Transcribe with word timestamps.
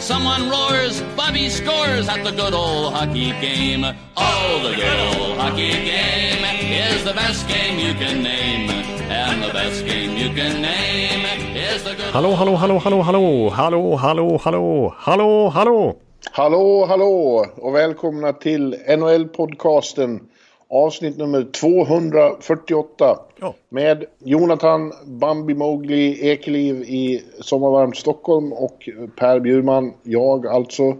Someone 0.00 0.48
roars, 0.48 1.02
Bobby 1.14 1.48
scores 1.50 2.08
at 2.08 2.24
the 2.24 2.30
good 2.30 2.54
old 2.54 2.94
hockey 2.94 3.30
game. 3.40 3.84
Oh, 4.16 4.60
the 4.62 4.74
good 4.74 5.00
old 5.20 5.36
hockey 5.38 5.72
game 5.72 6.42
is 6.72 7.04
the 7.04 7.12
best 7.12 7.46
game 7.48 7.78
you 7.78 7.92
can 7.94 8.22
name. 8.22 8.70
And 9.10 9.42
the 9.42 9.52
best 9.52 9.84
game 9.84 10.16
you 10.16 10.28
can 10.34 10.62
name 10.62 11.24
is 11.54 11.84
the 11.84 11.94
good 11.94 12.12
Hallå, 12.14 12.34
hallå, 12.34 12.56
hallå, 12.56 12.78
hallå, 12.78 13.02
hallå, 13.02 13.50
hallå, 13.50 13.96
hallå, 13.96 14.38
hallå, 14.38 14.94
hallå, 14.98 15.48
hallå. 15.50 15.96
Hallå, 16.32 16.86
hallå 16.86 17.46
och 17.56 17.74
välkomna 17.74 18.32
till 18.32 18.74
NHL-podcasten 18.88 20.20
avsnitt 20.70 21.16
nummer 21.18 21.42
248. 21.42 23.18
Ja. 23.40 23.54
Med 23.68 24.04
Jonathan 24.18 24.92
Bambi 25.06 25.54
Mowgli 25.54 26.28
Ekeliv 26.30 26.82
i 26.82 27.24
sommarvarmt 27.40 27.96
Stockholm 27.96 28.52
och 28.52 28.88
Per 29.16 29.40
Bjurman, 29.40 29.92
jag 30.02 30.46
alltså, 30.46 30.96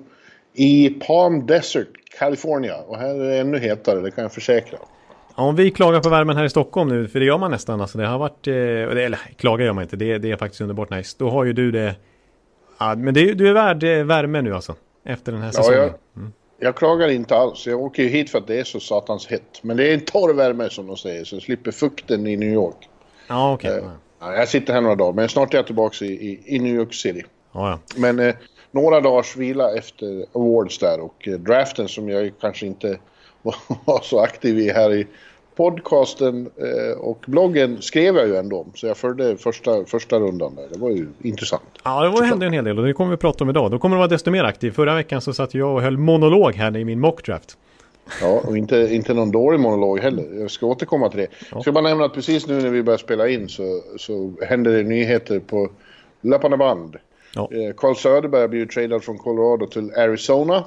i 0.55 0.91
Palm 0.91 1.47
Desert, 1.47 1.89
California. 2.19 2.77
Och 2.87 2.97
här 2.97 3.15
är 3.15 3.29
det 3.29 3.39
ännu 3.39 3.59
hetare, 3.59 4.01
det 4.01 4.11
kan 4.11 4.23
jag 4.23 4.33
försäkra. 4.33 4.79
Ja, 5.37 5.43
om 5.43 5.57
vi 5.57 5.71
klagar 5.71 6.01
på 6.01 6.09
värmen 6.09 6.37
här 6.37 6.45
i 6.45 6.51
Stockholm 6.51 6.89
nu, 6.89 7.09
för 7.09 7.21
det 7.21 7.27
gör 7.27 7.39
man 7.39 7.51
nästan. 7.51 7.81
Alltså, 7.81 7.99
det 7.99 8.07
har 8.07 8.19
varit, 8.19 8.47
eh, 8.47 8.55
eller 9.05 9.19
klagar 9.37 9.65
gör 9.65 9.73
man 9.73 9.83
inte, 9.83 9.97
det, 9.97 10.19
det 10.19 10.31
är 10.31 10.37
faktiskt 10.37 10.61
underbart 10.61 10.91
nice. 10.91 11.17
Då 11.19 11.31
har 11.31 11.45
ju 11.45 11.53
du 11.53 11.71
det, 11.71 11.95
ja, 12.79 12.95
men 12.95 13.15
det, 13.15 13.35
du 13.35 13.49
är 13.49 13.53
värd 13.53 13.83
eh, 13.85 14.05
värme 14.05 14.43
nu 14.43 14.55
alltså. 14.55 14.75
Efter 15.05 15.33
den 15.33 15.41
här 15.41 15.49
Ja, 15.49 15.53
säsongen. 15.53 15.81
jag, 15.81 15.93
jag 16.61 16.77
klagar 16.77 17.09
inte 17.09 17.37
alls. 17.37 17.67
Jag 17.67 17.81
åker 17.81 18.03
ju 18.03 18.09
hit 18.09 18.31
för 18.31 18.39
att 18.39 18.47
det 18.47 18.61
är 18.61 18.65
så 18.65 18.81
satans 18.81 19.27
hett. 19.27 19.61
Men 19.63 19.77
det 19.77 19.89
är 19.91 19.95
en 19.95 20.01
torr 20.01 20.35
värme 20.35 20.71
som 20.71 20.87
de 20.87 20.97
säger, 20.97 21.25
så 21.25 21.35
jag 21.35 21.43
slipper 21.43 21.71
fukten 21.71 22.27
i 22.27 22.37
New 22.37 22.53
York. 22.53 22.89
Ja, 23.29 23.53
okej. 23.53 23.79
Eh, 23.79 23.91
Ja, 24.21 24.35
jag 24.35 24.49
sitter 24.49 24.73
här 24.73 24.81
några 24.81 24.95
dagar, 24.95 25.13
men 25.13 25.29
snart 25.29 25.55
är 25.55 25.59
jag 25.59 25.67
tillbaka 25.67 26.05
i, 26.05 26.09
i, 26.09 26.57
i 26.57 26.59
New 26.59 26.75
York 26.75 26.95
City. 26.95 27.25
Ja, 27.53 27.71
ja. 27.71 27.79
Men 27.97 28.19
eh, 28.19 28.35
några 28.71 29.01
dagars 29.01 29.37
vila 29.37 29.75
efter 29.75 30.27
awards 30.33 30.79
där 30.79 31.01
och 31.01 31.29
eh, 31.29 31.39
draften 31.39 31.89
som 31.89 32.09
jag 32.09 32.33
kanske 32.41 32.67
inte 32.67 32.99
var 33.85 34.03
så 34.03 34.21
aktiv 34.21 34.59
i 34.59 34.71
här 34.71 34.93
i 34.95 35.07
podcasten 35.61 36.51
eh, 36.57 36.99
och 36.99 37.25
bloggen 37.27 37.83
skrev 37.83 38.17
jag 38.17 38.29
ju 38.29 38.37
ändå. 38.37 38.67
Så 38.75 38.87
jag 38.87 38.97
följde 38.97 39.37
första, 39.37 39.85
första 39.85 40.19
rundan 40.19 40.55
där. 40.55 40.67
Det 40.73 40.79
var 40.79 40.91
ju 40.91 41.09
intressant. 41.23 41.63
Ja, 41.85 42.03
det 42.03 42.09
var, 42.09 42.23
hände 42.23 42.47
en 42.47 42.53
hel 42.53 42.65
del 42.65 42.79
och 42.79 42.85
det 42.85 42.93
kommer 42.93 43.11
vi 43.11 43.17
prata 43.17 43.45
om 43.45 43.51
idag. 43.51 43.71
Då 43.71 43.79
kommer 43.79 43.97
du 43.97 43.99
vara 43.99 44.09
desto 44.09 44.31
mer 44.31 44.45
aktiv. 44.45 44.71
Förra 44.71 44.95
veckan 44.95 45.21
så 45.21 45.33
satt 45.33 45.55
jag 45.55 45.75
och 45.75 45.83
höll 45.83 45.97
monolog 45.97 46.55
här 46.55 46.77
i 46.77 46.85
min 46.85 47.01
mockdraft. 47.01 47.57
Ja, 48.23 48.41
och 48.47 48.57
inte, 48.57 48.77
inte 48.77 49.15
någon 49.15 49.31
dålig 49.31 49.61
monolog 49.61 50.01
heller. 50.01 50.41
Jag 50.41 50.51
ska 50.51 50.67
återkomma 50.67 51.09
till 51.09 51.19
det. 51.19 51.27
Jag 51.53 51.63
ska 51.63 51.73
bara 51.73 51.89
nämna 51.89 52.05
att 52.05 52.15
precis 52.15 52.47
nu 52.47 52.63
när 52.63 52.71
vi 52.71 52.83
börjar 52.83 52.99
spela 52.99 53.29
in 53.29 53.49
så, 53.49 53.81
så 53.97 54.33
händer 54.43 54.73
det 54.73 54.83
nyheter 54.83 55.41
på 55.41 55.71
löpande 56.21 56.57
band. 56.57 56.97
Ja. 57.35 57.49
Eh, 57.53 57.75
Carl 57.77 57.97
Söderberg 57.97 58.49
blir 58.49 58.61
ju 58.61 58.67
tradad 58.67 59.05
från 59.05 59.19
Colorado 59.19 59.67
till 59.67 59.95
Arizona. 59.95 60.65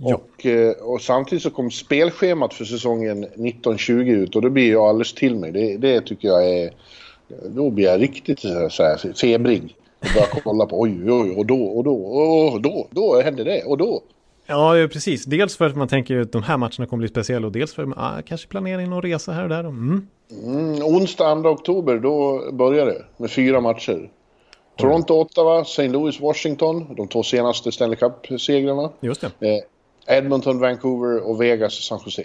Ja. 0.00 0.14
Och, 0.14 0.46
eh, 0.46 0.72
och 0.72 1.00
samtidigt 1.00 1.42
så 1.42 1.50
kom 1.50 1.70
spelschemat 1.70 2.54
för 2.54 2.64
säsongen 2.64 3.24
1920 3.24 3.92
ut 3.92 4.36
och 4.36 4.42
då 4.42 4.50
blir 4.50 4.72
jag 4.72 4.82
alldeles 4.82 5.14
till 5.14 5.36
mig. 5.36 5.52
Det, 5.52 5.76
det 5.76 6.00
tycker 6.00 6.28
jag 6.28 6.50
är... 6.50 6.72
Då 7.48 7.70
blir 7.70 7.84
jag 7.84 8.00
riktigt 8.00 8.40
så 8.40 8.68
så 8.70 8.82
här, 8.82 9.12
febrig. 9.12 9.76
Och 10.00 10.06
börjar 10.14 10.42
kolla 10.44 10.66
på 10.66 10.80
oj, 10.80 11.10
oj, 11.10 11.34
och 11.36 11.46
då, 11.46 11.64
och 11.64 11.84
då, 11.84 11.94
och 11.94 12.60
då, 12.60 12.86
då 12.90 13.20
hände 13.20 13.44
det, 13.44 13.62
och 13.62 13.78
då. 13.78 14.02
Ja, 14.46 14.76
ja, 14.76 14.88
precis. 14.88 15.24
Dels 15.24 15.56
för 15.56 15.66
att 15.66 15.76
man 15.76 15.88
tänker 15.88 16.20
att 16.20 16.32
de 16.32 16.42
här 16.42 16.56
matcherna 16.56 16.86
kommer 16.86 17.00
bli 17.00 17.08
speciella 17.08 17.46
och 17.46 17.52
dels 17.52 17.74
för 17.74 17.82
att 17.82 17.88
man 17.88 17.98
ah, 17.98 18.22
kanske 18.22 18.48
planerar 18.48 18.80
in 18.80 18.90
någon 18.90 19.02
resa 19.02 19.32
här 19.32 19.42
och 19.42 19.48
där. 19.48 19.60
Mm. 19.60 20.06
Mm, 20.44 20.82
onsdag 20.82 21.42
2 21.42 21.48
oktober, 21.48 21.98
då 21.98 22.42
börjar 22.52 22.86
det 22.86 23.04
med 23.16 23.30
fyra 23.30 23.60
matcher. 23.60 24.10
Toronto, 24.76 25.14
Ottawa, 25.14 25.60
St. 25.60 25.88
Louis, 25.88 26.20
Washington, 26.20 26.94
de 26.96 27.08
två 27.08 27.22
senaste 27.22 27.72
Stanley 27.72 27.96
Cup-segrarna. 27.96 28.90
Just 29.00 29.20
det. 29.20 29.48
Eh, 29.48 29.62
Edmonton, 30.08 30.58
Vancouver 30.60 31.28
och 31.28 31.40
Vegas, 31.40 31.74
San 31.74 32.00
Jose. 32.04 32.24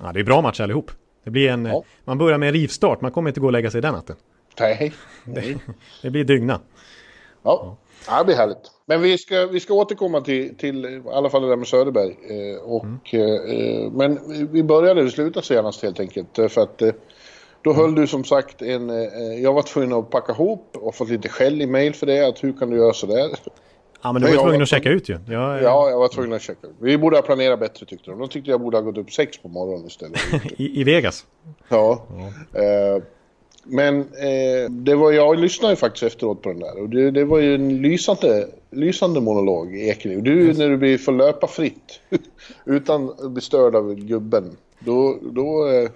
Ja, 0.00 0.12
det 0.12 0.20
är 0.20 0.24
bra 0.24 0.42
match 0.42 0.60
allihop. 0.60 0.90
Det 1.24 1.30
blir 1.30 1.48
en, 1.50 1.64
Ja. 1.66 1.84
Man 2.04 2.18
börjar 2.18 2.38
med 2.38 2.46
en 2.46 2.52
rivstart. 2.52 3.00
Man 3.00 3.10
kommer 3.10 3.30
inte 3.30 3.40
gå 3.40 3.46
och 3.46 3.52
lägga 3.52 3.70
sig 3.70 3.80
den 3.82 3.94
natten. 3.94 4.16
Nej, 4.60 4.92
nej. 5.24 5.58
Det 6.02 6.10
blir 6.10 6.24
dygna. 6.24 6.60
Ja, 7.42 7.76
ja 8.06 8.18
det 8.18 8.24
blir 8.24 8.36
härligt. 8.36 8.70
Men 8.86 9.00
vi 9.02 9.18
ska, 9.18 9.46
vi 9.46 9.60
ska 9.60 9.74
återkomma 9.74 10.20
till, 10.20 10.56
till 10.56 10.84
i 10.84 11.02
alla 11.12 11.30
fall 11.30 11.42
det 11.42 11.48
där 11.48 11.56
med 11.56 11.66
Söderberg. 11.66 12.10
Eh, 12.10 12.62
och, 12.62 13.14
eh, 13.14 13.90
men 13.92 14.18
vi 14.52 14.62
började 14.62 15.02
och 15.02 15.10
slutade 15.10 15.46
senast 15.46 15.82
helt 15.82 16.00
enkelt. 16.00 16.38
eh, 16.38 16.48
För 16.48 16.60
att 16.60 16.82
eh, 16.82 16.92
då 17.62 17.72
höll 17.72 17.94
du 17.94 18.06
som 18.06 18.24
sagt 18.24 18.62
en... 18.62 18.90
Eh, 18.90 19.42
jag 19.42 19.52
var 19.52 19.62
tvungen 19.62 19.92
att 19.92 20.10
packa 20.10 20.32
ihop 20.32 20.76
och 20.76 20.94
fått 20.94 21.08
lite 21.08 21.28
skäll 21.28 21.62
i 21.62 21.66
mail 21.66 21.94
för 21.94 22.06
det. 22.06 22.26
Att 22.28 22.44
hur 22.44 22.52
kan 22.52 22.70
du 22.70 22.76
göra 22.76 22.92
sådär? 22.92 23.30
Ja, 24.02 24.12
men 24.12 24.22
du 24.22 24.28
var 24.28 24.34
ju 24.34 24.40
tvungen 24.40 24.62
att 24.62 24.68
checka 24.68 24.90
ut 24.90 25.08
ju. 25.08 25.18
Jag, 25.26 25.62
Ja, 25.62 25.90
jag 25.90 25.98
var 25.98 26.08
tvungen 26.08 26.32
att 26.32 26.42
checka. 26.42 26.66
Vi 26.80 26.98
borde 26.98 27.16
ha 27.16 27.22
planerat 27.22 27.60
bättre 27.60 27.86
tyckte 27.86 28.10
de. 28.10 28.18
De 28.18 28.28
tyckte 28.28 28.50
jag 28.50 28.60
borde 28.60 28.76
ha 28.76 28.82
gått 28.82 28.98
upp 28.98 29.12
sex 29.12 29.38
på 29.38 29.48
morgonen 29.48 29.86
istället. 29.86 30.20
i, 30.60 30.80
I 30.80 30.84
Vegas. 30.84 31.26
Ja. 31.68 32.06
Eh, 32.52 33.02
men 33.64 34.00
eh, 34.00 34.70
det 34.70 34.94
var, 34.94 35.12
jag 35.12 35.38
lyssnade 35.38 35.72
ju 35.72 35.76
faktiskt 35.76 36.02
efteråt 36.02 36.42
på 36.42 36.48
den 36.48 36.58
där 36.58 36.82
och 36.82 36.88
det, 36.88 37.10
det 37.10 37.24
var 37.24 37.38
ju 37.38 37.54
en 37.54 37.82
lysande, 37.82 38.48
lysande 38.70 39.20
monolog 39.20 39.76
i 39.76 39.88
Ekeliv. 39.88 40.22
Du 40.22 40.52
när 40.52 40.68
du 40.68 40.76
blir 40.76 40.98
får 40.98 41.12
löpa 41.12 41.46
fritt 41.46 42.00
utan 42.64 43.08
att 43.08 43.30
bli 43.30 43.42
störd 43.42 43.74
av 43.74 43.94
gubben, 43.94 44.56
då, 44.78 45.18
då, 45.22 45.68
eh, 45.68 45.90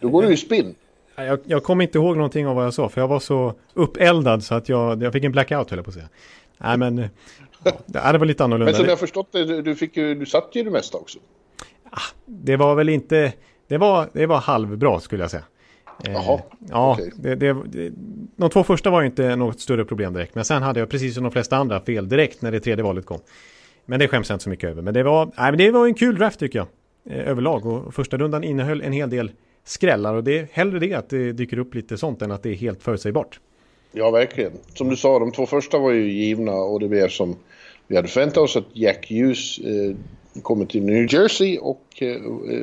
då 0.00 0.08
går 0.08 0.22
du 0.22 0.32
i 0.32 0.36
spinn. 0.36 0.74
Ja, 1.16 1.24
Jag, 1.24 1.38
jag 1.44 1.62
kommer 1.62 1.84
inte 1.84 1.98
ihåg 1.98 2.16
någonting 2.16 2.46
av 2.46 2.56
vad 2.56 2.64
jag 2.64 2.74
sa 2.74 2.88
för 2.88 3.00
jag 3.00 3.08
var 3.08 3.20
så 3.20 3.54
uppeldad 3.74 4.44
så 4.44 4.54
att 4.54 4.68
jag, 4.68 5.02
jag 5.02 5.12
fick 5.12 5.24
en 5.24 5.32
blackout 5.32 5.70
höll 5.70 5.78
jag 5.78 5.84
på 5.84 5.90
att 5.90 5.94
säga. 5.94 6.08
Nej 6.58 6.78
men, 6.78 7.08
ja, 7.86 8.12
det 8.12 8.18
var 8.18 8.26
lite 8.26 8.44
annorlunda. 8.44 8.72
Men 8.72 8.80
som 8.80 8.88
jag 8.88 8.98
förstått 8.98 9.28
det, 9.32 9.62
du, 9.62 9.74
fick 9.76 9.96
ju, 9.96 10.14
du 10.14 10.26
satt 10.26 10.48
ju 10.52 10.62
det 10.62 10.70
mesta 10.70 10.98
också. 10.98 11.18
det 12.26 12.56
var 12.56 12.74
väl 12.74 12.88
inte, 12.88 13.32
det 13.68 13.78
var, 13.78 14.08
det 14.12 14.26
var 14.26 14.38
halvbra 14.38 15.00
skulle 15.00 15.22
jag 15.22 15.30
säga. 15.30 15.44
Eh, 16.06 16.12
Jaha, 16.12 16.40
Ja, 16.70 16.92
okej. 16.92 17.12
det, 17.16 17.34
det, 17.34 17.56
det, 17.66 17.92
de 18.36 18.50
två 18.50 18.64
första 18.64 18.90
var 18.90 19.00
ju 19.00 19.06
inte 19.06 19.36
något 19.36 19.60
större 19.60 19.84
problem 19.84 20.12
direkt. 20.12 20.34
Men 20.34 20.44
sen 20.44 20.62
hade 20.62 20.80
jag 20.80 20.88
precis 20.88 21.14
som 21.14 21.22
de 21.22 21.32
flesta 21.32 21.56
andra 21.56 21.80
fel 21.80 22.08
direkt 22.08 22.42
när 22.42 22.52
det 22.52 22.60
tredje 22.60 22.84
valet 22.84 23.06
kom. 23.06 23.20
Men 23.86 23.98
det 23.98 24.08
skäms 24.08 24.28
jag 24.28 24.34
inte 24.34 24.44
så 24.44 24.50
mycket 24.50 24.70
över. 24.70 24.82
Men 24.82 24.94
det 24.94 25.02
var, 25.02 25.24
nej, 25.26 25.32
men 25.52 25.58
det 25.58 25.70
var 25.70 25.86
en 25.86 25.94
kul 25.94 26.18
draft 26.18 26.38
tycker 26.40 26.58
jag. 26.58 26.66
Eh, 27.10 27.28
överlag. 27.28 27.66
Och 27.66 27.94
första 27.94 28.16
rundan 28.16 28.44
innehöll 28.44 28.82
en 28.82 28.92
hel 28.92 29.10
del 29.10 29.30
skrällar. 29.64 30.14
Och 30.14 30.24
det 30.24 30.38
är 30.38 30.48
hellre 30.52 30.78
det 30.78 30.94
att 30.94 31.08
det 31.08 31.32
dyker 31.32 31.58
upp 31.58 31.74
lite 31.74 31.98
sånt 31.98 32.22
än 32.22 32.30
att 32.32 32.42
det 32.42 32.50
är 32.50 32.54
helt 32.54 32.82
förutsägbart. 32.82 33.40
Ja, 33.92 34.10
verkligen. 34.10 34.52
Som 34.74 34.88
du 34.88 34.96
sa, 34.96 35.18
de 35.18 35.32
två 35.32 35.46
första 35.46 35.78
var 35.78 35.90
ju 35.90 36.12
givna 36.12 36.52
och 36.52 36.80
det 36.80 36.88
blev 36.88 37.08
som 37.08 37.36
vi 37.86 37.96
hade 37.96 38.08
förväntat 38.08 38.38
oss 38.38 38.56
att 38.56 38.64
Jack 38.72 39.10
Hughes 39.10 39.58
eh, 39.58 39.96
kommer 40.42 40.66
till 40.66 40.82
New 40.84 41.14
Jersey 41.14 41.58
och 41.58 42.02
eh, 42.02 42.20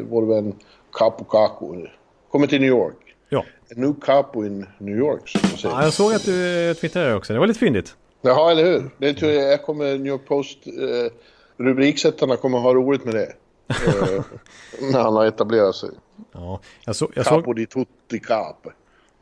vår 0.09 0.25
vän 0.25 0.53
Capo 0.93 1.23
Caco 1.23 1.75
eh, 1.75 1.89
kommer 2.31 2.47
till 2.47 2.61
New 2.61 2.69
York. 2.69 3.15
Ja. 3.29 3.45
New 3.75 3.93
capo 4.01 4.45
in 4.45 4.65
New 4.77 4.97
York, 4.97 5.29
som 5.29 5.41
man 5.43 5.57
säger. 5.57 5.75
ja, 5.75 5.83
jag 5.83 5.93
såg 5.93 6.13
att 6.13 6.25
du 6.25 6.69
eh, 6.69 6.73
twittrade 6.73 7.15
också. 7.15 7.33
Det 7.33 7.39
var 7.39 7.47
lite 7.47 7.59
fyndigt. 7.59 7.95
Jaha, 8.21 8.51
eller 8.51 8.63
hur? 8.65 8.89
Det 8.97 9.13
tror 9.13 9.31
jag, 9.31 9.51
jag 9.51 9.63
kommer 9.63 9.97
New 9.97 10.07
York 10.07 10.25
Post, 10.27 10.57
eh, 10.67 11.11
rubriksättarna 11.57 12.35
kommer 12.35 12.59
ha 12.59 12.73
roligt 12.73 13.05
med 13.05 13.15
det. 13.15 13.33
Eh, 14.81 14.91
när 14.91 14.99
han 14.99 15.15
har 15.15 15.25
etablerat 15.25 15.75
sig. 15.75 15.89
Ja, 16.31 16.59
jag, 16.85 16.95
så, 16.95 17.09
jag. 17.13 17.25
Capo 17.25 17.53
di 17.53 17.65
tutti 17.65 18.19
capo. 18.19 18.69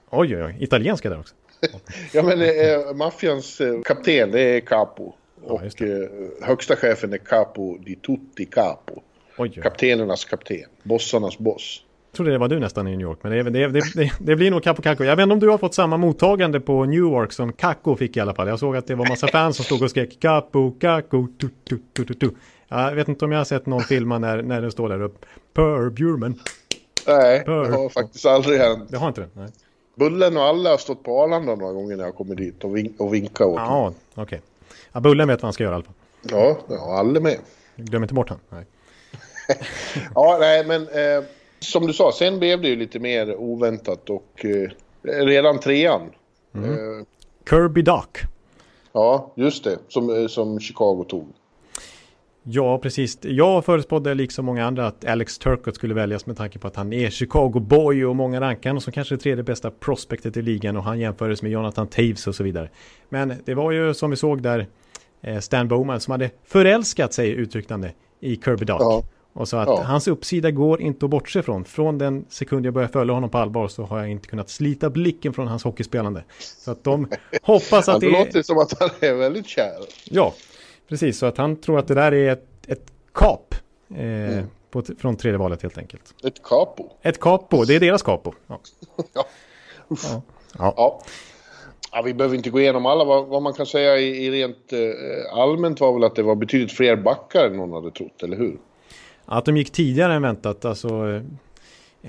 Oj, 0.10 0.36
oj, 0.36 0.44
oj. 0.44 0.56
Italienska 0.60 1.10
där 1.10 1.19
också. 1.19 1.36
Ja, 2.13 2.24
men 2.24 2.42
eh, 2.42 2.94
maffians 2.96 3.62
eh, 3.62 3.81
kapten, 3.81 4.31
det 4.31 4.42
är 4.42 4.60
Capo. 4.60 5.13
Ja, 5.47 5.53
och 5.53 5.81
eh, 5.81 6.09
högsta 6.41 6.75
chefen 6.75 7.13
är 7.13 7.18
Capo 7.18 7.77
di 7.77 7.95
tutti 7.95 8.45
capo. 8.45 8.94
Oj, 9.38 9.53
oj. 9.56 9.62
Kaptenernas 9.62 10.25
kapten. 10.25 10.65
Bossarnas 10.83 11.38
boss. 11.38 11.83
Jag 12.12 12.15
trodde 12.15 12.31
det 12.31 12.38
var 12.38 12.47
du 12.47 12.59
nästan 12.59 12.88
i 12.88 12.91
New 12.91 13.01
York, 13.01 13.19
men 13.21 13.31
det, 13.31 13.44
det, 13.44 13.69
det, 13.95 14.12
det, 14.19 14.36
blir 14.36 14.51
nog 14.51 14.63
Capo 14.63 14.81
Caco. 14.81 15.03
Jag 15.03 15.15
vet 15.15 15.24
inte 15.24 15.33
om 15.33 15.39
du 15.39 15.50
har 15.50 15.57
fått 15.57 15.74
samma 15.74 15.97
mottagande 15.97 16.59
på 16.59 16.86
Newark 16.86 17.31
som 17.31 17.53
Caco 17.53 17.95
fick 17.95 18.18
i 18.18 18.19
alla 18.19 18.33
fall. 18.33 18.47
Jag 18.47 18.59
såg 18.59 18.75
att 18.75 18.88
det 18.88 18.95
var 18.95 19.07
massa 19.09 19.27
fans 19.27 19.56
som 19.56 19.65
stod 19.65 19.83
och 19.83 19.89
skrek 19.89 20.19
Capo 20.19 20.71
Caco 20.71 21.27
tu, 21.39 21.50
tu, 21.63 21.80
tu, 21.94 22.06
tu, 22.06 22.13
tu. 22.13 22.30
Jag 22.68 22.95
vet 22.95 23.07
inte 23.07 23.25
om 23.25 23.31
jag 23.31 23.39
har 23.39 23.45
sett 23.45 23.65
någon 23.65 23.81
filma 23.81 24.19
när, 24.19 24.41
när 24.41 24.62
den 24.62 24.71
står 24.71 24.89
där 24.89 25.01
uppe. 25.01 25.27
Per 25.53 25.89
Bjurman. 25.89 26.39
Nej, 27.07 27.44
Hör. 27.47 27.63
det 27.63 27.77
har 27.77 27.89
faktiskt 27.89 28.25
aldrig 28.25 28.59
hänt. 28.59 28.89
Det 28.89 28.97
har 28.97 29.07
inte 29.07 29.21
det? 29.21 29.30
Nej. 29.33 29.50
Bullen 29.95 30.38
och 30.38 30.44
alla 30.44 30.69
har 30.69 30.77
stått 30.77 31.03
på 31.03 31.21
Arlanda 31.24 31.56
några 31.56 31.74
gånger 31.74 31.95
när 31.95 32.03
jag 32.03 32.15
kommer 32.15 32.36
dit 32.36 32.63
och, 32.63 32.77
vink 32.77 33.00
och 33.00 33.13
vinkat 33.13 33.47
åt. 33.47 33.56
Ja, 33.56 33.94
okej. 34.15 34.41
Ja, 34.91 35.00
Bullen 35.00 35.27
vet 35.27 35.41
vad 35.41 35.47
han 35.47 35.53
ska 35.53 35.63
göra 35.63 35.74
i 35.74 35.75
alla 35.75 35.83
fall. 35.83 35.94
Ja, 36.21 36.57
ja, 36.69 36.97
alla 37.00 37.19
med. 37.19 37.38
Glöm 37.75 38.03
inte 38.03 38.13
bort 38.13 38.30
han. 38.30 38.39
Nej. 38.50 38.65
Ja, 40.15 40.38
nej, 40.39 40.65
men 40.65 40.81
eh, 40.81 41.24
som 41.59 41.88
du 41.88 41.94
sa, 41.94 42.12
sen 42.12 42.39
blev 42.39 42.62
det 42.62 42.68
ju 42.68 42.75
lite 42.75 43.00
mer 43.00 43.36
oväntat 43.36 44.09
och 44.09 44.45
eh, 44.45 44.69
redan 45.03 45.59
trean. 45.59 46.01
Mm. 46.56 46.69
Eh, 46.69 47.06
Kirby 47.50 47.81
Dock. 47.81 48.18
Ja, 48.94 49.33
just 49.36 49.63
det. 49.63 49.77
Som, 49.88 50.09
eh, 50.09 50.27
som 50.27 50.59
Chicago 50.59 51.06
tog. 51.09 51.27
Ja, 52.44 52.77
precis. 52.77 53.18
Jag 53.21 53.65
förutspådde 53.65 54.13
liksom 54.13 54.45
många 54.45 54.65
andra 54.65 54.88
att 54.88 55.06
Alex 55.06 55.38
Turcott 55.38 55.75
skulle 55.75 55.94
väljas 55.94 56.25
med 56.25 56.38
tanke 56.38 56.59
på 56.59 56.68
att 56.68 56.75
han 56.75 56.94
är 56.94 57.09
Chicago 57.09 57.59
boy 57.59 58.06
och 58.06 58.15
många 58.15 58.41
rankar 58.41 58.69
honom 58.69 58.81
som 58.81 58.94
kanske 58.94 59.15
det 59.15 59.19
tredje 59.21 59.44
bästa 59.44 59.71
prospektet 59.71 60.38
i 60.38 60.41
ligan 60.41 60.77
och 60.77 60.83
han 60.83 61.00
jämfördes 61.00 61.41
med 61.41 61.51
Jonathan 61.51 61.88
Taves 61.88 62.27
och 62.27 62.36
så 62.36 62.44
vidare. 62.44 62.69
Men 63.09 63.33
det 63.45 63.53
var 63.53 63.71
ju 63.71 63.94
som 63.94 64.09
vi 64.09 64.15
såg 64.15 64.41
där 64.41 64.68
Stan 65.42 65.68
Bowman 65.68 66.00
som 66.00 66.12
hade 66.12 66.30
förälskat 66.45 67.13
sig 67.13 67.30
uttryckte 67.30 67.74
han 67.74 67.81
det 67.81 67.94
i 68.19 68.36
Kirby 68.36 68.66
Dock. 68.66 68.81
Ja. 68.81 69.04
Och 69.33 69.48
sa 69.48 69.62
att 69.62 69.68
ja. 69.68 69.83
hans 69.83 70.07
uppsida 70.07 70.51
går 70.51 70.81
inte 70.81 71.06
att 71.06 71.10
bortse 71.10 71.44
från. 71.44 71.66
Från 71.66 71.98
den 71.98 72.25
sekund 72.30 72.66
jag 72.66 72.74
började 72.74 72.94
följa 72.94 73.13
honom 73.13 73.30
på 73.30 73.38
allvar 73.38 73.68
så 73.68 73.83
har 73.83 74.00
jag 74.00 74.10
inte 74.10 74.27
kunnat 74.27 74.50
slita 74.50 74.89
blicken 74.89 75.33
från 75.33 75.48
hans 75.48 75.63
hockeyspelande. 75.63 76.24
Så 76.39 76.71
att 76.71 76.83
de 76.83 77.07
hoppas 77.42 77.89
att 77.89 78.01
det... 78.01 78.07
Det 78.07 78.12
låter 78.12 78.42
som 78.42 78.57
att 78.57 78.80
han 78.80 78.89
är 79.00 79.13
väldigt 79.13 79.48
kär. 79.48 79.77
Ja, 80.04 80.33
precis. 80.89 81.18
Så 81.18 81.25
att 81.25 81.38
han 81.38 81.56
tror 81.56 81.80
att 81.80 81.88
det 81.88 81.94
där 81.94 82.12
är 82.12 82.31
ett, 82.31 82.45
ett 82.68 82.92
kap. 83.13 83.56
Eh, 83.95 84.04
mm. 84.04 84.45
på, 84.72 84.83
från 85.00 85.15
tredje 85.15 85.38
valet 85.38 85.62
helt 85.62 85.77
enkelt. 85.77 86.13
Ett 86.24 86.44
capo? 86.44 86.89
Ett 87.01 87.19
capo, 87.19 87.63
det 87.63 87.75
är 87.75 87.80
deras 87.80 88.04
capo. 88.04 88.33
Ja. 88.48 89.25
ja. 90.57 90.74
ja. 90.77 91.01
Ja. 91.91 92.01
Vi 92.01 92.13
behöver 92.13 92.36
inte 92.36 92.50
gå 92.50 92.59
igenom 92.59 92.86
alla. 92.86 93.03
Vad, 93.03 93.27
vad 93.27 93.41
man 93.41 93.53
kan 93.53 93.65
säga 93.65 93.97
i, 93.97 94.25
i 94.25 94.31
rent 94.31 94.74
eh, 94.74 95.39
allmänt 95.39 95.80
var 95.80 95.94
väl 95.94 96.03
att 96.03 96.15
det 96.15 96.24
var 96.24 96.36
betydligt 96.36 96.71
fler 96.71 96.95
backar 96.95 97.45
än 97.45 97.57
någon 97.57 97.71
hade 97.71 97.91
trott, 97.91 98.24
eller 98.24 98.38
hur? 98.38 98.57
Att 99.25 99.45
de 99.45 99.57
gick 99.57 99.71
tidigare 99.71 100.13
än 100.13 100.21
väntat, 100.21 100.65
alltså 100.65 100.88
eh, 100.88 101.21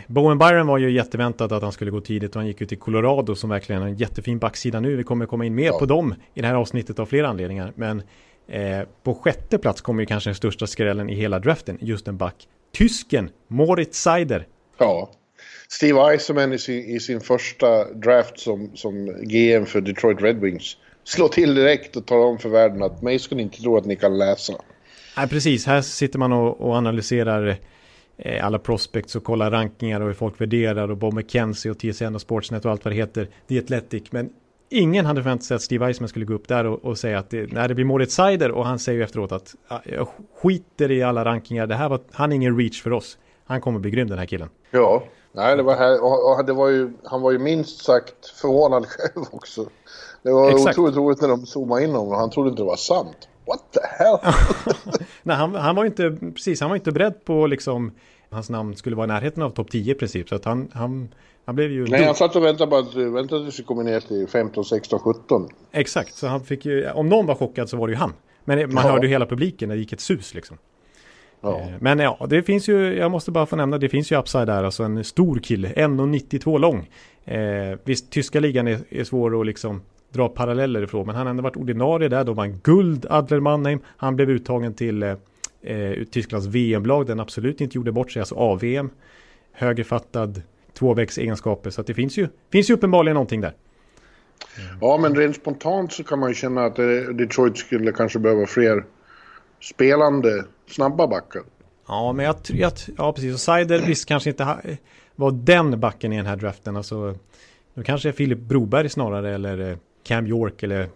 Bowen 0.06 0.38
Byron 0.38 0.66
var 0.66 0.78
ju 0.78 0.90
jätteväntat 0.90 1.52
att 1.52 1.62
han 1.62 1.72
skulle 1.72 1.90
gå 1.90 2.00
tidigt 2.00 2.30
och 2.30 2.40
han 2.40 2.46
gick 2.46 2.60
ut 2.60 2.72
i 2.72 2.76
Colorado 2.76 3.34
som 3.34 3.50
verkligen 3.50 3.82
är 3.82 3.86
en 3.86 3.96
jättefin 3.96 4.38
backsida 4.38 4.80
nu. 4.80 4.96
Vi 4.96 5.04
kommer 5.04 5.26
komma 5.26 5.44
in 5.44 5.54
mer 5.54 5.66
ja. 5.66 5.78
på 5.78 5.86
dem 5.86 6.14
i 6.34 6.40
det 6.40 6.46
här 6.46 6.54
avsnittet 6.54 6.98
av 6.98 7.06
flera 7.06 7.28
anledningar. 7.28 7.72
Men 7.74 8.02
eh, 8.46 8.80
på 9.02 9.14
sjätte 9.14 9.58
plats 9.58 9.80
kommer 9.80 10.02
ju 10.02 10.06
kanske 10.06 10.30
den 10.30 10.34
största 10.34 10.66
skrällen 10.66 11.10
i 11.10 11.14
hela 11.14 11.38
draften, 11.38 11.78
just 11.80 12.08
en 12.08 12.16
back. 12.16 12.48
Tysken, 12.72 13.30
Moritz 13.48 14.02
Seider. 14.02 14.46
Ja, 14.78 15.10
Steve 15.72 16.00
Eisenman 16.00 16.52
i 16.52 16.58
sin, 16.58 16.84
i 16.84 17.00
sin 17.00 17.20
första 17.20 17.84
draft 17.84 18.38
som, 18.38 18.70
som 18.74 19.06
GM 19.06 19.66
för 19.66 19.80
Detroit 19.80 20.22
Red 20.22 20.40
Wings 20.40 20.76
slår 21.04 21.28
till 21.28 21.54
direkt 21.54 21.96
och 21.96 22.06
talar 22.06 22.26
om 22.26 22.38
för 22.38 22.48
världen 22.48 22.82
att 22.82 23.02
mig 23.02 23.18
ska 23.18 23.34
ni 23.34 23.42
inte 23.42 23.62
tro 23.62 23.76
att 23.76 23.84
ni 23.84 23.96
kan 23.96 24.18
läsa. 24.18 24.52
Nej, 25.16 25.28
precis. 25.28 25.66
Här 25.66 25.82
sitter 25.82 26.18
man 26.18 26.32
och, 26.32 26.60
och 26.60 26.74
analyserar 26.74 27.56
eh, 28.18 28.46
alla 28.46 28.58
prospects 28.58 29.16
och 29.16 29.24
kollar 29.24 29.50
rankingar 29.50 30.00
och 30.00 30.06
hur 30.06 30.14
folk 30.14 30.40
värderar 30.40 30.90
och 30.90 30.96
Bob 30.96 31.14
McKenzie 31.14 31.70
och 31.70 31.78
TSN 31.78 32.14
och 32.14 32.20
Sportsnet 32.20 32.64
och 32.64 32.70
allt 32.70 32.84
vad 32.84 32.92
det 32.92 32.96
heter. 32.96 33.28
The 33.48 33.58
Athletic. 33.58 34.02
Men 34.10 34.30
ingen 34.68 35.06
hade 35.06 35.22
förväntat 35.22 35.44
sig 35.44 35.54
att 35.54 35.62
Steve 35.62 35.86
Eisman 35.86 36.08
skulle 36.08 36.24
gå 36.24 36.34
upp 36.34 36.48
där 36.48 36.66
och, 36.66 36.84
och 36.84 36.98
säga 36.98 37.18
att 37.18 37.30
det, 37.30 37.52
nej, 37.52 37.68
det 37.68 37.74
blir 37.74 37.84
Moritz 37.84 38.14
Seider 38.14 38.50
och 38.50 38.66
han 38.66 38.78
säger 38.78 38.98
ju 38.98 39.04
efteråt 39.04 39.32
att 39.32 39.54
jag 39.84 40.08
skiter 40.42 40.90
i 40.90 41.02
alla 41.02 41.24
rankingar. 41.24 41.66
Det 41.66 41.74
här 41.74 41.88
var, 41.88 42.00
han 42.12 42.32
är 42.32 42.36
ingen 42.36 42.58
reach 42.58 42.82
för 42.82 42.92
oss. 42.92 43.18
Han 43.44 43.60
kommer 43.60 43.78
bli 43.78 43.90
grym 43.90 44.08
den 44.08 44.18
här 44.18 44.26
killen. 44.26 44.48
Ja, 44.70 45.04
nej 45.32 45.56
det 45.56 45.62
var 45.62 45.76
här 45.76 46.04
och, 46.04 46.44
det 46.44 46.52
var 46.52 46.68
ju, 46.68 46.92
han 47.04 47.22
var 47.22 47.30
ju 47.30 47.38
minst 47.38 47.84
sagt 47.84 48.26
förvånad 48.26 48.86
själv 48.88 49.24
också. 49.30 49.66
Det 50.22 50.32
var 50.32 50.50
Exakt. 50.50 50.78
otroligt 50.78 50.96
roligt 50.96 51.20
när 51.20 51.28
de 51.28 51.46
zoomade 51.46 51.84
in 51.84 51.90
honom 51.90 52.08
och 52.08 52.16
han 52.16 52.30
trodde 52.30 52.50
inte 52.50 52.62
det 52.62 52.66
var 52.66 52.76
sant. 52.76 53.28
What 53.46 53.72
the 53.72 53.80
hell? 53.82 54.18
Nej, 55.22 55.36
han, 55.36 55.54
han 55.54 55.76
var 55.76 55.84
inte, 55.84 56.16
precis, 56.34 56.60
han 56.60 56.70
var 56.70 56.76
inte 56.76 56.92
beredd 56.92 57.24
på 57.24 57.46
liksom, 57.46 57.92
hans 58.30 58.50
namn 58.50 58.76
skulle 58.76 58.96
vara 58.96 59.04
i 59.04 59.08
närheten 59.08 59.42
av 59.42 59.50
topp 59.50 59.70
10 59.70 59.92
i 59.92 59.94
princip. 59.94 60.28
Så 60.28 60.34
att 60.34 60.44
han, 60.44 60.70
han, 60.72 61.14
han 61.44 61.54
blev 61.54 61.70
ju... 61.70 61.86
Nej, 61.86 62.04
han 62.04 62.14
satt 62.14 62.36
och 62.36 62.44
väntade 62.44 62.70
på 62.70 62.76
att, 62.76 62.94
väntade 62.94 63.44
tills 63.44 63.60
vi 63.60 63.64
kom 63.64 63.84
ner 63.84 64.00
till 64.00 64.28
15, 64.28 64.64
16, 64.64 64.98
17. 64.98 65.48
Exakt, 65.72 66.14
så 66.14 66.26
han 66.26 66.44
fick 66.44 66.64
ju, 66.64 66.90
om 66.90 67.08
någon 67.08 67.26
var 67.26 67.34
chockad 67.34 67.68
så 67.68 67.76
var 67.76 67.86
det 67.86 67.92
ju 67.92 67.98
han. 67.98 68.12
Men 68.44 68.74
man 68.74 68.84
ja. 68.84 68.92
hörde 68.92 69.06
ju 69.06 69.12
hela 69.12 69.26
publiken 69.26 69.68
det 69.68 69.76
gick 69.76 69.92
ett 69.92 70.00
sus 70.00 70.34
liksom. 70.34 70.58
Ja. 71.40 71.60
Eh, 71.60 71.68
men 71.80 71.98
ja, 71.98 72.26
det 72.30 72.42
finns 72.42 72.68
ju, 72.68 72.96
jag 72.96 73.10
måste 73.10 73.30
bara 73.30 73.46
få 73.46 73.56
nämna, 73.56 73.78
det 73.78 73.88
finns 73.88 74.12
ju 74.12 74.18
upside 74.18 74.46
där, 74.46 74.64
alltså 74.64 74.82
en 74.82 75.04
stor 75.04 75.38
kille, 75.38 75.68
1,92 75.68 76.58
lång. 76.58 76.88
Eh, 77.24 77.78
visst, 77.84 78.10
tyska 78.10 78.40
ligan 78.40 78.68
är, 78.68 78.78
är 78.90 79.04
svår 79.04 79.40
att 79.40 79.46
liksom 79.46 79.82
dra 80.12 80.28
paralleller 80.28 80.82
ifrån. 80.82 81.06
Men 81.06 81.16
han 81.16 81.26
har 81.26 81.30
ändå 81.30 81.42
varit 81.42 81.56
ordinarie 81.56 82.08
där. 82.08 82.24
Då 82.24 82.32
var 82.32 82.46
han 82.46 82.60
guld, 82.62 83.06
Adler 83.10 83.40
Mannheim. 83.40 83.80
Han 83.96 84.16
blev 84.16 84.30
uttagen 84.30 84.74
till 84.74 85.02
eh, 85.02 85.14
eh 85.62 86.04
Tysklands 86.10 86.46
VM-lag. 86.46 87.06
Den 87.06 87.20
absolut 87.20 87.60
inte 87.60 87.78
gjorde 87.78 87.92
bort 87.92 88.12
sig, 88.12 88.20
alltså 88.20 88.34
AVM. 88.34 88.90
Högerfattad, 89.52 90.42
tvåvägsegenskaper. 90.78 91.70
Så 91.70 91.80
att 91.80 91.86
det 91.86 91.94
finns 91.94 92.16
ju, 92.18 92.28
finns 92.52 92.70
ju 92.70 92.74
uppenbarligen 92.74 93.14
någonting 93.14 93.40
där. 93.40 93.52
Ja, 94.80 94.98
men 95.02 95.16
rent 95.16 95.36
spontant 95.36 95.92
så 95.92 96.04
kan 96.04 96.18
man 96.18 96.28
ju 96.28 96.34
känna 96.34 96.64
att 96.64 96.76
Detroit 97.18 97.58
skulle 97.58 97.92
kanske 97.92 98.18
behöva 98.18 98.46
fler 98.46 98.84
spelande, 99.60 100.44
snabba 100.66 101.06
backar. 101.06 101.42
Ja, 101.88 102.12
men 102.12 102.24
jag 102.24 102.42
tror 102.42 102.64
att, 102.64 102.88
ja 102.98 103.12
precis, 103.12 103.34
och 103.34 103.40
Seider 103.40 103.78
visst 103.78 104.06
kanske 104.06 104.30
inte 104.30 104.58
var 105.16 105.30
den 105.30 105.80
backen 105.80 106.12
i 106.12 106.16
den 106.16 106.26
här 106.26 106.36
draften. 106.36 106.76
Alltså, 106.76 107.14
då 107.74 107.82
kanske 107.82 108.08
är 108.08 108.12
Filip 108.12 108.38
Broberg 108.38 108.88
snarare 108.88 109.34
eller 109.34 109.70
eh, 109.70 109.76
Cam 110.04 110.26
York 110.26 110.62
eller 110.62 110.88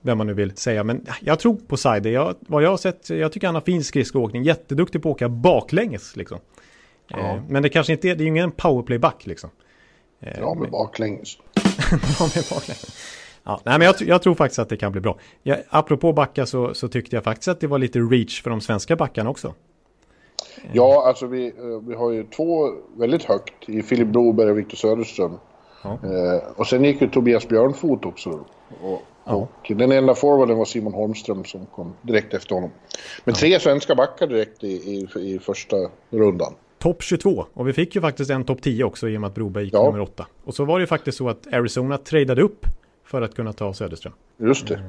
vem 0.00 0.18
man 0.18 0.26
nu 0.26 0.34
vill 0.34 0.56
säga. 0.56 0.84
Men 0.84 1.06
jag 1.20 1.38
tror 1.38 1.54
på 1.54 1.76
Seider. 1.76 2.10
Jag, 2.10 2.34
vad 2.40 2.62
jag 2.62 2.70
har 2.70 2.76
sett, 2.76 3.10
jag 3.10 3.32
tycker 3.32 3.46
han 3.46 3.54
har 3.54 3.62
fin 3.62 3.84
skridskoåkning. 3.84 4.42
Jätteduktig 4.42 5.02
på 5.02 5.08
att 5.08 5.14
åka 5.14 5.28
baklänges 5.28 6.16
liksom. 6.16 6.38
Ja. 7.08 7.18
Eh, 7.18 7.42
men 7.48 7.62
det 7.62 7.68
kanske 7.68 7.92
inte 7.92 8.08
är, 8.08 8.14
det 8.14 8.22
är 8.22 8.24
ju 8.24 8.28
ingen 8.28 8.50
powerplay-back 8.50 9.26
liksom. 9.26 9.50
Eh, 10.20 10.38
bra 10.38 10.54
med 10.54 10.70
baklänges. 10.70 11.38
bra 11.90 12.28
med 12.34 12.44
baklänges. 12.50 12.96
Ja, 13.48 13.60
nej, 13.64 13.78
men 13.78 13.86
jag, 13.86 13.94
jag, 14.00 14.22
tror 14.22 14.34
faktiskt 14.34 14.58
att 14.58 14.68
det 14.68 14.76
kan 14.76 14.92
bli 14.92 15.00
bra. 15.00 15.18
Jag, 15.42 15.58
apropå 15.68 16.12
backa 16.12 16.46
så, 16.46 16.74
så 16.74 16.88
tyckte 16.88 17.16
jag 17.16 17.24
faktiskt 17.24 17.48
att 17.48 17.60
det 17.60 17.66
var 17.66 17.78
lite 17.78 17.98
reach 17.98 18.42
för 18.42 18.50
de 18.50 18.60
svenska 18.60 18.96
backarna 18.96 19.30
också. 19.30 19.54
Ja, 20.72 21.04
alltså 21.06 21.26
vi, 21.26 21.46
eh, 21.46 21.88
vi 21.88 21.94
har 21.94 22.12
ju 22.12 22.24
två 22.24 22.70
väldigt 22.96 23.24
högt 23.24 23.68
i 23.68 23.82
Filip 23.82 24.08
Broberg 24.08 24.50
och 24.50 24.58
Viktor 24.58 24.76
Söderström. 24.76 25.32
Ja. 25.82 25.90
Eh, 25.90 26.42
och 26.56 26.66
sen 26.66 26.84
gick 26.84 27.00
ju 27.00 27.08
Tobias 27.08 27.48
Björnfot 27.48 28.04
också. 28.04 28.30
Och, 28.82 29.02
ja. 29.24 29.32
och 29.32 29.72
den 29.76 29.92
enda 29.92 30.14
forwarden 30.14 30.58
var 30.58 30.64
Simon 30.64 30.94
Holmström 30.94 31.44
som 31.44 31.66
kom 31.66 31.92
direkt 32.02 32.34
efter 32.34 32.54
honom. 32.54 32.70
Men 33.24 33.34
ja. 33.34 33.40
tre 33.40 33.60
svenska 33.60 33.94
backar 33.94 34.26
direkt 34.26 34.64
i, 34.64 34.66
i, 34.66 35.08
i 35.20 35.38
första 35.38 35.76
rundan. 36.10 36.54
Topp 36.78 37.02
22 37.02 37.44
och 37.54 37.68
vi 37.68 37.72
fick 37.72 37.94
ju 37.94 38.00
faktiskt 38.00 38.30
en 38.30 38.44
topp 38.44 38.62
10 38.62 38.84
också 38.84 39.08
i 39.08 39.16
och 39.16 39.20
med 39.20 39.28
att 39.28 39.34
Broberg 39.34 39.64
gick 39.64 39.72
nummer 39.72 40.00
8. 40.00 40.26
Och 40.44 40.54
så 40.54 40.64
var 40.64 40.78
det 40.78 40.82
ju 40.82 40.86
faktiskt 40.86 41.18
så 41.18 41.28
att 41.28 41.52
Arizona 41.52 41.98
tradade 41.98 42.42
upp 42.42 42.66
för 43.08 43.22
att 43.22 43.34
kunna 43.34 43.52
ta 43.52 43.74
Söderström. 43.74 44.12
Just 44.36 44.68
det. 44.68 44.74
Eh, 44.74 44.80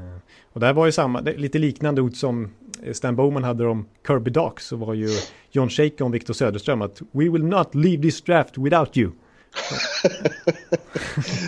och 0.54 0.60
där 0.60 0.74
var 0.74 0.86
ju 0.86 0.92
samma, 0.92 1.20
lite 1.20 1.60
liknande 1.60 2.02
ord 2.02 2.16
som 2.16 2.52
Stan 2.94 3.16
Bowman 3.16 3.44
hade 3.44 3.68
om 3.68 3.86
Kirby 4.08 4.32
Dock 4.32 4.60
så 4.60 4.76
var 4.76 4.94
ju 4.94 5.08
John 5.52 5.70
Shaker 5.70 6.06
om 6.06 6.12
Victor 6.12 6.34
Söderström 6.34 6.82
att 6.82 7.02
We 7.12 7.30
will 7.30 7.44
not 7.44 7.76
leave 7.76 8.04
this 8.04 8.22
draft 8.22 8.58
without 8.58 8.98
you. 8.98 9.12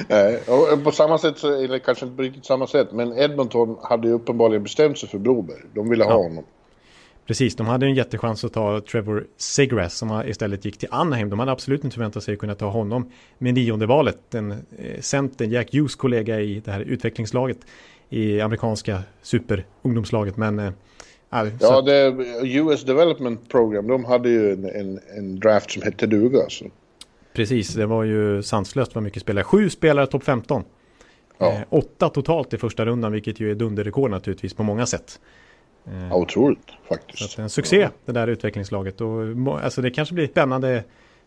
Nej, 0.08 0.44
och 0.48 0.84
på 0.84 0.92
samma 0.92 1.18
sätt, 1.18 1.44
eller 1.44 1.80
kanske 1.80 2.06
inte 2.06 2.18
på 2.18 2.24
riktigt 2.24 2.46
samma 2.46 2.68
sätt, 2.68 2.92
men 2.92 3.18
Edmonton 3.18 3.78
hade 3.84 4.08
ju 4.08 4.13
uppenbarligen 4.13 4.63
bestämt 4.63 4.98
sig 4.98 5.10
för 5.10 5.18
Broberg. 5.18 5.62
De 5.74 5.90
ville 5.90 6.04
ha 6.04 6.13
honom. 6.13 6.44
Precis, 7.32 7.56
de 7.56 7.68
hade 7.68 7.86
en 7.86 7.94
jättechans 7.94 8.44
att 8.44 8.54
ta 8.54 8.82
Trevor 8.82 9.28
Segrass 9.38 9.98
som 9.98 10.24
istället 10.28 10.66
gick 10.66 10.78
till 10.78 10.88
Anaheim. 10.92 11.30
De 11.30 11.40
hade 11.40 11.52
absolut 11.52 11.84
inte 11.84 11.94
förväntat 11.94 12.24
sig 12.24 12.34
att 12.34 12.40
kunna 12.40 12.56
ta 12.56 12.70
honom 12.70 13.12
med 13.38 13.54
nionde 13.54 13.86
valet. 13.86 14.18
Den 14.30 14.52
eh, 14.52 15.00
centern, 15.00 15.52
Jack 15.52 15.74
Hughes 15.74 15.96
kollega 15.96 16.40
i 16.40 16.60
det 16.60 16.72
här 16.72 16.82
utvecklingslaget 16.82 17.58
i 18.10 18.42
amerikanska 18.42 19.04
superungdomslaget. 19.22 20.38
Men 20.38 20.60
äh, 20.60 20.72
Ja, 21.60 21.82
det 21.82 22.16
US 22.44 22.84
Development 22.84 23.50
Program, 23.50 23.88
de 23.88 24.06
hade 24.06 24.30
ju 24.30 24.54
en, 24.54 24.66
en, 24.66 25.00
en 25.18 25.40
draft 25.40 25.72
som 25.72 25.82
hette 25.82 26.08
duga. 26.08 26.40
Så. 26.50 26.66
Precis, 27.34 27.74
det 27.74 27.86
var 27.86 28.04
ju 28.04 28.44
sanslöst 28.44 28.96
vad 28.96 29.04
mycket 29.04 29.22
spelare. 29.22 29.44
Sju 29.44 29.70
spelare 29.70 30.08
topp 30.08 30.24
15. 30.24 30.64
Ja. 31.38 31.52
Eh, 31.52 31.62
åtta 31.70 32.10
totalt 32.10 32.54
i 32.54 32.58
första 32.58 32.86
rundan, 32.86 33.12
vilket 33.12 33.40
ju 33.40 33.52
är 33.52 33.56
dunderrekord 33.56 34.12
naturligtvis 34.12 34.54
på 34.54 34.64
många 34.64 34.86
sätt. 34.86 35.20
Eh, 35.88 36.08
ja, 36.10 36.16
otroligt 36.16 36.72
faktiskt. 36.90 37.40
En 37.40 37.50
succé, 37.50 37.90
det 38.06 38.12
där 38.12 38.28
utvecklingslaget. 38.28 39.02
Och, 39.02 39.64
alltså, 39.64 39.82
det 39.82 39.92
kanske 39.92 40.16
blir 40.16 40.28
spännande 40.28 40.84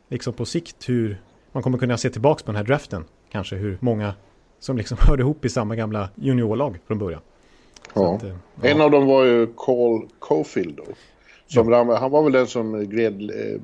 liksom 0.08 0.32
på 0.32 0.44
sikt 0.44 0.88
hur 0.88 1.20
man 1.52 1.62
kommer 1.62 1.78
kunna 1.78 1.98
se 1.98 2.10
tillbaka 2.10 2.44
på 2.44 2.52
den 2.52 2.56
här 2.56 2.64
draften. 2.64 3.04
Kanske 3.30 3.56
hur 3.56 3.78
många 3.80 4.14
som 4.58 4.76
liksom 4.76 4.98
hörde 5.08 5.22
ihop 5.22 5.44
i 5.44 5.48
samma 5.48 5.76
gamla 5.76 6.08
juniorlag 6.14 6.78
från 6.86 6.98
början. 6.98 7.20
Ja. 7.94 8.14
Att, 8.14 8.22
eh, 8.22 8.28
ja. 8.62 8.68
En 8.68 8.80
av 8.80 8.90
dem 8.90 9.06
var 9.06 9.24
ju 9.24 9.46
Cole 9.46 10.06
Cofield 10.18 10.76
då. 10.76 10.84
Som 11.46 11.72
ja. 11.72 11.96
Han 11.96 12.10
var 12.10 12.22
väl 12.22 12.32
den 12.32 12.46
som 12.46 12.84
gled 12.84 13.30
eh, 13.30 13.60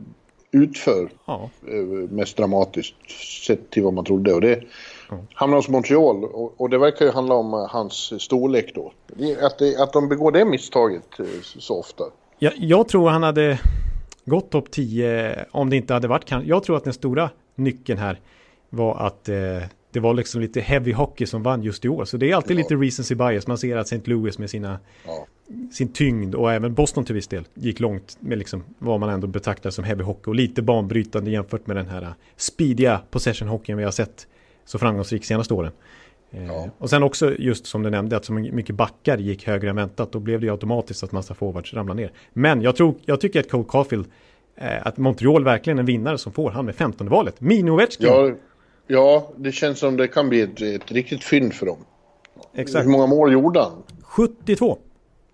utför 0.51 1.11
ja. 1.27 1.51
Eh, 1.69 2.11
mest 2.11 2.37
dramatiskt 2.37 3.11
sett 3.47 3.71
till 3.71 3.83
vad 3.83 3.93
man 3.93 4.05
trodde. 4.05 4.35
Och 4.35 4.41
det 4.41 4.63
hamnar 5.35 5.57
hos 5.57 5.69
Montreal 5.69 6.25
och, 6.25 6.61
och, 6.61 6.71
det 6.71 6.79
verkar 6.79 7.05
ju 7.05 7.13
handla 7.13 7.35
om 7.35 7.69
hans 7.71 8.23
storlek 8.23 8.75
då. 8.75 8.93
Att, 9.41 9.59
det, 9.59 9.77
att 9.77 9.93
de 9.93 10.09
begår 10.09 10.33
det 10.33 10.45
misstaget 10.45 11.21
eh, 11.21 11.27
så 11.59 11.81
ofta. 11.81 12.05
Ja, 12.39 12.51
jag 12.57 12.89
tror 12.89 13.09
han 13.09 13.23
hade 13.23 13.61
gått 14.25 14.51
topp 14.51 14.71
10 14.71 15.45
om 15.51 15.71
det 15.71 15.77
inte 15.77 15.95
hade 15.95 16.09
varit 16.09 16.31
Jag 16.45 16.63
tror 16.63 16.77
att 16.77 16.85
den 16.85 16.93
stora 16.93 17.31
nyckeln 17.55 17.99
här 17.99 18.21
var 18.71 19.07
att 19.07 19.29
eh, 19.29 19.37
det 19.93 20.01
var 20.01 20.15
liksom 20.15 20.41
lite 20.41 20.61
heavy 20.61 20.93
hockey 20.93 21.27
som 21.27 21.43
vann 21.43 21.63
just 21.63 21.85
i 21.85 21.89
år. 21.89 22.05
Så 22.05 22.17
det 22.17 22.31
är 22.31 22.35
alltid 22.35 22.57
ja. 22.57 22.63
lite 22.63 22.75
recency 22.75 23.15
bias. 23.15 23.47
Man 23.47 23.59
ser 23.59 23.77
att 23.77 23.93
St. 23.93 24.11
Louis 24.11 24.39
med 24.39 24.51
sina, 24.51 24.79
ja. 25.07 25.27
sin 25.73 25.93
tyngd 25.93 26.35
och 26.35 26.53
även 26.53 26.75
Boston 26.75 27.05
till 27.05 27.15
viss 27.15 27.29
del 27.29 27.45
gick 27.55 27.81
långt 27.81 28.17
med 28.21 28.39
liksom 28.39 28.65
vad 28.79 29.01
man 29.01 29.09
ändå 29.09 29.27
betraktar 29.27 29.71
som 29.71 29.85
heavy 29.85 30.03
hockey 30.03 30.31
och 30.31 30.35
lite 30.35 30.63
banbrytande 30.63 31.31
jämfört 31.31 31.67
med 31.67 31.77
den 31.77 31.89
här 31.89 32.15
speediga 32.37 33.01
possession 33.11 33.49
hockeyn 33.49 33.79
vi 33.79 33.85
har 33.85 33.91
sett 33.91 34.27
så 34.71 34.79
framgångsrik 34.79 35.25
senaste 35.25 35.55
åren. 35.55 35.73
Eh, 36.31 36.47
ja. 36.47 36.69
Och 36.79 36.91
sen 36.91 37.03
också 37.03 37.35
just 37.39 37.67
som 37.67 37.83
du 37.83 37.91
nämnde 37.91 38.17
att 38.17 38.25
så 38.25 38.33
mycket 38.33 38.75
backar 38.75 39.19
gick 39.19 39.47
högre 39.47 39.71
än 39.71 39.77
väntat. 39.77 40.13
Då 40.13 40.19
blev 40.19 40.41
det 40.41 40.47
ju 40.47 40.53
automatiskt 40.53 41.03
att 41.03 41.13
massa 41.13 41.35
forwards 41.35 41.75
ramlar 41.75 41.95
ner. 41.95 42.13
Men 42.33 42.63
jag, 42.63 42.77
tror, 42.77 42.95
jag 43.05 43.21
tycker 43.21 43.41
att 43.41 43.51
Cole 43.51 43.65
Caulfield, 43.69 44.07
eh, 44.57 44.87
att 44.87 44.97
Montreal 44.97 45.45
verkligen 45.45 45.79
är 45.79 45.83
en 45.83 45.87
vinnare 45.87 46.19
som 46.19 46.33
får 46.33 46.51
han 46.51 46.67
med 46.67 46.75
15 46.75 47.09
valet. 47.09 47.41
Ovechkin. 47.41 48.07
Ja, 48.07 48.33
ja, 48.87 49.33
det 49.37 49.53
känns 49.53 49.79
som 49.79 49.97
det 49.97 50.09
kan 50.09 50.29
bli 50.29 50.41
ett, 50.41 50.61
ett 50.63 50.93
riktigt 50.93 51.25
fynd 51.25 51.55
för 51.55 51.67
dem. 51.67 51.79
Exakt. 52.55 52.87
Hur 52.87 52.91
många 52.91 53.07
mål 53.07 53.33
gjorde 53.33 53.61
han? 53.61 53.83
72. 54.03 54.79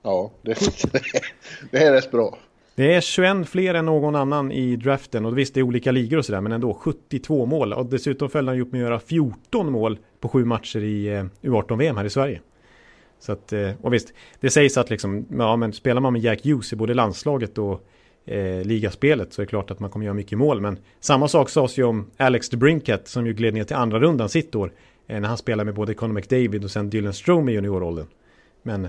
Ja, 0.02 0.31
det, 0.43 0.59
det 1.71 1.78
är 1.78 1.93
rätt 1.93 2.11
bra. 2.11 2.38
Det 2.76 2.95
är 2.95 3.00
21 3.00 3.49
fler 3.49 3.75
än 3.75 3.87
någon 3.87 4.14
annan 4.14 4.52
i 4.52 4.76
draften 4.76 5.26
och 5.26 5.38
visst 5.38 5.54
det 5.54 5.61
är 5.61 5.62
olika 5.62 5.92
ligor 5.92 6.18
och 6.18 6.25
sådär 6.25 6.40
men 6.40 6.52
ändå 6.52 6.75
72 6.75 7.47
mål 7.47 7.73
och 7.73 7.87
dessutom 7.87 8.30
följde 8.30 8.50
han 8.50 8.56
ju 8.56 8.62
upp 8.62 8.73
med 8.73 8.83
att 8.83 8.88
göra 8.88 8.99
14 8.99 9.73
mål 9.73 9.99
på 10.21 10.28
sju 10.28 10.45
matcher 10.45 10.78
i 10.78 11.06
eh, 11.06 11.25
U18-VM 11.42 11.97
här 11.97 12.04
i 12.04 12.11
Sverige. 12.11 12.40
Så 13.18 13.33
att, 13.33 13.52
eh, 13.52 13.71
och 13.83 13.95
visst, 13.95 14.12
det 14.40 14.50
sägs 14.50 14.76
att 14.76 14.90
liksom, 14.90 15.26
ja 15.30 15.56
men 15.56 15.73
spelar 15.73 16.00
man 16.00 16.12
med 16.12 16.23
Jack 16.23 16.45
Hughes 16.45 16.73
i 16.73 16.76
både 16.76 16.95
landslaget 16.95 17.59
och 17.59 17.88
eh, 18.26 18.64
ligaspelet 18.64 19.33
så 19.33 19.42
är 19.42 19.47
det 19.47 19.50
klart 19.50 19.71
att 19.71 19.80
man 19.80 19.90
kommer 19.90 20.06
göra 20.06 20.14
mycket 20.14 20.38
mål. 20.38 20.61
Men 20.61 20.78
samma 21.00 21.28
sak 21.28 21.50
sades 21.50 21.78
ju 21.78 21.85
om 21.85 22.11
Alex 22.16 22.49
DeBrinket 22.49 23.09
som 23.09 23.26
ju 23.26 23.33
gled 23.33 23.54
ner 23.54 23.64
till 23.64 23.76
andra 23.76 23.99
rundan 23.99 24.28
sitt 24.28 24.54
år. 24.54 24.73
Eh, 25.06 25.21
när 25.21 25.28
han 25.28 25.38
spelade 25.38 25.64
med 25.64 25.75
både 25.75 25.95
Conor 25.95 26.14
McDavid 26.14 26.64
och 26.64 26.71
sen 26.71 26.90
Dylan 26.90 27.12
Strome 27.12 27.52
i 27.52 27.54
junioråldern. 27.54 28.06
Men 28.62 28.88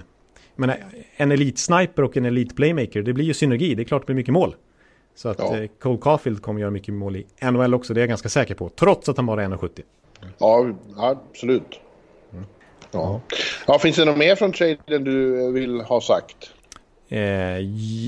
men 0.57 0.71
en 1.15 1.31
elitsniper 1.31 2.03
och 2.03 2.17
en 2.17 2.25
elitplaymaker, 2.25 3.01
det 3.01 3.13
blir 3.13 3.25
ju 3.25 3.33
synergi. 3.33 3.75
Det 3.75 3.81
är 3.81 3.85
klart 3.85 4.01
det 4.01 4.05
blir 4.05 4.15
mycket 4.15 4.33
mål. 4.33 4.55
Så 5.15 5.29
att 5.29 5.39
ja. 5.39 5.57
Eh, 5.57 5.69
Cole 5.79 5.97
Caulfield 6.01 6.41
kommer 6.41 6.61
göra 6.61 6.71
mycket 6.71 6.93
mål 6.93 7.15
i 7.15 7.25
NHL 7.41 7.73
också, 7.73 7.93
det 7.93 7.99
är 7.99 8.01
jag 8.01 8.09
ganska 8.09 8.29
säker 8.29 8.55
på. 8.55 8.69
Trots 8.69 9.09
att 9.09 9.17
han 9.17 9.25
bara 9.25 9.43
är 9.43 9.47
1,70. 9.47 9.81
Ja, 10.37 10.73
absolut. 10.97 11.79
Mm. 12.33 12.45
Ja. 12.91 13.21
ja, 13.67 13.79
finns 13.79 13.95
det 13.95 14.05
något 14.05 14.17
mer 14.17 14.35
från 14.35 14.51
traden 14.51 15.03
du 15.03 15.51
vill 15.51 15.81
ha 15.81 16.01
sagt? 16.01 16.51
Eh, 17.09 17.19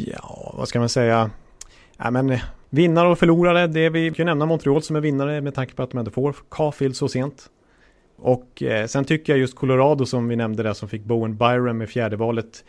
ja, 0.09 0.53
vad 0.57 0.67
ska 0.67 0.79
man 0.79 0.89
säga? 0.89 1.29
Ja, 1.97 2.11
men, 2.11 2.29
eh, 2.29 2.41
vinnare 2.69 3.09
och 3.09 3.19
förlorare, 3.19 3.67
det 3.67 3.89
vi 3.89 4.11
kan 4.11 4.25
nämna 4.25 4.45
Montreal 4.45 4.81
som 4.81 4.95
är 4.95 5.01
vinnare 5.01 5.41
med 5.41 5.55
tanke 5.55 5.73
på 5.73 5.83
att 5.83 5.91
de 5.91 5.97
ändå 5.97 6.11
får 6.11 6.35
Caulfield 6.51 6.95
så 6.95 7.07
sent. 7.07 7.49
Och 8.21 8.63
eh, 8.63 8.87
sen 8.87 9.05
tycker 9.05 9.33
jag 9.33 9.39
just 9.39 9.55
Colorado 9.55 10.05
som 10.05 10.27
vi 10.27 10.35
nämnde 10.35 10.63
där 10.63 10.73
som 10.73 10.89
fick 10.89 11.03
Bowen 11.03 11.37
Byron 11.37 11.77
med 11.77 11.89
fjärde 11.89 12.15
valet. 12.15 12.63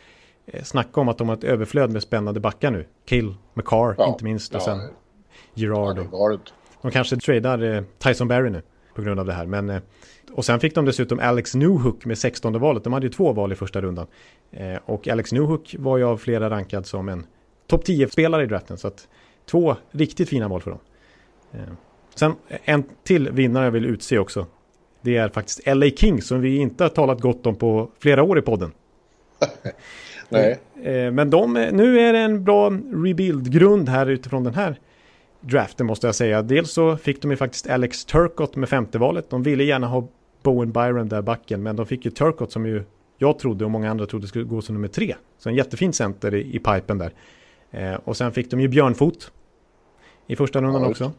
Eh, 0.45 0.63
snacka 0.63 1.01
om 1.01 1.09
att 1.09 1.17
de 1.17 1.29
har 1.29 1.35
ett 1.35 1.43
överflöd 1.43 1.91
med 1.91 2.03
spännande 2.03 2.39
backar 2.39 2.71
nu. 2.71 2.85
Kill, 3.05 3.35
McCarr 3.53 3.95
ja, 3.97 4.07
inte 4.07 4.23
minst 4.23 4.55
och 4.55 4.61
ja, 4.61 4.65
sen 4.65 4.79
Girard. 5.53 5.97
Ja, 6.11 6.37
de 6.81 6.91
kanske 6.91 7.17
tradar 7.17 7.75
eh, 7.75 7.83
Tyson 7.97 8.27
Berry 8.27 8.49
nu 8.49 8.61
på 8.95 9.01
grund 9.01 9.19
av 9.19 9.25
det 9.25 9.33
här. 9.33 9.45
Men, 9.45 9.69
eh, 9.69 9.81
och 10.31 10.45
sen 10.45 10.59
fick 10.59 10.75
de 10.75 10.85
dessutom 10.85 11.19
Alex 11.19 11.55
Newhook 11.55 12.05
med 12.05 12.17
16 12.17 12.59
valet. 12.59 12.83
De 12.83 12.93
hade 12.93 13.05
ju 13.05 13.11
två 13.11 13.33
val 13.33 13.51
i 13.51 13.55
första 13.55 13.81
rundan. 13.81 14.07
Eh, 14.51 14.77
och 14.85 15.07
Alex 15.07 15.31
Newhook 15.31 15.75
var 15.79 15.97
ju 15.97 16.03
av 16.03 16.17
flera 16.17 16.49
rankad 16.49 16.85
som 16.85 17.09
en 17.09 17.25
topp 17.67 17.83
10-spelare 17.85 18.43
i 18.43 18.45
draften. 18.45 18.77
Så 18.77 18.87
att 18.87 19.07
två 19.45 19.75
riktigt 19.91 20.29
fina 20.29 20.47
val 20.47 20.61
för 20.61 20.71
dem. 20.71 20.79
Eh, 21.51 21.73
sen 22.15 22.35
en 22.49 22.83
till 23.03 23.31
vinnare 23.31 23.65
jag 23.65 23.71
vill 23.71 23.85
utse 23.85 24.19
också. 24.19 24.45
Det 25.01 25.17
är 25.17 25.29
faktiskt 25.29 25.67
LA 25.67 25.89
Kings 25.89 26.27
som 26.27 26.41
vi 26.41 26.57
inte 26.57 26.83
har 26.83 26.89
talat 26.89 27.21
gott 27.21 27.45
om 27.45 27.55
på 27.55 27.89
flera 27.99 28.23
år 28.23 28.39
i 28.39 28.41
podden. 28.41 28.71
Nej. 30.29 30.59
Eh, 30.83 31.11
men 31.11 31.29
de, 31.29 31.53
nu 31.53 31.99
är 31.99 32.13
det 32.13 32.19
en 32.19 32.43
bra 32.43 32.69
rebuild-grund 32.93 33.89
här 33.89 34.07
utifrån 34.07 34.43
den 34.43 34.53
här 34.53 34.79
draften 35.41 35.85
måste 35.85 36.07
jag 36.07 36.15
säga. 36.15 36.41
Dels 36.41 36.71
så 36.71 36.97
fick 36.97 37.21
de 37.21 37.31
ju 37.31 37.37
faktiskt 37.37 37.69
Alex 37.69 38.05
Turcott 38.05 38.55
med 38.55 38.69
femte 38.69 38.97
valet. 38.97 39.29
De 39.29 39.43
ville 39.43 39.63
gärna 39.63 39.87
ha 39.87 40.07
Bowen 40.43 40.71
Byron 40.71 41.09
där 41.09 41.21
backen, 41.21 41.63
men 41.63 41.75
de 41.75 41.85
fick 41.85 42.05
ju 42.05 42.11
Turcott 42.11 42.51
som 42.51 42.65
ju 42.65 42.83
jag 43.17 43.39
trodde 43.39 43.65
och 43.65 43.71
många 43.71 43.91
andra 43.91 44.05
trodde 44.05 44.27
skulle 44.27 44.45
gå 44.45 44.61
som 44.61 44.75
nummer 44.75 44.87
tre. 44.87 45.15
Så 45.37 45.49
en 45.49 45.55
jättefin 45.55 45.93
center 45.93 46.35
i, 46.35 46.55
i 46.55 46.59
pipen 46.59 46.97
där. 46.97 47.13
Eh, 47.71 47.93
och 47.93 48.17
sen 48.17 48.31
fick 48.31 48.51
de 48.51 48.61
ju 48.61 48.67
Björnfot 48.67 49.31
i 50.27 50.35
första 50.35 50.61
rundan 50.61 50.81
ja, 50.81 50.89
också. 50.89 51.11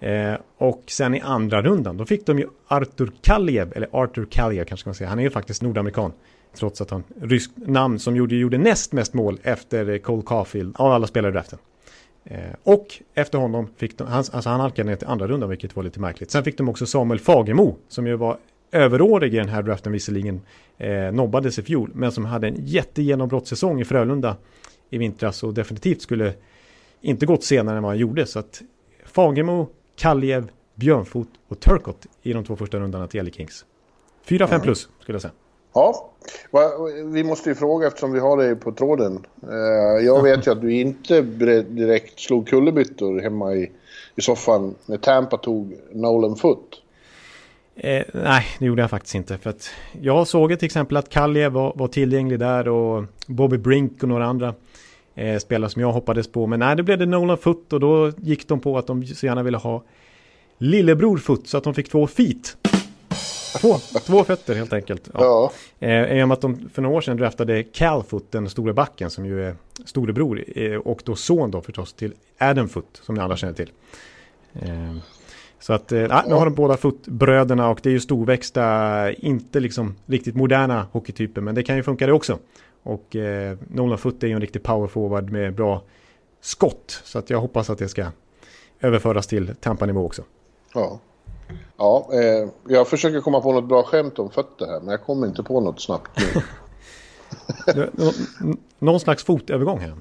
Eh, 0.00 0.34
och 0.58 0.82
sen 0.86 1.14
i 1.14 1.20
andra 1.20 1.62
rundan, 1.62 1.96
då 1.96 2.04
fick 2.04 2.26
de 2.26 2.38
ju 2.38 2.46
Artur 2.68 3.12
Kaliev, 3.22 3.72
eller 3.76 3.88
Artur 3.92 4.26
Kaliev 4.30 4.64
kanske 4.64 4.88
man 4.88 4.94
säga. 4.94 5.08
Han 5.08 5.18
är 5.18 5.22
ju 5.22 5.30
faktiskt 5.30 5.62
nordamerikan. 5.62 6.12
Trots 6.54 6.80
att 6.80 6.90
han 6.90 7.04
rysk 7.20 7.50
namn 7.54 7.98
som 7.98 8.16
gjorde, 8.16 8.34
gjorde 8.34 8.58
näst 8.58 8.92
mest 8.92 9.14
mål 9.14 9.38
efter 9.42 9.98
Cole 9.98 10.22
Caulfield 10.26 10.76
av 10.78 10.92
alla 10.92 11.06
spelare 11.06 11.30
i 11.30 11.32
draften. 11.32 11.58
Eh, 12.24 12.38
och 12.62 12.86
efter 13.14 13.38
honom 13.38 13.68
fick 13.76 13.98
de, 13.98 14.06
han, 14.06 14.24
alltså 14.32 14.48
han 14.48 14.60
halkade 14.60 14.90
ner 14.90 14.96
till 14.96 15.08
andra 15.08 15.26
rundan 15.26 15.48
vilket 15.48 15.76
var 15.76 15.82
lite 15.82 16.00
märkligt. 16.00 16.30
Sen 16.30 16.44
fick 16.44 16.58
de 16.58 16.68
också 16.68 16.86
Samuel 16.86 17.20
Fagemo 17.20 17.76
som 17.88 18.06
ju 18.06 18.16
var 18.16 18.38
överårig 18.72 19.34
i 19.34 19.36
den 19.36 19.48
här 19.48 19.62
draften 19.62 19.92
visserligen. 19.92 20.40
Eh, 20.78 21.12
nobbades 21.12 21.58
i 21.58 21.62
fjol 21.62 21.90
men 21.94 22.12
som 22.12 22.24
hade 22.24 22.48
en 22.48 22.56
jättegenombrottssäsong 22.58 23.80
i 23.80 23.84
Frölunda 23.84 24.36
i 24.90 24.98
vintras 24.98 25.42
och 25.42 25.54
definitivt 25.54 26.02
skulle 26.02 26.34
inte 27.00 27.26
gått 27.26 27.44
senare 27.44 27.76
än 27.76 27.82
vad 27.82 27.92
han 27.92 27.98
gjorde. 27.98 28.26
Så 28.26 28.38
att 28.38 28.62
Fagemo 29.04 29.68
Kaljev, 30.00 30.50
Björnfot 30.74 31.28
och 31.48 31.60
Turcott 31.60 32.06
i 32.22 32.32
de 32.32 32.44
två 32.44 32.56
första 32.56 32.78
rundorna 32.78 33.06
till 33.06 33.18
Jelly 33.18 33.30
Kings. 33.30 33.64
4-5 34.26 34.48
mm. 34.48 34.60
plus 34.60 34.88
skulle 35.00 35.14
jag 35.14 35.22
säga. 35.22 35.32
Ja, 35.74 36.10
vi 37.04 37.24
måste 37.24 37.48
ju 37.48 37.54
fråga 37.54 37.86
eftersom 37.86 38.12
vi 38.12 38.20
har 38.20 38.36
dig 38.36 38.56
på 38.56 38.72
tråden. 38.72 39.26
Eh, 39.42 40.06
jag 40.06 40.22
vet 40.22 40.46
ju 40.46 40.50
att 40.50 40.60
du 40.60 40.72
inte 40.72 41.22
direkt 41.62 42.20
slog 42.20 42.48
kullerbyttor 42.48 43.20
hemma 43.20 43.54
i, 43.54 43.70
i 44.16 44.20
soffan 44.20 44.74
när 44.86 44.96
Tampa 44.96 45.36
tog 45.36 45.76
Nolan 45.92 46.36
Foot. 46.36 46.82
Eh, 47.76 48.04
nej, 48.12 48.46
det 48.58 48.64
gjorde 48.64 48.82
jag 48.82 48.90
faktiskt 48.90 49.14
inte. 49.14 49.38
För 49.38 49.50
att 49.50 49.70
jag 50.00 50.28
såg 50.28 50.58
till 50.58 50.66
exempel 50.66 50.96
att 50.96 51.08
Kaljev 51.08 51.52
var, 51.52 51.72
var 51.76 51.88
tillgänglig 51.88 52.38
där 52.38 52.68
och 52.68 53.04
Bobby 53.26 53.58
Brink 53.58 54.02
och 54.02 54.08
några 54.08 54.26
andra 54.26 54.54
eh, 55.20 55.38
spelare 55.38 55.70
som 55.70 55.82
jag 55.82 55.92
hoppades 55.92 56.28
på. 56.32 56.46
Men 56.46 56.60
nej, 56.60 56.76
det 56.76 56.82
blev 56.82 56.98
det 56.98 57.06
Nolan 57.06 57.38
Foot 57.38 57.72
och 57.72 57.80
då 57.80 58.12
gick 58.16 58.48
de 58.48 58.60
på 58.60 58.78
att 58.78 58.86
de 58.86 59.06
så 59.06 59.26
gärna 59.26 59.42
ville 59.42 59.58
ha 59.58 59.82
lillebror 60.58 61.18
Foot 61.18 61.46
så 61.46 61.58
att 61.58 61.64
de 61.64 61.74
fick 61.74 61.88
två 61.88 62.06
feet. 62.06 62.56
Två, 63.60 63.74
två 64.06 64.24
fötter 64.24 64.54
helt 64.54 64.72
enkelt. 64.72 65.10
Ja. 65.14 65.52
ja. 65.78 65.86
Eh, 65.86 66.18
I 66.18 66.22
och 66.22 66.28
med 66.28 66.34
att 66.34 66.40
de 66.40 66.70
för 66.74 66.82
några 66.82 66.96
år 66.96 67.00
sedan 67.00 67.16
draftade 67.16 67.62
Cal 67.62 68.02
Foot, 68.02 68.32
den 68.32 68.50
store 68.50 68.72
backen 68.72 69.10
som 69.10 69.26
ju 69.26 69.44
är 69.44 69.54
storebror 69.84 70.44
eh, 70.56 70.74
och 70.74 71.02
då 71.04 71.16
son 71.16 71.50
då 71.50 71.60
förstås 71.60 71.92
till 71.92 72.12
Adam 72.38 72.68
Foot 72.68 73.00
som 73.02 73.14
ni 73.14 73.20
alla 73.20 73.36
känner 73.36 73.54
till. 73.54 73.70
Eh, 74.52 74.96
så 75.60 75.72
att, 75.72 75.92
eh, 75.92 76.22
nu 76.28 76.34
har 76.34 76.44
de 76.44 76.54
båda 76.54 76.76
Foot-bröderna 76.76 77.68
och 77.68 77.80
det 77.82 77.88
är 77.88 77.92
ju 77.92 78.00
storväxta, 78.00 79.12
inte 79.12 79.60
liksom 79.60 79.96
riktigt 80.06 80.34
moderna 80.34 80.86
hockeytyper 80.92 81.40
men 81.40 81.54
det 81.54 81.62
kan 81.62 81.76
ju 81.76 81.82
funka 81.82 82.06
det 82.06 82.12
också. 82.12 82.38
Och 82.82 83.16
eh, 83.16 83.56
Nolan 83.68 83.98
Foot 83.98 84.22
är 84.22 84.26
ju 84.26 84.34
en 84.34 84.40
riktig 84.40 84.62
power 84.62 84.88
forward 84.88 85.30
med 85.30 85.54
bra 85.54 85.82
skott. 86.40 87.00
Så 87.04 87.18
att 87.18 87.30
jag 87.30 87.40
hoppas 87.40 87.70
att 87.70 87.78
det 87.78 87.88
ska 87.88 88.06
överföras 88.80 89.26
till 89.26 89.54
Tampa-nivå 89.60 90.06
också. 90.06 90.22
Ja. 90.74 91.00
Ja, 91.76 92.08
eh, 92.12 92.48
jag 92.68 92.88
försöker 92.88 93.20
komma 93.20 93.40
på 93.40 93.52
något 93.52 93.68
bra 93.68 93.82
skämt 93.82 94.18
om 94.18 94.30
fötter 94.30 94.66
här, 94.66 94.80
men 94.80 94.88
jag 94.88 95.02
kommer 95.02 95.26
inte 95.26 95.42
på 95.42 95.60
något 95.60 95.80
snabbt 95.80 96.10
nu. 96.16 96.42
Någon 98.78 99.00
slags 99.00 99.24
fotövergång 99.24 99.78
här. 99.78 99.94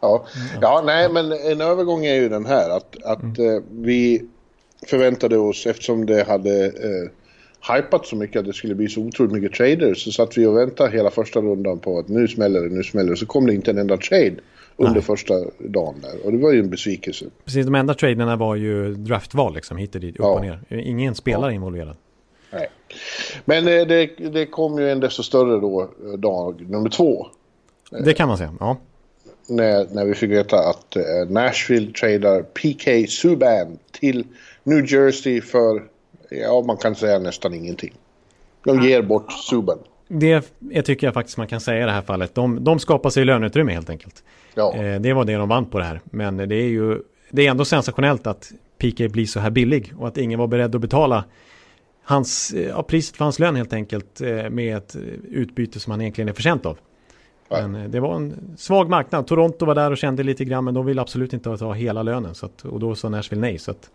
Ja. 0.00 0.26
ja, 0.60 0.82
nej, 0.84 1.12
men 1.12 1.32
en 1.32 1.60
övergång 1.60 2.04
är 2.04 2.14
ju 2.14 2.28
den 2.28 2.46
här 2.46 2.70
att, 2.70 3.02
att 3.04 3.22
mm. 3.22 3.56
eh, 3.56 3.62
vi 3.70 4.28
förväntade 4.86 5.38
oss, 5.38 5.66
eftersom 5.66 6.06
det 6.06 6.28
hade 6.28 6.66
eh, 6.66 7.10
hypat 7.68 8.06
så 8.06 8.16
mycket 8.16 8.40
att 8.40 8.46
det 8.46 8.52
skulle 8.52 8.74
bli 8.74 8.88
så 8.88 9.00
otroligt 9.00 9.32
mycket 9.32 9.52
traders 9.52 10.04
så 10.04 10.12
satt 10.12 10.38
vi 10.38 10.46
och 10.46 10.56
väntade 10.56 10.90
hela 10.90 11.10
första 11.10 11.40
rundan 11.40 11.78
på 11.78 11.98
att 11.98 12.08
nu 12.08 12.28
smäller 12.28 12.60
det, 12.62 12.68
nu 12.68 12.82
smäller 12.82 13.10
det. 13.10 13.16
Så 13.16 13.26
kom 13.26 13.46
det 13.46 13.54
inte 13.54 13.70
en 13.70 13.78
enda 13.78 13.96
trade 13.96 14.34
under 14.76 14.92
Nej. 14.92 15.02
första 15.02 15.34
dagen 15.58 15.94
där. 16.02 16.26
Och 16.26 16.32
det 16.32 16.38
var 16.38 16.52
ju 16.52 16.60
en 16.60 16.70
besvikelse. 16.70 17.24
Precis, 17.44 17.66
de 17.66 17.74
enda 17.74 17.94
traderna 17.94 18.36
var 18.36 18.56
ju 18.56 18.94
draftval 18.94 19.54
liksom 19.54 19.76
hit 19.76 19.94
och 19.94 20.00
dit, 20.00 20.16
upp 20.16 20.20
ja. 20.20 20.34
och 20.34 20.40
ner. 20.40 20.60
Ingen 20.68 21.14
spelare 21.14 21.50
ja. 21.50 21.54
involverad. 21.54 21.96
Nej. 22.52 22.68
Men 23.44 23.68
eh, 23.68 23.86
det, 23.86 24.06
det 24.32 24.46
kom 24.46 24.78
ju 24.78 24.90
en 24.90 25.00
desto 25.00 25.22
större 25.22 25.60
då, 25.60 25.82
eh, 25.82 26.12
dag 26.12 26.70
nummer 26.70 26.90
två. 26.90 27.26
Det 28.04 28.14
kan 28.14 28.28
man 28.28 28.38
säga, 28.38 28.54
ja. 28.60 28.76
När, 29.48 29.86
när 29.94 30.04
vi 30.04 30.14
fick 30.14 30.30
veta 30.30 30.56
att 30.56 30.96
eh, 30.96 31.02
Nashville 31.28 31.92
tradar 31.92 32.42
PK 32.42 33.06
Subban 33.08 33.78
till 33.90 34.26
New 34.64 34.92
Jersey 34.92 35.40
för 35.40 35.82
ja, 36.40 36.62
man 36.66 36.76
kan 36.76 36.94
säga 36.94 37.18
nästan 37.18 37.54
ingenting. 37.54 37.92
De 38.64 38.82
ger 38.82 39.02
bort 39.02 39.32
Subban. 39.32 39.78
Det 40.08 40.52
jag 40.70 40.84
tycker 40.84 41.06
jag 41.06 41.14
faktiskt 41.14 41.38
man 41.38 41.46
kan 41.46 41.60
säga 41.60 41.82
i 41.82 41.86
det 41.86 41.92
här 41.92 42.02
fallet. 42.02 42.34
De, 42.34 42.64
de 42.64 42.78
skapar 42.78 43.10
sig 43.10 43.24
löneutrymme 43.24 43.72
helt 43.72 43.90
enkelt. 43.90 44.24
Ja. 44.54 44.74
Eh, 44.74 45.00
det 45.00 45.12
var 45.12 45.24
det 45.24 45.34
de 45.34 45.48
vann 45.48 45.66
på 45.66 45.78
det 45.78 45.84
här. 45.84 46.00
Men 46.04 46.36
det 46.36 46.54
är 46.54 46.68
ju 46.68 47.02
det 47.30 47.46
är 47.46 47.50
ändå 47.50 47.64
sensationellt 47.64 48.26
att 48.26 48.52
PK 48.78 49.08
blir 49.08 49.26
så 49.26 49.40
här 49.40 49.50
billig 49.50 49.92
och 49.98 50.08
att 50.08 50.18
ingen 50.18 50.38
var 50.38 50.46
beredd 50.46 50.74
att 50.74 50.80
betala 50.80 51.24
hans, 52.04 52.54
ja, 52.68 52.82
priset 52.82 53.16
för 53.16 53.24
hans 53.24 53.38
lön 53.38 53.56
helt 53.56 53.72
enkelt 53.72 54.20
med 54.50 54.76
ett 54.76 54.96
utbyte 55.30 55.80
som 55.80 55.90
han 55.90 56.00
egentligen 56.00 56.28
är 56.28 56.32
förtjänt 56.32 56.66
av. 56.66 56.78
Men 57.48 57.90
det 57.90 58.00
var 58.00 58.16
en 58.16 58.54
svag 58.58 58.90
marknad. 58.90 59.26
Toronto 59.26 59.66
var 59.66 59.74
där 59.74 59.90
och 59.90 59.98
kände 59.98 60.22
lite 60.22 60.44
grann 60.44 60.64
men 60.64 60.74
de 60.74 60.86
ville 60.86 61.00
absolut 61.00 61.32
inte 61.32 61.56
ta 61.56 61.72
hela 61.72 62.02
lönen. 62.02 62.34
Så 62.34 62.46
att, 62.46 62.64
och 62.64 62.80
då 62.80 62.94
sa 62.94 63.08
Nashville 63.08 63.40
nej. 63.40 63.58
Så 63.58 63.70
att, 63.70 63.90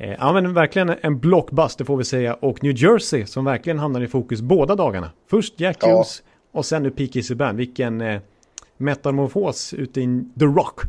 eh, 0.00 0.16
ja 0.18 0.32
men 0.32 0.54
verkligen 0.54 0.94
en 1.00 1.18
blockbuster 1.18 1.84
får 1.84 1.96
vi 1.96 2.04
säga. 2.04 2.34
Och 2.34 2.62
New 2.62 2.76
Jersey 2.76 3.26
som 3.26 3.44
verkligen 3.44 3.78
hamnar 3.78 4.00
i 4.00 4.08
fokus 4.08 4.40
båda 4.40 4.74
dagarna. 4.74 5.10
Först 5.30 5.60
Jack 5.60 5.84
Hughes 5.84 6.22
ja. 6.24 6.58
och 6.58 6.66
sen 6.66 6.82
nu 6.82 6.90
P.K. 6.90 7.22
Subban. 7.22 7.56
Vilken 7.56 8.00
eh, 8.00 8.20
metamorfos 8.76 9.74
ute 9.74 10.00
i 10.00 10.24
The 10.38 10.44
Rock. 10.44 10.80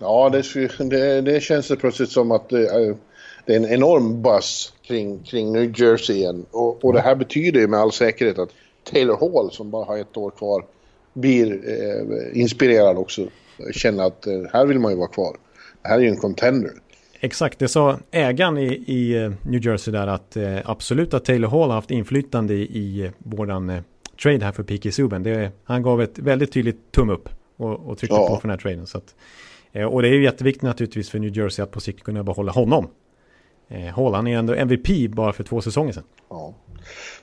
Ja, 0.00 0.30
det, 0.30 0.42
det, 0.90 1.20
det 1.20 1.42
känns 1.42 1.68
det 1.68 1.76
plötsligt 1.76 2.10
som 2.10 2.30
att 2.30 2.48
det, 2.48 2.62
eh, 2.62 2.96
det 3.46 3.52
är 3.52 3.56
en 3.56 3.72
enorm 3.72 4.22
buzz 4.22 4.72
kring, 4.82 5.18
kring 5.18 5.52
New 5.52 5.80
Jersey 5.80 6.16
igen. 6.16 6.46
Och, 6.50 6.84
och 6.84 6.92
det 6.92 7.00
här 7.00 7.14
betyder 7.14 7.60
ju 7.60 7.68
med 7.68 7.80
all 7.80 7.92
säkerhet 7.92 8.38
att 8.38 8.50
Taylor 8.92 9.16
Hall 9.16 9.52
som 9.52 9.70
bara 9.70 9.84
har 9.84 9.98
ett 9.98 10.16
år 10.16 10.30
kvar 10.30 10.64
blir 11.12 11.52
eh, 11.52 12.40
inspirerad 12.40 12.96
också. 12.96 13.26
Känner 13.72 14.04
att 14.04 14.26
eh, 14.26 14.42
här 14.52 14.66
vill 14.66 14.78
man 14.78 14.92
ju 14.92 14.98
vara 14.98 15.08
kvar. 15.08 15.36
Det 15.82 15.88
här 15.88 15.98
är 15.98 16.02
ju 16.02 16.08
en 16.08 16.16
contender. 16.16 16.72
Exakt, 17.22 17.58
det 17.58 17.68
sa 17.68 17.98
ägaren 18.10 18.58
i, 18.58 18.84
i 18.86 19.22
eh, 19.22 19.32
New 19.42 19.66
Jersey 19.66 19.92
där 19.92 20.06
att 20.06 20.36
eh, 20.36 20.58
absolut 20.64 21.14
att 21.14 21.24
Taylor 21.24 21.48
Hall 21.48 21.68
har 21.68 21.74
haft 21.74 21.90
inflytande 21.90 22.54
i, 22.54 22.62
i 22.62 23.04
eh, 23.04 23.10
våran 23.18 23.70
eh, 23.70 23.82
trade 24.22 24.44
här 24.44 24.52
för 24.52 24.62
P.K. 24.62 24.90
Subban. 24.90 25.22
Det, 25.22 25.52
han 25.64 25.82
gav 25.82 26.02
ett 26.02 26.18
väldigt 26.18 26.52
tydligt 26.52 26.92
tum 26.92 27.10
upp 27.10 27.28
och, 27.56 27.88
och 27.88 27.98
tryckte 27.98 28.16
ja. 28.16 28.28
på 28.28 28.36
för 28.36 28.42
den 28.42 28.50
här 28.50 28.58
traden. 28.58 28.86
Så 28.86 28.98
att, 28.98 29.14
eh, 29.72 29.84
och 29.84 30.02
det 30.02 30.08
är 30.08 30.12
ju 30.12 30.22
jätteviktigt 30.22 30.62
naturligtvis 30.62 31.10
för 31.10 31.18
New 31.18 31.36
Jersey 31.36 31.62
att 31.62 31.70
på 31.70 31.80
sikt 31.80 32.02
kunna 32.02 32.22
behålla 32.22 32.52
honom. 32.52 32.88
Eh, 33.68 33.94
Hall, 33.94 34.14
han 34.14 34.26
är 34.26 34.38
ändå 34.38 34.54
MVP 34.54 35.10
bara 35.10 35.32
för 35.32 35.44
två 35.44 35.60
säsonger 35.60 35.92
sedan. 35.92 36.04
Ja. 36.28 36.54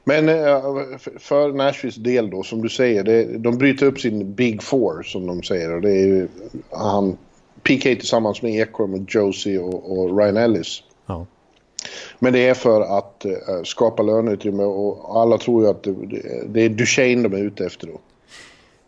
Men 0.03 0.29
eh, 0.29 0.61
för 1.19 1.51
Nashvilles 1.53 1.95
del 1.95 2.29
då, 2.29 2.43
som 2.43 2.61
du 2.61 2.69
säger, 2.69 3.03
det, 3.03 3.37
de 3.37 3.57
bryter 3.57 3.85
upp 3.85 3.99
sin 3.99 4.33
Big 4.33 4.63
Four 4.63 5.03
som 5.03 5.27
de 5.27 5.43
säger. 5.43 5.75
Och 5.75 5.81
det 5.81 5.91
är 5.91 6.05
ju 6.05 6.27
han, 6.69 7.17
PK 7.67 7.95
tillsammans 7.95 8.41
med 8.41 8.55
Ekholm 8.55 8.93
och 8.93 9.05
Josie 9.07 9.59
och, 9.59 9.99
och 9.99 10.19
Ryan 10.19 10.37
Ellis. 10.37 10.83
Ja. 11.05 11.25
Men 12.19 12.33
det 12.33 12.47
är 12.47 12.53
för 12.53 12.81
att 12.97 13.25
uh, 13.25 13.63
skapa 13.63 14.03
löneutrymme 14.03 14.63
och 14.63 15.21
alla 15.21 15.37
tror 15.37 15.63
ju 15.63 15.69
att 15.69 15.83
det, 15.83 15.93
det 16.47 16.61
är 16.61 16.69
Duchene 16.69 17.23
de 17.29 17.33
är 17.33 17.43
ute 17.43 17.65
efter 17.65 17.87
då. 17.87 17.99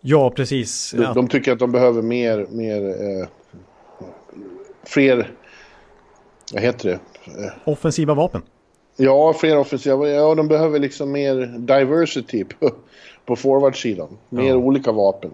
Ja, 0.01 0.29
precis. 0.29 0.91
De, 0.91 1.13
de 1.13 1.27
tycker 1.27 1.51
att 1.51 1.59
de 1.59 1.71
behöver 1.71 2.01
mer, 2.01 2.47
mer 2.49 2.81
uh, 2.81 3.27
fler, 4.83 5.31
vad 6.53 6.61
heter 6.61 6.89
det? 6.89 6.99
Offensiva 7.63 8.13
vapen. 8.13 8.41
Ja, 8.97 9.33
fler 9.33 9.57
offensiva. 9.57 10.09
Ja, 10.09 10.35
de 10.35 10.47
behöver 10.47 10.79
liksom 10.79 11.11
mer 11.11 11.35
diversity 11.57 12.43
på, 12.43 12.71
på 13.25 13.35
forwardsidan. 13.35 14.17
Mer 14.29 14.49
ja. 14.49 14.55
olika 14.55 14.91
vapen. 14.91 15.31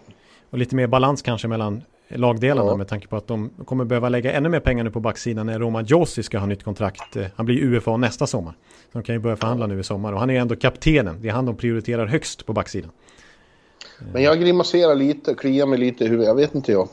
Och 0.49 0.57
lite 0.57 0.75
mer 0.75 0.87
balans 0.87 1.21
kanske 1.21 1.47
mellan 1.47 1.83
lagdelarna 2.07 2.69
ja. 2.69 2.75
med 2.75 2.87
tanke 2.87 3.07
på 3.07 3.15
att 3.15 3.27
de 3.27 3.49
kommer 3.65 3.85
behöva 3.85 4.09
lägga 4.09 4.31
ännu 4.31 4.49
mer 4.49 4.59
pengar 4.59 4.83
nu 4.83 4.91
på 4.91 4.99
backsidan 4.99 5.45
när 5.45 5.59
Roman 5.59 5.85
Josi 5.85 6.23
ska 6.23 6.37
ha 6.37 6.45
nytt 6.45 6.63
kontrakt. 6.63 7.15
Eh, 7.15 7.25
han 7.35 7.45
blir 7.45 7.63
UFA 7.63 7.97
nästa 7.97 8.27
sommar. 8.27 8.53
Så 8.91 8.97
de 8.97 9.03
kan 9.03 9.15
ju 9.15 9.19
börja 9.19 9.35
förhandla 9.35 9.67
nu 9.67 9.79
i 9.79 9.83
sommar 9.83 10.13
och 10.13 10.19
han 10.19 10.29
är 10.29 10.39
ändå 10.39 10.55
kaptenen. 10.55 11.21
Det 11.21 11.27
är 11.27 11.33
han 11.33 11.45
de 11.45 11.55
prioriterar 11.55 12.05
högst 12.05 12.45
på 12.45 12.53
backsidan. 12.53 12.91
Men 14.13 14.23
jag 14.23 14.39
grimaserar 14.39 14.95
lite, 14.95 15.33
kliar 15.33 15.65
mig 15.65 15.79
lite 15.79 16.03
i 16.03 16.07
huvudet. 16.07 16.27
Jag 16.27 16.35
vet 16.35 16.55
inte 16.55 16.71
jag. 16.71 16.89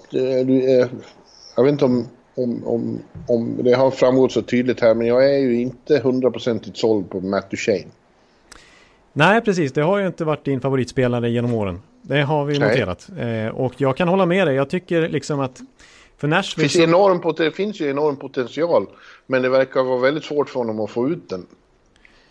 Jag 1.57 1.64
vet 1.64 1.73
inte 1.73 1.85
om 1.85 2.07
om, 2.35 2.64
om, 2.64 2.99
om 3.28 3.61
det 3.64 3.73
har 3.73 3.90
framgått 3.90 4.33
så 4.33 4.42
tydligt 4.42 4.81
här, 4.81 4.95
men 4.95 5.07
jag 5.07 5.35
är 5.35 5.38
ju 5.38 5.61
inte 5.61 5.99
hundraprocentigt 5.99 6.76
såld 6.76 7.11
på 7.11 7.21
Matt 7.21 7.50
Duchene. 7.50 7.90
Nej, 9.12 9.40
precis. 9.40 9.73
Det 9.73 9.83
har 9.83 9.99
ju 9.99 10.07
inte 10.07 10.25
varit 10.25 10.45
din 10.45 10.61
favoritspelare 10.61 11.31
genom 11.31 11.54
åren. 11.54 11.81
Det 12.02 12.22
har 12.22 12.44
vi 12.44 12.59
Nej. 12.59 12.68
noterat. 12.68 13.09
Eh, 13.18 13.46
och 13.46 13.74
jag 13.77 13.96
kan 13.96 14.09
hålla 14.09 14.27
med 14.27 14.46
dig. 14.46 14.57
Jag 14.57 14.70
tycker 14.70 15.09
liksom 15.09 15.40
att 15.40 15.61
för 16.16 16.29
Nashville... 16.29 16.68
Finns, 16.68 16.88
enorm, 16.88 17.35
det 17.37 17.50
finns 17.50 17.81
ju 17.81 17.90
enorm 17.90 18.16
potential, 18.16 18.87
men 19.27 19.42
det 19.42 19.48
verkar 19.48 19.83
vara 19.83 19.98
väldigt 19.98 20.24
svårt 20.24 20.50
för 20.50 20.59
honom 20.61 20.81
att 20.81 20.90
få 20.90 21.09
ut 21.09 21.29
den. 21.29 21.46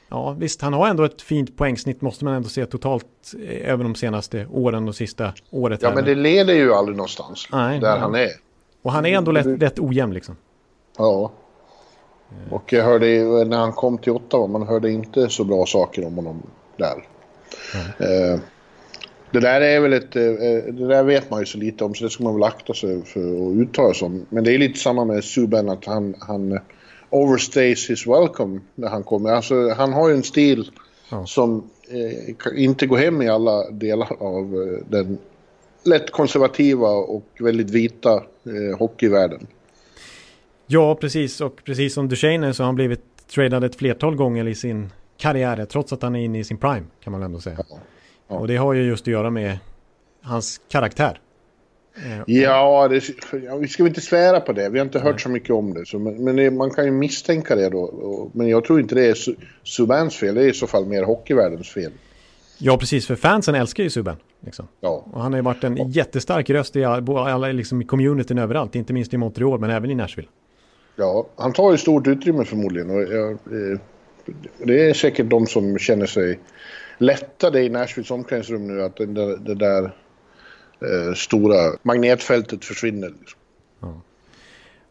Ja, 0.10 0.36
visst, 0.40 0.62
han 0.62 0.74
har 0.74 0.88
ändå 0.88 1.04
ett 1.04 1.22
fint 1.22 1.58
poängsnitt 1.58 2.02
måste 2.02 2.26
man 2.26 2.34
ändå 2.34 2.50
se 2.50 2.66
totalt 2.66 3.06
eh, 3.48 3.72
över 3.72 3.84
de 3.84 3.96
senaste 3.96 4.48
åren 4.52 4.88
och 4.88 4.96
sista 4.96 5.34
året. 5.50 5.82
Ja, 5.82 5.88
här. 5.88 5.96
men 5.96 6.06
det 6.06 6.16
leder 6.16 6.54
ju 6.54 6.74
aldrig 6.74 6.98
någonstans 6.98 7.48
Nej, 7.52 7.80
där 7.80 7.88
ja. 7.88 7.98
han 7.98 8.16
är. 8.16 8.30
Och 8.82 8.92
han 8.92 9.06
är 9.06 9.18
ändå 9.18 9.32
lätt, 9.32 9.62
lätt 9.62 9.80
ojämn 9.80 10.14
liksom. 10.14 10.36
Ja. 10.98 11.32
Och 12.50 12.74
jag 12.74 12.84
hörde 12.84 13.06
när 13.46 13.58
han 13.58 13.74
kom 13.74 13.98
till 13.98 14.12
Ottawa, 14.12 14.48
man 14.48 14.68
hörde 14.68 14.92
inte 14.92 15.30
så 15.30 15.44
bra 15.44 15.66
saker 15.66 16.06
om 16.06 16.16
honom 16.16 16.44
där. 16.78 17.04
Mm. 18.00 18.40
Det 19.32 19.40
där 19.40 19.62
är 19.62 19.80
väl 19.80 19.94
ett, 19.94 20.16
eh, 20.16 20.74
det 20.74 20.88
där 20.88 21.04
vet 21.04 21.30
man 21.30 21.40
ju 21.40 21.46
så 21.46 21.58
lite 21.58 21.84
om 21.84 21.96
så 21.96 22.04
det 22.04 22.10
ska 22.10 22.24
man 22.24 22.34
väl 22.34 22.44
akta 22.44 22.74
sig 22.74 23.06
för 23.06 23.20
att 23.20 23.56
uttala 23.58 23.94
sig 23.94 24.06
om. 24.06 24.26
Men 24.30 24.44
det 24.44 24.54
är 24.54 24.58
lite 24.58 24.80
samma 24.80 25.06
med 25.06 25.24
Subban 25.24 25.70
att 25.70 25.86
han, 25.86 26.16
han 26.20 26.60
overstays 27.10 27.90
his 27.90 28.08
welcome 28.08 28.60
när 28.76 28.90
han 28.90 29.04
kommer. 29.04 29.30
Alltså 29.30 29.70
han 29.70 29.94
har 29.94 30.10
ju 30.10 30.16
en 30.16 30.24
stil 30.24 30.72
ja. 31.12 31.26
som 31.26 31.70
eh, 31.90 32.64
inte 32.64 32.88
går 32.88 32.98
hem 32.98 33.22
i 33.22 33.30
alla 33.30 33.72
delar 33.72 34.24
av 34.24 34.44
eh, 34.44 34.86
den 34.90 35.18
lätt 35.84 36.12
konservativa 36.12 36.90
och 36.90 37.28
väldigt 37.40 37.70
vita 37.70 38.14
eh, 38.14 38.78
hockeyvärlden. 38.80 39.48
Ja, 40.68 40.96
precis. 40.96 41.42
Och 41.42 41.64
precis 41.64 41.94
som 41.94 42.10
Duchene 42.10 42.54
så 42.54 42.64
har 42.64 42.66
han 42.66 42.76
blivit 42.76 43.28
tradad 43.28 43.64
ett 43.64 43.76
flertal 43.76 44.16
gånger 44.16 44.48
i 44.48 44.56
sin 44.56 44.90
karriär. 45.18 45.66
Trots 45.66 45.94
att 45.94 46.02
han 46.02 46.16
är 46.16 46.20
inne 46.20 46.40
i 46.40 46.44
sin 46.44 46.58
prime 46.58 46.84
kan 47.04 47.12
man 47.12 47.24
ändå 47.24 47.40
säga. 47.40 47.58
Ja. 47.70 47.78
Ja. 48.32 48.38
Och 48.38 48.48
det 48.48 48.56
har 48.56 48.74
ju 48.74 48.84
just 48.84 49.04
att 49.04 49.12
göra 49.12 49.30
med 49.30 49.58
hans 50.22 50.62
karaktär. 50.70 51.20
Eh, 51.96 52.36
ja, 52.36 52.88
det, 52.88 53.04
vi 53.60 53.68
ska 53.68 53.88
inte 53.88 54.02
svära 54.02 54.40
på 54.40 54.54
det. 54.54 54.70
Vi 54.70 54.80
har 54.80 54.86
inte 54.86 55.00
hört 55.00 55.14
Nej. 55.14 55.20
så 55.20 55.30
mycket 55.30 55.50
om 55.50 55.74
det. 55.74 55.86
Så, 55.86 56.00
men, 56.00 56.24
men 56.24 56.36
det, 56.36 56.52
man 56.52 56.70
kan 56.70 56.86
ju 56.86 56.92
misstänka 56.92 57.56
det 57.56 57.70
då. 57.70 58.32
men 58.34 58.48
jag 58.48 58.64
tror 58.64 58.80
inte 58.80 58.96
det 58.96 59.06
är 59.06 59.18
Subans 59.64 60.16
fel. 60.16 60.36
Det 60.36 60.44
är 60.44 60.50
i 60.50 60.54
så 60.54 60.68
fall 60.68 60.86
mer 60.86 61.04
hockeyvärldens 61.04 61.70
fel. 61.70 61.92
Ja, 62.58 62.78
precis. 62.78 63.08
För 63.08 63.16
fansen 63.16 63.56
älskar 63.56 63.84
ju 63.84 63.90
Subban. 63.90 64.16
Liksom. 64.40 64.68
Ja. 64.82 65.06
Och 65.12 65.22
han 65.22 65.34
har 65.34 65.38
ju 65.38 65.44
varit 65.44 65.64
en 65.64 65.78
ja. 65.78 65.86
jättestark 65.88 66.50
röst 66.50 66.76
i 66.76 66.84
alla, 66.86 67.48
liksom, 67.48 67.82
i 67.82 67.86
communityn 67.86 68.38
överallt. 68.38 68.76
Inte 68.76 68.94
minst 68.94 69.14
i 69.14 69.18
Montreal, 69.18 69.60
men 69.60 69.70
även 69.70 69.92
i 69.92 69.96
Nashville. 69.96 70.30
Ja, 70.96 71.28
han 71.36 71.54
tar 71.54 71.72
ju 71.72 71.78
stort 71.78 72.08
utrymme 72.08 72.46
förmodligen. 72.46 72.90
Och, 72.90 73.02
ja, 73.02 73.38
det 74.66 74.90
är 74.90 74.94
säkert 74.94 75.30
de 75.30 75.48
som 75.48 75.78
känner 75.78 76.06
sig 76.06 76.40
lättade 77.02 77.64
i 77.64 77.70
Nashvilles 77.70 78.12
omklädningsrum 78.12 78.68
nu. 78.68 78.84
Att 78.84 78.96
det 78.96 79.06
där, 79.06 79.38
det 79.38 79.56
där 79.56 79.84
eh, 79.84 81.14
stora 81.16 81.78
magnetfältet 81.82 82.66
försvinner. 82.66 83.10
Liksom. 83.20 83.40
Ja. 83.80 84.02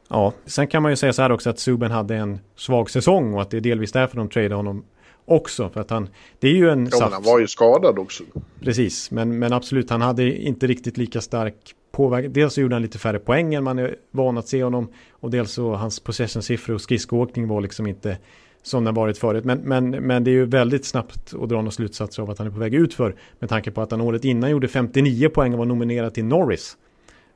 ja, 0.09 0.33
sen 0.46 0.66
kan 0.66 0.83
man 0.83 0.92
ju 0.92 0.96
säga 0.96 1.12
så 1.12 1.23
här 1.23 1.33
också 1.33 1.51
att 1.51 1.59
Subban 1.59 1.90
hade 1.90 2.16
en 2.16 2.38
svag 2.57 2.90
säsong 2.90 3.35
och 3.35 3.42
att 3.42 3.51
det 3.51 3.57
är 3.57 3.61
delvis 3.61 3.92
därför 3.92 4.16
de 4.16 4.29
tradade 4.29 4.55
honom 4.55 4.85
också. 5.25 5.70
För 5.70 5.81
att 5.81 5.90
han, 5.90 6.09
det 6.38 6.49
är 6.49 6.55
ju 6.55 6.70
en 6.70 6.88
ja, 6.90 6.99
men 7.01 7.12
han 7.12 7.23
var 7.23 7.38
ju 7.38 7.46
skadad 7.46 7.99
också. 7.99 8.25
Precis, 8.61 9.11
men, 9.11 9.38
men 9.38 9.53
absolut, 9.53 9.90
han 9.90 10.01
hade 10.01 10.37
inte 10.37 10.66
riktigt 10.66 10.96
lika 10.96 11.20
stark 11.20 11.75
påverkan. 11.92 12.33
Dels 12.33 12.55
så 12.55 12.61
gjorde 12.61 12.75
han 12.75 12.83
lite 12.83 12.99
färre 12.99 13.18
poäng 13.18 13.55
än 13.55 13.64
man 13.64 13.79
är 13.79 13.96
van 14.11 14.38
att 14.38 14.49
se 14.49 14.64
honom. 14.64 14.92
Och 15.11 15.31
dels 15.31 15.53
så 15.53 15.75
hans 15.75 16.01
possession-siffror 16.01 16.75
och 16.75 16.81
skridskoåkning 16.81 17.49
var 17.49 17.61
liksom 17.61 17.87
inte 17.87 18.18
som 18.62 18.85
den 18.85 18.94
varit 18.94 19.18
förut. 19.18 19.44
Men, 19.44 19.59
men, 19.59 19.90
men 19.90 20.25
det 20.25 20.31
är 20.31 20.33
ju 20.33 20.44
väldigt 20.44 20.85
snabbt 20.85 21.35
att 21.35 21.49
dra 21.49 21.57
några 21.57 21.70
slutsatser 21.70 22.23
av 22.23 22.31
att 22.31 22.38
han 22.38 22.46
är 22.46 22.51
på 22.51 22.59
väg 22.59 22.75
ut 22.75 22.94
för. 22.94 23.14
Med 23.38 23.51
tanke 23.51 23.70
på 23.70 23.83
att 23.83 23.90
han 23.90 24.01
året 24.01 24.25
innan 24.25 24.51
gjorde 24.51 24.68
59 24.68 25.29
poäng 25.29 25.53
och 25.53 25.59
var 25.59 25.66
nominerad 25.66 26.14
till 26.14 26.25
Norris. 26.25 26.77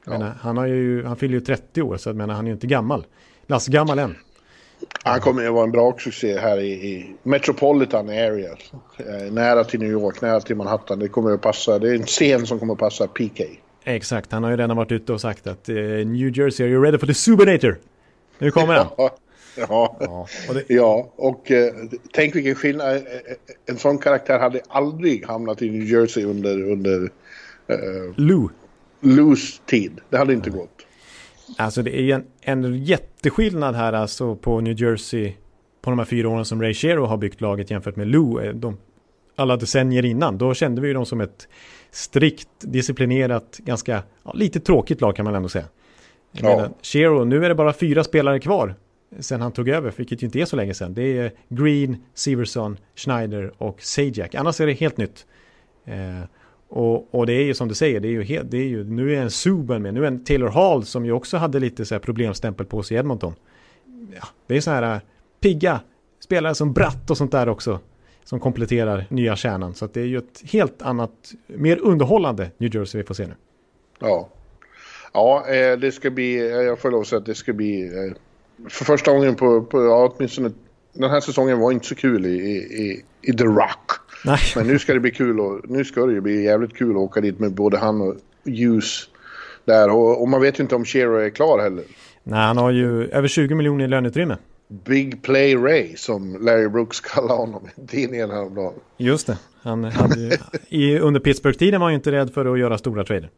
Ja. 0.05 0.13
Menar, 0.13 0.33
han, 0.41 0.57
har 0.57 0.67
ju, 0.67 1.05
han 1.05 1.17
fyller 1.17 1.35
ju 1.35 1.41
30 1.41 1.83
år 1.83 1.97
så 1.97 2.09
jag 2.09 2.17
menar, 2.17 2.35
han 2.35 2.45
är 2.45 2.49
ju 2.49 2.55
inte 2.55 2.67
gammal. 2.67 3.07
Lass 3.47 3.67
gammal 3.67 3.99
än. 3.99 4.17
Han 5.05 5.21
kommer 5.21 5.47
att 5.47 5.53
vara 5.53 5.65
en 5.65 5.71
bra 5.71 5.97
succé 5.99 6.39
här 6.39 6.61
i, 6.61 6.73
i 6.73 7.15
Metropolitan 7.23 8.09
Area. 8.09 8.51
Eh, 8.97 9.33
nära 9.33 9.65
till 9.65 9.81
New 9.81 9.91
York, 9.91 10.21
nära 10.21 10.41
till 10.41 10.57
Manhattan. 10.57 10.99
Det 10.99 11.09
kommer 11.09 11.31
att 11.31 11.41
passa. 11.41 11.79
Det 11.79 11.91
är 11.91 11.95
en 11.95 12.07
scen 12.07 12.47
som 12.47 12.59
kommer 12.59 12.73
att 12.73 12.79
passa 12.79 13.07
PK. 13.07 13.45
Exakt, 13.85 14.33
han 14.33 14.43
har 14.43 14.51
ju 14.51 14.57
redan 14.57 14.77
varit 14.77 14.93
ute 14.93 15.13
och 15.13 15.21
sagt 15.21 15.47
att 15.47 15.69
uh, 15.69 15.77
New 16.07 16.39
Jersey, 16.39 16.67
are 16.67 16.73
you 16.73 16.85
ready 16.85 16.99
for 16.99 17.07
the 17.07 17.15
Subinator? 17.15 17.79
Nu 18.39 18.51
kommer 18.51 18.75
han. 18.75 18.87
Ja, 18.97 19.17
ja. 19.57 19.97
ja. 20.01 20.29
Och, 20.49 20.55
det... 20.55 20.65
ja, 20.69 21.13
och 21.17 21.51
uh, 21.51 21.59
tänk 22.13 22.37
vilken 22.37 22.55
skillnad. 22.55 23.03
En 23.67 23.79
sån 23.79 23.99
karaktär 23.99 24.39
hade 24.39 24.61
aldrig 24.69 25.27
hamnat 25.27 25.63
i 25.63 25.71
New 25.71 25.83
Jersey 25.83 26.25
under, 26.25 26.71
under 26.71 27.01
uh, 27.01 27.09
Lou. 28.17 28.49
Lou's 29.01 29.61
tid. 29.67 30.01
Det 30.11 30.17
hade 30.17 30.33
inte 30.33 30.51
gått. 30.51 30.87
Alltså 31.59 31.83
det 31.83 32.01
är 32.01 32.15
en, 32.15 32.25
en 32.41 32.85
jätteskillnad 32.85 33.75
här 33.75 33.93
alltså 33.93 34.37
på 34.37 34.61
New 34.61 34.83
Jersey 34.83 35.33
på 35.83 35.91
de 35.91 35.99
här 35.99 36.07
fyra 36.07 36.29
åren 36.29 36.45
som 36.45 36.63
Ray 36.63 36.75
Shero 36.75 37.05
har 37.05 37.17
byggt 37.17 37.41
laget 37.41 37.71
jämfört 37.71 37.97
med 37.97 38.07
Lou. 38.07 38.41
Eh, 38.41 38.55
de, 38.55 38.77
alla 39.37 39.57
decennier 39.57 40.05
innan. 40.05 40.39
Då 40.39 40.55
kände 40.55 40.81
vi 40.81 40.93
dem 40.93 41.07
som 41.07 41.21
ett 41.21 41.49
strikt, 41.91 42.49
disciplinerat, 42.61 43.59
ganska 43.59 44.03
ja, 44.23 44.33
lite 44.33 44.61
tråkigt 44.61 45.01
lag 45.01 45.17
kan 45.17 45.25
man 45.25 45.35
ändå 45.35 45.49
säga. 45.49 45.65
Ja. 46.33 46.69
Shero, 46.83 47.25
nu 47.25 47.45
är 47.45 47.49
det 47.49 47.55
bara 47.55 47.73
fyra 47.73 48.05
spelare 48.05 48.41
kvar 48.41 48.75
sen 49.19 49.41
han 49.41 49.53
tog 49.53 49.69
över, 49.69 49.93
vilket 49.97 50.23
ju 50.23 50.27
inte 50.27 50.41
är 50.41 50.45
så 50.45 50.57
länge 50.57 50.75
sedan. 50.75 50.95
Det 50.95 51.19
är 51.19 51.33
Green, 51.49 51.97
Severson, 52.15 52.77
Schneider 52.95 53.53
och 53.59 53.83
Sajak. 53.83 54.35
Annars 54.35 54.61
är 54.61 54.67
det 54.67 54.73
helt 54.73 54.97
nytt. 54.97 55.27
Eh, 55.85 56.29
och, 56.69 57.15
och, 57.15 57.27
det 57.27 57.33
är 57.33 57.45
ju 57.45 57.55
som 57.55 57.69
du 57.69 57.75
säger, 57.75 58.01
det 58.01 58.09
är 58.09 58.13
ju, 58.13 58.23
helt, 58.23 58.51
det 58.51 58.57
är 58.57 58.69
ju 58.69 58.85
nu 58.85 59.17
är 59.17 59.23
en 59.23 59.31
Subban 59.31 59.83
med, 59.83 59.95
nu 59.95 60.03
är 60.03 60.07
en 60.07 60.25
Taylor 60.25 60.49
Hall 60.49 60.85
som 60.85 61.07
ju 61.07 61.13
också 61.13 61.37
hade 61.37 61.59
lite 61.59 61.85
så 61.85 61.95
här 61.95 62.01
problemstämpel 62.01 62.67
på 62.67 62.83
sig 62.83 62.97
i 62.97 63.01
Edmonton. 63.01 63.35
Ja, 64.15 64.27
det 64.47 64.57
är 64.57 64.61
så 64.61 64.71
här 64.71 64.95
eh, 64.95 65.01
pigga 65.41 65.81
spelare 66.21 66.55
som 66.55 66.73
Bratt 66.73 67.11
och 67.11 67.17
sånt 67.17 67.33
där 67.33 67.49
också 67.49 67.81
som 68.25 68.41
kompletterar 68.41 69.07
nya 69.09 69.37
kärnan. 69.37 69.75
Så 69.75 69.87
det 69.87 70.01
är 70.01 70.07
ju 70.07 70.19
ett 70.19 70.43
helt 70.53 70.83
annat, 70.83 71.33
mer 71.47 71.79
underhållande 71.83 72.51
New 72.59 72.77
Jersey 72.77 73.01
vi 73.01 73.07
får 73.07 73.15
se 73.15 73.27
nu. 73.27 73.35
Ja, 73.99 74.29
ja 75.13 75.47
eh, 75.49 75.79
det 75.79 75.93
ska 75.93 76.11
bli, 76.11 76.37
eh, 76.39 76.57
jag 76.57 76.79
får 76.79 76.91
lov 76.91 77.01
att 77.01 77.07
säga 77.07 77.19
att 77.19 77.27
det 77.27 77.35
ska 77.35 77.53
bli 77.53 77.91
för 78.69 78.85
första 78.85 79.13
gången 79.13 79.35
på, 79.35 79.63
på 79.63 79.85
ja, 79.85 80.13
åtminstone 80.17 80.51
den 80.93 81.11
här 81.11 81.21
säsongen 81.21 81.59
var 81.59 81.73
inte 81.73 81.87
så 81.87 81.95
kul 81.95 82.27
i, 82.27 82.39
i, 82.39 83.05
i 83.23 83.33
The 83.33 83.45
Rock. 83.45 83.91
Nej. 84.25 84.39
Men 84.57 84.67
nu 84.67 84.79
ska 84.79 84.95
det 84.95 85.01
bli 85.01 85.11
kul 85.11 85.41
och 85.41 85.61
nu 85.71 85.85
ska 85.85 86.07
det 86.07 86.13
ju 86.13 86.21
bli 86.21 86.45
jävligt 86.45 86.77
kul 86.77 86.91
att 86.91 86.97
åka 86.97 87.21
dit 87.21 87.39
med 87.39 87.53
både 87.53 87.79
han 87.79 88.01
och 88.01 88.15
Hughes 88.45 89.09
där. 89.65 89.91
Och, 89.91 90.23
och 90.23 90.29
man 90.29 90.41
vet 90.41 90.59
ju 90.59 90.63
inte 90.63 90.75
om 90.75 90.85
Shero 90.85 91.17
är 91.17 91.31
klar 91.31 91.63
heller. 91.63 91.85
Nej, 92.23 92.39
han 92.39 92.57
har 92.57 92.71
ju 92.71 93.09
över 93.09 93.29
20 93.29 93.55
miljoner 93.55 93.85
i 93.85 93.89
löneutrymme. 93.89 94.37
Big 94.69 95.23
Play 95.23 95.57
Ray 95.57 95.97
som 95.97 96.45
Larry 96.45 96.69
Brooks 96.69 97.01
kallade 97.01 97.35
honom 97.35 97.69
i 97.77 97.87
tidningen 97.87 98.31
häromdagen. 98.31 98.75
Just 98.97 99.27
det. 99.27 99.39
Han 99.63 99.85
hade, 99.85 100.39
i, 100.69 100.99
under 100.99 101.21
Pittsburgh-tiden 101.21 101.81
var 101.81 101.87
han 101.87 101.93
ju 101.93 101.97
inte 101.97 102.13
rädd 102.13 102.35
för 102.35 102.53
att 102.53 102.59
göra 102.59 102.79
stora 102.79 103.05
trader. 103.05 103.31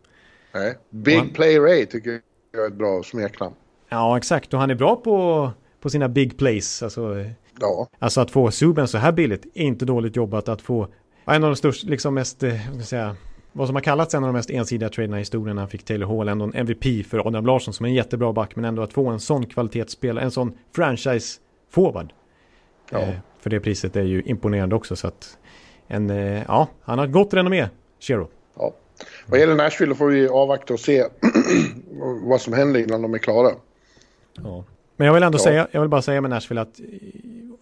Nej, 0.54 0.74
Big 0.90 1.18
han, 1.18 1.28
Play 1.28 1.58
Ray 1.58 1.86
tycker 1.86 2.20
jag 2.52 2.62
är 2.62 2.68
ett 2.68 2.74
bra 2.74 3.02
smeknamn. 3.02 3.54
Ja, 3.88 4.16
exakt. 4.16 4.54
Och 4.54 4.60
han 4.60 4.70
är 4.70 4.74
bra 4.74 4.96
på, 4.96 5.50
på 5.80 5.90
sina 5.90 6.08
big 6.08 6.38
plays. 6.38 6.82
Alltså, 6.82 7.24
ja. 7.60 7.88
alltså 7.98 8.20
att 8.20 8.30
få 8.30 8.50
Subban 8.50 8.88
så 8.88 8.98
här 8.98 9.12
billigt, 9.12 9.46
inte 9.54 9.84
dåligt 9.84 10.16
jobbat 10.16 10.48
att 10.48 10.62
få 10.62 10.88
en 11.24 11.44
av 11.44 11.50
de 11.50 11.56
största, 11.56 11.88
liksom 11.88 12.14
mest, 12.14 12.42
eh, 12.42 12.50
vad 12.50 12.60
ska 12.60 12.76
jag 12.76 12.84
säga, 12.84 13.16
vad 13.52 13.66
som 13.66 13.76
har 13.76 13.82
kallats 13.82 14.14
en 14.14 14.24
av 14.24 14.28
de 14.28 14.32
mest 14.32 14.50
ensidiga 14.50 14.88
traderna 14.88 15.16
i 15.16 15.20
historien. 15.20 15.58
Han 15.58 15.68
fick 15.68 15.84
Taylor 15.84 16.16
Hall 16.16 16.28
ändå 16.28 16.44
en 16.44 16.54
MVP 16.54 17.06
för 17.06 17.28
Adam 17.28 17.46
Larsson 17.46 17.74
som 17.74 17.86
är 17.86 17.90
en 17.90 17.94
jättebra 17.94 18.32
back. 18.32 18.56
Men 18.56 18.64
ändå 18.64 18.82
att 18.82 18.92
få 18.92 19.06
en 19.08 19.20
sån 19.20 19.46
kvalitetsspelare, 19.46 20.24
en 20.24 20.30
sån 20.30 20.58
franchise-forward. 20.76 22.08
Ja. 22.90 22.98
Eh, 22.98 23.14
för 23.40 23.50
det 23.50 23.60
priset 23.60 23.96
är 23.96 24.02
ju 24.02 24.22
imponerande 24.22 24.76
också. 24.76 24.96
Så 24.96 25.06
att 25.06 25.38
en, 25.88 26.10
eh, 26.10 26.42
ja, 26.48 26.68
han 26.82 26.98
har 26.98 27.06
ett 27.06 27.12
gott 27.12 27.34
renommé, 27.34 27.68
Shero. 28.00 28.28
Ja. 28.58 28.74
Vad 29.26 29.40
gäller 29.40 29.54
Nashville 29.54 29.94
får 29.94 30.06
vi 30.06 30.28
avvakta 30.28 30.74
och 30.74 30.80
se 30.80 31.04
vad 32.22 32.40
som 32.40 32.52
händer 32.52 32.80
innan 32.80 33.02
de 33.02 33.14
är 33.14 33.18
klara. 33.18 33.50
Ja. 34.42 34.64
Men 34.96 35.06
jag 35.06 35.14
vill 35.14 35.22
ändå 35.22 35.38
ja. 35.38 35.42
säga, 35.42 35.68
jag 35.70 35.80
vill 35.80 35.90
bara 35.90 36.02
säga 36.02 36.20
med 36.20 36.30
Nashville 36.30 36.60
att 36.60 36.80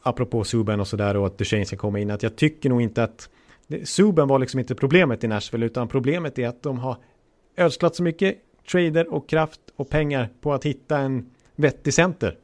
apropå 0.03 0.45
Subban 0.45 0.81
och 0.81 0.89
sådär 0.89 1.17
och 1.17 1.27
att 1.27 1.39
Duchene 1.39 1.65
ska 1.65 1.77
komma 1.77 1.99
in, 1.99 2.11
att 2.11 2.23
jag 2.23 2.37
tycker 2.37 2.69
nog 2.69 2.83
inte 2.83 3.05
att 3.05 3.29
Subban 3.85 4.29
var 4.29 4.39
liksom 4.39 4.61
inte 4.61 4.75
problemet 4.75 5.25
i 5.25 5.29
Nashville, 5.29 5.67
utan 5.67 5.89
problemet 5.89 6.39
är 6.39 6.49
att 6.49 6.63
de 6.63 6.79
har 6.79 6.97
ödslat 7.57 7.97
så 7.97 8.03
mycket 8.03 8.37
trader 8.71 9.15
och 9.15 9.29
kraft 9.29 9.61
och 9.77 9.89
pengar 9.89 10.29
på 10.41 10.55
att 10.55 10.65
hitta 10.65 10.99
en 10.99 11.31
vettig 11.57 11.95
center. 11.95 12.37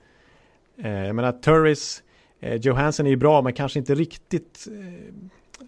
Eh, 0.83 1.07
jag 1.07 1.16
menar, 1.16 1.33
Turris, 1.33 2.03
eh, 2.40 2.55
Johansson 2.55 3.07
är 3.07 3.11
ju 3.11 3.16
bra, 3.16 3.43
men 3.43 3.53
kanske 3.53 3.79
inte 3.79 3.95
riktigt 3.95 4.69
eh, 4.71 5.14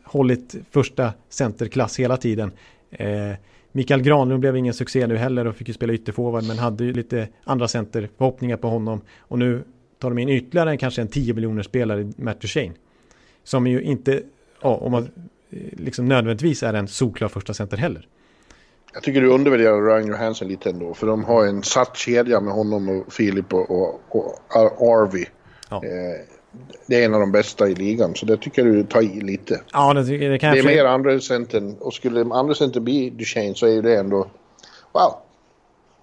hållit 0.05 0.55
första 0.71 1.13
centerklass 1.29 2.01
hela 2.01 2.17
tiden. 2.17 2.53
Eh, 2.91 3.33
Mikael 3.73 4.03
Granlund 4.03 4.41
blev 4.41 4.57
ingen 4.57 4.75
succé 4.75 5.07
nu 5.07 5.17
heller 5.17 5.47
och 5.47 5.57
fick 5.57 5.69
ju 5.69 5.75
spela 5.75 5.93
ytterforward 5.93 6.45
men 6.45 6.59
hade 6.59 6.85
ju 6.85 6.93
lite 6.93 7.29
andra 7.45 7.69
center, 7.69 8.09
förhoppningar 8.19 8.57
på 8.57 8.69
honom. 8.69 9.01
Och 9.19 9.39
nu 9.39 9.65
tar 9.99 10.11
de 10.11 10.19
in 10.19 10.29
ytterligare 10.29 10.77
kanske 10.77 11.03
en 11.03 11.09
10 11.09 11.35
miljoner 11.35 11.63
spelare, 11.63 12.13
Matt 12.17 12.41
Duchene. 12.41 12.75
Som 13.45 13.67
ju 13.67 13.83
inte, 13.83 14.23
ja, 14.63 14.77
om 14.77 14.93
man 14.93 15.03
eh, 15.51 15.59
liksom 15.73 16.09
nödvändigtvis 16.09 16.63
är 16.63 16.75
en 16.75 16.89
solklar 16.89 17.29
första 17.29 17.55
center 17.55 17.77
heller. 17.77 18.09
Jag 18.95 19.03
tycker 19.03 19.21
du 19.21 19.29
undervärderar 19.29 19.83
Ryan 19.83 20.07
Johansson 20.07 20.49
lite 20.49 20.71
ändå. 20.71 20.95
För 20.95 21.07
de 21.07 21.25
har 21.25 21.47
en 21.47 21.63
satt 21.63 21.97
kedja 21.97 22.41
med 22.41 22.55
honom 22.55 22.89
och 22.89 23.13
Filip 23.13 23.55
och, 23.55 23.71
och, 23.71 24.01
och 24.09 24.83
Arvi. 24.83 25.27
Ja. 25.71 25.77
Eh, 25.85 26.32
det 26.87 27.03
är 27.03 27.05
en 27.05 27.15
av 27.15 27.21
de 27.21 27.33
bästa 27.33 27.69
i 27.69 27.75
ligan, 27.75 28.15
så 28.15 28.27
det 28.27 28.37
tycker 28.37 28.65
du 28.65 28.85
tar 28.85 29.03
i 29.03 29.21
lite. 29.21 29.61
Ja, 29.73 29.95
det, 29.95 30.03
det 30.03 30.39
kan 30.39 30.53
Det 30.53 30.59
är 30.59 30.65
mer 30.65 30.85
andra 30.85 31.21
center, 31.21 31.75
och 31.81 31.95
skulle 31.95 32.35
andra 32.35 32.55
center 32.55 32.81
bli 32.81 33.11
Duchene 33.11 33.55
så 33.55 33.67
är 33.67 33.71
ju 33.71 33.83
det 33.83 33.97
ändå... 33.97 34.27
Wow! 34.93 35.15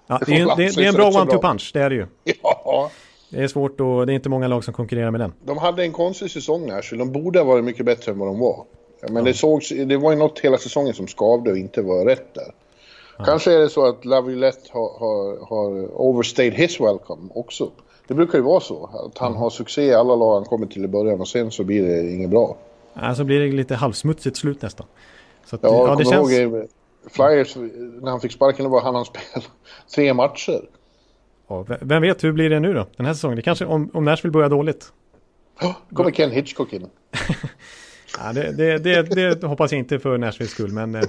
Ja, 0.06 0.20
det, 0.26 0.32
är, 0.32 0.56
det, 0.56 0.76
det 0.76 0.84
är 0.84 0.88
en 0.88 0.94
bra 0.94 1.10
one-two 1.10 1.40
punch, 1.40 1.70
det 1.74 1.80
är 1.80 1.90
det 1.90 1.96
ju. 1.96 2.06
Ja. 2.42 2.90
Det 3.30 3.42
är 3.42 3.48
svårt 3.48 3.80
och 3.80 4.06
det 4.06 4.12
är 4.12 4.14
inte 4.14 4.28
många 4.28 4.48
lag 4.48 4.64
som 4.64 4.74
konkurrerar 4.74 5.10
med 5.10 5.20
den. 5.20 5.32
De 5.44 5.58
hade 5.58 5.82
en 5.82 5.92
konstig 5.92 6.30
säsong 6.30 6.70
här, 6.70 6.82
så 6.82 6.96
de 6.96 7.12
borde 7.12 7.38
ha 7.38 7.44
varit 7.44 7.64
mycket 7.64 7.86
bättre 7.86 8.12
än 8.12 8.18
vad 8.18 8.28
de 8.28 8.38
var. 8.38 8.64
Men 9.02 9.16
ja. 9.16 9.22
det, 9.22 9.34
sågs, 9.34 9.68
det 9.68 9.96
var 9.96 10.12
ju 10.12 10.18
något 10.18 10.38
hela 10.38 10.58
säsongen 10.58 10.94
som 10.94 11.06
skavde 11.06 11.50
och 11.50 11.58
inte 11.58 11.82
var 11.82 12.04
rätt 12.04 12.34
där. 12.34 12.54
Ja. 13.18 13.24
Kanske 13.24 13.52
är 13.52 13.58
det 13.58 13.68
så 13.68 13.86
att 13.86 14.04
Laviolette 14.04 14.68
har, 14.72 14.98
har, 14.98 15.46
har 15.48 16.00
overstayed 16.00 16.54
his 16.54 16.80
welcome 16.80 17.28
också. 17.34 17.70
Det 18.10 18.14
brukar 18.14 18.38
ju 18.38 18.44
vara 18.44 18.60
så. 18.60 18.90
Att 19.06 19.18
han 19.18 19.36
har 19.36 19.50
succé 19.50 19.82
i 19.82 19.94
alla 19.94 20.16
lag 20.16 20.34
han 20.34 20.44
kommer 20.44 20.66
till 20.66 20.84
i 20.84 20.88
början 20.88 21.20
och 21.20 21.28
sen 21.28 21.50
så 21.50 21.64
blir 21.64 21.82
det 21.82 22.12
inget 22.12 22.30
bra. 22.30 22.56
Så 23.16 23.24
blir 23.24 23.40
det 23.40 23.52
lite 23.52 23.74
halvsmutsigt 23.74 24.36
slut 24.36 24.62
nästan. 24.62 24.86
Så 25.44 25.56
att, 25.56 25.62
ja, 25.62 25.88
ja 25.88 25.96
det 25.96 26.04
känns... 26.04 26.32
ihåg 26.32 26.66
Flyers 27.10 27.56
när 28.02 28.10
han 28.10 28.20
fick 28.20 28.32
sparken, 28.32 28.70
var 28.70 28.80
han 28.80 28.94
han 28.94 29.04
spel 29.04 29.22
tre 29.94 30.14
matcher. 30.14 30.60
Ja, 31.48 31.66
vem 31.80 32.02
vet, 32.02 32.24
hur 32.24 32.32
blir 32.32 32.50
det 32.50 32.60
nu 32.60 32.74
då? 32.74 32.86
Den 32.96 33.06
här 33.06 33.14
säsongen? 33.14 33.36
Det 33.36 33.42
kanske, 33.42 33.64
om, 33.64 33.90
om 33.92 34.04
Nashville 34.04 34.32
börjar 34.32 34.48
dåligt. 34.48 34.92
Ja, 35.60 35.74
kommer 35.92 36.10
Ken 36.10 36.30
Hitchcock 36.30 36.72
in. 36.72 36.86
ja, 38.18 38.32
det, 38.32 38.52
det, 38.52 38.78
det, 38.78 39.02
det, 39.02 39.46
hoppas 39.46 39.72
jag 39.72 39.78
inte 39.78 39.98
för 39.98 40.18
Nashvilles 40.18 40.52
skull, 40.52 40.72
men, 40.72 40.94
eh, 40.94 41.02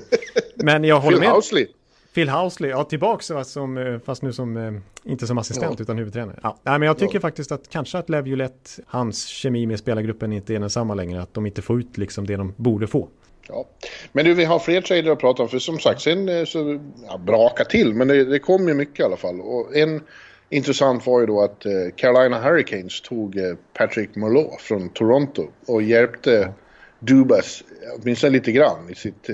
men 0.56 0.84
jag 0.84 1.00
håller 1.00 1.18
Phil 1.18 1.28
med. 1.28 1.36
Housley. 1.36 1.68
Phil 2.13 2.30
Housley, 2.30 2.69
ja 2.69 2.84
tillbaka 2.84 3.43
som, 3.43 3.78
eh, 3.78 4.00
fast 4.00 4.21
nu 4.21 4.34
som, 4.34 4.58
eh, 4.58 5.12
inte 5.12 5.28
som 5.28 5.38
assistent 5.38 5.80
ja. 5.80 5.84
utan 5.84 5.97
huvudtränare. 5.97 6.39
Ja. 6.43 6.58
Nej, 6.63 6.80
men 6.80 6.88
jag 6.88 6.97
tycker 6.97 7.15
ja. 7.15 7.21
faktiskt 7.21 7.52
att 7.52 7.69
kanske 7.69 7.97
att 7.97 8.10
Lev 8.10 8.28
Julett, 8.28 8.80
hans 8.86 9.26
kemi 9.26 9.65
med 9.65 9.80
spelargruppen 9.80 10.34
inte 10.34 10.56
är 10.56 10.60
densamma 10.60 10.93
längre. 10.93 11.21
Att 11.21 11.34
de 11.34 11.45
inte 11.45 11.62
får 11.62 11.80
ut 11.80 11.97
liksom 11.97 12.28
det 12.28 12.36
de 12.36 12.54
borde 12.58 12.88
få. 12.88 13.08
Ja. 13.47 13.67
Men 14.12 14.26
du, 14.26 14.34
vi 14.34 14.45
har 14.45 14.60
fler 14.60 14.82
trader 14.82 15.12
att 15.12 15.19
prata 15.19 15.43
om. 15.43 15.50
För 15.50 15.60
som 15.60 15.80
sagt, 15.80 16.02
sen 16.02 16.30
eh, 16.30 16.45
så 16.45 16.80
ja, 17.08 17.17
braka 17.17 17.65
till. 17.65 17.93
Men 17.93 18.08
det, 18.08 18.26
det 18.26 18.39
kom 18.39 18.67
ju 18.67 18.74
mycket 18.74 19.00
i 19.00 19.04
alla 19.04 19.17
fall. 19.17 19.41
Och 19.41 19.76
en 19.76 20.02
intressant 20.50 21.06
var 21.06 21.19
ju 21.19 21.26
då 21.26 21.41
att 21.41 21.65
Carolina 21.95 22.41
Hurricanes 22.41 23.02
tog 23.02 23.36
Patrick 23.74 24.15
Marleau 24.15 24.58
från 24.60 24.89
Toronto. 24.89 25.47
Och 25.67 25.82
hjälpte 25.82 26.54
Dubas 27.00 27.63
åtminstone 28.00 28.34
lite 28.34 28.52
grann 28.52 28.89
i 28.89 28.95
sitt 28.95 29.30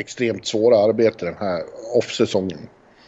extremt 0.00 0.46
svåra 0.46 0.78
arbete 0.78 1.26
den 1.26 1.34
här 1.38 1.62
off-säsongen. 1.96 2.58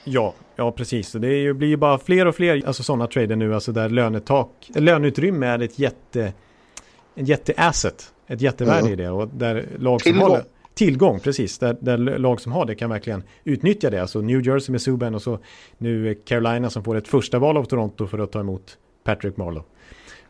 Ja, 0.05 0.35
ja 0.57 0.72
precis. 0.72 1.12
Det 1.12 1.29
ju, 1.29 1.55
blir 1.55 1.68
ju 1.68 1.76
bara 1.76 1.98
fler 1.98 2.26
och 2.26 2.35
fler 2.35 2.66
alltså 2.66 2.83
sådana 2.83 3.07
trader 3.07 3.37
nu, 3.37 3.55
alltså 3.55 3.72
där 3.72 3.88
lönetak, 3.88 4.70
löneutrymme 4.74 5.46
är 5.46 5.62
ett 5.62 5.79
jätte, 5.79 6.33
en 7.14 7.24
jätteasset, 7.24 8.12
ett 8.26 8.40
jättevärde 8.40 8.81
mm. 8.81 8.92
i 8.92 8.96
det 8.96 9.11
och 9.11 9.29
där 9.29 9.66
lag 9.79 10.00
som 10.00 10.12
Tillgång. 10.12 10.31
har 10.31 10.37
det, 10.38 10.44
Tillgång, 10.74 11.20
precis. 11.20 11.59
Där, 11.59 11.76
där 11.81 11.98
lag 11.98 12.40
som 12.40 12.53
har 12.53 12.64
det 12.64 12.74
kan 12.74 12.90
verkligen 12.90 13.22
utnyttja 13.44 13.90
det. 13.90 14.00
Alltså 14.03 14.20
New 14.20 14.46
Jersey 14.46 14.72
med 14.72 14.83
Subban 14.83 15.14
och 15.14 15.22
så 15.22 15.38
nu 15.79 16.14
Carolina 16.14 16.70
som 16.70 16.85
får 16.85 16.96
ett 16.96 17.09
första 17.09 17.38
val 17.38 17.57
av 17.57 17.64
Toronto 17.64 18.07
för 18.07 18.18
att 18.18 18.33
ta 18.33 18.40
emot 18.40 18.79
Patrick 19.05 19.37
Marlowe. 19.37 19.64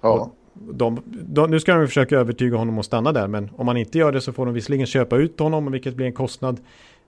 Ja. 0.01 0.11
Och 0.11 0.35
de, 0.55 1.03
de, 1.07 1.51
nu 1.51 1.61
ska 1.61 1.75
de 1.75 1.87
försöka 1.87 2.17
övertyga 2.17 2.57
honom 2.57 2.79
att 2.79 2.87
stanna 2.87 3.13
där, 3.13 3.29
men 3.29 3.51
om 3.57 3.69
han 3.69 3.77
inte 3.77 3.99
gör 3.99 4.13
det 4.13 4.21
så 4.21 4.33
får 4.33 4.47
de 4.47 4.55
visserligen 4.55 4.87
köpa 4.87 5.17
ut 5.17 5.39
honom, 5.41 5.73
vilket 5.73 5.95
blir 5.95 6.07
en 6.07 6.13
kostnad. 6.13 6.61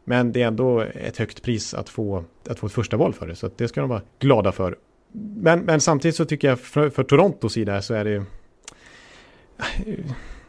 Men 0.05 0.33
det 0.33 0.43
är 0.43 0.47
ändå 0.47 0.81
ett 0.81 1.17
högt 1.17 1.43
pris 1.43 1.75
att 1.75 1.89
få, 1.89 2.25
att 2.49 2.59
få 2.59 2.67
ett 2.67 2.73
första 2.73 2.97
val 2.97 3.13
för 3.13 3.27
det, 3.27 3.37
så 3.37 3.51
det 3.57 3.69
ska 3.69 3.81
de 3.81 3.91
vara 3.91 4.03
glada 4.19 4.53
för. 4.53 4.77
Men, 5.37 5.61
men 5.61 5.81
samtidigt 5.81 6.17
så 6.17 6.25
tycker 6.25 6.49
jag 6.49 6.61
för, 6.61 6.91
för 6.91 7.05
Torontos 7.05 7.53
sida 7.53 7.83
så 7.83 7.95
är 7.95 8.05
det... 8.05 8.25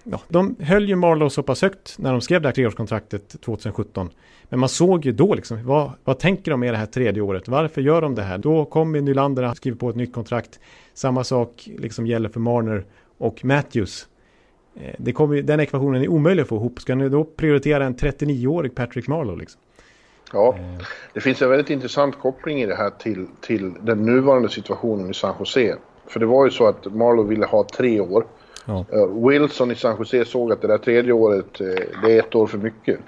Ja, 0.04 0.22
de 0.28 0.56
höll 0.60 0.90
ju 0.90 0.96
Marlowe 0.96 1.30
så 1.30 1.44
pass 1.44 1.62
högt 1.62 1.96
när 2.00 2.12
de 2.12 2.22
skrev 2.22 2.42
det 2.42 2.48
här 2.48 2.54
treårskontraktet 2.54 3.42
2017. 3.42 4.10
Men 4.50 4.60
man 4.60 4.70
såg 4.70 5.06
ju 5.06 5.12
då 5.12 5.34
liksom, 5.34 5.66
vad, 5.66 5.92
vad 6.04 6.20
tänker 6.20 6.52
de 6.52 6.60
med 6.60 6.74
det 6.74 6.78
här 6.78 6.86
tredje 6.86 7.22
året? 7.22 7.48
Varför 7.48 7.82
gör 7.82 8.02
de 8.02 8.16
det 8.16 8.22
här? 8.22 8.38
Då 8.38 8.66
kommer 8.66 9.02
Nylander 9.02 9.44
att 9.44 9.58
skriva 9.58 9.78
på 9.78 9.90
ett 9.90 9.96
nytt 9.96 10.14
kontrakt. 10.14 10.60
Samma 10.94 11.24
sak 11.24 11.70
liksom 11.78 12.08
gäller 12.08 12.30
för 12.30 12.40
Marner 12.40 12.86
och 13.18 13.46
Matthews. 13.46 14.08
Eh, 14.76 14.96
det 14.98 15.14
kommer, 15.14 15.42
den 15.42 15.60
ekvationen 15.60 16.02
är 16.02 16.08
omöjlig 16.08 16.44
att 16.44 16.50
få 16.50 16.56
ihop. 16.56 16.80
Ska 16.80 16.96
ni 16.96 17.10
då 17.10 17.24
prioritera 17.24 17.86
en 17.86 17.96
39-årig 17.96 18.76
Patrick 18.76 19.08
Marlowe? 19.08 19.40
Liksom? 19.40 19.62
Ja, 20.34 20.56
eh. 20.58 20.86
det 21.14 21.22
finns 21.22 21.42
en 21.42 21.50
väldigt 21.50 21.70
intressant 21.70 22.20
koppling 22.20 22.62
i 22.62 22.66
det 22.66 22.76
här 22.76 22.90
till, 22.90 23.28
till 23.42 23.74
den 23.82 24.06
nuvarande 24.06 24.50
situationen 24.50 25.10
i 25.10 25.14
San 25.14 25.36
Jose. 25.40 25.76
För 26.08 26.20
det 26.20 26.26
var 26.26 26.46
ju 26.46 26.52
så 26.52 26.68
att 26.68 26.94
Marlowe 26.94 27.30
ville 27.30 27.46
ha 27.46 27.64
tre 27.64 28.00
år. 28.00 28.26
Ja. 28.66 28.86
Uh, 28.94 29.30
Wilson 29.30 29.72
i 29.72 29.76
San 29.76 29.98
Jose 30.00 30.26
såg 30.26 30.52
att 30.52 30.62
det 30.62 30.68
där 30.68 30.78
tredje 30.78 31.14
året, 31.14 31.62
uh, 31.62 31.76
det 32.04 32.14
är 32.16 32.20
ett 32.20 32.36
år 32.36 32.48
för 32.48 32.58
mycket. 32.58 33.00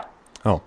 Ja. 0.43 0.61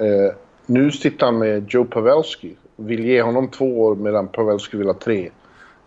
Uh, 0.00 0.32
nu 0.66 0.90
sitter 0.90 1.26
han 1.26 1.38
med 1.38 1.66
Joe 1.68 1.84
Pavelski. 1.84 2.56
Vill 2.76 3.04
ge 3.04 3.22
honom 3.22 3.48
två 3.48 3.80
år 3.82 3.96
medan 3.96 4.28
Pavelski 4.28 4.76
vill 4.76 4.86
ha 4.86 4.94
tre. 4.94 5.30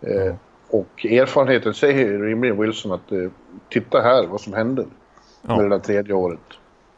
Ja. 0.00 0.36
och 0.70 1.06
erfarenheten 1.06 1.74
säger 1.74 2.18
rimligen 2.18 2.60
Wilson 2.60 2.92
att 2.92 3.12
eh, 3.12 3.30
titta 3.68 4.00
här 4.00 4.26
vad 4.26 4.40
som 4.40 4.52
hände 4.52 4.84
ja. 5.42 5.56
med 5.56 5.64
det 5.64 5.68
där 5.68 5.78
tredje 5.78 6.14
året. 6.14 6.40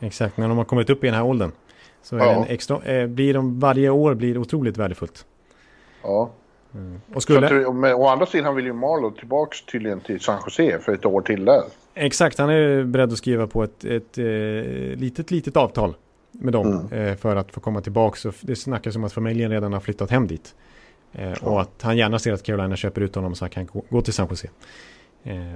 Exakt, 0.00 0.37
när 0.37 0.48
de 0.48 0.59
har 0.59 0.64
kommit 0.64 0.90
upp 0.90 1.05
i 1.05 1.07
den 1.07 1.16
här 1.16 1.24
åldern. 1.24 1.50
Så 2.03 2.16
ja. 2.16 2.46
extra, 2.48 2.83
eh, 2.83 3.07
blir 3.07 3.35
de 3.35 3.61
varje 3.61 3.90
år 3.90 4.14
blir 4.14 4.38
otroligt 4.38 4.76
värdefullt. 4.76 5.26
Ja. 6.03 6.31
Mm. 6.74 7.00
Och 7.14 7.22
skulle... 7.22 7.66
Att, 7.68 7.74
men, 7.74 7.94
å 7.94 8.06
andra 8.06 8.26
sidan 8.26 8.56
vill 8.56 8.64
ju 8.64 8.72
Marlow 8.72 9.11
tillbaka 9.11 9.56
tydligen 9.72 10.00
till 10.00 10.20
San 10.20 10.40
Jose 10.46 10.78
för 10.78 10.92
ett 10.92 11.06
år 11.06 11.20
till 11.20 11.44
där. 11.44 11.62
Exakt, 11.94 12.38
han 12.38 12.50
är 12.50 12.85
beredd 12.85 13.12
att 13.12 13.18
skriva 13.18 13.46
på 13.46 13.62
ett, 13.62 13.85
ett, 13.85 14.02
ett 14.02 14.18
eh, 14.18 14.98
litet, 14.98 15.30
litet 15.30 15.56
avtal 15.56 15.94
med 16.33 16.52
dem 16.52 16.88
mm. 16.92 17.06
eh, 17.06 17.16
för 17.16 17.37
att 17.37 17.52
få 17.52 17.61
komma 17.61 17.80
tillbaka. 17.80 18.33
Det 18.40 18.56
snackas 18.56 18.96
om 18.96 19.04
att 19.04 19.12
familjen 19.12 19.50
redan 19.50 19.72
har 19.72 19.80
flyttat 19.80 20.11
hem 20.11 20.26
dit. 20.26 20.54
Eh, 21.12 21.28
ja. 21.28 21.37
Och 21.42 21.61
att 21.61 21.83
han 21.83 21.96
gärna 21.96 22.18
ser 22.18 22.33
att 22.33 22.42
Carolina 22.42 22.76
köper 22.76 23.00
ut 23.00 23.14
honom 23.14 23.35
så 23.35 23.44
han 23.44 23.50
kan 23.50 23.68
gå, 23.88 24.02
till 24.02 24.12
San 24.12 24.26
Jose. 24.30 24.48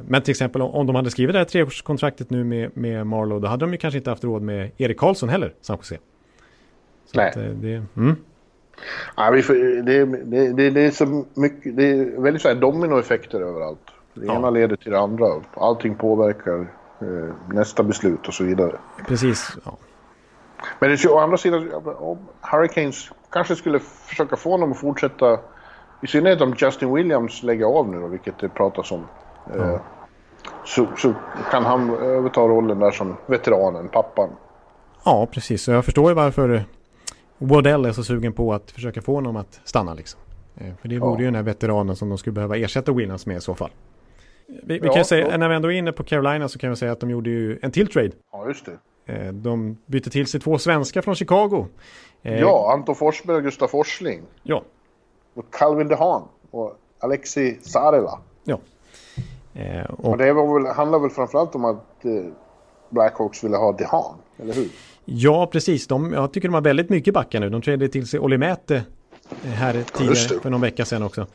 Men 0.06 0.22
till 0.22 0.30
exempel 0.30 0.62
om 0.62 0.86
de 0.86 0.96
hade 0.96 1.10
skrivit 1.10 1.32
det 1.32 1.38
här 1.38 1.46
treårskontraktet 1.46 2.30
nu 2.30 2.44
med, 2.44 2.76
med 2.76 3.06
Marlow 3.06 3.40
då 3.40 3.48
hade 3.48 3.64
de 3.64 3.72
ju 3.72 3.78
kanske 3.78 3.98
inte 3.98 4.10
haft 4.10 4.24
råd 4.24 4.42
med 4.42 4.70
Erik 4.76 4.98
Karlsson 4.98 5.28
heller, 5.28 5.54
San 5.60 5.76
Jose. 5.76 5.98
Så 7.06 7.16
Nej. 7.16 7.28
Att, 7.28 7.34
det, 7.34 7.84
mm. 7.96 8.16
Ja, 9.16 9.30
vi 9.30 9.42
får, 9.42 9.54
det, 9.82 10.04
det, 10.04 10.52
det, 10.52 10.70
det, 10.70 10.80
är 10.86 10.90
så 10.90 11.24
mycket, 11.34 11.76
det 11.76 11.90
är 11.90 12.20
väldigt 12.20 12.42
så 12.42 12.48
här 12.48 12.54
dominoeffekter 12.54 13.40
överallt. 13.40 13.90
Det 14.14 14.26
ena 14.26 14.50
leder 14.50 14.76
till 14.76 14.92
det 14.92 15.00
andra. 15.00 15.26
Allting 15.54 15.94
påverkar 15.94 16.66
eh, 17.00 17.34
nästa 17.48 17.82
beslut 17.82 18.28
och 18.28 18.34
så 18.34 18.44
vidare. 18.44 18.76
Precis. 19.06 19.56
Ja. 19.64 19.76
Men 20.78 20.90
det, 20.90 21.08
å 21.08 21.18
andra 21.18 21.36
sidan, 21.36 21.70
om 21.98 22.18
Hurricanes 22.40 23.10
kanske 23.30 23.56
skulle 23.56 23.78
försöka 23.78 24.36
få 24.36 24.50
honom 24.50 24.72
att 24.72 24.78
fortsätta, 24.78 25.38
i 26.02 26.06
synnerhet 26.06 26.40
om 26.40 26.54
Justin 26.58 26.94
Williams 26.94 27.42
lägger 27.42 27.66
av 27.66 27.88
nu 27.88 28.00
då, 28.00 28.06
vilket 28.06 28.38
det 28.38 28.48
pratas 28.48 28.92
om. 28.92 29.06
Mm. 29.54 29.70
Eh, 29.70 29.80
så, 30.64 30.86
så, 30.96 31.14
kan 31.50 31.64
han 31.64 31.96
överta 31.96 32.40
rollen 32.40 32.78
där 32.78 32.90
som 32.90 33.16
veteranen, 33.26 33.88
pappan. 33.88 34.30
Ja, 35.04 35.26
precis. 35.32 35.68
Jag 35.68 35.84
förstår 35.84 36.10
ju 36.10 36.14
varför 36.14 36.64
Waddell 37.38 37.84
är 37.84 37.92
så 37.92 38.04
sugen 38.04 38.32
på 38.32 38.54
att 38.54 38.70
försöka 38.70 39.02
få 39.02 39.14
honom 39.14 39.36
att 39.36 39.60
stanna 39.64 39.94
liksom. 39.94 40.20
Eh, 40.56 40.74
för 40.80 40.88
det 40.88 40.98
vore 40.98 41.12
ja. 41.12 41.18
ju 41.18 41.24
den 41.24 41.34
här 41.34 41.42
veteranen 41.42 41.96
som 41.96 42.08
de 42.08 42.18
skulle 42.18 42.34
behöva 42.34 42.56
ersätta 42.56 42.92
Williams 42.92 43.26
med 43.26 43.36
i 43.36 43.40
så 43.40 43.54
fall. 43.54 43.70
Vi, 44.46 44.78
vi 44.78 44.86
ja, 44.86 44.92
kan 44.92 45.04
säga, 45.04 45.36
när 45.36 45.48
vi 45.48 45.54
ändå 45.54 45.72
är 45.72 45.76
inne 45.76 45.92
på 45.92 46.04
Carolina 46.04 46.48
så 46.48 46.58
kan 46.58 46.70
vi 46.70 46.76
säga 46.76 46.92
att 46.92 47.00
de 47.00 47.10
gjorde 47.10 47.30
ju 47.30 47.58
en 47.62 47.70
till 47.70 47.88
trade. 47.88 48.10
Ja, 48.32 48.48
just 48.48 48.66
det. 48.66 48.78
Eh, 49.12 49.32
de 49.32 49.78
bytte 49.86 50.10
till 50.10 50.26
sig 50.26 50.40
två 50.40 50.58
svenskar 50.58 51.02
från 51.02 51.14
Chicago. 51.14 51.66
Eh, 52.22 52.40
ja, 52.40 52.72
Anton 52.72 52.94
Forsberg 52.94 53.36
och 53.36 53.42
Gustaf 53.42 53.70
Forsling. 53.70 54.22
Ja. 54.42 54.62
Och 55.34 55.44
Calvin 55.50 55.88
DeHaan 55.88 56.22
och 56.50 56.78
Alexi 56.98 57.58
Sarela. 57.62 58.18
Ja. 58.44 58.58
Och, 59.88 60.04
och 60.04 60.18
det 60.18 60.32
var 60.32 60.60
väl, 60.60 60.72
handlar 60.72 60.98
väl 60.98 61.10
framförallt 61.10 61.54
om 61.54 61.64
att 61.64 62.04
Blackhawks 62.90 63.44
ville 63.44 63.56
ha 63.56 63.72
DeHaan, 63.72 64.14
eller 64.38 64.54
hur? 64.54 64.68
Ja, 65.04 65.46
precis. 65.46 65.86
De, 65.86 66.12
jag 66.12 66.32
tycker 66.32 66.48
de 66.48 66.54
har 66.54 66.60
väldigt 66.60 66.90
mycket 66.90 67.14
backar 67.14 67.40
nu. 67.40 67.50
De 67.50 67.62
trädde 67.62 67.88
till 67.88 68.06
sig 68.06 68.20
Olimäte 68.20 68.82
här 69.44 69.82
tidigare 69.98 70.40
för 70.40 70.50
någon 70.50 70.60
vecka 70.60 70.84
sedan 70.84 71.02
också. 71.02 71.26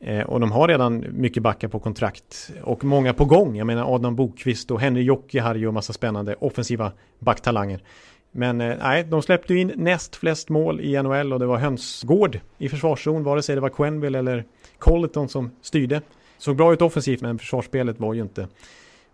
Eh, 0.00 0.20
och 0.20 0.40
de 0.40 0.52
har 0.52 0.68
redan 0.68 1.04
mycket 1.12 1.42
backar 1.42 1.68
på 1.68 1.78
kontrakt 1.78 2.50
och 2.62 2.84
många 2.84 3.14
på 3.14 3.24
gång. 3.24 3.56
Jag 3.56 3.66
menar 3.66 3.94
Adam 3.94 4.16
Bokvist 4.16 4.70
och 4.70 4.80
Henry 4.80 5.02
Jokiharju 5.02 5.68
och 5.68 5.74
massa 5.74 5.92
spännande 5.92 6.34
offensiva 6.34 6.92
backtalanger. 7.18 7.82
Men 8.30 8.60
eh, 8.60 8.76
nej, 8.82 9.04
de 9.04 9.22
släppte 9.22 9.54
in 9.54 9.72
näst 9.76 10.16
flest 10.16 10.48
mål 10.48 10.80
i 10.80 11.02
NHL 11.02 11.32
och 11.32 11.38
det 11.38 11.46
var 11.46 11.58
hönsgård 11.58 12.40
i 12.58 12.68
försvarszon, 12.68 13.24
vare 13.24 13.42
sig 13.42 13.54
det 13.54 13.60
var 13.60 13.68
Quenville 13.68 14.18
eller 14.18 14.44
Colleton 14.78 15.28
som 15.28 15.50
styrde. 15.62 16.02
Såg 16.38 16.56
bra 16.56 16.72
ut 16.72 16.82
offensivt 16.82 17.20
men 17.20 17.38
försvarsspelet 17.38 18.00
var 18.00 18.14
ju 18.14 18.22
inte, 18.22 18.48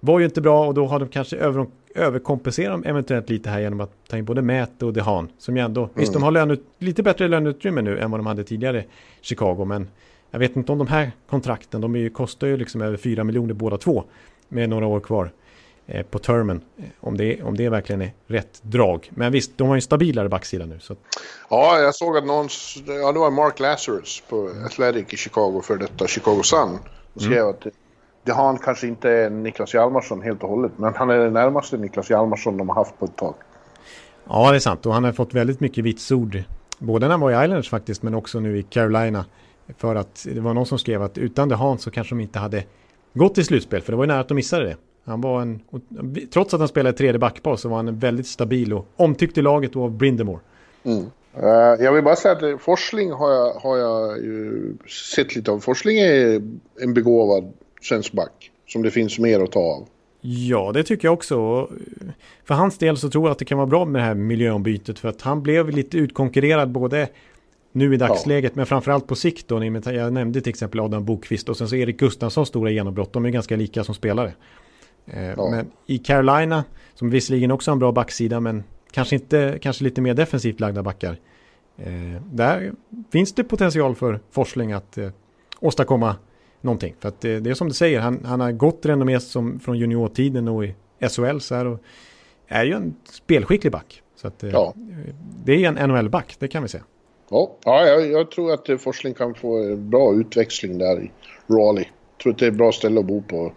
var 0.04 0.18
ju 0.18 0.24
inte 0.24 0.40
bra 0.40 0.66
och 0.66 0.74
då 0.74 0.86
har 0.86 0.98
de 0.98 1.08
kanske 1.08 1.36
över, 1.36 1.66
överkompenserat 1.94 2.86
eventuellt 2.86 3.28
lite 3.28 3.50
här 3.50 3.60
genom 3.60 3.80
att 3.80 3.90
ta 4.08 4.16
in 4.16 4.24
både 4.24 4.42
Mäte 4.42 4.86
och 4.86 4.92
Dehan. 4.92 5.28
Som 5.38 5.56
ju 5.56 5.62
ändå, 5.62 5.80
mm. 5.80 5.92
visst 5.94 6.12
de 6.12 6.22
har 6.22 6.30
lönut, 6.30 6.64
lite 6.78 7.02
bättre 7.02 7.28
löneutrymme 7.28 7.82
nu 7.82 7.98
än 7.98 8.10
vad 8.10 8.20
de 8.20 8.26
hade 8.26 8.44
tidigare 8.44 8.84
Chicago 9.20 9.64
men 9.64 9.88
jag 10.30 10.38
vet 10.38 10.56
inte 10.56 10.72
om 10.72 10.78
de 10.78 10.86
här 10.86 11.12
kontrakten, 11.30 11.80
de 11.80 11.96
är 11.96 12.08
kostar 12.08 12.46
ju 12.46 12.56
liksom 12.56 12.82
över 12.82 12.96
4 12.96 13.24
miljoner 13.24 13.54
båda 13.54 13.78
två 13.78 14.04
med 14.48 14.68
några 14.68 14.86
år 14.86 15.00
kvar 15.00 15.32
eh, 15.86 16.06
på 16.06 16.18
termen. 16.18 16.60
Eh, 16.78 16.84
om 17.00 17.16
det, 17.16 17.42
om 17.42 17.56
det 17.56 17.68
verkligen 17.68 18.02
är 18.02 18.12
rätt 18.26 18.62
drag. 18.62 19.10
Men 19.10 19.32
visst, 19.32 19.58
de 19.58 19.68
har 19.68 19.74
ju 19.74 19.78
en 19.78 19.82
stabilare 19.82 20.28
backsida 20.28 20.66
nu. 20.66 20.78
Så. 20.80 20.96
Ja, 21.50 21.78
jag 21.78 21.94
såg 21.94 22.16
att 22.16 22.26
någon, 22.26 22.48
ja 22.86 23.12
det 23.12 23.18
var 23.18 23.30
Mark 23.30 23.60
Lazarus 23.60 24.22
på 24.28 24.50
Athletic 24.66 25.12
i 25.12 25.16
Chicago 25.16 25.60
för 25.64 25.76
detta 25.76 26.06
Chicago 26.06 26.42
Sun. 26.42 26.78
Och 27.14 27.22
skrev 27.22 27.38
mm. 27.38 27.50
att 27.50 27.66
det 28.24 28.32
har 28.32 28.46
han 28.46 28.58
kanske 28.58 28.86
inte 28.86 29.10
är 29.10 29.30
Niklas 29.30 29.74
Hjalmarsson 29.74 30.22
helt 30.22 30.42
och 30.42 30.48
hållet. 30.48 30.72
Men 30.76 30.94
han 30.94 31.10
är 31.10 31.18
den 31.18 31.32
närmaste 31.32 31.76
Niklas 31.76 32.10
Hjalmarsson 32.10 32.56
de 32.56 32.68
har 32.68 32.76
haft 32.76 32.98
på 32.98 33.04
ett 33.04 33.16
tag. 33.16 33.34
Ja, 34.28 34.50
det 34.50 34.56
är 34.56 34.60
sant. 34.60 34.86
Och 34.86 34.94
han 34.94 35.04
har 35.04 35.12
fått 35.12 35.34
väldigt 35.34 35.60
mycket 35.60 35.84
vitsord. 35.84 36.42
Både 36.78 37.06
när 37.06 37.10
han 37.10 37.20
var 37.20 37.30
i 37.30 37.44
Islanders 37.44 37.70
faktiskt, 37.70 38.02
men 38.02 38.14
också 38.14 38.40
nu 38.40 38.58
i 38.58 38.62
Carolina. 38.62 39.24
För 39.78 39.94
att 39.94 40.26
det 40.34 40.40
var 40.40 40.54
någon 40.54 40.66
som 40.66 40.78
skrev 40.78 41.02
att 41.02 41.18
utan 41.18 41.48
det 41.48 41.54
Hans 41.54 41.82
så 41.82 41.90
kanske 41.90 42.14
de 42.14 42.20
inte 42.20 42.38
hade 42.38 42.64
gått 43.14 43.34
till 43.34 43.44
slutspel. 43.44 43.82
För 43.82 43.92
det 43.92 43.96
var 43.96 44.04
ju 44.04 44.08
nära 44.08 44.20
att 44.20 44.28
de 44.28 44.34
missade 44.34 44.64
det. 44.64 44.76
Han 45.04 45.20
var 45.20 45.42
en, 45.42 45.60
trots 46.32 46.54
att 46.54 46.60
han 46.60 46.68
spelade 46.68 46.96
tredje 46.96 47.18
backpar 47.18 47.56
så 47.56 47.68
var 47.68 47.76
han 47.76 47.98
väldigt 47.98 48.26
stabil 48.26 48.72
och 48.72 48.86
omtyckt 48.96 49.38
i 49.38 49.42
laget 49.42 49.76
och 49.76 49.82
av 49.82 49.90
Brindemore. 49.90 50.40
Mm. 50.84 51.04
Uh, 51.38 51.84
jag 51.84 51.92
vill 51.92 52.04
bara 52.04 52.16
säga 52.16 52.34
att 52.54 52.60
Forsling 52.60 53.12
har 53.12 53.32
jag, 53.32 53.52
har 53.52 53.76
jag 53.76 54.18
sett 55.14 55.36
lite 55.36 55.50
av. 55.50 55.58
Forsling 55.58 55.98
är 55.98 56.42
en 56.80 56.94
begåvad 56.94 57.52
svensk 57.82 58.12
back 58.12 58.50
som 58.68 58.82
det 58.82 58.90
finns 58.90 59.18
mer 59.18 59.40
att 59.40 59.52
ta 59.52 59.60
av. 59.60 59.88
Ja, 60.20 60.72
det 60.74 60.82
tycker 60.82 61.08
jag 61.08 61.12
också. 61.12 61.68
För 62.44 62.54
hans 62.54 62.78
del 62.78 62.96
så 62.96 63.10
tror 63.10 63.24
jag 63.24 63.32
att 63.32 63.38
det 63.38 63.44
kan 63.44 63.58
vara 63.58 63.66
bra 63.66 63.84
med 63.84 64.00
det 64.00 64.04
här 64.04 64.14
miljöombytet 64.14 64.98
för 64.98 65.08
att 65.08 65.22
han 65.22 65.42
blev 65.42 65.70
lite 65.70 65.98
utkonkurrerad 65.98 66.70
både 66.70 67.08
nu 67.72 67.94
i 67.94 67.96
dagsläget, 67.96 68.52
ja. 68.52 68.56
men 68.56 68.66
framförallt 68.66 69.06
på 69.06 69.14
sikt 69.14 69.48
då. 69.48 69.64
Jag 69.84 70.12
nämnde 70.12 70.40
till 70.40 70.50
exempel 70.50 70.80
Adam 70.80 71.04
Bokvist 71.04 71.48
och 71.48 71.56
sen 71.56 71.68
så 71.68 71.76
Erik 71.76 71.98
Gustafssons 71.98 72.48
stora 72.48 72.70
genombrott. 72.70 73.12
De 73.12 73.24
är 73.24 73.30
ganska 73.30 73.56
lika 73.56 73.84
som 73.84 73.94
spelare. 73.94 74.32
Eh, 75.06 75.24
ja. 75.24 75.50
Men 75.50 75.70
i 75.86 75.98
Carolina, 75.98 76.64
som 76.94 77.10
visserligen 77.10 77.50
också 77.50 77.70
har 77.70 77.74
en 77.74 77.78
bra 77.78 77.92
backsida, 77.92 78.40
men 78.40 78.64
kanske 78.90 79.14
inte, 79.14 79.58
kanske 79.62 79.84
lite 79.84 80.00
mer 80.00 80.14
defensivt 80.14 80.60
lagda 80.60 80.82
backar. 80.82 81.16
Eh, 81.76 82.22
där 82.32 82.72
finns 83.12 83.32
det 83.32 83.44
potential 83.44 83.94
för 83.94 84.20
Forsling 84.30 84.72
att 84.72 84.98
eh, 84.98 85.10
åstadkomma 85.60 86.16
någonting. 86.62 86.94
För 87.00 87.08
att 87.08 87.20
det, 87.20 87.40
det 87.40 87.50
är 87.50 87.54
som 87.54 87.68
du 87.68 87.74
säger, 87.74 88.00
han, 88.00 88.24
han 88.24 88.40
har 88.40 88.52
gått 88.52 88.86
renommé 88.86 89.20
som 89.20 89.60
från 89.60 89.78
juniortiden 89.78 90.48
och 90.48 90.64
i 90.64 90.74
SHL 91.00 91.38
så 91.38 91.54
här 91.54 91.66
och 91.66 91.78
är 92.48 92.64
ju 92.64 92.72
en 92.72 92.94
spelskicklig 93.04 93.72
back. 93.72 94.02
Så 94.16 94.26
att 94.26 94.42
ja. 94.52 94.74
det 95.44 95.64
är 95.64 95.68
en 95.68 95.90
NHL-back, 95.90 96.36
det 96.38 96.48
kan 96.48 96.62
vi 96.62 96.68
säga. 96.68 96.84
Ja, 97.30 97.56
ja 97.64 97.86
jag, 97.86 98.10
jag 98.10 98.30
tror 98.30 98.52
att 98.52 98.82
Forsling 98.82 99.14
kan 99.14 99.34
få 99.34 99.62
en 99.62 99.90
bra 99.90 100.14
utväxling 100.14 100.78
där 100.78 101.02
i 101.02 101.10
Raleigh. 101.46 101.88
Jag 102.16 102.22
tror 102.22 102.32
att 102.32 102.38
det 102.38 102.46
är 102.46 102.50
ett 102.50 102.56
bra 102.56 102.72
ställe 102.72 103.00
att 103.00 103.06
bo 103.06 103.22
på. 103.22 103.52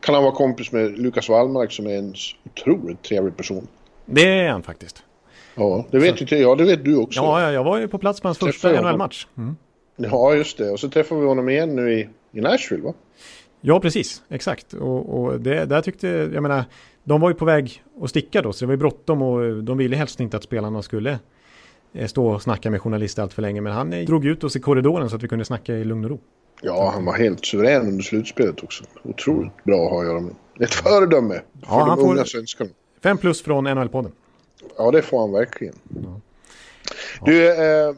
Kan 0.00 0.14
han 0.14 0.22
vara 0.22 0.34
kompis 0.34 0.72
med 0.72 0.98
Lukas 0.98 1.28
Wallmark 1.28 1.72
som 1.72 1.86
är 1.86 1.98
en 1.98 2.14
otroligt 2.44 3.02
trevlig 3.02 3.36
person. 3.36 3.66
Det 4.06 4.40
är 4.40 4.50
han 4.50 4.62
faktiskt. 4.62 5.02
Ja, 5.54 5.86
det 5.90 5.98
vet, 5.98 6.20
inte, 6.20 6.36
ja, 6.36 6.54
det 6.54 6.64
vet 6.64 6.84
du 6.84 6.96
också. 6.96 7.20
Ja, 7.20 7.52
jag 7.52 7.64
var 7.64 7.78
ju 7.78 7.88
på 7.88 7.98
plats 7.98 8.20
på 8.20 8.28
hans 8.28 8.38
första 8.38 8.80
NHL-match. 8.80 9.26
Mm. 9.36 9.56
Ja, 9.98 10.34
just 10.34 10.58
det. 10.58 10.70
Och 10.70 10.80
så 10.80 10.88
träffade 10.88 11.20
vi 11.20 11.26
honom 11.26 11.48
igen 11.48 11.76
nu 11.76 11.92
i, 11.92 12.08
i 12.32 12.40
Nashville, 12.40 12.82
va? 12.82 12.94
Ja, 13.60 13.80
precis. 13.80 14.22
Exakt. 14.28 14.72
Och, 14.72 15.20
och 15.20 15.40
det, 15.40 15.64
där 15.64 15.82
tyckte, 15.82 16.08
jag 16.08 16.42
menar, 16.42 16.64
de 17.04 17.20
var 17.20 17.28
ju 17.28 17.34
på 17.34 17.44
väg 17.44 17.82
att 18.02 18.10
sticka 18.10 18.42
då, 18.42 18.52
så 18.52 18.64
det 18.64 18.66
var 18.66 18.72
ju 18.72 18.78
bråttom 18.78 19.22
och 19.22 19.64
de 19.64 19.78
ville 19.78 19.96
helst 19.96 20.20
inte 20.20 20.36
att 20.36 20.42
spelarna 20.42 20.82
skulle 20.82 21.18
Eh, 21.92 22.06
stå 22.06 22.26
och 22.26 22.42
snacka 22.42 22.70
med 22.70 22.82
journalister 22.82 23.22
allt 23.22 23.32
för 23.32 23.42
länge. 23.42 23.60
Men 23.60 23.72
han 23.72 24.04
drog 24.04 24.26
ut 24.26 24.44
oss 24.44 24.56
i 24.56 24.60
korridoren 24.60 25.10
så 25.10 25.16
att 25.16 25.22
vi 25.22 25.28
kunde 25.28 25.44
snacka 25.44 25.74
i 25.74 25.84
lugn 25.84 26.04
och 26.04 26.10
ro. 26.10 26.20
Ja, 26.62 26.90
han 26.94 27.04
var 27.04 27.12
helt 27.12 27.46
suverän 27.46 27.86
under 27.86 28.02
slutspelet 28.02 28.62
också. 28.62 28.84
Otroligt 29.02 29.64
bra 29.64 29.84
att 29.84 29.90
ha 29.90 30.00
att 30.00 30.06
göra 30.06 30.20
med. 30.20 30.34
Ett 30.60 30.74
föredöme 30.74 31.34
för 31.34 31.76
ja, 31.76 31.96
de 31.96 32.10
unga 32.10 32.24
svenskarna. 32.24 32.70
Fem 33.02 33.18
plus 33.18 33.42
från 33.42 33.66
NHL-podden. 33.66 34.12
Ja, 34.76 34.90
det 34.90 35.02
får 35.02 35.20
han 35.20 35.32
verkligen. 35.32 35.74
Ja. 36.04 36.20
Du, 37.24 37.48
eh, 37.48 37.88
eh, 37.88 37.94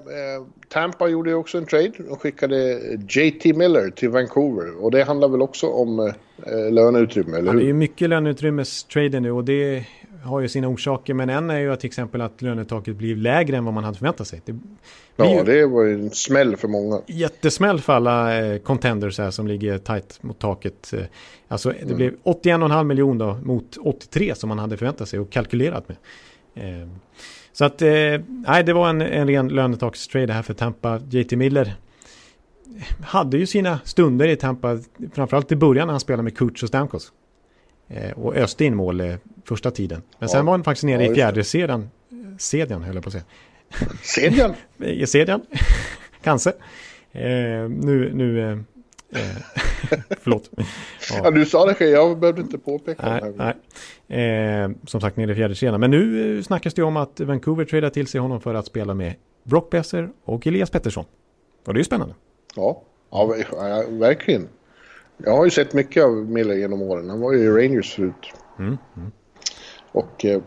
Tampa 0.69 1.09
gjorde 1.09 1.31
ju 1.31 1.37
också 1.37 1.59
en 1.59 1.67
trade. 1.67 1.93
De 1.99 2.17
skickade 2.17 2.81
JT 3.09 3.57
Miller 3.57 3.91
till 3.91 4.09
Vancouver. 4.09 4.85
Och 4.85 4.91
det 4.91 5.03
handlar 5.03 5.29
väl 5.29 5.43
också 5.43 5.67
om 5.67 5.99
eh, 5.99 6.73
löneutrymme, 6.73 7.39
eller 7.39 7.53
hur? 7.53 7.59
Ja, 7.59 7.61
det 7.61 7.65
är 7.65 7.67
ju 7.67 7.73
mycket 7.73 8.09
löneutrymmestrading 8.09 9.23
nu 9.23 9.31
och 9.31 9.45
det 9.45 9.85
har 10.23 10.41
ju 10.41 10.49
sina 10.49 10.69
orsaker. 10.69 11.15
Men 11.15 11.31
en 11.31 11.51
är 11.51 11.59
ju 11.59 11.77
till 11.77 11.87
exempel 11.87 12.21
att 12.21 12.43
lönetaket 12.43 12.97
blir 12.97 13.17
lägre 13.17 13.57
än 13.57 13.65
vad 13.65 13.75
man 13.75 13.85
hade 13.85 13.99
förväntat 13.99 14.27
sig. 14.27 14.43
Det 14.45 14.55
ja, 15.17 15.43
det 15.45 15.67
var 15.67 15.85
ju 15.85 15.95
en 15.95 16.11
smäll 16.11 16.57
för 16.57 16.69
många. 16.69 17.01
Jättesmäll 17.07 17.81
för 17.81 17.93
alla 17.93 18.45
eh, 18.47 18.59
contenders 18.59 19.19
här 19.19 19.31
som 19.31 19.47
ligger 19.47 19.79
tight 19.79 20.23
mot 20.23 20.39
taket. 20.39 20.93
Eh, 20.93 21.05
alltså 21.49 21.69
det 21.69 21.83
mm. 21.83 21.97
blev 21.97 22.15
81,5 22.25 22.85
miljoner 22.85 23.41
mot 23.45 23.77
83 23.77 24.35
som 24.35 24.49
man 24.49 24.59
hade 24.59 24.77
förväntat 24.77 25.09
sig 25.09 25.19
och 25.19 25.31
kalkylerat 25.31 25.89
med. 25.89 25.97
Eh, 26.55 26.89
så 27.53 27.65
att, 27.65 27.83
eh, 27.83 27.91
nej, 28.27 28.65
det 28.65 28.73
var 28.73 28.89
en, 28.89 29.01
en 29.01 29.27
ren 29.27 29.49
lönetakstrade 29.49 30.33
här 30.33 30.43
för 30.43 30.55
Tampa. 30.55 31.01
JT 31.11 31.33
Miller 31.33 31.75
hade 33.03 33.39
ju 33.39 33.47
sina 33.47 33.81
stunder 33.85 34.29
i 34.29 34.37
Tampa, 34.37 34.79
framförallt 35.13 35.53
i 35.53 35.57
början 35.57 35.87
när 35.87 35.93
han 35.93 36.01
spelade 36.01 36.23
med 36.23 36.37
Kutch 36.37 36.63
och 36.63 36.69
Stamkos. 36.69 37.13
Eh, 37.89 38.11
och 38.11 38.37
öste 38.37 38.65
in 38.65 38.77
mål 38.77 39.01
eh, 39.01 39.15
första 39.45 39.71
tiden. 39.71 40.03
Men 40.19 40.29
sen 40.29 40.47
var 40.47 40.53
han 40.53 40.65
faktiskt 40.65 40.85
nere 40.85 41.05
ja, 41.05 41.13
i 41.13 41.15
fjärde 41.15 41.45
sedan, 41.45 41.91
sedjan 42.39 42.83
höll 42.83 42.95
jag 42.95 43.05
på 43.05 43.09
att 43.09 43.13
säga. 43.13 43.25
Sedjan? 44.03 44.55
I 44.79 45.07
sedjan, 45.07 45.41
kanske. 46.23 46.53
Nu, 47.13 48.11
nu 48.15 48.65
förlåt. 50.21 50.51
Ja. 50.57 50.65
ja. 51.25 51.31
du 51.31 51.47
sa 51.47 51.67
det 51.67 51.75
själv, 51.75 51.91
jag 51.91 52.19
behövde 52.19 52.41
inte 52.41 52.59
påpeka 52.59 53.11
nej, 53.11 53.33
det. 53.37 53.55
Nej. 54.09 54.65
Eh, 54.65 54.71
som 54.87 55.01
sagt, 55.01 55.17
nere 55.17 55.33
i 55.33 55.35
fjärde 55.35 55.55
kedjan. 55.55 55.81
Men 55.81 55.91
nu 55.91 56.37
eh, 56.37 56.43
snackas 56.43 56.75
det 56.75 56.83
om 56.83 56.97
att 56.97 57.21
Vancouver 57.21 57.65
tradar 57.65 57.91
till 57.91 58.07
sig 58.07 58.21
honom 58.21 58.41
för 58.41 58.55
att 58.55 58.67
spela 58.67 58.95
med 58.95 59.15
Brock 59.45 59.71
Besser 59.71 60.11
och 60.25 60.47
Elias 60.47 60.71
Pettersson. 60.71 61.05
Och 61.67 61.75
det 61.75 61.77
är 61.77 61.81
ju 61.81 61.85
spännande. 61.85 62.15
Ja, 62.57 62.83
ja 63.11 63.35
verkligen. 63.89 64.49
Jag 65.25 65.37
har 65.37 65.45
ju 65.45 65.51
sett 65.51 65.75
mycket 65.75 66.05
av 66.05 66.13
Miller 66.13 66.55
genom 66.55 66.83
åren. 66.83 67.11
Han 67.11 67.21
var 67.21 67.33
ju 67.33 67.39
i 67.39 67.49
Rangers 67.49 67.95
förut. 67.95 68.33
Mm, 68.59 68.79
mm. 68.97 69.13
Och 69.93 70.25
äh, 70.25 70.41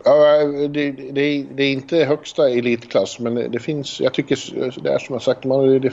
det, 0.69 0.91
det, 0.91 1.45
det, 1.53 1.63
är 1.63 1.71
inte 1.71 1.97
högsta 1.97 2.49
elitklass 2.49 3.19
men 3.19 3.35
det, 3.35 3.47
det, 3.47 3.59
finns, 3.59 4.01
jag 4.01 4.13
tycker 4.13 4.39
det 4.83 4.93
är 4.93 4.99
som 4.99 5.13
jag 5.13 5.21
sagt, 5.21 5.43
man, 5.43 5.81
det 5.81 5.91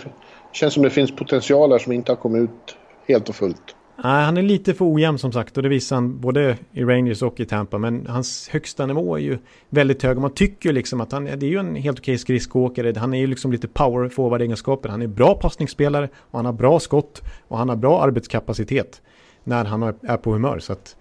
känns 0.53 0.75
som 0.75 0.83
det 0.83 0.91
finns 0.91 1.17
potential 1.17 1.71
där 1.71 1.79
som 1.79 1.93
inte 1.93 2.13
har 2.13 2.17
kommit 2.17 2.51
ut 2.51 2.77
helt 3.09 3.29
och 3.29 3.35
fullt. 3.35 3.77
Nej, 4.05 4.25
han 4.25 4.37
är 4.37 4.43
lite 4.43 4.75
för 4.75 4.95
ojämn 4.95 5.19
som 5.19 5.33
sagt 5.33 5.57
och 5.57 5.63
det 5.63 5.69
visar 5.69 5.97
han 5.97 6.21
både 6.21 6.57
i 6.73 6.85
Rangers 6.85 7.23
och 7.23 7.41
i 7.41 7.45
Tampa. 7.45 7.79
Men 7.79 8.07
hans 8.07 8.49
högsta 8.49 8.87
nivå 8.87 9.17
är 9.17 9.21
ju 9.21 9.39
väldigt 9.69 10.03
hög 10.03 10.19
man 10.19 10.35
tycker 10.35 10.73
liksom 10.73 11.01
att 11.01 11.13
han 11.13 11.25
det 11.25 11.47
är 11.47 11.51
ju 11.51 11.59
en 11.59 11.75
helt 11.75 11.99
okej 11.99 12.19
skridskoåkare. 12.19 12.99
Han 12.99 13.15
är 13.15 13.19
ju 13.19 13.27
liksom 13.27 13.53
lite 13.53 13.69
power 13.69 14.09
forward 14.09 14.43
egenskaper. 14.43 14.89
Han 14.89 15.03
är 15.03 15.07
bra 15.07 15.35
passningsspelare 15.35 16.09
och 16.15 16.39
han 16.39 16.47
har 16.47 16.53
bra 16.53 16.81
skott 16.81 17.23
och 17.49 17.59
han 17.59 17.69
har 17.69 17.77
bra 17.77 18.03
arbetskapacitet 18.03 19.03
när 19.45 19.65
han 19.65 19.83
är 19.83 20.17
på 20.17 20.33
humör. 20.33 20.59
Så 20.59 20.73
att 20.73 20.97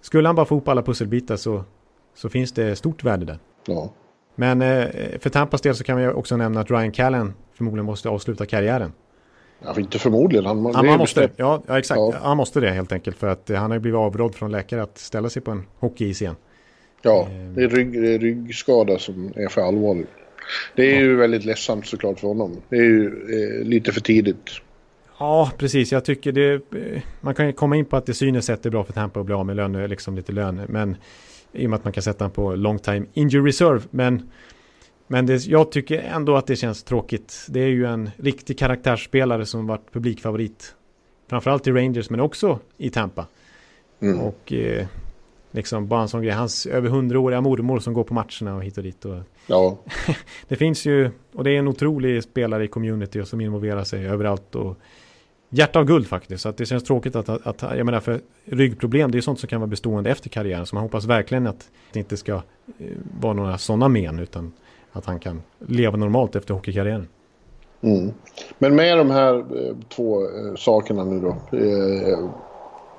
skulle 0.00 0.28
han 0.28 0.36
bara 0.36 0.46
få 0.46 0.54
ihop 0.54 0.68
alla 0.68 0.82
pusselbitar 0.82 1.36
så, 1.36 1.64
så 2.14 2.28
finns 2.28 2.52
det 2.52 2.76
stort 2.76 3.04
värde 3.04 3.24
där. 3.24 3.38
Ja. 3.66 3.92
Men 4.34 4.62
eh, 4.62 4.86
för 5.20 5.30
Tampas 5.30 5.60
del 5.60 5.74
så 5.74 5.84
kan 5.84 5.96
vi 5.96 6.08
också 6.08 6.36
nämna 6.36 6.60
att 6.60 6.70
Ryan 6.70 6.92
Callen 6.92 7.34
förmodligen 7.58 7.86
måste 7.86 8.08
avsluta 8.08 8.46
karriären. 8.46 8.92
Ja, 9.64 9.80
inte 9.80 9.98
förmodligen. 9.98 10.46
Han, 10.46 10.64
han, 10.64 10.88
han 10.88 10.98
måste, 10.98 11.30
ja, 11.36 11.62
ja, 11.66 11.78
exakt. 11.78 11.98
Ja. 11.98 12.14
Han 12.22 12.36
måste 12.36 12.60
det 12.60 12.70
helt 12.70 12.92
enkelt. 12.92 13.16
För 13.16 13.26
att 13.26 13.50
han 13.54 13.70
har 13.70 13.78
blivit 13.78 13.98
avrådd 13.98 14.34
från 14.34 14.52
läkare 14.52 14.82
att 14.82 14.98
ställa 14.98 15.30
sig 15.30 15.42
på 15.42 15.50
en 15.50 15.62
hockeyis 15.78 16.22
igen. 16.22 16.36
Ja, 17.02 17.22
eh. 17.22 17.52
det 17.54 17.62
är, 17.62 17.68
rygg, 17.68 17.92
det 17.92 18.14
är 18.14 18.18
ryggskada 18.18 18.98
som 18.98 19.32
är 19.36 19.48
för 19.48 19.60
allvarlig. 19.60 20.06
Det 20.76 20.90
är 20.90 20.94
ja. 20.94 21.00
ju 21.00 21.16
väldigt 21.16 21.44
ledsamt 21.44 21.86
såklart 21.86 22.20
för 22.20 22.28
honom. 22.28 22.56
Det 22.68 22.76
är 22.76 22.84
ju 22.84 23.06
eh, 23.06 23.66
lite 23.66 23.92
för 23.92 24.00
tidigt. 24.00 24.50
Ja, 25.18 25.50
precis. 25.58 25.92
Jag 25.92 26.04
tycker 26.04 26.32
det... 26.32 26.52
Eh, 26.54 27.02
man 27.20 27.34
kan 27.34 27.52
komma 27.52 27.76
in 27.76 27.84
på 27.84 27.96
att 27.96 28.06
det 28.06 28.14
synes 28.14 28.46
sett 28.46 28.66
är 28.66 28.70
bra 28.70 28.84
för 28.84 28.92
Tampa 28.92 29.20
att 29.20 29.26
bli 29.26 29.34
av 29.34 29.46
med 29.46 29.56
lön, 29.56 29.88
liksom 29.90 30.16
lite 30.16 30.32
lön. 30.32 30.60
Men 30.68 30.96
i 31.52 31.66
och 31.66 31.70
med 31.70 31.76
att 31.76 31.84
man 31.84 31.92
kan 31.92 32.02
sätta 32.02 32.24
honom 32.24 32.34
på 32.34 32.54
long 32.54 32.78
time 32.78 33.06
injury 33.14 33.48
reserve. 33.48 33.80
Men 33.90 34.30
men 35.08 35.26
det, 35.26 35.46
jag 35.46 35.70
tycker 35.70 35.98
ändå 35.98 36.36
att 36.36 36.46
det 36.46 36.56
känns 36.56 36.82
tråkigt. 36.82 37.46
Det 37.48 37.60
är 37.60 37.68
ju 37.68 37.86
en 37.86 38.10
riktig 38.16 38.58
karaktärsspelare 38.58 39.46
som 39.46 39.66
varit 39.66 39.92
publikfavorit. 39.92 40.74
Framförallt 41.28 41.66
i 41.66 41.70
Rangers 41.70 42.10
men 42.10 42.20
också 42.20 42.58
i 42.76 42.90
Tampa. 42.90 43.26
Mm. 44.00 44.20
Och 44.20 44.52
eh, 44.52 44.86
liksom 45.50 45.88
bara 45.88 46.02
en 46.02 46.08
sån 46.08 46.22
grej. 46.22 46.32
Hans 46.32 46.66
över 46.66 46.88
hundraåriga 46.88 47.40
mormor 47.40 47.78
som 47.78 47.94
går 47.94 48.04
på 48.04 48.14
matcherna 48.14 48.56
och 48.56 48.64
hit 48.64 48.76
och 48.76 48.82
dit. 48.82 49.04
Och 49.04 49.16
ja. 49.46 49.78
det 50.48 50.56
finns 50.56 50.86
ju, 50.86 51.10
och 51.32 51.44
det 51.44 51.50
är 51.50 51.58
en 51.58 51.68
otrolig 51.68 52.22
spelare 52.22 52.64
i 52.64 52.68
community 52.68 53.24
som 53.24 53.40
involverar 53.40 53.84
sig 53.84 54.06
överallt. 54.06 54.54
Och 54.54 54.76
hjärta 55.48 55.78
av 55.78 55.84
guld 55.84 56.06
faktiskt. 56.06 56.42
Så 56.42 56.48
att 56.48 56.56
det 56.56 56.66
känns 56.66 56.84
tråkigt 56.84 57.16
att, 57.16 57.28
att, 57.28 57.62
jag 57.62 57.86
menar 57.86 58.00
för 58.00 58.20
ryggproblem, 58.44 59.10
det 59.10 59.18
är 59.18 59.22
sånt 59.22 59.40
som 59.40 59.48
kan 59.48 59.60
vara 59.60 59.68
bestående 59.68 60.10
efter 60.10 60.28
karriären. 60.28 60.66
Så 60.66 60.76
man 60.76 60.82
hoppas 60.82 61.04
verkligen 61.04 61.46
att 61.46 61.70
det 61.92 61.98
inte 61.98 62.16
ska 62.16 62.32
eh, 62.32 62.42
vara 63.20 63.32
några 63.32 63.58
sådana 63.58 63.88
men. 63.88 64.18
Utan 64.18 64.52
att 64.98 65.06
han 65.06 65.18
kan 65.18 65.42
leva 65.58 65.96
normalt 65.96 66.36
efter 66.36 66.54
hockeykarriären. 66.54 67.08
Mm. 67.80 68.12
Men 68.58 68.74
med 68.74 68.98
de 68.98 69.10
här 69.10 69.34
eh, 69.34 69.76
två 69.88 70.22
eh, 70.22 70.54
sakerna 70.56 71.04
nu 71.04 71.20
då. 71.20 71.56
Eh, 71.56 72.30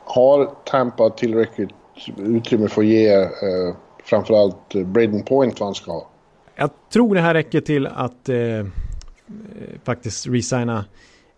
har 0.06 0.52
Tampa 0.66 1.10
tillräckligt 1.10 1.70
utrymme 2.18 2.68
för 2.68 2.82
att 2.82 2.88
ge 2.88 3.14
eh, 3.14 3.76
framförallt 4.04 4.74
Braden 4.74 5.24
Point 5.24 5.60
vad 5.60 5.68
han 5.68 5.76
ska 5.76 5.92
ha? 5.92 6.08
Jag 6.56 6.70
tror 6.94 7.16
det 7.16 7.22
här 7.22 7.34
räcker 7.34 7.62
till 7.62 7.88
att 7.88 8.30
eh, 8.30 8.66
faktiskt 9.84 10.28
resigna 10.28 10.86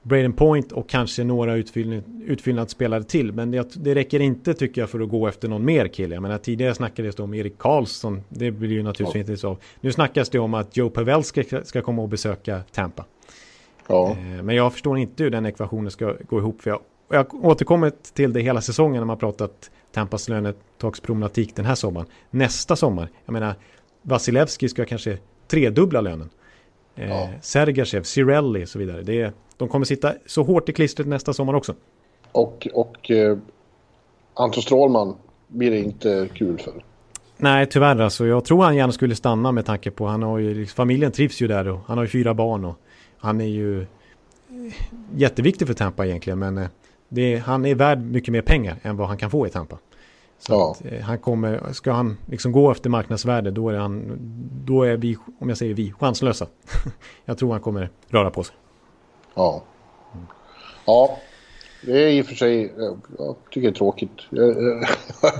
Braden 0.04 0.34
Point 0.34 0.72
och 0.72 0.90
kanske 0.90 1.24
några 1.24 1.56
utfyllnad, 1.56 2.04
utfyllnadsspelare 2.26 3.04
till. 3.04 3.32
Men 3.32 3.52
det, 3.52 3.76
det 3.76 3.96
räcker 3.96 4.20
inte 4.20 4.54
tycker 4.54 4.82
jag 4.82 4.90
för 4.90 5.00
att 5.00 5.10
gå 5.10 5.28
efter 5.28 5.48
någon 5.48 5.66
mer 5.66 5.88
kille. 5.88 6.16
Jag 6.16 6.22
menar 6.22 6.38
tidigare 6.38 6.74
snackades 6.76 7.16
det 7.16 7.24
om 7.24 7.34
Erik 7.34 7.58
Karlsson. 7.58 8.22
Det 8.30 8.52
blir 8.52 8.72
ju 8.72 8.84
naturligtvis 8.84 9.28
ja. 9.28 9.32
inte 9.32 9.38
så. 9.38 9.58
Nu 9.82 9.92
snackas 9.92 10.30
det 10.30 10.40
om 10.40 10.54
att 10.54 10.78
Joe 10.78 10.90
Pavelski 10.90 11.44
ska, 11.44 11.64
ska 11.64 11.82
komma 11.82 12.02
och 12.02 12.10
besöka 12.10 12.62
Tampa. 12.72 13.06
Ja. 13.88 14.12
Eh, 14.12 14.44
men 14.44 14.56
jag 14.56 14.74
förstår 14.74 14.98
inte 14.98 15.24
hur 15.24 15.30
den 15.30 15.46
ekvationen 15.46 15.92
ska 15.92 16.16
gå 16.30 16.40
ihop. 16.40 16.62
För 16.62 16.70
jag, 16.70 16.80
jag 17.10 17.46
återkommer 17.46 17.92
till 18.14 18.34
det 18.34 18.42
hela 18.42 18.62
säsongen 18.62 19.00
när 19.02 19.06
man 19.06 19.18
pratat 19.18 19.72
Tampas 19.92 20.30
lönetaksproblematik 20.30 21.56
den 21.56 21.66
här 21.66 21.76
sommaren. 21.76 22.08
Nästa 22.30 22.76
sommar, 22.76 23.10
jag 23.26 23.34
menar 23.34 23.56
Vasilevski 24.02 24.70
ska 24.70 24.86
kanske 24.86 25.18
tredubbla 25.48 26.02
lönen. 26.02 26.30
Eh, 26.96 27.10
ja. 27.10 27.30
Sergachev, 27.42 28.04
Cirelli 28.04 28.64
och 28.64 28.70
så 28.70 28.80
vidare. 28.80 29.02
Det 29.02 29.22
är, 29.22 29.32
de 29.58 29.68
kommer 29.68 29.86
sitta 29.86 30.14
så 30.26 30.44
hårt 30.44 30.70
i 30.70 30.74
klistret 30.74 31.08
nästa 31.08 31.34
sommar 31.34 31.54
också. 31.54 31.74
Och, 32.32 32.68
och 32.74 33.12
eh, 33.12 33.38
Anton 34.34 34.64
Strålman 34.64 35.16
blir 35.48 35.72
det 35.72 35.80
inte 35.80 36.30
kul 36.34 36.58
för. 36.58 36.74
Nej, 37.38 37.66
tyvärr 37.66 38.00
alltså. 38.00 38.26
Jag 38.26 38.46
tror 38.46 38.64
han 38.64 38.76
gärna 38.76 38.92
skulle 38.92 39.16
stanna 39.16 39.52
med 39.52 39.66
tanke 39.66 39.92
på 39.92 40.08
han 40.08 40.24
har 40.24 40.38
ju, 40.38 40.66
familjen 40.66 41.12
trivs 41.12 41.42
ju 41.42 41.48
där 41.48 41.68
och 41.68 41.80
han 41.86 41.98
har 41.98 42.06
ju 42.06 42.10
fyra 42.10 42.34
barn 42.34 42.66
och 42.66 42.76
han 43.18 43.42
är 43.42 43.46
ju 43.46 43.86
jätteviktig 45.16 45.68
för 45.68 45.74
Tampa 45.74 46.06
egentligen. 46.06 46.40
Men 46.40 46.58
eh, 46.58 46.68
det, 47.10 47.38
han 47.38 47.66
är 47.66 47.76
värd 47.76 48.02
mycket 48.02 48.32
mer 48.32 48.42
pengar 48.42 48.78
än 48.82 48.98
vad 48.98 49.08
han 49.08 49.18
kan 49.18 49.32
få 49.32 49.48
i 49.48 49.50
Tampa. 49.50 49.78
Så 50.48 50.54
ja. 50.54 50.72
att, 50.72 50.94
eh, 50.94 51.00
han 51.02 51.18
kommer, 51.20 51.74
ska 51.74 51.92
han 51.92 52.18
liksom 52.26 52.52
gå 52.52 52.72
efter 52.72 52.90
marknadsvärde 52.90 53.52
då 53.52 53.70
är, 53.70 53.78
han, 53.78 54.18
då 54.66 54.84
är 54.84 54.98
vi, 54.98 55.18
om 55.40 55.50
jag 55.50 55.58
säger 55.58 55.74
vi, 55.74 55.94
chanslösa. 56.00 56.48
jag 57.26 57.38
tror 57.38 57.52
han 57.52 57.62
kommer 57.62 57.90
röra 58.08 58.30
på 58.30 58.44
sig. 58.44 58.56
Ja. 59.34 59.64
Ja, 60.86 61.18
det 61.86 62.04
är 62.04 62.08
i 62.10 62.22
och 62.22 62.26
för 62.26 62.36
sig, 62.36 62.74
jag 63.18 63.36
tycker 63.50 63.62
det 63.62 63.74
är 63.74 63.78
tråkigt. 63.78 64.12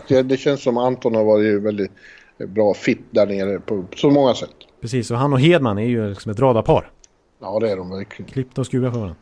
Det 0.30 0.38
känns 0.38 0.64
som 0.64 0.78
Anton 0.78 1.16
har 1.16 1.24
varit 1.24 1.62
väldigt 1.62 1.92
bra 2.38 2.74
fit 2.74 3.02
där 3.12 3.28
nere 3.28 3.60
på 3.60 3.86
så 3.96 4.10
många 4.10 4.34
sätt. 4.34 4.56
Precis, 4.82 5.12
och 5.12 5.18
han 5.18 5.34
och 5.34 5.40
Hedman 5.40 5.78
är 5.78 5.88
ju 5.88 6.10
liksom 6.10 6.32
ett 6.32 6.40
radarpar. 6.40 6.92
Ja, 7.40 7.60
det 7.60 7.72
är 7.72 7.78
de 7.78 7.90
verkligen. 7.90 8.32
Klippt 8.32 8.58
och 8.58 8.66
skurat 8.66 8.94
för 8.94 9.00
varandra. 9.00 9.18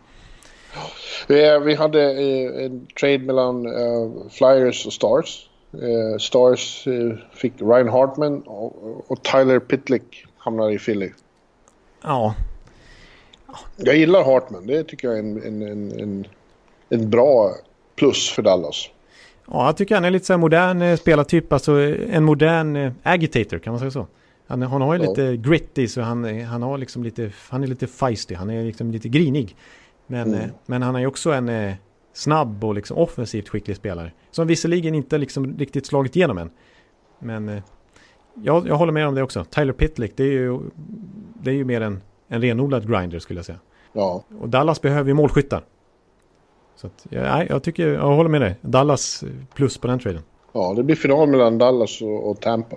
Vi, 1.27 1.59
vi 1.65 1.75
hade 1.75 2.03
eh, 2.03 2.65
en 2.65 2.87
trade 2.99 3.19
mellan 3.19 3.67
uh, 3.67 4.11
Flyers 4.29 4.85
och 4.85 4.93
Stars. 4.93 5.48
Uh, 5.73 6.17
Stars 6.17 6.87
uh, 6.87 7.15
fick 7.33 7.53
Ryan 7.57 7.89
Hartman 7.89 8.41
och, 8.41 9.11
och 9.11 9.23
Tyler 9.23 9.59
Pitlick 9.59 10.25
hamnade 10.37 10.73
i 10.73 10.79
Philly. 10.79 11.11
Ja, 12.01 12.35
jag 13.77 13.97
gillar 13.97 14.23
Hartman. 14.23 14.67
Det 14.67 14.83
tycker 14.83 15.07
jag 15.07 15.17
är 15.17 15.23
en, 15.23 15.43
en, 15.43 15.61
en, 15.61 15.99
en, 15.99 16.27
en 16.89 17.09
bra 17.09 17.55
plus 17.95 18.29
för 18.29 18.41
Dallas. 18.41 18.89
Ja, 19.51 19.65
jag 19.65 19.77
tycker 19.77 19.95
han 19.95 20.05
är 20.05 20.11
lite 20.11 20.25
så 20.25 20.33
här 20.33 20.37
modern 20.37 20.81
eh, 20.81 20.97
spelartyp. 20.97 21.53
Alltså 21.53 21.79
eh, 21.81 22.15
en 22.15 22.23
modern 22.23 22.75
eh, 22.75 22.91
agitator, 23.03 23.59
kan 23.59 23.73
man 23.73 23.79
säga 23.79 23.91
så? 23.91 24.07
Han, 24.47 24.61
han 24.61 24.81
har 24.81 24.95
ju 24.95 25.03
ja. 25.03 25.09
lite 25.09 25.37
gritty, 25.37 25.87
så 25.87 26.01
han, 26.01 26.43
han, 26.43 26.61
har 26.61 26.77
liksom 26.77 27.03
lite, 27.03 27.31
han 27.49 27.63
är 27.63 27.67
lite 27.67 27.87
feisty. 27.87 28.35
Han 28.35 28.49
är 28.49 28.63
liksom 28.63 28.91
lite 28.91 29.09
grinig. 29.09 29.55
Men, 30.07 30.33
mm. 30.33 30.49
men 30.65 30.81
han 30.81 30.95
är 30.95 30.99
ju 30.99 31.07
också 31.07 31.31
en 31.31 31.73
snabb 32.13 32.63
och 32.63 32.75
liksom 32.75 32.97
offensivt 32.97 33.49
skicklig 33.49 33.77
spelare. 33.77 34.11
Som 34.31 34.47
visserligen 34.47 34.95
inte 34.95 35.17
liksom 35.17 35.57
riktigt 35.57 35.85
slagit 35.85 36.15
igenom 36.15 36.37
än. 36.37 36.49
Men 37.19 37.61
jag, 38.33 38.67
jag 38.67 38.75
håller 38.75 38.93
med 38.93 39.07
om 39.07 39.15
det 39.15 39.23
också. 39.23 39.43
Tyler 39.43 39.73
Pitlick, 39.73 40.17
det 40.17 40.23
är 40.23 40.31
ju, 40.31 40.59
det 41.43 41.51
är 41.51 41.55
ju 41.55 41.65
mer 41.65 41.81
en 41.81 42.01
en 42.29 42.41
renodlad 42.41 42.91
grinder 42.91 43.19
skulle 43.19 43.37
jag 43.37 43.45
säga. 43.45 43.59
Ja. 43.93 44.23
Och 44.39 44.49
Dallas 44.49 44.81
behöver 44.81 45.07
ju 45.07 45.13
målskyttar. 45.13 45.63
Så 46.75 46.87
att, 46.87 47.07
ja, 47.09 47.43
jag 47.43 47.63
tycker, 47.63 47.87
jag 47.87 48.15
håller 48.15 48.29
med 48.29 48.41
dig. 48.41 48.55
Dallas 48.61 49.23
plus 49.53 49.77
på 49.77 49.87
den 49.87 49.99
traden. 49.99 50.21
Ja, 50.51 50.73
det 50.75 50.83
blir 50.83 50.95
final 50.95 51.27
mellan 51.29 51.57
Dallas 51.57 52.01
och, 52.01 52.29
och 52.29 52.41
Tampa. 52.41 52.75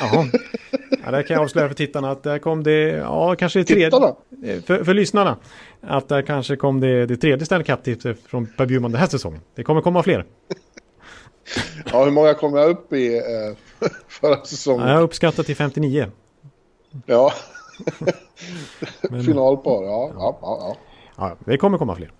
Jaha. 0.00 0.24
Ja, 1.04 1.10
där 1.10 1.22
kan 1.22 1.34
jag 1.34 1.42
avslöja 1.44 1.68
för 1.68 1.74
tittarna 1.74 2.10
att 2.10 2.22
där 2.22 2.38
kom 2.38 2.62
det, 2.62 2.80
ja 2.88 3.34
kanske 3.38 3.58
det 3.58 3.64
tredje. 3.64 3.86
Tittarna? 3.90 4.14
För, 4.66 4.84
för 4.84 4.94
lyssnarna. 4.94 5.36
Att 5.80 6.08
där 6.08 6.22
kanske 6.22 6.56
kom 6.56 6.80
det, 6.80 7.06
det 7.06 7.16
tredje 7.16 7.46
Stanley 7.46 7.64
Cup-tipset 7.64 8.18
från 8.26 8.46
Per 8.46 8.66
Bjurman 8.66 8.92
den 8.92 9.00
här 9.00 9.08
säsongen. 9.08 9.40
Det 9.54 9.64
kommer 9.64 9.80
komma 9.80 10.02
fler. 10.02 10.24
Ja, 11.92 12.04
hur 12.04 12.10
många 12.10 12.34
kom 12.34 12.54
jag 12.54 12.70
upp 12.70 12.92
i 12.92 13.16
eh, 13.16 13.88
förra 14.08 14.44
säsongen? 14.44 14.86
Ja, 14.86 14.88
jag 14.88 14.96
har 14.96 15.02
uppskattat 15.02 15.46
till 15.46 15.56
59. 15.56 16.06
Ja. 17.06 17.32
Finalpar, 19.24 19.84
ja, 19.84 20.10
ja, 20.14 20.38
ja, 20.42 20.58
ja. 20.60 20.76
Ja, 21.16 21.36
det 21.44 21.56
kommer 21.58 21.78
komma 21.78 21.96
fler. 21.96 22.12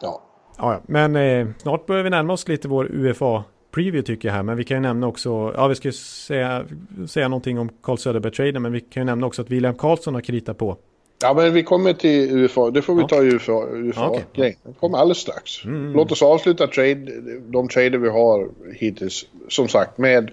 Ja. 0.00 0.22
Ja, 0.58 0.80
men 0.86 1.16
eh, 1.16 1.46
snart 1.58 1.86
börjar 1.86 2.02
vi 2.04 2.10
närma 2.10 2.32
oss 2.32 2.48
lite 2.48 2.68
vår 2.68 2.84
UFA 2.90 3.44
preview 3.76 4.02
tycker 4.02 4.28
jag 4.28 4.34
här. 4.34 4.42
Men 4.42 4.56
vi 4.56 4.64
kan 4.64 4.76
ju 4.76 4.80
nämna 4.80 5.06
också, 5.06 5.52
ja 5.56 5.68
vi 5.68 5.74
ska 5.74 5.92
säga, 5.92 6.64
säga 7.08 7.28
någonting 7.28 7.58
om 7.58 7.68
Carl 7.82 7.96
Söderberg-traden. 7.98 8.62
Men 8.62 8.72
vi 8.72 8.80
kan 8.80 9.00
ju 9.00 9.04
nämna 9.04 9.26
också 9.26 9.42
att 9.42 9.50
William 9.50 9.74
Karlsson 9.74 10.14
har 10.14 10.20
kritat 10.20 10.58
på. 10.58 10.76
Ja 11.22 11.34
men 11.34 11.52
vi 11.52 11.62
kommer 11.62 11.92
till 11.92 12.30
UFA, 12.38 12.70
det 12.70 12.82
får 12.82 12.94
vi 12.94 13.00
Ja. 13.00 13.08
ta 13.08 13.22
i 13.22 13.26
UFA, 13.26 13.52
UFA 13.72 14.08
okej. 14.08 14.24
grej. 14.34 14.58
Det 14.62 14.72
kommer 14.80 14.98
alldeles 14.98 15.18
strax. 15.18 15.64
Mm. 15.64 15.92
Låt 15.92 16.12
oss 16.12 16.22
avsluta 16.22 16.66
trade, 16.66 17.20
de 17.48 17.68
trader 17.68 17.98
vi 17.98 18.08
har 18.08 18.48
hittills. 18.74 19.26
Som 19.48 19.68
sagt 19.68 19.98
med 19.98 20.30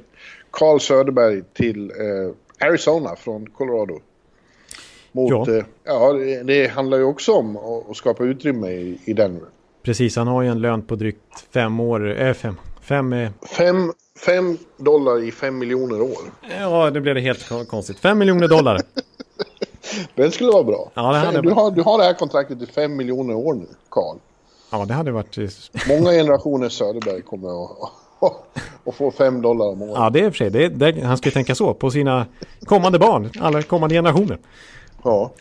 Carl 0.52 0.80
Söderberg 0.80 1.42
till 1.54 1.92
eh, 1.92 2.68
Arizona 2.68 3.16
från 3.16 3.46
Colorado. 3.50 4.00
Mot, 5.12 5.48
Ja. 5.48 5.58
eh, 5.58 5.64
ja 5.84 6.14
det, 6.44 6.68
handlar 6.68 6.98
ju 6.98 7.04
också 7.04 7.32
om 7.32 7.58
att, 7.58 7.90
att 7.90 7.98
skapa 7.98 8.24
utrymme 8.24 8.70
i, 8.72 8.98
i 9.06 9.14
Denver. 9.14 9.48
Precis, 9.84 10.16
han 10.16 10.28
har 10.28 10.42
ju 10.42 10.50
en 10.50 10.62
lön 10.62 10.82
på 10.82 10.96
drygt 10.96 11.20
fem 11.54 11.80
år, 11.80 12.22
äh, 12.22 12.34
fem, 12.34 12.56
fem, 12.84 13.14
eh, 13.14 13.32
Fem, 13.58 13.94
fem 14.26 14.58
dollar 14.78 15.24
i 15.24 15.32
fem 15.32 15.58
miljoner 15.58 16.02
år. 16.02 16.18
ja 16.60 16.90
det 16.90 17.02
blev 17.02 17.16
det 17.16 17.22
helt 17.22 17.50
kon- 17.50 17.66
konstigt. 17.66 18.00
Fem 18.00 18.18
miljoner 18.18 18.48
dollar. 18.48 18.82
Den 20.16 20.32
skulle 20.32 20.52
vara 20.52 20.64
bra. 20.64 20.92
Ja, 20.94 21.12
det 21.12 21.18
hade- 21.18 21.42
du, 21.42 21.50
har, 21.52 21.72
du 21.72 21.82
har 21.82 21.98
det 21.98 22.04
här 22.04 22.14
kontraktet 22.14 22.62
i 22.62 22.66
fem 22.66 22.96
miljoner 22.96 23.34
år 23.36 23.54
nu, 23.54 23.66
Carl. 23.92 24.18
Ja, 24.72 24.86
det 24.86 24.94
hade 24.94 25.12
varit, 25.12 25.38
eh, 25.38 25.44
Många 25.90 26.12
generationer 26.12 26.70
Söderberg 26.70 27.22
kommer 27.22 27.64
att, 27.64 27.72
att 28.86 28.96
få 28.96 29.12
fem 29.12 29.42
dollar 29.42 29.66
om 29.66 29.82
året. 29.82 29.94
ja 29.96 30.10
det 30.10 30.20
är 30.20 30.24
i 30.26 30.28
och 30.30 30.34
för 30.34 30.38
sig, 30.38 30.50
det, 30.50 30.70
det, 30.70 31.02
han 31.02 31.18
ska 31.18 31.28
ju 31.30 31.34
tänka 31.34 31.56
så 31.56 31.74
på 31.74 31.92
sina 31.92 32.26
kommande 32.66 33.00
barn, 33.00 33.30
alla 33.40 33.62
kommande 33.62 33.96
generationer. 33.96 34.38
Ja. 35.04 35.32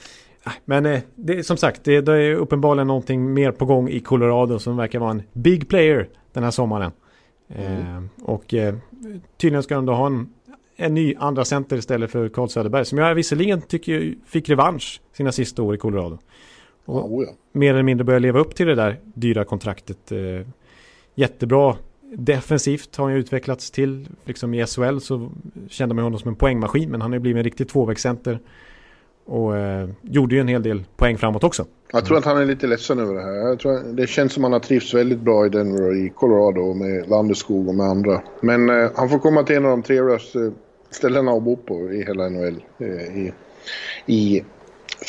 Men 0.64 0.86
eh, 0.86 1.00
det, 1.14 1.38
är 1.38 1.42
som 1.42 1.56
sagt, 1.56 1.84
det, 1.84 2.00
det 2.00 2.12
är 2.12 2.34
uppenbarligen 2.34 2.86
någonting 2.86 3.34
mer 3.34 3.50
på 3.52 3.64
gång 3.64 3.88
i 3.88 4.00
Colorado 4.00 4.58
som 4.58 4.76
verkar 4.76 4.98
vara 4.98 5.10
en 5.10 5.22
big 5.32 5.68
player 5.68 6.08
den 6.32 6.44
här 6.44 6.50
sommaren. 6.50 6.92
Eh, 7.56 8.02
och 8.22 8.54
eh, 8.54 8.74
tydligen 9.36 9.62
ska 9.62 9.74
de 9.74 9.86
då 9.86 9.94
ha 9.94 10.06
en, 10.06 10.28
en 10.76 10.94
ny 10.94 11.14
andra 11.18 11.44
center 11.44 11.76
istället 11.76 12.10
för 12.10 12.28
Carl 12.28 12.48
Söderberg. 12.48 12.84
Som 12.84 12.98
jag 12.98 13.14
visserligen 13.14 13.62
tycker 13.62 14.14
fick 14.26 14.48
revansch 14.48 15.00
sina 15.12 15.32
sista 15.32 15.62
år 15.62 15.74
i 15.74 15.78
Colorado. 15.78 16.18
Oh 16.86 17.24
ja. 17.24 17.32
Mer 17.52 17.70
eller 17.70 17.82
mindre 17.82 18.04
börjar 18.04 18.20
leva 18.20 18.40
upp 18.40 18.54
till 18.54 18.66
det 18.66 18.74
där 18.74 19.00
dyra 19.04 19.44
kontraktet. 19.44 20.12
Eh, 20.12 20.48
jättebra 21.14 21.76
defensivt 22.14 22.96
har 22.96 23.04
han 23.04 23.14
ju 23.14 23.20
utvecklats 23.20 23.70
till. 23.70 24.08
Liksom 24.24 24.54
i 24.54 24.66
SHL 24.66 24.98
så 24.98 25.30
kände 25.68 25.94
man 25.94 26.04
honom 26.04 26.18
som 26.18 26.28
en 26.28 26.36
poängmaskin. 26.36 26.90
Men 26.90 27.00
han 27.00 27.10
har 27.10 27.16
ju 27.16 27.20
blivit 27.20 27.38
en 27.38 27.44
riktig 27.44 27.68
tvåvägscenter. 27.68 28.38
Och 29.24 29.56
eh, 29.56 29.88
gjorde 30.02 30.34
ju 30.34 30.40
en 30.40 30.48
hel 30.48 30.62
del 30.62 30.84
poäng 30.96 31.18
framåt 31.18 31.44
också. 31.44 31.64
Jag 31.92 32.04
tror 32.04 32.18
att 32.18 32.24
han 32.24 32.36
är 32.36 32.46
lite 32.46 32.66
ledsen 32.66 32.98
över 32.98 33.14
det 33.14 33.22
här. 33.22 33.32
Jag 33.32 33.58
tror, 33.58 33.94
det 33.96 34.06
känns 34.06 34.32
som 34.32 34.44
att 34.44 34.46
han 34.46 34.52
har 34.52 34.60
trivts 34.60 34.94
väldigt 34.94 35.20
bra 35.20 35.46
i 35.46 35.48
Denver 35.48 35.88
och 35.88 35.96
i 35.96 36.12
Colorado 36.14 36.74
med 36.74 37.08
Landeskog 37.08 37.68
och 37.68 37.74
med 37.74 37.86
andra. 37.86 38.22
Men 38.40 38.70
eh, 38.70 38.90
han 38.94 39.08
får 39.08 39.18
komma 39.18 39.42
till 39.42 39.56
en 39.56 39.64
av 39.64 39.70
de 39.70 39.82
trevligaste 39.82 40.52
ställena 40.90 41.32
att 41.32 41.42
bo 41.42 41.56
på 41.56 41.92
i 41.92 42.04
hela 42.04 42.28
NHL. 42.28 42.62
Eh, 42.78 43.18
i, 43.18 43.32
I 44.06 44.44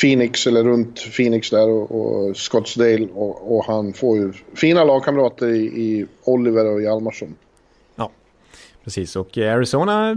Phoenix 0.00 0.46
eller 0.46 0.64
runt 0.64 1.16
Phoenix 1.16 1.50
där 1.50 1.68
och, 1.68 1.90
och 1.90 2.36
Scottsdale. 2.36 3.08
Och, 3.14 3.56
och 3.56 3.64
han 3.64 3.92
får 3.92 4.16
ju 4.16 4.32
fina 4.54 4.84
lagkamrater 4.84 5.48
i, 5.48 5.64
i 5.64 6.06
Oliver 6.24 6.66
och 6.66 6.82
Hjalmarsson. 6.82 7.34
Precis, 8.84 9.16
och 9.16 9.38
eh, 9.38 9.54
Arizona, 9.54 10.16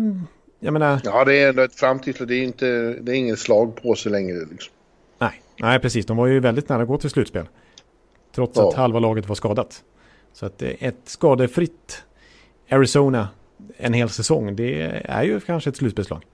jag 0.59 0.73
menar, 0.73 1.01
Ja, 1.03 1.25
det 1.25 1.35
är 1.35 1.49
ändå 1.49 1.61
ett 1.61 1.75
framtidslag. 1.75 2.27
Det 2.27 2.35
är, 2.35 2.43
inte, 2.43 2.65
det 3.01 3.11
är 3.11 3.15
ingen 3.15 3.37
slagpåse 3.37 4.09
längre. 4.09 4.37
Liksom. 4.51 4.73
nej, 5.19 5.41
nej 5.59 5.79
precis, 5.79 6.05
de 6.05 6.17
var 6.17 6.27
ju 6.27 6.39
väldigt 6.39 6.69
nära 6.69 6.81
att 6.81 6.87
gå 6.87 6.97
till 6.97 7.09
slutspel. 7.09 7.45
Trots 8.35 8.57
Ja. 8.57 8.69
att 8.69 8.75
halva 8.75 8.99
laget 8.99 9.27
var 9.27 9.35
skadat. 9.35 9.83
Så 10.33 10.45
att 10.45 10.61
eh, 10.61 10.69
ett 10.79 10.99
skadefritt 11.05 12.03
Arizona 12.69 13.27
en 13.77 13.93
hel 13.93 14.09
säsong, 14.09 14.55
det 14.55 14.81
är 15.05 15.23
ju 15.23 15.39
kanske 15.39 15.69
ett 15.69 15.75
slutspelslag. 15.77 16.25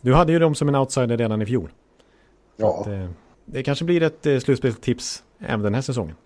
Du 0.00 0.14
hade 0.14 0.32
ju 0.32 0.38
dem 0.38 0.54
som 0.54 0.68
en 0.68 0.74
outsider 0.74 1.16
redan 1.16 1.42
i 1.42 1.46
fjol. 1.46 1.70
Ja. 2.56 2.80
Att, 2.80 2.86
eh, 2.86 3.08
det 3.44 3.62
kanske 3.62 3.84
blir 3.84 4.02
ett 4.02 4.26
eh, 4.26 4.38
slutspelstips 4.38 5.22
även 5.38 5.62
den 5.62 5.74
här 5.74 5.82
säsongen. 5.82 6.16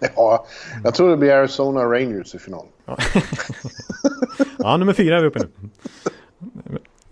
ja, 0.16 0.46
jag 0.84 0.94
tror 0.94 1.10
det 1.10 1.16
blir 1.16 1.32
Arizona 1.32 1.84
Rangers 1.84 2.34
i 2.34 2.38
final. 2.38 2.66
Ja, 4.58 4.76
nummer 4.76 4.92
fyra 4.92 5.16
är 5.16 5.20
vi 5.20 5.26
uppe 5.28 5.38
nu. 5.38 5.48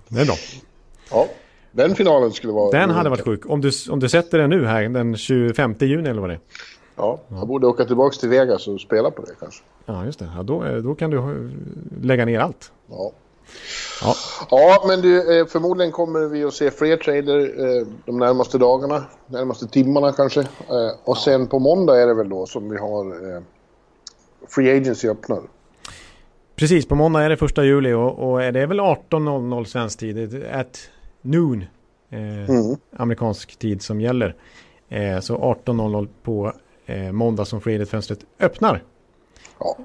Det 0.08 0.20
är 0.20 0.26
bra. 0.26 0.34
Ja, 1.10 1.26
den 1.72 1.94
finalen 1.94 2.32
skulle 2.32 2.52
vara... 2.52 2.70
Den 2.70 2.90
hade 2.90 3.10
varit 3.10 3.24
sjuk. 3.24 3.46
Om 3.46 3.60
du, 3.60 3.70
om 3.90 4.00
du 4.00 4.08
sätter 4.08 4.38
den 4.38 4.50
nu 4.50 4.66
här 4.66 4.88
den 4.88 5.16
25 5.16 5.74
juni 5.80 6.10
eller 6.10 6.20
vad 6.20 6.30
det 6.30 6.34
är. 6.34 6.40
Ja, 6.96 7.20
jag 7.28 7.48
borde 7.48 7.66
åka 7.66 7.84
tillbaka 7.84 8.16
till 8.16 8.28
Vegas 8.28 8.68
och 8.68 8.80
spela 8.80 9.10
på 9.10 9.22
det 9.22 9.32
kanske. 9.40 9.64
Ja, 9.86 10.04
just 10.04 10.18
det. 10.18 10.30
Ja, 10.36 10.42
då, 10.42 10.64
eh, 10.64 10.76
då 10.76 10.94
kan 10.94 11.10
du 11.10 11.16
eh, 11.18 11.24
lägga 12.02 12.24
ner 12.24 12.40
allt. 12.40 12.72
Ja. 12.90 13.12
Ja. 14.02 14.14
Ja, 14.50 14.84
men 14.88 15.00
du, 15.00 15.40
eh, 15.40 15.46
förmodligen 15.46 15.92
kommer 15.92 16.20
vi 16.20 16.44
att 16.44 16.54
se 16.54 16.70
fler 16.70 16.96
trader 16.96 17.86
de 18.06 18.18
närmaste 18.18 18.58
dagarna, 18.58 19.04
närmaste 19.26 19.66
timmarna 19.66 20.12
kanske. 20.12 20.46
Och 21.04 21.18
sen 21.18 21.46
på 21.46 21.58
måndag 21.58 22.02
är 22.02 22.06
det 22.06 22.14
väl 22.14 22.28
då 22.28 22.46
som 22.46 22.70
vi 22.70 22.78
har 22.78 23.42
Free 24.48 24.76
Agency 24.76 25.08
öppnar. 25.08 25.40
Precis, 26.56 26.86
på 26.86 26.94
måndag 26.94 27.22
är 27.22 27.28
det 27.28 27.36
första 27.36 27.64
juli 27.64 27.92
och, 27.92 28.30
och 28.30 28.42
är 28.42 28.52
det 28.52 28.60
är 28.60 28.66
väl 28.66 28.80
18.00 28.80 29.64
svensk 29.64 29.98
tid. 29.98 30.44
At 30.52 30.78
noon. 31.22 31.64
Eh, 32.10 32.50
Mm. 32.50 32.76
Amerikansk 32.96 33.56
tid 33.58 33.82
som 33.82 34.00
gäller. 34.00 34.36
Eh, 34.88 35.20
så 35.20 35.36
18.00 35.36 36.08
på 36.22 36.52
eh, 36.86 37.12
måndag 37.12 37.44
som 37.44 37.60
free 37.60 37.86
fönstret 37.86 38.18
öppnar. 38.40 38.82
Ja, 39.58 39.76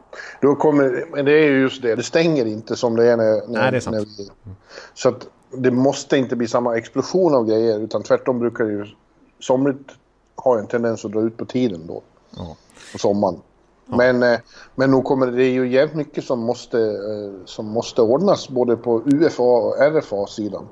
då 0.42 0.56
kommer, 0.56 1.06
men 1.12 1.26
det 1.26 1.32
är 1.32 1.44
ju 1.44 1.60
just 1.62 1.82
det, 1.82 1.96
det 1.96 2.04
stänger 2.04 2.46
inte 2.46 2.76
som 2.76 2.96
det 2.96 3.12
är 3.12 3.18
när... 3.18 3.48
när 3.48 3.62
Nej, 3.62 3.72
det 3.72 3.78
är 3.78 3.82
sant. 3.82 4.08
Vi, 4.18 4.30
så 4.94 5.10
att 5.10 5.28
det 5.52 5.72
måste 5.72 6.18
inte 6.18 6.36
bli 6.36 6.48
samma 6.48 6.78
explosion 6.78 7.36
av 7.36 7.48
grejer 7.48 7.80
utan 7.80 8.04
tvärtom 8.04 8.40
brukar 8.40 8.64
det 8.64 8.72
ju 8.72 8.86
somrigt 9.40 9.90
ha 10.36 10.60
en 10.60 10.68
tendens 10.68 11.06
att 11.06 11.12
dra 11.12 11.22
ut 11.22 11.38
på 11.38 11.46
tiden 11.46 11.88
då. 11.88 12.02
Ja. 12.38 12.58
På 12.92 12.98
sommaren. 12.98 13.42
Men, 13.88 14.24
eh, 14.24 14.40
men 14.76 14.92
nog 14.92 15.04
kommer 15.04 15.28
det, 15.28 15.46
ju 15.46 15.68
jävligt 15.68 15.96
mycket 15.96 16.24
som 16.24 16.40
måste, 16.40 16.80
eh, 16.80 17.46
som 17.46 17.66
måste 17.66 18.02
ordnas 18.02 18.50
både 18.50 18.78
på 18.78 19.02
UFA 19.06 19.44
och 19.44 19.76
RFA-sidan. 19.82 20.68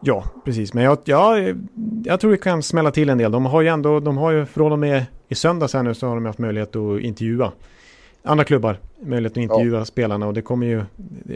Ja, 0.00 0.24
precis. 0.44 0.74
Men 0.74 0.84
jag, 0.84 0.98
jag, 1.04 1.56
jag 2.04 2.20
tror 2.20 2.30
det 2.30 2.36
kan 2.36 2.62
smälla 2.62 2.90
till 2.90 3.08
en 3.08 3.18
del. 3.18 3.32
De 3.32 3.46
har 3.46 3.62
ju 3.62 3.68
ändå, 3.68 4.00
de 4.00 4.16
har 4.16 4.30
ju 4.30 4.46
från 4.46 4.72
och 4.72 4.78
med 4.78 5.04
i 5.28 5.34
söndags 5.34 5.74
här 5.74 5.82
nu 5.82 5.94
så 5.94 6.06
har 6.06 6.14
de 6.14 6.26
haft 6.26 6.38
möjlighet 6.38 6.76
att 6.76 7.00
intervjua 7.00 7.52
andra 8.22 8.44
klubbar. 8.44 8.78
Möjlighet 9.00 9.32
att 9.32 9.36
intervjua 9.36 9.84
spelarna 9.84 10.26
och 10.26 10.34
det 10.34 10.42
kommer 10.42 10.66
ju 10.66 10.84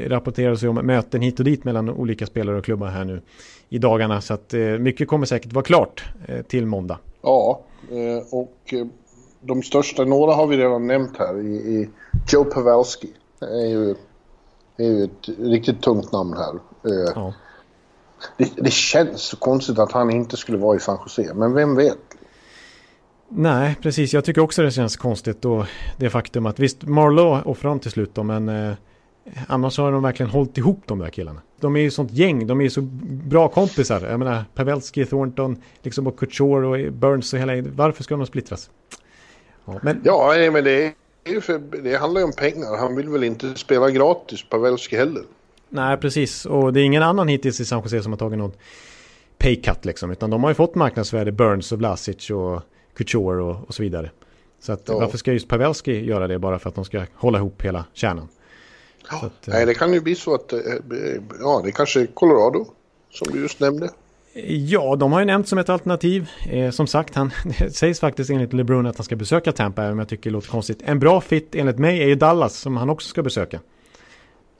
rapporteras 0.07 0.63
om 0.63 0.75
möten 0.75 1.23
hit 1.23 1.39
och 1.39 1.45
dit 1.45 1.65
mellan 1.65 1.91
olika 1.91 2.27
spelare 2.27 2.59
och 2.59 2.65
klubbar 2.65 2.87
här 2.87 3.05
nu 3.05 3.21
i 3.69 3.79
dagarna. 3.79 4.21
Så 4.21 4.35
att 4.35 4.55
eh, 4.55 4.61
mycket 4.61 5.09
kommer 5.09 5.27
säkert 5.27 5.53
vara 5.53 5.65
klart 5.65 6.05
till 6.49 6.67
måndag. 6.67 6.99
Ja, 7.23 7.61
och 8.31 8.75
de 9.41 9.63
största, 9.63 10.05
några 10.05 10.35
har 10.35 10.47
vi 10.47 10.57
redan 10.57 10.87
nämnt 10.87 11.17
här 11.19 11.39
i, 11.41 11.57
i 11.57 11.89
Joe 12.29 12.45
Pavelski. 12.45 13.09
Det 13.39 13.47
är 13.47 13.67
ju, 13.67 13.91
är 14.77 14.85
ju 14.85 15.05
ett 15.05 15.29
riktigt 15.39 15.83
tungt 15.83 16.13
namn 16.13 16.33
här. 16.37 16.55
Eh, 16.55 17.13
Ja. 17.15 17.35
Det, 18.37 18.53
det 18.57 18.73
känns 18.73 19.23
så 19.23 19.37
konstigt 19.37 19.79
att 19.79 19.93
han 19.93 20.11
inte 20.11 20.37
skulle 20.37 20.59
vara 20.59 20.77
i 20.77 20.81
San 20.81 20.99
Jose, 21.05 21.35
men 21.35 21.55
vem 21.55 21.77
vet? 21.77 21.99
Nej, 23.29 23.77
precis. 23.83 24.13
Jag 24.13 24.25
tycker 24.25 24.41
också 24.41 24.63
det 24.63 24.71
känns 24.71 24.97
konstigt 24.97 25.45
och 25.45 25.65
det 25.97 26.11
faktum 26.11 26.47
att 26.47 26.59
visst, 26.59 26.83
Marlowe 26.83 27.43
offrar 27.45 27.71
dem 27.71 27.81
till 27.81 27.91
slut 27.91 28.15
då, 28.15 28.23
men 28.23 28.49
eh, 28.49 28.75
annars 29.49 29.79
har 29.79 29.93
de 29.93 30.03
verkligen 30.03 30.31
hållit 30.31 30.59
ihop 30.59 30.81
de 30.87 30.99
där 30.99 31.11
killarna. 31.11 31.41
De 31.61 31.77
är 31.77 31.81
ju 31.81 31.91
sånt 31.91 32.13
gäng, 32.13 32.47
de 32.47 32.61
är 32.61 32.65
ju 32.65 32.71
så 32.71 32.81
bra 33.11 33.49
kompisar. 33.49 34.01
Jag 34.11 34.19
menar, 34.19 34.45
Pavelski, 34.55 35.07
Thornton, 35.07 35.63
liksom 35.83 36.07
och 36.07 36.19
Couture 36.19 36.67
och 36.87 36.93
Burns 36.93 37.33
och 37.33 37.39
hela... 37.39 37.53
Varför 37.63 38.05
ska 38.05 38.17
de 38.17 38.27
splittras? 38.27 38.71
Ja, 39.73 39.79
men 39.83 40.01
Ja, 40.05 40.27
nej, 40.37 40.51
men 40.51 40.65
det, 40.65 40.95
är 41.25 41.41
för, 41.41 41.59
det 41.59 41.97
handlar 41.97 42.21
ju 42.21 42.25
om 42.25 42.33
pengar. 42.33 42.77
Han 42.77 42.97
vill 42.97 43.09
väl 43.09 43.25
inte 43.25 43.55
spela 43.55 43.91
gratis, 43.91 44.45
Pavelski 44.51 44.97
heller. 44.97 45.23
nej, 45.69 45.97
precis. 45.97 46.47
Och 46.47 46.73
det 46.73 46.81
är 46.81 46.85
ingen 46.85 47.03
annan 47.03 47.29
hittills 47.29 47.61
i 47.61 47.65
San 47.65 47.83
Jose 47.83 48.03
som 48.03 48.13
har 48.13 48.19
tagit 48.19 48.39
någon 48.39 48.53
paycut 49.39 49.85
liksom, 49.85 50.11
utan 50.11 50.31
de 50.31 50.43
har 50.43 50.51
ju 50.51 50.55
fått 50.55 50.75
marknadsvärde, 50.75 51.33
Burns 51.33 51.73
och 51.73 51.79
Vlasic 51.79 52.31
och 52.31 52.63
Couture 52.97 53.43
och, 53.43 53.69
och 53.69 53.75
så 53.75 53.83
vidare. 53.83 54.11
Så 54.61 54.73
att, 54.73 54.83
Ja. 54.87 54.99
varför 54.99 55.19
ska 55.19 55.33
just 55.33 55.49
Pavelski 55.49 56.05
göra 56.05 56.29
det 56.29 56.39
bara 56.39 56.59
för 56.59 56.69
att 56.69 56.75
de 56.75 56.85
ska 56.85 57.03
hålla 57.15 57.39
ihop 57.39 57.63
hela 57.63 57.85
kärnan? 57.93 58.29
Så 59.11 59.17
att, 59.17 59.49
eh, 59.49 59.55
Nej, 59.55 59.67
det 59.67 59.75
kan 59.75 59.93
ju 59.93 60.01
bli 60.01 60.15
så 60.15 60.35
att, 60.35 60.53
eh, 60.53 60.61
ja, 61.41 61.61
det 61.65 61.73
kanske 61.73 62.01
är 62.01 62.07
Colorado, 62.07 62.67
som 63.11 63.33
du 63.33 63.41
just 63.41 63.61
nämnde. 63.61 63.91
Ja, 64.47 64.97
de 64.97 65.13
har 65.13 65.21
ju 65.21 65.27
nämnt 65.27 65.49
som 65.49 65.59
ett 65.59 65.69
alternativ. 65.69 66.29
Eh, 66.51 66.71
som 66.71 66.87
sagt, 66.87 67.15
han, 67.15 67.31
det 67.59 67.71
sägs 67.71 68.01
faktiskt 68.01 68.31
enligt 68.31 68.53
LeBron 68.53 68.87
att 68.87 68.97
han 68.97 69.05
ska 69.05 69.17
besöka 69.17 69.53
Tampa, 69.53 69.83
även 69.83 69.93
om 69.93 69.99
jag 69.99 70.09
tycker 70.09 70.31
det 70.31 70.35
låter 70.35 70.49
konstigt. 70.49 70.83
En 70.85 70.99
bra 70.99 71.21
fit 71.21 71.55
enligt 71.55 71.79
mig 71.79 72.03
är 72.03 72.07
ju 72.07 72.15
Dallas, 72.15 72.57
som 72.57 72.77
han 72.77 72.91
också 72.91 73.09
ska 73.09 73.23
besöka. 73.23 73.61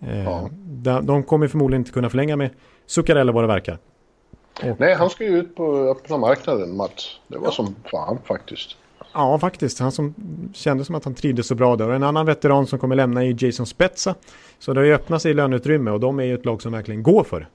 Eh, 0.01 0.25
Ja. 0.25 0.51
de, 0.67 1.07
de 1.07 1.23
kommer 1.23 1.49
förmodligen 1.49 1.81
inte 1.81 1.93
kunna 1.93 2.11
förlänga 2.11 2.37
med 2.37 2.51
Zuccarello 2.87 3.33
vad 3.33 3.45
det 3.45 3.49
verkar. 3.49 3.79
Och, 4.65 4.81
Nej, 4.81 4.95
han 4.95 5.11
ska 5.11 5.25
ju 5.25 5.39
ut 5.39 5.57
på 5.57 5.77
öppna 5.77 6.17
marknaden, 6.17 6.77
Mats. 6.77 7.21
Det 7.29 7.39
var 7.39 7.47
ja. 7.47 7.51
som 7.51 7.75
fan 7.91 8.19
faktiskt. 8.25 8.77
Ja, 9.15 9.39
faktiskt. 9.39 9.79
Han 9.79 9.93
som 9.93 10.15
kände 10.55 10.85
som 10.85 10.95
att 10.95 11.05
han 11.05 11.15
trivdes 11.15 11.47
så 11.47 11.55
bra 11.55 11.77
där. 11.77 11.89
Och 11.89 11.95
en 11.95 12.03
annan 12.03 12.27
veteran 12.27 12.67
som 12.67 12.79
kommer 12.79 12.97
lämna 12.97 13.25
är 13.25 13.45
Jason 13.45 13.67
Spetsa. 13.67 14.15
Så 14.59 14.73
det 14.73 14.81
har 14.81 14.85
ju 14.85 14.95
öppnat 14.95 15.23
sig 15.23 15.31
i 15.31 15.35
löneutrymme 15.35 15.91
och 15.91 16.01
de 16.01 16.21
är 16.21 16.25
ju 16.25 16.35
ett 16.35 16.45
lag 16.45 16.63
som 16.63 16.73
verkligen 16.73 17.03
går 17.03 17.25
för 17.25 17.41
det. 17.41 17.47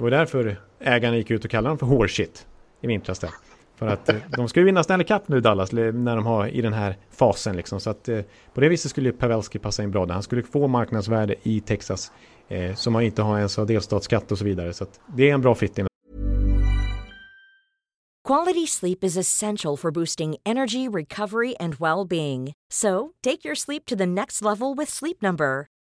Det 0.00 0.04
var 0.04 0.10
därför 0.10 0.56
ägarna 0.78 1.16
gick 1.16 1.30
ut 1.30 1.44
och 1.44 1.50
kallade 1.50 1.70
dem 1.70 1.78
för 1.78 1.86
hårshit 1.86 2.46
i 2.80 2.86
vintras 2.86 3.18
där. 3.18 3.30
För 3.76 3.86
att 3.86 4.08
eh, 4.08 4.16
de 4.36 4.48
ska 4.48 4.60
ju 4.60 4.66
vinna 4.66 4.82
Stanley 4.82 5.06
Cup 5.06 5.28
nu 5.28 5.40
Dallas 5.40 5.72
när 5.72 6.16
de 6.16 6.26
har 6.26 6.46
i 6.46 6.60
den 6.60 6.72
här 6.72 6.96
fasen 7.10 7.56
liksom. 7.56 7.80
Så 7.80 7.90
att 7.90 8.08
eh, 8.08 8.20
på 8.54 8.60
det 8.60 8.68
viset 8.68 8.90
skulle 8.90 9.12
Pavelski 9.12 9.58
passa 9.58 9.82
in 9.82 9.90
bra 9.90 10.06
där. 10.06 10.14
Han 10.14 10.22
skulle 10.22 10.42
få 10.42 10.66
marknadsvärde 10.66 11.34
i 11.42 11.60
Texas 11.60 12.12
eh, 12.48 12.74
som 12.74 12.92
man 12.92 13.02
inte 13.02 13.22
har 13.22 13.38
ens 13.38 13.56
har 13.56 13.66
delstatsskatt 13.66 14.32
och 14.32 14.38
så 14.38 14.44
vidare. 14.44 14.72
Så 14.72 14.84
att 14.84 15.00
det 15.16 15.30
är 15.30 15.34
en 15.34 15.40
bra 15.40 15.54
fit 15.54 15.78
in. 15.78 15.86
Quality 18.28 18.66
sleep 18.66 19.04
is 19.04 19.16
essential 19.16 19.76
for 19.76 19.90
boosting 19.90 20.36
energy, 20.44 20.88
recovery 20.88 21.54
and 21.60 21.74
well-being. 21.74 22.52
So 22.72 23.10
take 23.22 23.48
your 23.48 23.54
sleep 23.54 23.86
to 23.86 23.96
the 23.96 24.06
next 24.06 24.42
level 24.42 24.76
with 24.78 24.92
Sleep 24.92 25.22
Number. 25.22 25.66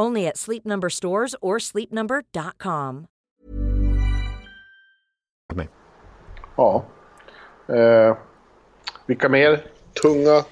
Only 0.00 0.26
at 0.26 0.36
Sleep 0.36 0.64
Number 0.64 0.88
stores 0.88 1.34
or 1.40 1.58
sleepnumber.com. 1.58 3.06
Ja. 6.56 6.84
Eh, 7.68 8.16
vilka 9.06 9.28
mer 9.28 9.64
tunga? 10.02 10.44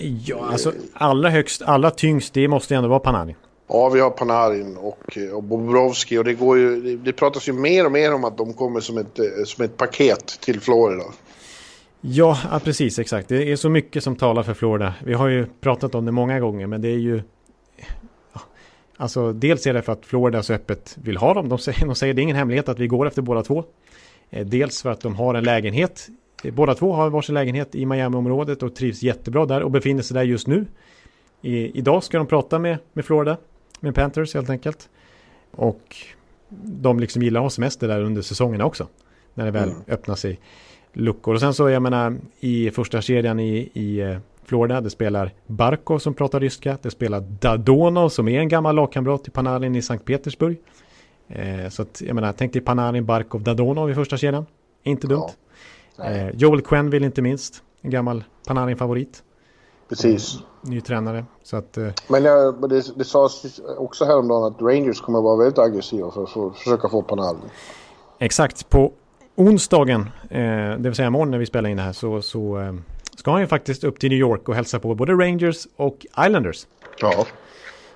Ja, 0.00 0.48
alltså 0.52 0.72
allra 0.92 1.30
högst, 1.30 1.62
allra 1.62 1.90
tyngst, 1.90 2.34
det 2.34 2.48
måste 2.48 2.74
ändå 2.74 2.88
vara 2.88 2.98
Panarin. 2.98 3.34
Ja, 3.68 3.88
vi 3.88 4.00
har 4.00 4.10
Panarin 4.10 4.76
och, 4.76 5.18
och 5.32 5.42
Bobrovski 5.42 6.18
och 6.18 6.24
det 6.24 6.34
går 6.34 6.58
ju, 6.58 6.96
det 6.96 7.12
pratas 7.12 7.48
ju 7.48 7.52
mer 7.52 7.86
och 7.86 7.92
mer 7.92 8.14
om 8.14 8.24
att 8.24 8.38
de 8.38 8.52
kommer 8.52 8.80
som 8.80 8.98
ett, 8.98 9.18
som 9.44 9.64
ett 9.64 9.76
paket 9.76 10.26
till 10.40 10.60
Florida. 10.60 11.04
Ja, 12.00 12.38
ja, 12.50 12.60
precis 12.64 12.98
exakt. 12.98 13.28
Det 13.28 13.52
är 13.52 13.56
så 13.56 13.68
mycket 13.68 14.02
som 14.02 14.16
talar 14.16 14.42
för 14.42 14.54
Florida. 14.54 14.94
Vi 15.04 15.14
har 15.14 15.28
ju 15.28 15.46
pratat 15.60 15.94
om 15.94 16.04
det 16.04 16.12
många 16.12 16.40
gånger, 16.40 16.66
men 16.66 16.82
det 16.82 16.88
är 16.88 16.98
ju 16.98 17.22
Alltså 18.96 19.32
dels 19.32 19.66
är 19.66 19.74
det 19.74 19.82
för 19.82 19.92
att 19.92 20.06
Florida 20.06 20.42
så 20.42 20.52
öppet 20.52 20.98
vill 21.02 21.16
ha 21.16 21.34
dem. 21.34 21.48
De 21.48 21.58
säger, 21.58 21.86
de 21.86 21.94
säger 21.94 22.14
det 22.14 22.20
är 22.20 22.22
ingen 22.22 22.36
hemlighet 22.36 22.68
att 22.68 22.78
vi 22.78 22.86
går 22.86 23.06
efter 23.06 23.22
båda 23.22 23.42
två. 23.42 23.64
Eh, 24.30 24.46
dels 24.46 24.82
för 24.82 24.90
att 24.90 25.00
de 25.00 25.14
har 25.14 25.34
en 25.34 25.44
lägenhet. 25.44 26.08
Eh, 26.44 26.54
båda 26.54 26.74
två 26.74 26.92
har 26.92 27.10
varsin 27.10 27.34
lägenhet 27.34 27.74
i 27.74 27.86
Miami-området 27.86 28.62
och 28.62 28.74
trivs 28.74 29.02
jättebra 29.02 29.46
där 29.46 29.62
och 29.62 29.70
befinner 29.70 30.02
sig 30.02 30.14
där 30.14 30.22
just 30.22 30.46
nu. 30.46 30.66
I, 31.42 31.78
idag 31.78 32.04
ska 32.04 32.18
de 32.18 32.26
prata 32.26 32.58
med, 32.58 32.78
med 32.92 33.04
Florida, 33.04 33.36
med 33.80 33.94
Panthers 33.94 34.34
helt 34.34 34.50
enkelt. 34.50 34.88
Och 35.50 35.96
de 36.62 37.00
liksom 37.00 37.22
gillar 37.22 37.40
att 37.40 37.44
ha 37.44 37.50
semester 37.50 37.88
där 37.88 38.02
under 38.02 38.22
säsongerna 38.22 38.64
också. 38.64 38.88
När 39.34 39.44
det 39.44 39.50
väl 39.50 39.68
mm. 39.68 39.82
öppnar 39.88 40.14
sig 40.14 40.40
luckor. 40.92 41.34
Och 41.34 41.40
sen 41.40 41.54
så, 41.54 41.70
jag 41.70 41.82
menar, 41.82 42.16
i 42.40 42.70
första 42.70 43.00
kedjan 43.00 43.40
i, 43.40 43.70
i 43.72 43.98
eh, 43.98 44.18
Florida. 44.46 44.80
Det 44.80 44.90
spelar 44.90 45.32
Barko 45.46 45.98
som 45.98 46.14
pratar 46.14 46.40
ryska. 46.40 46.78
Det 46.82 46.90
spelar 46.90 47.20
Dadonov 47.20 48.08
som 48.08 48.28
är 48.28 48.40
en 48.40 48.48
gammal 48.48 48.74
lagkamrat 48.74 49.22
till 49.22 49.32
Panarin 49.32 49.76
i 49.76 49.82
Sankt 49.82 50.04
Petersburg. 50.04 50.58
Eh, 51.28 51.68
så 51.68 51.82
att, 51.82 52.02
jag 52.06 52.14
menar, 52.14 52.32
tänk 52.32 52.52
dig 52.52 52.62
Panarin, 52.62 53.06
Barkov, 53.06 53.42
Dadonov 53.42 53.90
i 53.90 53.94
första 53.94 54.16
kedjan. 54.16 54.46
Inte 54.82 55.06
dumt. 55.06 55.28
Ja. 55.96 56.04
Eh, 56.04 56.30
Joel 56.34 56.62
Quinn 56.62 56.90
vill 56.90 57.04
inte 57.04 57.22
minst. 57.22 57.62
En 57.80 57.90
gammal 57.90 58.24
Panarin-favorit. 58.46 59.22
Precis. 59.88 60.38
Ny 60.62 60.80
tränare. 60.80 61.24
Så 61.42 61.56
att, 61.56 61.76
eh... 61.76 61.88
Men 62.08 62.22
det, 62.68 62.98
det 62.98 63.04
sades 63.04 63.60
också 63.78 64.04
häromdagen 64.04 64.52
att 64.52 64.62
Rangers 64.62 65.00
kommer 65.00 65.18
att 65.18 65.24
vara 65.24 65.36
väldigt 65.36 65.58
aggressiva 65.58 66.10
för 66.10 66.22
att 66.22 66.30
få, 66.30 66.50
försöka 66.50 66.88
få 66.88 67.02
Panarin. 67.02 67.40
Exakt. 68.18 68.68
På 68.68 68.92
onsdagen, 69.34 70.00
eh, 70.30 70.40
det 70.78 70.82
vill 70.82 70.94
säga 70.94 71.08
imorgon 71.08 71.30
när 71.30 71.38
vi 71.38 71.46
spelar 71.46 71.70
in 71.70 71.76
det 71.76 71.82
här, 71.82 71.92
så, 71.92 72.22
så 72.22 72.58
eh, 72.58 72.72
ska 73.16 73.30
han 73.30 73.40
ju 73.40 73.46
faktiskt 73.46 73.84
upp 73.84 73.98
till 73.98 74.10
New 74.10 74.18
York 74.18 74.48
och 74.48 74.54
hälsa 74.54 74.78
på 74.78 74.94
både 74.94 75.12
Rangers 75.12 75.66
och 75.76 76.06
Islanders. 76.26 76.66
Ja. 77.00 77.26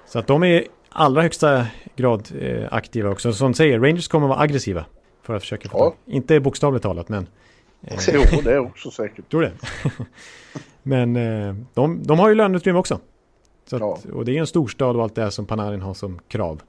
Så 0.06 0.18
att 0.18 0.26
de 0.26 0.42
är 0.42 0.46
i 0.46 0.68
allra 0.88 1.22
högsta 1.22 1.66
grad 1.96 2.28
eh, 2.40 2.68
aktiva 2.70 3.10
också. 3.10 3.32
Som 3.32 3.54
säger, 3.54 3.80
Rangers 3.80 4.08
kommer 4.08 4.28
vara 4.28 4.40
aggressiva. 4.40 4.84
För 5.22 5.34
att 5.34 5.42
försöka 5.42 5.68
få 5.68 5.78
ja. 5.78 6.12
Inte 6.12 6.40
bokstavligt 6.40 6.82
talat, 6.82 7.08
men... 7.08 7.26
Eh, 7.82 7.98
jo, 8.12 8.22
det 8.44 8.52
är 8.52 8.58
också 8.58 8.90
säkert. 8.90 9.24
Tror 9.30 9.42
det? 9.42 9.52
men 10.82 11.16
eh, 11.16 11.54
de, 11.74 12.02
de 12.02 12.18
har 12.18 12.28
ju 12.28 12.34
löneutrymme 12.34 12.78
också. 12.78 13.00
Så 13.66 13.76
att, 13.76 13.82
ja. 13.82 13.98
Och 14.12 14.24
det 14.24 14.36
är 14.36 14.40
en 14.40 14.46
storstad 14.46 14.96
och 14.96 15.02
allt 15.02 15.14
det 15.14 15.30
som 15.30 15.46
Panarin 15.46 15.82
har 15.82 15.94
som 15.94 16.18
krav. 16.28 16.62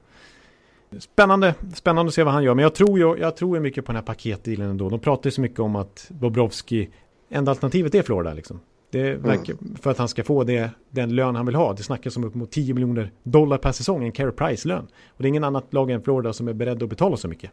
Spännande, 0.98 1.54
spännande 1.74 2.08
att 2.08 2.14
se 2.14 2.22
vad 2.22 2.34
han 2.34 2.44
gör. 2.44 2.54
Men 2.54 2.62
jag 2.62 2.74
tror 2.74 2.98
ju 2.98 3.16
jag 3.20 3.36
tror 3.36 3.60
mycket 3.60 3.84
på 3.84 3.92
den 3.92 3.96
här 3.96 4.06
paketdealen 4.06 4.70
ändå. 4.70 4.88
De 4.88 5.00
pratar 5.00 5.26
ju 5.26 5.30
så 5.30 5.40
mycket 5.40 5.60
om 5.60 5.76
att 5.76 6.06
Bobrovski 6.08 6.90
enda 7.32 7.50
alternativet 7.50 7.94
är 7.94 8.02
Florida 8.02 8.34
liksom. 8.34 8.60
Det 8.90 9.10
mm. 9.10 9.22
verkar 9.22 9.52
mm. 9.52 9.76
för 9.76 9.90
att 9.90 9.98
han 9.98 10.08
ska 10.08 10.24
få 10.24 10.44
det, 10.44 10.70
den 10.90 11.14
lön 11.14 11.34
han 11.36 11.46
vill 11.46 11.54
ha. 11.54 11.72
Det 11.72 11.82
snackas 11.82 12.16
om 12.16 12.24
upp 12.24 12.34
mot 12.34 12.50
10 12.50 12.74
miljoner 12.74 13.10
dollar 13.22 13.58
per 13.58 13.72
säsong, 13.72 14.04
en 14.04 14.12
carry 14.12 14.32
price-lön. 14.32 14.86
Och 15.08 15.22
det 15.22 15.24
är 15.24 15.28
ingen 15.28 15.44
annat 15.44 15.72
lag 15.74 15.90
än 15.90 16.02
Florida 16.02 16.32
som 16.32 16.48
är 16.48 16.52
beredd 16.52 16.82
att 16.82 16.88
betala 16.88 17.16
så 17.16 17.28
mycket. 17.28 17.50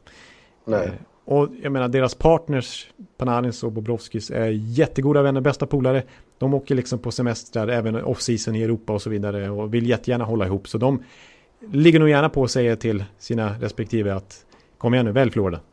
Nej. 0.66 0.86
Eh, 0.86 0.92
och 1.26 1.50
jag 1.62 1.72
menar 1.72 1.88
deras 1.88 2.16
partners, 2.16 2.90
Panarins 3.18 3.64
och 3.64 3.72
Bobrovskis, 3.72 4.32
är 4.32 4.48
jättegoda 4.50 5.22
vänner, 5.22 5.42
bästa 5.42 5.66
polare. 5.66 6.04
De 6.38 6.54
åker 6.54 6.76
liksom 6.76 7.00
på 7.00 7.12
semestrar, 7.12 7.68
även 7.68 7.96
off-season 7.96 8.56
i 8.56 8.64
Europa 8.64 8.94
och 8.94 9.02
så 9.02 9.10
vidare 9.10 9.50
och 9.50 9.74
vill 9.74 9.90
jättegärna 9.90 10.26
hålla 10.26 10.46
ihop. 10.46 10.68
Så 10.68 10.78
de 10.78 11.04
ligger 11.72 12.00
nog 12.00 12.10
gärna 12.10 12.30
på 12.30 12.42
och 12.42 12.52
säger 12.52 12.76
till 12.76 13.04
sina 13.18 13.56
respektive 13.60 14.16
att 14.16 14.46
kom 14.78 14.94
igen 14.94 15.06
nu, 15.06 15.12
välj 15.12 15.32
Florida. 15.32 15.58
Så 15.58 15.64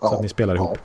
ja, 0.00 0.14
att 0.14 0.22
ni 0.22 0.28
spelar 0.28 0.54
ihop. 0.54 0.78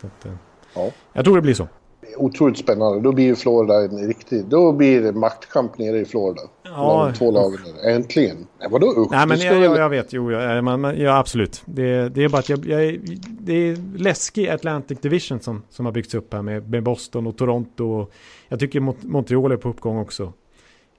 Ja. 0.00 0.08
Att, 0.08 0.26
eh, 0.26 0.32
Ja. 0.74 0.90
Jag 1.12 1.24
tror 1.24 1.36
det 1.36 1.42
blir 1.42 1.54
så. 1.54 1.68
Otroligt 2.16 2.58
spännande. 2.58 3.00
Då 3.00 3.12
blir 3.12 3.24
ju 3.24 3.36
Florida 3.36 3.84
en 3.84 4.06
riktig... 4.08 4.44
Då 4.44 4.72
blir 4.72 5.02
det 5.02 5.12
maktkamp 5.12 5.78
nere 5.78 5.98
i 5.98 6.04
Florida. 6.04 6.40
Ja. 6.62 7.04
De 7.06 7.18
två 7.18 7.30
lagen. 7.30 7.58
Äntligen. 7.84 8.46
Nej, 8.60 8.68
vadå 8.70 8.86
usch? 8.86 9.10
Nej, 9.10 9.26
men 9.26 9.40
jag, 9.40 9.60
väl... 9.60 9.78
jag, 9.78 9.88
vet. 9.88 10.12
Jo, 10.12 10.32
jag, 10.32 10.64
man, 10.64 10.98
ja, 10.98 11.18
absolut. 11.18 11.62
Det, 11.64 12.08
det 12.08 12.24
är 12.24 12.28
bara 12.28 12.38
att 12.38 12.48
jag, 12.48 12.66
jag, 12.66 13.00
det 13.24 13.52
är 13.52 13.98
läskig 13.98 14.48
Atlantic 14.48 15.00
Division 15.00 15.40
som, 15.40 15.62
som 15.70 15.84
har 15.84 15.92
byggts 15.92 16.14
upp 16.14 16.32
här 16.32 16.42
med, 16.42 16.70
med 16.70 16.82
Boston 16.82 17.26
och 17.26 17.36
Toronto. 17.36 17.84
Och 17.84 18.12
jag 18.48 18.60
tycker 18.60 18.80
Mont 18.80 19.02
Montreal 19.02 19.52
är 19.52 19.56
på 19.56 19.68
uppgång 19.68 19.98
också. 19.98 20.32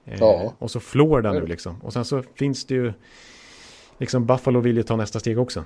Eh, 0.04 0.18
ja. 0.20 0.52
Och 0.58 0.70
så 0.70 0.80
Florida 0.80 1.32
nu 1.32 1.46
liksom. 1.46 1.80
Och 1.82 1.92
sen 1.92 2.04
så 2.04 2.22
finns 2.34 2.64
det 2.64 2.74
ju... 2.74 2.92
Liksom 3.98 4.26
Buffalo 4.26 4.60
vill 4.60 4.76
ju 4.76 4.82
ta 4.82 4.96
nästa 4.96 5.20
steg 5.20 5.38
också. 5.38 5.64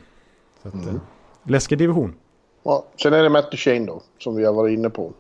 Så 0.62 0.68
att, 0.68 0.74
mm. 0.74 0.88
eh, 0.88 0.94
läskig 1.46 1.78
division. 1.78 2.14
Ja, 2.64 2.84
sen 3.02 3.12
är 3.12 3.22
det 3.22 3.28
Matt 3.28 3.50
Duchene 3.50 3.86
då, 3.86 4.02
som 4.18 4.36
vi 4.36 4.44
har 4.44 4.52
varit 4.52 4.78
inne 4.78 4.90
på. 4.90 5.12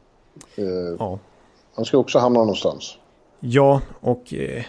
Eh, 0.56 0.64
ja. 0.98 1.18
Han 1.74 1.84
ska 1.84 1.98
också 1.98 2.18
hamna 2.18 2.38
någonstans. 2.38 2.98
Ja, 3.40 3.80
och 4.00 4.34
eh, 4.34 4.64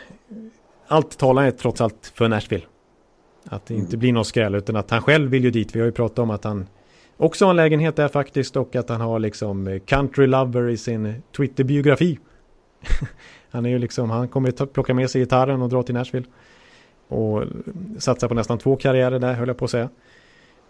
allt 0.87 1.17
talar 1.17 1.51
trots 1.51 1.81
allt 1.81 2.11
för 2.15 2.27
Nashville. 2.27 2.65
Att 3.43 3.65
det 3.65 3.73
mm. 3.73 3.85
inte 3.85 3.97
blir 3.97 4.13
någon 4.13 4.25
skräll, 4.25 4.55
utan 4.55 4.75
att 4.75 4.91
han 4.91 5.01
själv 5.01 5.31
vill 5.31 5.43
ju 5.43 5.51
dit. 5.51 5.75
Vi 5.75 5.79
har 5.79 5.85
ju 5.85 5.91
pratat 5.91 6.19
om 6.19 6.29
att 6.29 6.43
han 6.43 6.67
också 7.17 7.45
har 7.45 7.49
en 7.49 7.55
lägenhet 7.55 7.95
där 7.95 8.07
faktiskt 8.07 8.55
och 8.55 8.75
att 8.75 8.89
han 8.89 9.01
har 9.01 9.19
liksom 9.19 9.67
eh, 9.67 9.79
country 9.79 10.27
lover 10.27 10.69
i 10.69 10.77
sin 10.77 11.23
Twitter-biografi. 11.37 12.19
han 13.49 13.65
är 13.65 13.69
ju 13.69 13.79
liksom, 13.79 14.09
han 14.09 14.27
kommer 14.27 14.49
att 14.49 14.73
plocka 14.73 14.93
med 14.93 15.09
sig 15.09 15.21
gitarren 15.21 15.61
och 15.61 15.69
dra 15.69 15.83
till 15.83 15.95
Nashville. 15.95 16.25
Och 17.07 17.43
satsa 17.99 18.27
på 18.27 18.33
nästan 18.33 18.57
två 18.57 18.75
karriärer 18.75 19.19
där, 19.19 19.33
höll 19.33 19.47
jag 19.47 19.57
på 19.57 19.65
att 19.65 19.71
säga. 19.71 19.89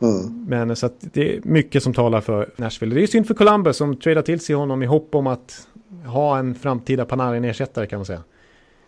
Mm. 0.01 0.45
Men 0.47 0.75
så 0.75 0.85
att 0.85 0.93
det 0.99 1.35
är 1.35 1.41
mycket 1.43 1.83
som 1.83 1.93
talar 1.93 2.21
för 2.21 2.49
Nashville. 2.55 2.95
Det 2.95 3.03
är 3.03 3.07
synd 3.07 3.27
för 3.27 3.33
Columbus 3.33 3.77
som 3.77 3.95
tradar 3.95 4.21
till 4.21 4.39
sig 4.39 4.55
honom 4.55 4.83
i 4.83 4.85
hopp 4.85 5.15
om 5.15 5.27
att 5.27 5.67
ha 6.05 6.37
en 6.37 6.55
framtida 6.55 7.05
Panarin-ersättare 7.05 7.85
kan 7.85 7.99
man 7.99 8.05
säga. 8.05 8.23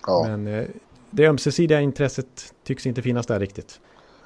Ja. 0.08 0.26
Men 0.28 0.48
eh, 0.48 0.66
det 1.12 1.28
ömsesidiga 1.28 1.82
intresset 1.82 2.54
tycks 2.64 2.86
inte 2.86 3.02
finnas 3.02 3.26
där 3.26 3.40
riktigt. 3.40 3.80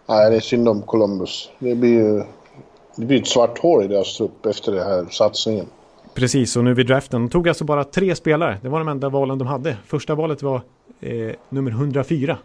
Nej, 0.10 0.30
det 0.30 0.36
är 0.36 0.40
synd 0.40 0.70
om 0.70 0.82
Columbus. 0.82 1.50
Det 1.60 1.76
blir 1.76 1.94
ju 1.94 2.24
det 2.96 3.06
blir 3.06 3.22
ett 3.22 3.28
svart 3.28 3.60
hår 3.60 3.84
i 3.84 3.88
deras 3.88 4.18
trupp 4.18 4.46
efter 4.46 4.72
den 4.72 4.84
här 4.84 5.06
satsningen. 5.12 5.66
Precis, 6.14 6.58
och 6.58 6.64
nu 6.64 6.74
vid 6.74 6.88
draften. 6.88 7.22
De 7.22 7.30
tog 7.30 7.48
alltså 7.48 7.64
bara 7.64 7.84
tre 7.84 8.16
spelare. 8.16 8.60
Det 8.62 8.70
var 8.70 8.80
de 8.80 8.88
enda 8.88 9.10
valen 9.10 9.38
de 9.38 9.48
hade. 9.48 9.78
Första 9.86 10.16
valet 10.16 10.44
var 10.44 10.62
eh, 11.00 11.32
nummer 11.50 11.72
104. 11.72 12.38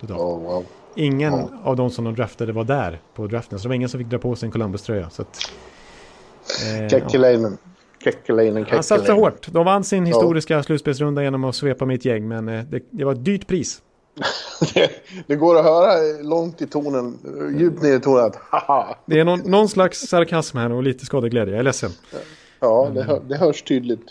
Totalt. 0.00 0.20
Oh, 0.20 0.42
wow. 0.42 0.64
Ingen 0.96 1.32
ja. 1.32 1.50
av 1.64 1.76
de 1.76 1.90
som 1.90 2.04
de 2.04 2.14
draftade 2.14 2.52
var 2.52 2.64
där 2.64 3.00
på 3.14 3.26
draften. 3.26 3.58
Så 3.58 3.62
det 3.62 3.68
var 3.68 3.74
ingen 3.74 3.88
som 3.88 4.00
fick 4.00 4.08
dra 4.08 4.18
på 4.18 4.36
sig 4.36 4.46
en 4.46 4.52
Columbus-tröja. 4.52 5.10
Eh, 5.20 6.88
Kekkeleinen. 6.88 7.58
Kekkeleinen, 8.04 8.66
Han 8.70 8.82
satsade 8.82 9.20
hårt. 9.20 9.46
De 9.52 9.64
vann 9.64 9.84
sin 9.84 10.06
historiska 10.06 10.54
ja. 10.54 10.62
slutspelsrunda 10.62 11.22
genom 11.22 11.44
att 11.44 11.56
svepa 11.56 11.86
mitt 11.86 12.04
gäng, 12.04 12.28
men 12.28 12.48
eh, 12.48 12.64
det, 12.64 12.80
det 12.90 13.04
var 13.04 13.12
ett 13.12 13.24
dyrt 13.24 13.46
pris. 13.46 13.82
det, 14.74 14.90
det, 15.26 15.36
går 15.36 15.58
att 15.58 15.64
höra 15.64 16.22
långt 16.22 16.62
i 16.62 16.66
tonen, 16.66 17.18
djupt 17.58 17.82
ner 17.82 17.96
i 17.96 18.00
tonen 18.00 18.24
att 18.24 18.36
haha. 18.36 18.96
Det 19.06 19.20
är 19.20 19.24
någon, 19.24 19.40
någon 19.40 19.68
slags 19.68 20.00
sarkasm 20.00 20.58
här 20.58 20.72
och 20.72 20.82
lite 20.82 21.06
skadeglädje. 21.06 21.54
Jag 21.54 21.60
är 21.60 21.64
ledsen. 21.64 21.90
Ja, 22.60 22.90
det, 22.94 23.02
hör, 23.02 23.20
det 23.28 23.36
hörs 23.36 23.62
tydligt. 23.62 24.02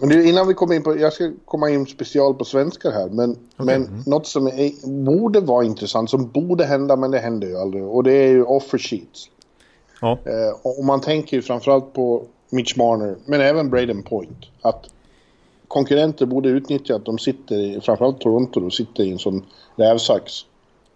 Nu, 0.00 0.28
innan 0.28 0.48
vi 0.48 0.54
kommer 0.54 0.74
in 0.74 0.82
på, 0.82 0.98
jag 0.98 1.12
ska 1.12 1.32
komma 1.44 1.70
in 1.70 1.86
special 1.86 2.34
på 2.34 2.44
svenskar 2.44 2.92
här, 2.92 3.08
men, 3.08 3.30
okay. 3.30 3.40
men 3.56 3.86
mm. 3.86 4.02
något 4.06 4.26
som 4.26 4.46
är, 4.46 4.86
borde 5.04 5.40
vara 5.40 5.64
intressant, 5.64 6.10
som 6.10 6.28
borde 6.28 6.64
hända, 6.64 6.96
men 6.96 7.10
det 7.10 7.18
händer 7.18 7.48
ju 7.48 7.56
aldrig, 7.56 7.84
och 7.84 8.04
det 8.04 8.12
är 8.12 8.28
ju 8.28 8.42
offer 8.42 8.78
sheets. 8.78 9.30
Ja. 10.00 10.18
Eh, 10.24 10.78
och 10.78 10.84
man 10.84 11.00
tänker 11.00 11.36
ju 11.36 11.42
framförallt 11.42 11.92
på 11.92 12.24
Mitch 12.50 12.76
Marner, 12.76 13.16
men 13.26 13.40
även 13.40 13.70
Braden 13.70 14.02
Point, 14.02 14.38
att 14.62 14.90
konkurrenter 15.68 16.26
borde 16.26 16.48
utnyttja 16.48 16.96
att 16.96 17.04
de 17.04 17.18
sitter 17.18 17.56
i, 17.56 17.80
framförallt 17.80 18.20
Toronto, 18.20 18.60
då, 18.60 18.70
sitter 18.70 19.04
i 19.04 19.12
en 19.12 19.18
sån 19.18 19.44
rävsax 19.76 20.32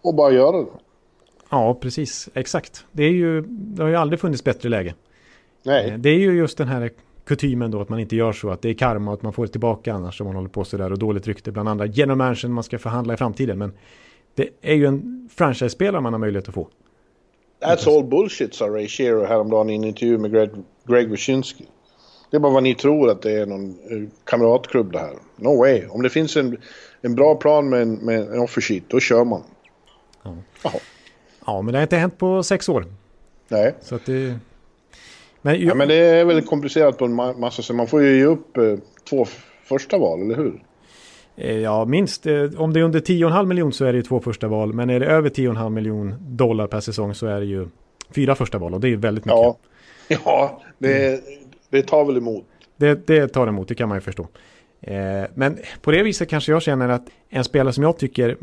och 0.02 0.14
bara 0.14 0.32
göra 0.32 0.56
det. 0.58 0.66
Ja, 1.50 1.74
precis. 1.74 2.28
Exakt. 2.34 2.84
Det, 2.92 3.04
är 3.04 3.12
ju, 3.12 3.40
det 3.48 3.82
har 3.82 3.90
ju 3.90 3.96
aldrig 3.96 4.20
funnits 4.20 4.44
bättre 4.44 4.68
läge. 4.68 4.94
Nej. 5.62 5.90
Eh, 5.90 5.98
det 5.98 6.08
är 6.08 6.18
ju 6.18 6.36
just 6.36 6.58
den 6.58 6.68
här 6.68 6.90
kutymen 7.26 7.70
då 7.70 7.80
att 7.80 7.88
man 7.88 7.98
inte 7.98 8.16
gör 8.16 8.32
så, 8.32 8.50
att 8.50 8.62
det 8.62 8.68
är 8.68 8.74
karma 8.74 9.10
och 9.10 9.16
att 9.16 9.22
man 9.22 9.32
får 9.32 9.46
det 9.46 9.52
tillbaka 9.52 9.94
annars 9.94 10.20
om 10.20 10.26
man 10.26 10.36
håller 10.36 10.48
på 10.48 10.64
sådär 10.64 10.92
och 10.92 10.98
dåligt 10.98 11.26
rykte 11.26 11.52
bland 11.52 11.68
andra 11.68 11.86
genom 11.86 12.18
mansion 12.18 12.52
man 12.52 12.64
ska 12.64 12.78
förhandla 12.78 13.14
i 13.14 13.16
framtiden. 13.16 13.58
Men 13.58 13.72
det 14.34 14.48
är 14.62 14.74
ju 14.74 14.86
en 14.86 15.28
franchise-spelare 15.34 16.00
man 16.00 16.12
har 16.12 16.20
möjlighet 16.20 16.48
att 16.48 16.54
få. 16.54 16.68
That's 17.60 17.96
all 17.96 18.04
bullshit, 18.04 18.54
sa 18.54 18.68
Ray 18.68 18.88
Shearer 18.88 19.26
häromdagen 19.26 19.70
i 19.70 19.74
en 19.74 19.84
intervju 19.84 20.18
med 20.18 20.32
Greg, 20.32 20.50
Greg 20.84 21.10
Wyshynski. 21.10 21.66
Det 22.30 22.36
är 22.36 22.40
bara 22.40 22.52
vad 22.52 22.62
ni 22.62 22.74
tror 22.74 23.10
att 23.10 23.22
det 23.22 23.32
är 23.32 23.46
någon 23.46 23.70
eh, 23.70 24.08
kamratklubb 24.24 24.92
det 24.92 24.98
här. 24.98 25.14
No 25.36 25.58
way. 25.58 25.86
Om 25.86 26.02
det 26.02 26.10
finns 26.10 26.36
en, 26.36 26.56
en 27.00 27.14
bra 27.14 27.34
plan 27.34 27.68
med 27.68 27.82
en, 27.82 27.94
med 27.94 28.20
en 28.20 28.40
offer 28.40 28.60
sheet, 28.60 28.84
då 28.88 29.00
kör 29.00 29.24
man. 29.24 29.42
Ja. 30.22 30.72
ja, 31.46 31.62
men 31.62 31.72
det 31.72 31.78
har 31.78 31.82
inte 31.82 31.96
hänt 31.96 32.18
på 32.18 32.42
sex 32.42 32.68
år. 32.68 32.86
Nej. 33.48 33.74
Så 33.80 33.94
att 33.94 34.06
det... 34.06 34.38
Men, 35.46 35.66
ja, 35.66 35.74
men 35.74 35.88
det 35.88 35.94
är 35.94 36.24
väl 36.24 36.42
komplicerat 36.42 36.98
på 36.98 37.04
en 37.04 37.14
massa 37.14 37.62
sätt. 37.62 37.76
Man 37.76 37.86
får 37.86 38.02
ju 38.02 38.18
ge 38.18 38.24
upp 38.24 38.56
eh, 38.56 38.74
två 39.08 39.26
första 39.64 39.98
val, 39.98 40.22
eller 40.22 40.36
hur? 40.36 40.62
Eh, 41.36 41.58
ja, 41.58 41.84
minst. 41.84 42.26
Eh, 42.26 42.50
om 42.56 42.72
det 42.72 42.80
är 42.80 42.84
under 42.84 43.00
10,5 43.00 43.46
miljon 43.46 43.72
så 43.72 43.84
är 43.84 43.92
det 43.92 43.96
ju 43.96 44.02
två 44.02 44.20
första 44.20 44.48
val. 44.48 44.72
Men 44.72 44.90
är 44.90 45.00
det 45.00 45.06
över 45.06 45.30
10,5 45.30 45.70
miljon 45.70 46.14
dollar 46.20 46.66
per 46.66 46.80
säsong 46.80 47.14
så 47.14 47.26
är 47.26 47.40
det 47.40 47.46
ju 47.46 47.68
fyra 48.14 48.34
första 48.34 48.58
val. 48.58 48.74
Och 48.74 48.80
det 48.80 48.86
är 48.86 48.90
ju 48.90 48.96
väldigt 48.96 49.24
mycket. 49.24 49.38
Ja, 49.38 49.56
ja 50.24 50.62
det, 50.78 51.08
mm. 51.08 51.20
det 51.70 51.82
tar 51.82 52.04
väl 52.04 52.16
emot. 52.16 52.44
Det, 52.76 53.06
det 53.06 53.28
tar 53.28 53.46
emot, 53.46 53.68
det 53.68 53.74
kan 53.74 53.88
man 53.88 53.96
ju 53.96 54.02
förstå. 54.02 54.28
Men 55.34 55.58
på 55.80 55.90
det 55.90 56.02
viset 56.02 56.28
kanske 56.28 56.52
jag 56.52 56.62
känner 56.62 56.88
att 56.88 57.06
en 57.28 57.44
spelare 57.44 57.72
som 57.72 57.82
jag 57.82 57.98
tycker 57.98 58.36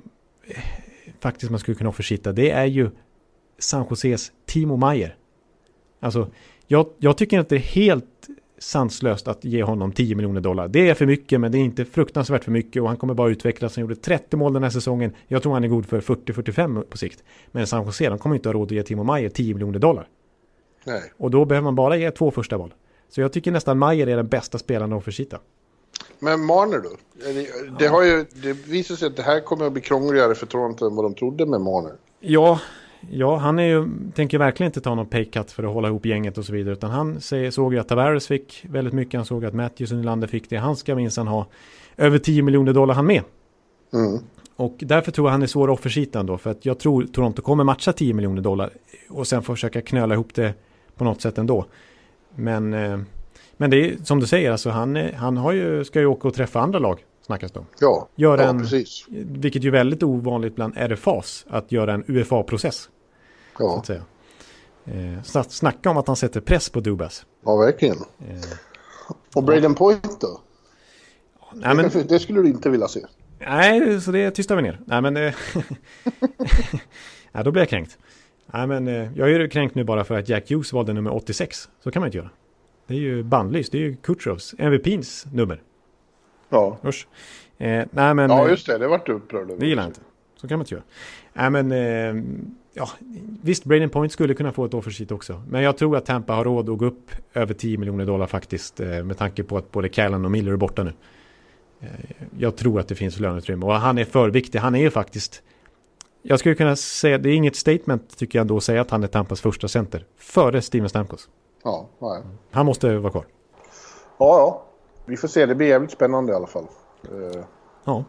faktiskt 1.19 1.51
man 1.51 1.59
skulle 1.59 1.75
kunna 1.75 1.89
offersitta, 1.89 2.31
det 2.31 2.51
är 2.51 2.65
ju 2.65 2.89
San 3.59 3.85
Joses 3.89 4.31
Timo 4.45 4.77
Meyer. 4.77 5.15
Alltså, 5.99 6.29
jag, 6.73 6.87
jag 6.97 7.17
tycker 7.17 7.39
inte 7.39 7.55
det 7.55 7.59
är 7.59 7.59
helt 7.59 8.27
sanslöst 8.57 9.27
att 9.27 9.45
ge 9.45 9.63
honom 9.63 9.91
10 9.91 10.15
miljoner 10.15 10.41
dollar. 10.41 10.67
Det 10.67 10.89
är 10.89 10.93
för 10.93 11.05
mycket, 11.05 11.39
men 11.39 11.51
det 11.51 11.57
är 11.57 11.59
inte 11.59 11.85
fruktansvärt 11.85 12.43
för 12.43 12.51
mycket 12.51 12.81
och 12.81 12.87
han 12.87 12.97
kommer 12.97 13.13
bara 13.13 13.29
utvecklas. 13.29 13.75
Han 13.75 13.81
gjorde 13.81 13.95
30 13.95 14.37
mål 14.37 14.53
den 14.53 14.63
här 14.63 14.69
säsongen. 14.69 15.13
Jag 15.27 15.43
tror 15.43 15.53
han 15.53 15.63
är 15.63 15.67
god 15.67 15.85
för 15.85 16.01
40-45 16.01 16.81
på 16.81 16.97
sikt. 16.97 17.23
Men 17.51 17.67
San 17.67 17.85
Jose, 17.85 18.09
de 18.09 18.19
kommer 18.19 18.35
inte 18.35 18.49
ha 18.49 18.53
råd 18.53 18.67
att 18.67 18.71
ge 18.71 18.83
Timo 18.83 19.03
Meyer 19.03 19.29
10 19.29 19.53
miljoner 19.53 19.79
dollar. 19.79 20.07
Nej. 20.83 21.01
Och 21.17 21.31
då 21.31 21.45
behöver 21.45 21.63
man 21.63 21.75
bara 21.75 21.97
ge 21.97 22.11
två 22.11 22.31
första 22.31 22.57
val. 22.57 22.73
Så 23.09 23.21
jag 23.21 23.33
tycker 23.33 23.51
nästan 23.51 23.79
Meyer 23.79 24.07
är 24.07 24.15
den 24.15 24.27
bästa 24.27 24.57
spelaren 24.57 24.93
att 24.93 25.03
försita. 25.03 25.39
Men 26.19 26.45
Marner 26.45 26.79
då? 26.79 26.89
Det, 27.33 27.79
det, 27.79 27.87
har 27.87 28.03
ju, 28.03 28.25
det 28.33 28.53
visar 28.53 28.95
sig 28.95 29.07
att 29.07 29.15
det 29.15 29.23
här 29.23 29.39
kommer 29.39 29.65
att 29.65 29.73
bli 29.73 29.81
krångligare 29.81 30.35
för 30.35 30.45
Toronto 30.45 30.85
än 30.85 30.95
vad 30.95 31.05
de 31.05 31.13
trodde 31.13 31.45
med 31.45 31.61
Marner. 31.61 31.93
Ja, 32.19 32.59
Ja, 33.09 33.35
han 33.37 33.59
är 33.59 33.63
ju, 33.63 33.87
tänker 34.15 34.37
verkligen 34.37 34.67
inte 34.69 34.81
ta 34.81 34.95
någon 34.95 35.05
paycut 35.05 35.51
för 35.51 35.63
att 35.63 35.73
hålla 35.73 35.87
ihop 35.87 36.05
gänget 36.05 36.37
och 36.37 36.45
så 36.45 36.53
vidare. 36.53 36.73
Utan 36.73 36.91
han 36.91 37.21
såg 37.51 37.73
ju 37.73 37.79
att 37.79 37.87
Tavares 37.87 38.27
fick 38.27 38.65
väldigt 38.69 38.93
mycket. 38.93 39.17
Han 39.17 39.25
såg 39.25 39.45
att 39.45 39.53
Matthews 39.53 39.91
och 39.91 39.97
Nylander 39.97 40.27
fick 40.27 40.49
det. 40.49 40.57
Han 40.57 40.75
ska 40.75 40.95
minsann 40.95 41.27
ha 41.27 41.47
över 41.97 42.17
10 42.17 42.41
miljoner 42.41 42.73
dollar 42.73 42.93
han 42.93 43.05
med. 43.05 43.21
Mm. 43.93 44.23
Och 44.55 44.75
därför 44.79 45.11
tror 45.11 45.27
jag 45.27 45.31
han 45.31 45.43
är 45.43 45.47
svår 45.47 45.71
att 45.71 45.79
offersita 45.79 46.23
då. 46.23 46.37
För 46.37 46.51
att 46.51 46.65
jag 46.65 46.79
tror 46.79 47.03
Toronto 47.03 47.41
kommer 47.41 47.63
matcha 47.63 47.93
10 47.93 48.13
miljoner 48.13 48.41
dollar. 48.41 48.69
Och 49.09 49.27
sen 49.27 49.43
försöka 49.43 49.81
knöla 49.81 50.13
ihop 50.13 50.33
det 50.33 50.53
på 50.97 51.03
något 51.03 51.21
sätt 51.21 51.37
ändå. 51.37 51.65
Men, 52.35 52.73
eh, 52.73 52.99
men 53.57 53.69
det 53.69 53.77
är 53.77 53.95
som 54.03 54.19
du 54.19 54.27
säger, 54.27 54.51
alltså 54.51 54.69
han, 54.69 54.95
han 55.15 55.37
har 55.37 55.51
ju, 55.51 55.83
ska 55.83 55.99
ju 55.99 56.05
åka 56.05 56.27
och 56.27 56.33
träffa 56.33 56.59
andra 56.59 56.79
lag. 56.79 57.03
Snackas 57.25 57.51
det 57.51 57.59
om. 57.59 57.65
Ja, 57.79 58.07
ja 58.15 58.37
en, 58.37 58.59
precis. 58.59 59.05
Vilket 59.09 59.63
ju 59.63 59.67
är 59.67 59.71
väldigt 59.71 60.03
ovanligt 60.03 60.55
bland 60.55 60.73
RFAs. 60.77 61.45
Att 61.49 61.71
göra 61.71 61.93
en 61.93 62.03
UFA-process. 62.07 62.89
Ja. 63.59 63.69
Så 63.69 63.79
att 63.79 63.85
säga. 63.85 64.03
Eh, 64.85 65.43
snacka 65.47 65.89
om 65.89 65.97
att 65.97 66.07
han 66.07 66.15
sätter 66.15 66.41
press 66.41 66.69
på 66.69 66.79
Dubas. 66.79 67.25
Ja, 67.45 67.55
verkligen. 67.55 67.97
Eh, 67.97 68.57
och 69.35 69.43
Braden 69.43 69.75
Point 69.75 70.21
då? 70.21 70.41
Nej, 71.53 71.75
men, 71.75 71.89
det 72.07 72.19
skulle 72.19 72.41
du 72.41 72.47
inte 72.47 72.69
vilja 72.69 72.87
se. 72.87 73.05
Nej, 73.39 74.01
så 74.01 74.11
det 74.11 74.31
tystar 74.31 74.55
vi 74.55 74.61
ner. 74.61 74.79
Nej, 74.85 75.01
men... 75.01 75.17
Eh, 75.17 75.33
nej, 77.31 77.43
då 77.43 77.51
blir 77.51 77.61
jag 77.61 77.69
kränkt. 77.69 77.97
Nej, 78.45 78.67
men 78.67 78.87
eh, 78.87 79.17
jag 79.17 79.31
är 79.31 79.39
ju 79.39 79.49
kränkt 79.49 79.75
nu 79.75 79.83
bara 79.83 80.03
för 80.03 80.19
att 80.19 80.29
Jack 80.29 80.49
Hughes 80.49 80.73
valde 80.73 80.93
nummer 80.93 81.13
86. 81.13 81.69
Så 81.83 81.91
kan 81.91 81.99
man 81.99 82.07
inte 82.07 82.17
göra. 82.17 82.29
Det 82.87 82.93
är 82.93 82.99
ju 82.99 83.23
bandlyst. 83.23 83.71
Det 83.71 83.77
är 83.77 83.81
ju 83.81 83.95
Kutrovs, 83.95 84.53
MVP's 84.57 85.27
nummer. 85.33 85.61
Ja. 86.49 86.77
Usch. 86.85 87.07
Eh, 87.57 87.85
nej, 87.91 88.13
men, 88.13 88.29
ja, 88.29 88.49
just 88.49 88.67
det. 88.67 88.77
Det 88.77 88.87
vart 88.87 89.05
du 89.05 89.13
upprörd 89.13 89.49
över. 89.49 89.59
Det 89.59 89.67
gillar 89.67 89.83
jag 89.83 89.89
inte. 89.89 90.01
Så 90.35 90.47
kan 90.47 90.57
man 90.57 90.65
inte 90.65 90.75
göra. 90.75 90.83
Nej, 91.33 91.63
men... 91.63 92.55
Ja, 92.73 92.89
visst, 93.41 93.63
Braden 93.63 93.89
Point 93.89 94.11
skulle 94.11 94.33
kunna 94.33 94.51
få 94.51 94.65
ett 94.65 94.73
offersheet 94.73 95.11
också. 95.11 95.41
Men 95.47 95.61
jag 95.61 95.77
tror 95.77 95.97
att 95.97 96.05
Tampa 96.05 96.33
har 96.33 96.43
råd 96.43 96.69
att 96.69 96.77
gå 96.77 96.85
upp 96.85 97.11
över 97.33 97.53
10 97.53 97.77
miljoner 97.77 98.05
dollar 98.05 98.27
faktiskt. 98.27 98.79
Eh, 98.79 99.03
med 99.03 99.17
tanke 99.17 99.43
på 99.43 99.57
att 99.57 99.71
både 99.71 99.89
Callan 99.89 100.25
och 100.25 100.31
Miller 100.31 100.51
är 100.51 100.57
borta 100.57 100.83
nu. 100.83 100.93
Eh, 101.79 101.87
jag 102.37 102.55
tror 102.55 102.79
att 102.79 102.87
det 102.87 102.95
finns 102.95 103.19
löneutrymme. 103.19 103.65
Och 103.65 103.73
han 103.73 103.97
är 103.97 104.05
för 104.05 104.29
viktig. 104.29 104.59
Han 104.59 104.75
är 104.75 104.79
ju 104.79 104.91
faktiskt... 104.91 105.41
Jag 106.21 106.39
skulle 106.39 106.55
kunna 106.55 106.75
säga, 106.75 107.17
det 107.17 107.29
är 107.29 107.33
inget 107.33 107.55
statement 107.55 108.17
tycker 108.17 108.39
jag 108.39 108.41
ändå 108.41 108.57
att 108.57 108.63
säga 108.63 108.81
att 108.81 108.91
han 108.91 109.03
är 109.03 109.07
Tampas 109.07 109.41
första 109.41 109.67
center. 109.67 110.05
Före 110.17 110.61
Steven 110.61 110.89
Stamkos. 110.89 111.29
Ja, 111.63 111.89
nej. 111.99 112.21
Han 112.51 112.65
måste 112.65 112.97
vara 112.97 113.11
kvar. 113.11 113.25
Ja, 114.17 114.37
ja. 114.37 114.63
Vi 115.05 115.17
får 115.17 115.27
se, 115.27 115.45
det 115.45 115.55
blir 115.55 115.67
jävligt 115.67 115.91
spännande 115.91 116.31
i 116.31 116.35
alla 116.35 116.47
fall. 116.47 116.67
Eh, 117.03 117.43
ja. 117.85 118.03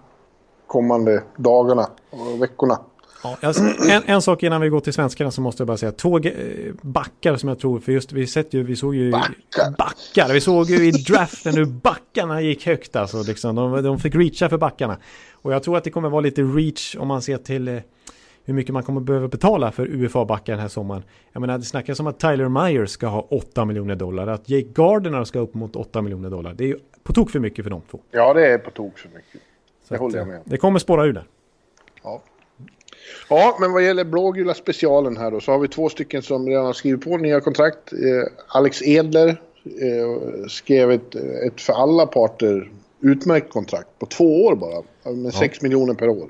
Kommande 0.66 1.22
dagarna 1.36 1.86
och 2.10 2.42
veckorna. 2.42 2.80
Ja, 3.24 3.36
alltså, 3.40 3.62
en, 3.90 4.02
en, 4.06 4.22
sak 4.22 4.42
innan 4.42 4.60
vi 4.60 4.68
går 4.68 4.80
till 4.80 4.92
svenskarna 4.92 5.30
så 5.30 5.40
måste 5.40 5.60
jag 5.60 5.66
bara 5.66 5.76
säga 5.76 5.92
två 5.92 6.20
backar 6.82 7.36
som 7.36 7.48
jag 7.48 7.58
tror, 7.58 7.80
för 7.80 7.92
just 7.92 8.12
vi 8.12 8.26
sett 8.26 8.54
ju, 8.54 8.62
vi 8.62 8.76
såg 8.76 8.94
ju 8.94 9.10
backar. 9.10 9.76
backar. 9.78 10.32
Vi 10.32 10.40
såg 10.40 10.70
ju 10.70 10.88
i 10.88 10.90
draften 10.90 11.54
hur 11.54 11.64
backarna 11.64 12.40
gick 12.40 12.66
högt 12.66 12.96
alltså. 12.96 13.22
Liksom, 13.22 13.54
de, 13.54 13.82
de 13.82 13.98
fick 13.98 14.14
reacha 14.14 14.48
för 14.48 14.58
backarna. 14.58 14.96
Och 15.32 15.52
jag 15.52 15.62
tror 15.62 15.76
att 15.76 15.84
det 15.84 15.90
kommer 15.90 16.08
vara 16.08 16.20
lite 16.20 16.42
reach 16.42 16.96
om 16.98 17.08
man 17.08 17.22
ser 17.22 17.36
till 17.36 17.68
eh, 17.68 17.78
hur 18.44 18.54
mycket 18.54 18.72
man 18.72 18.82
kommer 18.82 19.00
behöva 19.00 19.28
betala 19.28 19.72
för 19.72 19.86
UFA-backar 19.86 20.52
den 20.52 20.60
här 20.60 20.68
sommaren. 20.68 21.02
Jag 21.32 21.40
menar, 21.40 21.58
det 21.58 21.64
snackas 21.64 22.00
om 22.00 22.06
att 22.06 22.20
Tyler 22.20 22.48
Myers 22.48 22.90
ska 22.90 23.06
ha 23.06 23.20
8 23.30 23.64
miljoner 23.64 23.96
dollar, 23.96 24.26
att 24.26 24.48
Jake 24.48 24.68
Gardiner 24.74 25.24
ska 25.24 25.38
upp 25.38 25.54
mot 25.54 25.76
8 25.76 26.02
miljoner 26.02 26.30
dollar. 26.30 26.54
Det 26.54 26.64
är 26.64 26.68
ju 26.68 26.78
på 27.02 27.12
tok 27.12 27.30
för 27.30 27.40
mycket 27.40 27.64
för 27.64 27.70
de 27.70 27.82
två. 27.90 28.00
Ja, 28.10 28.34
det 28.34 28.46
är 28.46 28.58
på 28.58 28.70
tok 28.70 28.98
för 28.98 29.08
mycket. 29.08 29.40
Det 29.88 29.96
håller 29.96 30.18
jag 30.18 30.28
med 30.28 30.40
Det 30.44 30.56
kommer 30.56 30.78
spåra 30.78 31.04
ur 31.04 31.12
där. 31.12 31.24
Ja. 32.02 32.22
Ja, 33.28 33.57
men 33.61 33.72
vad 33.72 33.84
gäller 33.84 34.05
blågula 34.05 34.55
specialen 34.55 35.16
här 35.16 35.30
då 35.30 35.40
så 35.40 35.52
har 35.52 35.59
vi 35.59 35.68
två 35.68 35.88
stycken 35.88 36.22
som 36.22 36.48
redan 36.48 36.66
har 36.66 36.72
skrivit 36.72 37.05
på 37.05 37.16
nya 37.16 37.40
kontrakt. 37.40 37.92
Eh, 37.92 38.32
Alex 38.48 38.82
Edler 38.82 39.28
eh, 39.64 40.46
skrev 40.48 40.90
ett, 40.90 41.14
ett 41.14 41.61
för 41.61 41.72
alla 41.72 42.07
parter 42.07 42.70
utmärkt 43.00 43.52
kontrakt 43.52 43.88
på 43.98 44.07
två 44.07 44.44
år 44.44 44.55
bara. 44.55 44.82
Med 45.14 45.34
ja. 45.34 45.38
6 45.38 45.62
miljoner 45.62 45.94
per 45.94 46.09
år. 46.09 46.28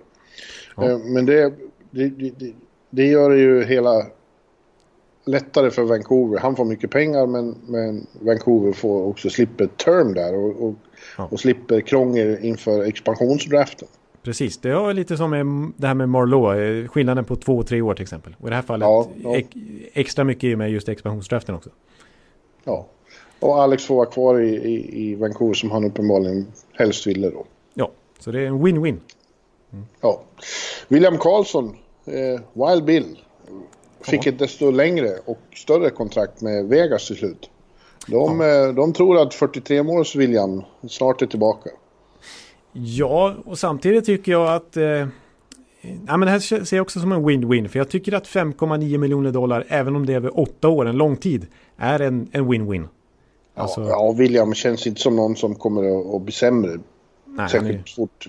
Ja. 0.76 0.90
Eh, 0.90 0.98
men 0.98 1.26
det, 1.26 1.52
det, 1.90 2.08
det, 2.08 2.52
det 2.90 3.06
gör 3.06 3.30
det 3.30 3.38
ju 3.38 3.64
hela 3.64 4.06
lättare 5.24 5.70
för 5.70 5.82
Vancouver. 5.82 6.38
Han 6.38 6.56
får 6.56 6.64
mycket 6.64 6.90
pengar 6.90 7.26
men, 7.26 7.54
men 7.66 8.06
Vancouver 8.20 8.72
får 8.72 9.06
också 9.06 9.30
slipper 9.30 9.66
term 9.66 10.14
där 10.14 10.34
och, 10.34 10.68
och, 10.68 10.74
ja. 11.18 11.28
och 11.30 11.40
slipper 11.40 11.80
krångel 11.80 12.38
inför 12.40 12.84
expansionsdraften. 12.84 13.88
Precis, 14.24 14.58
det 14.58 14.70
är 14.70 14.92
lite 14.92 15.16
som 15.16 15.30
med 15.30 15.72
det 15.76 15.86
här 15.86 15.94
med 15.94 16.08
Marlowe, 16.08 16.80
eh, 16.82 16.88
skillnaden 16.88 17.24
på 17.24 17.36
två 17.36 17.58
och 17.58 17.66
tre 17.66 17.82
år 17.82 17.94
till 17.94 18.02
exempel. 18.02 18.36
Och 18.40 18.46
i 18.46 18.50
det 18.50 18.56
här 18.56 18.62
fallet 18.62 18.86
ja, 18.86 19.08
ja. 19.22 19.40
extra 19.92 20.24
mycket 20.24 20.58
med 20.58 20.70
just 20.70 20.88
expansionsdraften 20.88 21.54
också. 21.54 21.70
Ja, 22.64 22.86
och 23.40 23.62
Alex 23.62 23.84
får 23.84 23.96
vara 23.96 24.06
kvar 24.06 24.40
i, 24.40 24.48
i, 24.48 25.02
i 25.02 25.14
Vancouver 25.14 25.54
som 25.54 25.70
han 25.70 25.84
uppenbarligen 25.84 26.46
helst 26.72 27.06
ville 27.06 27.30
då. 27.30 27.44
Ja, 27.74 27.90
så 28.18 28.30
det 28.30 28.40
är 28.40 28.46
en 28.46 28.66
win-win. 28.66 28.96
Mm. 29.72 29.84
Ja. 30.00 30.22
William 30.88 31.18
Karlsson, 31.18 31.76
eh, 32.04 32.68
Wild 32.68 32.84
Bill. 32.84 33.18
fick 34.00 34.26
ja. 34.26 34.32
ett 34.32 34.38
desto 34.38 34.70
längre 34.70 35.10
och 35.24 35.40
större 35.54 35.90
kontrakt 35.90 36.40
med 36.40 36.64
Vegas 36.64 37.06
till 37.06 37.16
slut. 37.16 37.50
De, 38.06 38.40
ja. 38.40 38.72
de 38.72 38.92
tror 38.92 39.18
att 39.18 39.34
43-måls 39.34 40.16
William 40.16 40.62
snart 40.88 41.22
är 41.22 41.26
tillbaka. 41.26 41.70
Ja, 42.76 43.34
och 43.44 43.58
samtidigt 43.58 44.04
tycker 44.04 44.32
jag 44.32 44.54
att... 44.54 44.76
Eh, 44.76 44.84
ja, 44.84 45.08
men 46.06 46.20
det 46.20 46.30
här 46.30 46.38
ser 46.38 46.76
jag 46.76 46.82
också 46.82 47.00
som 47.00 47.12
en 47.12 47.28
win-win. 47.28 47.68
För 47.68 47.78
jag 47.78 47.88
tycker 47.88 48.12
att 48.12 48.28
5,9 48.28 48.98
miljoner 48.98 49.30
dollar, 49.30 49.64
även 49.68 49.96
om 49.96 50.06
det 50.06 50.12
är 50.12 50.16
över 50.16 50.40
åtta 50.40 50.68
år, 50.68 50.86
en 50.86 50.96
lång 50.96 51.16
tid, 51.16 51.46
är 51.76 52.00
en 52.00 52.28
win-win. 52.32 52.88
Alltså, 53.54 53.80
ja, 53.80 53.88
ja, 53.88 54.14
William 54.18 54.54
känns 54.54 54.86
inte 54.86 55.00
som 55.00 55.16
någon 55.16 55.36
som 55.36 55.54
kommer 55.54 56.16
att, 56.16 56.22
bli 56.22 56.32
sämre. 56.32 56.78
Nej, 57.24 57.48
särskilt 57.48 57.88
är, 57.88 57.94
fort. 57.96 58.28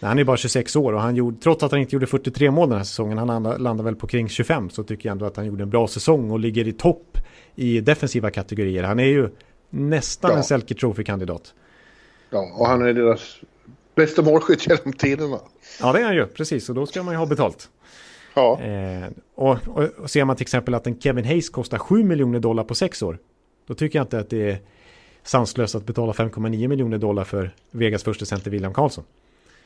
Nej, 0.00 0.08
han 0.08 0.18
är 0.18 0.24
bara 0.24 0.36
26 0.36 0.76
år 0.76 0.92
och 0.92 1.00
han 1.00 1.16
gjorde, 1.16 1.36
trots 1.40 1.62
att 1.62 1.70
han 1.70 1.80
inte 1.80 1.96
gjorde 1.96 2.06
43 2.06 2.50
mål 2.50 2.68
den 2.68 2.78
här 2.78 2.84
säsongen, 2.84 3.18
han 3.18 3.42
landade 3.42 3.82
väl 3.82 3.96
på 3.96 4.06
kring 4.06 4.28
25, 4.28 4.70
så 4.70 4.82
tycker 4.82 5.08
jag 5.08 5.12
ändå 5.12 5.26
att 5.26 5.36
han 5.36 5.46
gjorde 5.46 5.62
en 5.62 5.70
bra 5.70 5.88
säsong 5.88 6.30
och 6.30 6.40
ligger 6.40 6.68
i 6.68 6.72
topp 6.72 7.18
i 7.54 7.80
defensiva 7.80 8.30
kategorier. 8.30 8.82
Han 8.82 8.98
är 8.98 9.04
ju 9.04 9.28
nästan 9.70 10.30
ja. 10.30 10.36
en 10.36 10.44
Selke 10.44 10.74
Trophy-kandidat. 10.74 11.54
Ja, 12.30 12.52
och 12.58 12.66
han 12.66 12.82
är 12.82 12.92
deras 12.92 13.40
bästa 13.94 14.22
målskytt 14.22 14.66
genom 14.66 14.92
tiderna. 14.92 15.40
Ja, 15.80 15.92
det 15.92 16.00
är 16.00 16.04
han 16.04 16.14
ju, 16.14 16.26
precis, 16.26 16.68
och 16.68 16.74
då 16.74 16.86
ska 16.86 17.02
man 17.02 17.14
ju 17.14 17.18
ha 17.18 17.26
betalt. 17.26 17.68
Ja. 18.34 18.60
Eh, 18.60 19.08
och, 19.34 19.58
och, 19.66 19.84
och 19.98 20.10
ser 20.10 20.24
man 20.24 20.36
till 20.36 20.44
exempel 20.44 20.74
att 20.74 20.86
en 20.86 21.00
Kevin 21.00 21.24
Hayes 21.24 21.50
kostar 21.50 21.78
7 21.78 22.04
miljoner 22.04 22.40
dollar 22.40 22.64
på 22.64 22.74
6 22.74 23.02
år, 23.02 23.18
då 23.66 23.74
tycker 23.74 23.98
jag 23.98 24.04
inte 24.04 24.18
att 24.18 24.30
det 24.30 24.50
är 24.50 24.58
sanslöst 25.22 25.74
att 25.74 25.86
betala 25.86 26.12
5,9 26.12 26.68
miljoner 26.68 26.98
dollar 26.98 27.24
för 27.24 27.54
Vegas 27.70 28.02
första 28.02 28.24
center 28.24 28.50
William 28.50 28.74
Karlsson. 28.74 29.04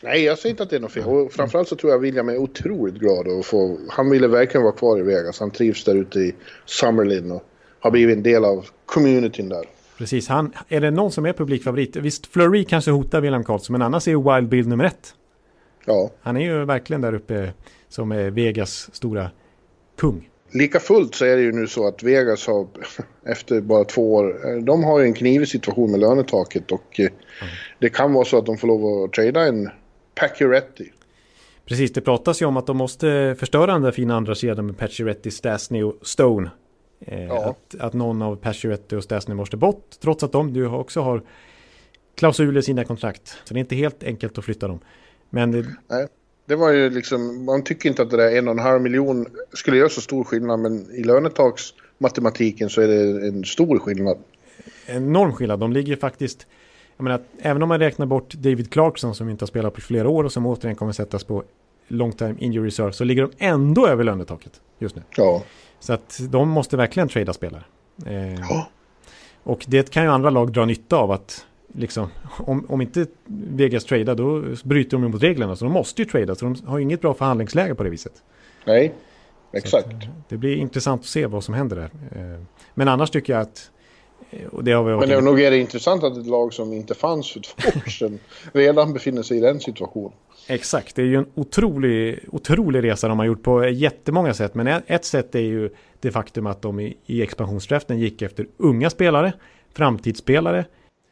Nej, 0.00 0.22
jag 0.22 0.38
säger 0.38 0.50
inte 0.50 0.62
att 0.62 0.70
det 0.70 0.76
är 0.76 0.80
något 0.80 0.92
fel. 0.92 1.04
Och 1.04 1.32
framförallt 1.32 1.68
så 1.68 1.76
tror 1.76 1.92
jag 1.92 1.98
William 1.98 2.28
är 2.28 2.36
otroligt 2.36 2.94
glad 2.94 3.28
att 3.28 3.46
få... 3.46 3.78
Han 3.88 4.10
ville 4.10 4.28
verkligen 4.28 4.62
vara 4.62 4.74
kvar 4.74 4.98
i 4.98 5.02
Vegas. 5.02 5.40
Han 5.40 5.50
trivs 5.50 5.84
där 5.84 5.94
ute 5.94 6.18
i 6.18 6.34
Summerlin 6.64 7.30
och 7.30 7.42
har 7.80 7.90
blivit 7.90 8.16
en 8.16 8.22
del 8.22 8.44
av 8.44 8.66
communityn 8.86 9.48
där. 9.48 9.64
Precis, 9.98 10.28
han, 10.28 10.52
är 10.68 10.80
det 10.80 10.90
någon 10.90 11.12
som 11.12 11.26
är 11.26 11.32
publikfavorit? 11.32 11.96
Visst, 11.96 12.26
Flurry 12.26 12.64
kanske 12.64 12.90
hotar 12.90 13.20
William 13.20 13.44
Karlsson, 13.44 13.72
men 13.72 13.82
annars 13.82 14.08
är 14.08 14.12
ju 14.12 14.34
Wild 14.34 14.48
Bill 14.48 14.68
nummer 14.68 14.84
ett. 14.84 15.14
Ja. 15.84 16.10
Han 16.20 16.36
är 16.36 16.40
ju 16.40 16.64
verkligen 16.64 17.00
där 17.00 17.14
uppe 17.14 17.52
som 17.88 18.12
är 18.12 18.30
Vegas 18.30 18.94
stora 18.94 19.30
kung. 19.98 20.28
Lika 20.50 20.80
fullt 20.80 21.14
så 21.14 21.24
är 21.24 21.36
det 21.36 21.42
ju 21.42 21.52
nu 21.52 21.66
så 21.66 21.88
att 21.88 22.02
Vegas 22.02 22.46
har 22.46 22.66
efter 23.26 23.60
bara 23.60 23.84
två 23.84 24.14
år, 24.14 24.60
de 24.60 24.84
har 24.84 25.00
ju 25.00 25.06
en 25.06 25.14
knivig 25.14 25.48
situation 25.48 25.90
med 25.90 26.00
lönetaket 26.00 26.72
och 26.72 27.00
mm. 27.00 27.12
det 27.78 27.88
kan 27.88 28.12
vara 28.12 28.24
så 28.24 28.38
att 28.38 28.46
de 28.46 28.56
får 28.56 28.68
lov 28.68 29.04
att 29.04 29.12
trada 29.12 29.46
en 29.46 29.70
Pacioretty. 30.14 30.84
Precis, 31.64 31.92
det 31.92 32.00
pratas 32.00 32.42
ju 32.42 32.46
om 32.46 32.56
att 32.56 32.66
de 32.66 32.76
måste 32.76 33.36
förstöra 33.38 33.72
den 33.72 33.82
där 33.82 33.90
fina 33.90 34.16
andra 34.16 34.34
kedjan 34.34 34.66
med 34.66 34.78
Pacioretty, 34.78 35.30
Stasny 35.30 35.82
och 35.82 35.94
Stone. 36.02 36.50
Eh, 37.00 37.24
ja. 37.24 37.44
att, 37.44 37.80
att 37.80 37.92
någon 37.92 38.22
av 38.22 38.36
Pacioretty 38.36 38.96
och 38.96 39.04
Stasny 39.04 39.34
måste 39.34 39.56
bort, 39.56 39.90
trots 40.00 40.24
att 40.24 40.32
de 40.32 40.52
nu 40.52 40.66
också 40.66 41.00
har 41.00 41.22
klausuler 42.14 42.60
i 42.60 42.62
sina 42.62 42.84
kontrakt. 42.84 43.28
Så 43.44 43.54
det 43.54 43.58
är 43.58 43.60
inte 43.60 43.76
helt 43.76 44.04
enkelt 44.04 44.38
att 44.38 44.44
flytta 44.44 44.68
dem. 44.68 44.78
Men 45.30 45.52
det... 45.52 45.66
Nej, 45.88 46.06
det 46.46 46.56
var 46.56 46.72
ju 46.72 46.90
liksom, 46.90 47.44
man 47.44 47.64
tycker 47.64 47.88
inte 47.88 48.02
att 48.02 48.10
det 48.10 48.16
där 48.16 48.36
en 48.38 48.48
och 48.48 48.54
en 48.54 48.58
halv 48.58 48.82
miljon 48.82 49.26
skulle 49.52 49.76
göra 49.76 49.88
så 49.88 50.00
stor 50.00 50.24
skillnad, 50.24 50.60
men 50.60 50.90
i 50.90 51.02
lönetaksmatematiken 51.02 52.70
så 52.70 52.80
är 52.80 52.88
det 52.88 53.26
en 53.28 53.44
stor 53.44 53.78
skillnad. 53.78 54.18
Enorm 54.86 55.32
skillnad, 55.32 55.60
de 55.60 55.72
ligger 55.72 55.96
faktiskt 55.96 56.46
jag 56.96 57.04
menar, 57.04 57.20
även 57.38 57.62
om 57.62 57.68
man 57.68 57.78
räknar 57.78 58.06
bort 58.06 58.34
David 58.34 58.70
Clarkson 58.70 59.14
som 59.14 59.28
inte 59.28 59.42
har 59.42 59.46
spelat 59.46 59.74
på 59.74 59.80
flera 59.80 60.08
år 60.08 60.24
och 60.24 60.32
som 60.32 60.46
återigen 60.46 60.76
kommer 60.76 60.92
sättas 60.92 61.24
på 61.24 61.44
long 61.88 62.12
time 62.12 62.34
injury 62.38 62.66
reserve 62.66 62.92
så 62.92 63.04
ligger 63.04 63.22
de 63.22 63.30
ändå 63.38 63.86
över 63.86 64.04
lönetaket 64.04 64.60
just 64.78 64.96
nu. 64.96 65.02
Ja. 65.16 65.42
Så 65.80 65.92
att 65.92 66.20
de 66.30 66.48
måste 66.48 66.76
verkligen 66.76 67.08
trada 67.08 67.32
spelare. 67.32 67.64
Eh, 68.06 68.34
ja. 68.34 68.68
Och 69.42 69.64
det 69.68 69.90
kan 69.90 70.02
ju 70.02 70.10
andra 70.10 70.30
lag 70.30 70.52
dra 70.52 70.64
nytta 70.64 70.96
av 70.96 71.10
att 71.10 71.46
liksom, 71.72 72.08
om, 72.38 72.66
om 72.68 72.80
inte 72.80 73.06
Vegas 73.26 73.84
tradar 73.84 74.14
då 74.14 74.42
bryter 74.64 74.98
de 74.98 75.10
mot 75.10 75.22
reglerna 75.22 75.56
så 75.56 75.64
de 75.64 75.72
måste 75.72 76.02
ju 76.02 76.08
trada 76.08 76.34
så 76.34 76.44
de 76.44 76.56
har 76.66 76.78
ju 76.78 76.84
inget 76.84 77.00
bra 77.00 77.14
förhandlingsläge 77.14 77.74
på 77.74 77.82
det 77.82 77.90
viset. 77.90 78.22
Nej, 78.64 78.94
exakt. 79.52 79.86
Att, 79.86 80.28
det 80.28 80.36
blir 80.36 80.56
intressant 80.56 81.00
att 81.00 81.06
se 81.06 81.26
vad 81.26 81.44
som 81.44 81.54
händer 81.54 81.76
där. 81.76 81.90
Eh, 82.20 82.42
men 82.74 82.88
annars 82.88 83.10
tycker 83.10 83.32
jag 83.32 83.42
att 83.42 83.70
och 84.50 84.64
det 84.64 84.72
har 84.72 84.84
vi 84.84 84.96
Men 84.96 85.08
det, 85.08 85.20
nog 85.20 85.40
är 85.40 85.50
det 85.50 85.58
intressant 85.58 86.04
att 86.04 86.16
ett 86.16 86.26
lag 86.26 86.52
som 86.52 86.72
inte 86.72 86.94
fanns 86.94 87.32
för 87.32 87.40
två 87.40 87.68
år 87.68 87.90
sedan 87.90 88.18
redan 88.52 88.92
befinner 88.92 89.22
sig 89.22 89.36
i 89.36 89.40
den 89.40 89.60
situationen. 89.60 90.12
Exakt, 90.48 90.96
det 90.96 91.02
är 91.02 91.06
ju 91.06 91.16
en 91.16 91.26
otrolig, 91.34 92.20
otrolig 92.32 92.84
resa 92.84 93.08
de 93.08 93.18
har 93.18 93.26
gjort 93.26 93.42
på 93.42 93.68
jättemånga 93.68 94.34
sätt. 94.34 94.54
Men 94.54 94.66
ett 94.86 95.04
sätt 95.04 95.34
är 95.34 95.40
ju 95.40 95.70
det 96.00 96.10
faktum 96.10 96.46
att 96.46 96.62
de 96.62 96.80
i, 96.80 96.96
i 97.06 97.22
expansionsdraften 97.22 97.98
gick 97.98 98.22
efter 98.22 98.46
unga 98.56 98.90
spelare, 98.90 99.32
framtidsspelare. 99.72 100.64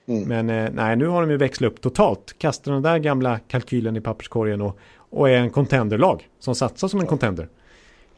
Mm. 0.07 0.29
Men 0.29 0.51
eh, 0.51 0.71
nej, 0.73 0.97
nu 0.97 1.07
har 1.07 1.21
de 1.21 1.31
ju 1.31 1.37
växlat 1.37 1.73
upp 1.73 1.81
totalt. 1.81 2.39
Kastar 2.39 2.73
den 2.73 2.83
där 2.83 2.99
gamla 2.99 3.39
kalkylen 3.39 3.97
i 3.97 4.01
papperskorgen 4.01 4.61
och, 4.61 4.79
och 4.97 5.31
är 5.31 5.37
en 5.37 5.51
contenderlag 5.51 6.29
som 6.39 6.55
satsar 6.55 6.89
som 6.89 7.01
en 7.01 7.07
contender. 7.07 7.49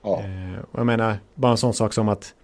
Ja. 0.02 0.20
Eh, 0.20 0.58
jag 0.72 0.86
menar, 0.86 1.16
bara 1.34 1.50
en 1.52 1.58
sån 1.58 1.74
sak 1.74 1.92
som 1.92 2.08
att 2.08 2.34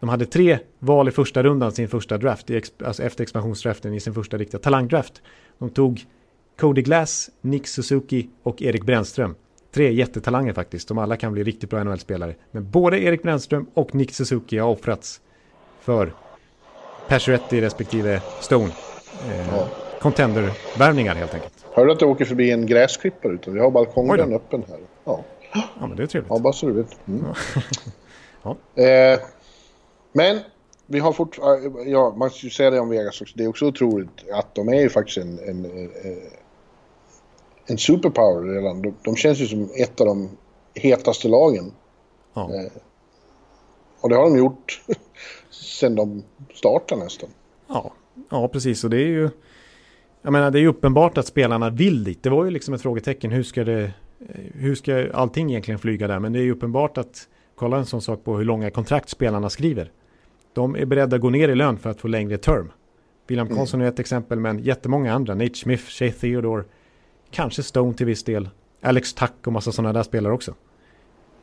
de 0.00 0.08
hade 0.08 0.26
tre 0.26 0.58
val 0.78 1.08
i 1.08 1.10
första 1.10 1.42
rundan 1.42 1.72
sin 1.72 1.88
första 1.88 2.18
draft, 2.18 2.50
alltså 2.84 3.02
efter 3.02 3.22
expansionsdraften 3.22 3.94
i 3.94 4.00
sin 4.00 4.14
första 4.14 4.38
riktiga 4.38 4.60
talangdraft. 4.60 5.22
De 5.58 5.70
tog 5.70 6.04
Cody 6.60 6.82
Glass, 6.82 7.30
Nick 7.40 7.66
Suzuki 7.66 8.28
och 8.42 8.62
Erik 8.62 8.84
Brännström. 8.84 9.34
Tre 9.74 9.92
jättetalanger 9.92 10.52
faktiskt, 10.52 10.88
de 10.88 10.98
alla 10.98 11.16
kan 11.16 11.32
bli 11.32 11.44
riktigt 11.44 11.70
bra 11.70 11.84
NHL-spelare. 11.84 12.34
Men 12.50 12.70
både 12.70 12.98
Erik 12.98 13.22
Brännström 13.22 13.66
och 13.74 13.94
Nick 13.94 14.14
Suzuki 14.14 14.58
har 14.58 14.68
offrats 14.68 15.20
för 15.80 16.12
Pacioretty 17.08 17.60
respektive 17.60 18.22
Stone. 18.40 18.72
Eh, 19.28 19.48
ja. 19.56 19.68
Contender-värvningar 20.00 21.14
helt 21.14 21.34
enkelt. 21.34 21.66
Hörde 21.72 21.88
du 21.88 21.92
att 21.92 22.00
jag 22.00 22.10
åker 22.10 22.24
förbi 22.24 22.50
en 22.50 22.66
gräsklippare 22.66 23.32
ute? 23.32 23.50
Vi 23.50 23.60
har 23.60 23.70
balkongen 23.70 24.32
öppen 24.34 24.64
här. 24.68 24.78
Ja. 25.04 25.24
ja, 25.52 25.86
men 25.86 25.96
det 25.96 26.02
är 26.02 26.06
trevligt. 26.06 26.30
Ja, 26.30 26.38
bara 26.38 26.52
så 26.52 26.66
du 26.66 26.72
vet. 26.72 27.08
Mm. 27.08 27.24
ja. 28.42 28.56
Eh, 28.82 29.20
men 30.12 30.38
vi 30.86 30.98
har 30.98 31.12
fortfarande, 31.12 31.82
ja 31.90 32.14
man 32.16 32.30
ska 32.30 32.46
ju 32.46 32.50
säga 32.50 32.70
det 32.70 32.80
om 32.80 32.88
Vegas 32.88 33.20
också, 33.20 33.34
det 33.36 33.44
är 33.44 33.48
också 33.48 33.66
otroligt 33.66 34.30
att 34.32 34.54
de 34.54 34.68
är 34.68 34.80
ju 34.80 34.88
faktiskt 34.88 35.18
en, 35.18 35.38
en, 35.38 35.64
en, 35.64 35.90
en 37.70 37.78
superpower 37.78 38.54
redan. 38.54 38.82
De, 38.82 38.94
de, 39.02 39.16
känns 39.16 39.38
ju 39.38 39.46
som 39.46 39.68
ett 39.76 40.00
av 40.00 40.06
de 40.06 40.28
hetaste 40.74 41.28
lagen. 41.28 41.72
Ja. 42.34 42.54
Eh, 42.54 42.72
och 44.00 44.08
det 44.08 44.16
har 44.16 44.22
de 44.22 44.38
gjort 44.38 44.82
sen 45.50 45.94
de 45.94 46.22
startade 46.54 47.04
nästan. 47.04 47.28
Ja, 47.68 47.92
ja 48.30 48.48
precis 48.48 48.84
och 48.84 48.90
det 48.90 48.96
är 48.96 49.06
ju 49.06 49.30
jag 50.22 50.32
menar 50.32 50.50
det 50.50 50.58
är 50.58 50.60
ju 50.60 50.68
uppenbart 50.68 51.18
att 51.18 51.26
spelarna 51.26 51.70
vill 51.70 52.04
dit. 52.04 52.22
Det 52.22 52.30
var 52.30 52.44
ju 52.44 52.50
liksom 52.50 52.74
ett 52.74 52.82
frågetecken. 52.82 53.30
Hur 53.30 53.42
ska, 53.42 53.64
det, 53.64 53.92
hur 54.54 54.74
ska 54.74 55.12
allting 55.12 55.50
egentligen 55.50 55.78
flyga 55.78 56.08
där? 56.08 56.18
Men 56.18 56.32
det 56.32 56.38
är 56.38 56.42
ju 56.42 56.52
uppenbart 56.52 56.98
att 56.98 57.28
kolla 57.54 57.76
en 57.76 57.86
sån 57.86 58.02
sak 58.02 58.24
på 58.24 58.36
hur 58.36 58.44
långa 58.44 58.70
kontrakt 58.70 59.08
spelarna 59.08 59.50
skriver. 59.50 59.92
De 60.52 60.76
är 60.76 60.84
beredda 60.84 61.16
att 61.16 61.22
gå 61.22 61.30
ner 61.30 61.48
i 61.48 61.54
lön 61.54 61.78
för 61.78 61.90
att 61.90 62.00
få 62.00 62.08
längre 62.08 62.38
term. 62.38 62.72
William 63.26 63.46
mm. 63.46 63.56
Karlsson 63.56 63.80
är 63.80 63.88
ett 63.88 63.98
exempel, 63.98 64.40
men 64.40 64.58
jättemånga 64.58 65.14
andra. 65.14 65.34
Nate 65.34 65.54
Smith, 65.54 65.84
Shea 65.84 66.12
Theodore, 66.12 66.64
kanske 67.30 67.62
Stone 67.62 67.94
till 67.94 68.06
viss 68.06 68.24
del. 68.24 68.48
Alex 68.82 69.14
Tuck 69.14 69.46
och 69.46 69.52
massa 69.52 69.72
sådana 69.72 69.92
där 69.92 70.02
spelare 70.02 70.32
också. 70.32 70.54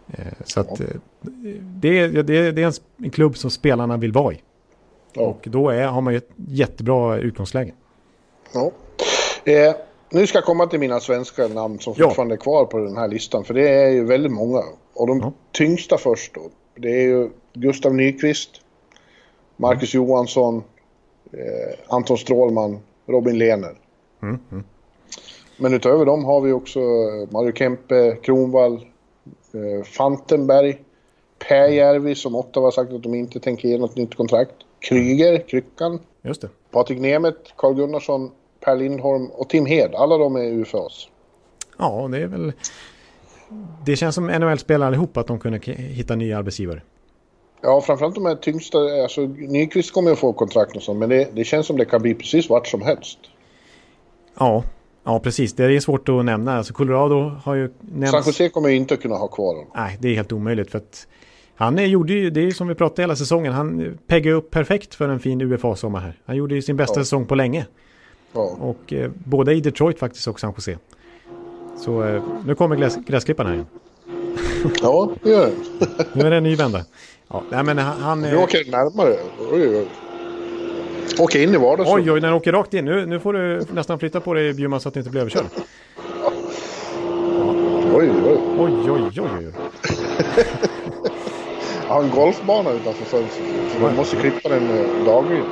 Eh, 0.07 0.25
så 0.45 0.59
att. 0.59 0.79
Eh, 0.79 0.87
det, 1.61 1.99
är, 1.99 2.23
det, 2.23 2.37
är, 2.37 2.51
det 2.51 2.63
är 2.63 2.73
en 3.03 3.09
klubb 3.09 3.37
som 3.37 3.51
spelarna 3.51 3.97
vill 3.97 4.11
vara 4.11 4.33
i. 4.33 4.41
Ja. 5.13 5.21
Och 5.21 5.47
då 5.51 5.69
är, 5.69 5.87
har 5.87 6.01
man 6.01 6.13
ju 6.13 6.17
ett 6.17 6.29
jättebra 6.35 7.17
utgångsläge. 7.17 7.73
Ja. 8.53 8.71
Eh, 9.43 9.75
nu 10.09 10.27
ska 10.27 10.37
jag 10.37 10.45
komma 10.45 10.67
till 10.67 10.79
mina 10.79 10.99
svenska 10.99 11.47
namn 11.47 11.79
som 11.79 11.95
fortfarande 11.95 12.35
är 12.35 12.37
kvar 12.37 12.65
på 12.65 12.77
den 12.77 12.97
här 12.97 13.07
listan. 13.07 13.43
För 13.43 13.53
det 13.53 13.69
är 13.69 13.89
ju 13.89 14.05
väldigt 14.05 14.31
många. 14.31 14.63
Och 14.93 15.07
de 15.07 15.19
ja. 15.19 15.33
tyngsta 15.51 15.97
först 15.97 16.33
då. 16.33 16.41
Det 16.75 16.89
är 16.89 17.03
ju 17.03 17.29
Gustav 17.53 17.95
Nyqvist, 17.95 18.49
Marcus 19.57 19.93
mm. 19.93 20.07
Johansson, 20.07 20.63
eh, 21.31 21.79
Anton 21.87 22.17
Strålman, 22.17 22.79
Robin 23.05 23.37
Lehner. 23.37 23.75
Mm. 24.21 24.39
Mm. 24.51 24.63
Men 25.57 25.73
utöver 25.73 26.05
dem 26.05 26.25
har 26.25 26.41
vi 26.41 26.51
också 26.51 26.79
eh, 26.79 27.29
Mario 27.29 27.53
Kempe, 27.53 28.17
Kronvall, 28.21 28.73
eh, 28.73 29.83
Fantenberg, 29.83 30.77
Per 31.39 31.67
Järvi 31.67 32.15
som 32.15 32.35
Ottawa 32.35 32.65
har 32.65 32.71
sagt 32.71 32.93
att 32.93 33.03
de 33.03 33.15
inte 33.15 33.39
tänker 33.39 33.67
ge 33.67 33.77
något 33.77 33.95
nytt 33.95 34.15
kontrakt. 34.15 34.53
Kryger, 34.79 35.47
Kryckan. 35.47 35.99
Just 36.21 36.41
det. 36.41 36.49
Patrik 36.71 36.99
Nemeth, 36.99 37.53
Carl 37.55 37.73
Gunnarsson, 37.73 38.31
Per 38.59 38.75
Lindholm 38.75 39.27
och 39.27 39.49
Tim 39.49 39.65
Hed. 39.65 39.95
Alla 39.95 40.17
de 40.17 40.35
är 40.35 40.45
UFAs. 40.45 41.07
Ja, 41.77 42.07
det 42.11 42.17
är 42.17 42.27
väl... 42.27 42.53
Det 43.85 43.95
känns 43.95 44.15
som 44.15 44.27
NHL-spelare 44.27 44.87
allihop 44.87 45.17
att 45.17 45.27
de 45.27 45.39
kunde 45.39 45.59
hitta 45.71 46.15
nya 46.15 46.37
arbetsgivare. 46.37 46.81
Ja, 47.61 47.81
framförallt 47.81 48.15
de 48.15 48.25
här 48.25 48.35
tyngsta, 48.35 48.77
alltså 48.77 49.21
Nyqvist 49.21 49.93
kommer 49.93 50.11
att 50.11 50.19
få 50.19 50.33
kontrakt 50.33 50.75
och 50.75 50.83
sånt, 50.83 50.99
men 50.99 51.09
det, 51.09 51.27
det 51.33 51.43
känns 51.43 51.67
som 51.67 51.77
det 51.77 51.85
kan 51.85 52.01
bli 52.01 52.13
precis 52.13 52.49
vart 52.49 52.67
som 52.67 52.81
helst. 52.81 53.19
Ja, 54.39 54.63
ja 55.07 55.19
precis. 55.19 55.53
Det 55.53 55.65
är 55.65 55.79
svårt 55.79 56.09
att 56.09 56.25
nämna. 56.25 56.57
Alltså 56.57 56.73
Colorado 56.73 57.31
har 57.43 57.55
ju 57.55 57.69
nämnts... 57.79 58.11
San 58.11 58.23
Jose 58.25 58.49
kommer 58.49 58.69
inte 58.69 58.93
att 58.93 59.01
kunna 59.01 59.15
ha 59.15 59.27
kvar 59.27 59.45
honom. 59.45 59.71
Nej, 59.75 59.97
det 60.01 60.07
är 60.09 60.15
helt 60.15 60.31
omöjligt 60.31 60.71
för 60.71 60.77
att 60.77 61.07
Han 61.55 61.89
gjorde 61.89 62.13
ju, 62.13 62.29
det 62.29 62.41
är 62.41 62.51
som 62.51 62.67
vi 62.67 62.75
pratade 62.75 63.01
hela 63.01 63.15
säsongen, 63.15 63.53
han 63.53 63.97
peggade 64.07 64.35
upp 64.35 64.51
perfekt 64.51 64.95
för 64.95 65.09
en 65.09 65.19
fin 65.19 65.41
UFA-sommar 65.41 65.99
här. 65.99 66.19
Han 66.25 66.35
gjorde 66.35 66.55
ju 66.55 66.61
sin 66.61 66.75
bästa 66.75 66.99
ja. 66.99 67.03
säsong 67.03 67.25
på 67.25 67.35
länge. 67.35 67.65
Ja. 68.33 68.57
Och 68.59 68.93
eh, 68.93 69.11
både 69.25 69.53
i 69.53 69.61
Detroit 69.61 69.99
faktiskt 69.99 70.27
och 70.27 70.39
San 70.39 70.53
Jose. 70.57 70.77
Så 71.77 72.03
eh, 72.03 72.23
nu 72.45 72.55
kommer 72.55 72.75
gräs, 72.75 72.97
gräsklipparen 73.05 73.49
här 73.49 73.55
igen. 73.55 73.67
Ja, 74.81 75.11
det 75.23 75.29
gör 75.29 75.45
den. 75.45 75.55
nu 76.13 76.21
är 76.21 76.31
det 76.31 76.37
en 76.37 76.43
ny 76.43 76.55
vända. 76.55 76.85
Ja, 77.27 77.43
nej, 77.49 77.63
men 77.63 77.77
han... 77.77 77.99
han 78.01 78.21
nu 78.21 78.37
åker 78.37 78.71
närmare. 78.71 79.15
Oj, 79.51 79.77
oj. 79.77 79.87
Åker 81.19 81.43
in 81.43 81.53
i 81.53 81.57
vardagsrummet. 81.57 82.05
Oj, 82.05 82.11
oj, 82.11 82.21
när 82.21 82.27
den 82.27 82.37
åker 82.37 82.51
rakt 82.51 82.73
in. 82.73 82.85
Nu, 82.85 83.05
nu 83.05 83.19
får 83.19 83.33
du 83.33 83.65
nästan 83.71 83.99
flytta 83.99 84.19
på 84.19 84.33
dig 84.33 84.53
Bjurman 84.53 84.81
så 84.81 84.87
att 84.87 84.93
du 84.93 84.99
inte 84.99 85.09
blir 85.09 85.21
överkörd. 85.21 85.45
Oj, 87.95 88.11
oj. 88.25 88.37
Oj, 88.57 88.91
oj, 88.91 89.21
oj. 89.21 89.53
Jag 91.87 91.93
har 91.93 92.03
en 92.03 92.09
golfbana 92.09 92.71
utanför 92.71 93.05
fönstret. 93.05 93.47
Så 93.73 93.79
man 93.81 93.95
måste 93.95 94.15
klippa 94.15 94.49
den 94.49 94.77
eh, 94.77 95.05
dagligen. 95.05 95.45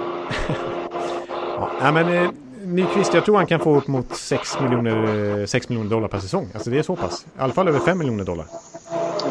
ja, 1.81 1.91
men 1.91 2.13
eh, 2.13 2.29
Nyqvist, 2.65 3.13
jag 3.13 3.25
tror 3.25 3.37
han 3.37 3.47
kan 3.47 3.59
få 3.59 3.75
upp 3.75 3.87
mot 3.87 4.15
6 4.15 4.59
miljoner, 4.59 5.45
6 5.45 5.69
miljoner 5.69 5.89
dollar 5.89 6.07
per 6.07 6.19
säsong. 6.19 6.47
Alltså 6.53 6.69
det 6.69 6.79
är 6.79 6.83
så 6.83 6.95
pass. 6.95 7.25
I 7.25 7.41
alla 7.41 7.53
fall 7.53 7.67
över 7.67 7.79
5 7.79 7.97
miljoner 7.97 8.23
dollar. 8.23 8.45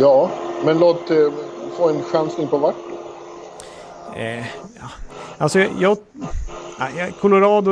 Ja, 0.00 0.30
men 0.64 0.78
låt 0.78 1.10
eh, 1.10 1.16
få 1.76 1.88
en 1.88 2.02
chansning 2.02 2.48
på 2.48 2.58
vart? 2.58 2.74
Eh, 4.16 4.38
ja. 4.38 4.44
Alltså 5.38 5.58
jag, 5.58 5.96
jag, 6.96 7.14
Colorado, 7.20 7.70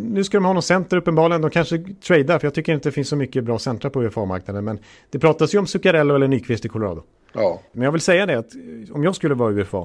nu 0.00 0.24
ska 0.24 0.36
de 0.36 0.44
ha 0.44 0.52
någon 0.52 0.62
center 0.62 0.96
uppenbarligen. 0.96 1.42
De 1.42 1.50
kanske 1.50 1.78
tradar 1.78 2.38
för 2.38 2.46
jag 2.46 2.54
tycker 2.54 2.74
inte 2.74 2.88
det 2.88 2.92
finns 2.92 3.08
så 3.08 3.16
mycket 3.16 3.44
bra 3.44 3.58
centra 3.58 3.90
på 3.90 4.02
UFA-marknaden. 4.02 4.64
Men 4.64 4.78
det 5.10 5.18
pratas 5.18 5.54
ju 5.54 5.58
om 5.58 5.66
Zuccarello 5.66 6.14
eller 6.14 6.28
Nyqvist 6.28 6.64
i 6.64 6.68
Colorado. 6.68 7.02
Ja. 7.32 7.60
Men 7.72 7.82
jag 7.82 7.92
vill 7.92 8.00
säga 8.00 8.26
det 8.26 8.38
att 8.38 8.52
om 8.92 9.04
jag 9.04 9.16
skulle 9.16 9.34
vara 9.34 9.52
UFA, 9.52 9.78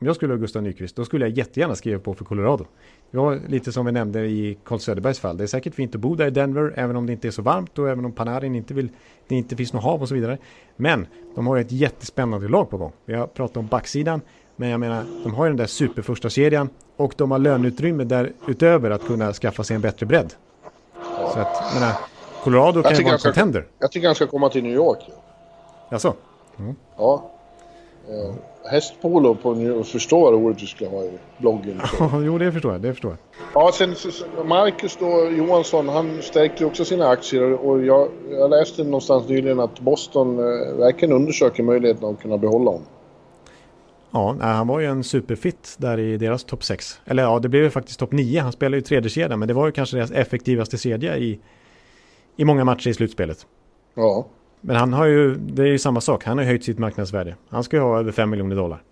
om 0.00 0.06
jag 0.06 0.16
skulle 0.16 0.28
vara 0.32 0.40
Gustav 0.40 0.62
Nyqvist, 0.62 0.96
då 0.96 1.04
skulle 1.04 1.28
jag 1.28 1.38
jättegärna 1.38 1.74
skriva 1.74 2.00
på 2.00 2.14
för 2.14 2.24
Colorado. 2.24 2.66
Det 3.10 3.18
var 3.18 3.40
lite 3.48 3.72
som 3.72 3.86
vi 3.86 3.92
nämnde 3.92 4.26
i 4.26 4.58
Carl 4.64 4.78
Söderbergs 4.78 5.20
fall. 5.20 5.36
Det 5.36 5.42
är 5.42 5.46
säkert 5.46 5.74
fint 5.74 5.94
att 5.94 6.00
bo 6.00 6.14
där 6.14 6.26
i 6.26 6.30
Denver, 6.30 6.72
även 6.76 6.96
om 6.96 7.06
det 7.06 7.12
inte 7.12 7.28
är 7.28 7.32
så 7.32 7.42
varmt 7.42 7.78
och 7.78 7.88
även 7.88 8.04
om 8.04 8.12
Panarin 8.12 8.54
inte 8.54 8.74
vill, 8.74 8.88
det 9.28 9.34
inte 9.34 9.56
finns 9.56 9.72
något 9.72 9.82
hav 9.82 10.02
och 10.02 10.08
så 10.08 10.14
vidare. 10.14 10.38
Men 10.76 11.06
de 11.34 11.46
har 11.46 11.56
ju 11.56 11.60
ett 11.60 11.72
jättespännande 11.72 12.48
lag 12.48 12.70
på 12.70 12.76
gång. 12.76 12.92
Vi 13.04 13.14
har 13.14 13.26
pratat 13.26 13.56
om 13.56 13.66
backsidan, 13.66 14.20
men 14.60 14.68
jag 14.68 14.80
menar, 14.80 15.04
de 15.24 15.34
har 15.34 15.44
ju 15.44 15.50
den 15.50 15.56
där 15.56 15.66
superförsta 15.66 16.30
serien 16.30 16.68
och 16.96 17.14
de 17.16 17.30
har 17.30 17.38
löneutrymme 17.38 18.04
därutöver 18.04 18.90
att 18.90 19.06
kunna 19.06 19.32
skaffa 19.32 19.64
sig 19.64 19.74
en 19.74 19.80
bättre 19.80 20.06
bredd. 20.06 20.34
Ja. 20.94 21.30
Så 21.32 21.38
att, 21.38 21.74
menar, 21.74 21.92
Colorado 22.44 22.82
kan 22.82 22.96
ju 22.96 23.04
vara 23.04 23.14
en 23.14 23.18
contender. 23.18 23.66
Jag 23.78 23.92
tycker 23.92 24.06
han 24.06 24.14
ska 24.14 24.26
komma 24.26 24.48
till 24.48 24.62
New 24.62 24.72
York. 24.72 24.98
Jaså? 25.90 26.14
Mm. 26.58 26.76
Ja. 26.96 27.30
Eh, 28.08 28.34
hästpolo 28.70 29.34
på 29.34 29.54
New 29.54 29.82
förstår 29.82 30.32
vad 30.32 30.32
roligt 30.32 30.58
du 30.58 30.66
skulle 30.66 30.90
ha 30.90 31.02
i 31.02 31.18
bloggen. 31.38 31.80
jo, 32.24 32.38
det 32.38 32.52
förstår 32.52 32.72
jag. 32.72 32.80
Det 32.80 32.92
förstår 32.92 33.10
jag. 33.10 33.18
Ja, 33.54 33.72
sen 33.72 33.94
Marcus 34.44 34.96
då, 35.00 35.30
Johansson, 35.30 35.88
han 35.88 36.22
stärkte 36.22 36.64
också 36.64 36.84
sina 36.84 37.08
aktier 37.08 37.52
och 37.52 37.84
jag, 37.84 38.08
jag 38.30 38.50
läste 38.50 38.84
någonstans 38.84 39.28
nyligen 39.28 39.60
att 39.60 39.80
Boston 39.80 40.38
eh, 40.38 40.76
verkligen 40.76 41.14
undersöker 41.14 41.62
möjligheten 41.62 42.08
att 42.08 42.22
kunna 42.22 42.38
behålla 42.38 42.70
honom. 42.70 42.86
Ja, 44.10 44.36
han 44.40 44.66
var 44.66 44.80
ju 44.80 44.86
en 44.86 45.04
superfit 45.04 45.76
där 45.78 45.98
i 45.98 46.16
deras 46.16 46.44
topp 46.44 46.64
6. 46.64 47.00
Eller 47.04 47.22
ja, 47.22 47.38
det 47.38 47.48
blev 47.48 47.62
ju 47.62 47.70
faktiskt 47.70 47.98
topp 47.98 48.12
9. 48.12 48.40
Han 48.40 48.52
spelade 48.52 48.76
ju 48.76 48.82
tredje 48.82 49.10
kedjan, 49.10 49.38
men 49.38 49.48
det 49.48 49.54
var 49.54 49.66
ju 49.66 49.72
kanske 49.72 49.96
deras 49.96 50.10
effektivaste 50.10 50.78
kedja 50.78 51.16
i, 51.16 51.40
i 52.36 52.44
många 52.44 52.64
matcher 52.64 52.88
i 52.88 52.94
slutspelet. 52.94 53.46
Ja. 53.94 54.26
Men 54.60 54.76
han 54.76 54.92
har 54.92 55.04
ju, 55.04 55.34
det 55.34 55.62
är 55.62 55.66
ju 55.66 55.78
samma 55.78 56.00
sak, 56.00 56.24
han 56.24 56.38
har 56.38 56.44
höjt 56.44 56.64
sitt 56.64 56.78
marknadsvärde. 56.78 57.36
Han 57.48 57.64
ska 57.64 57.76
ju 57.76 57.82
ha 57.82 57.98
över 57.98 58.12
5 58.12 58.30
miljoner 58.30 58.56
dollar. 58.56 58.82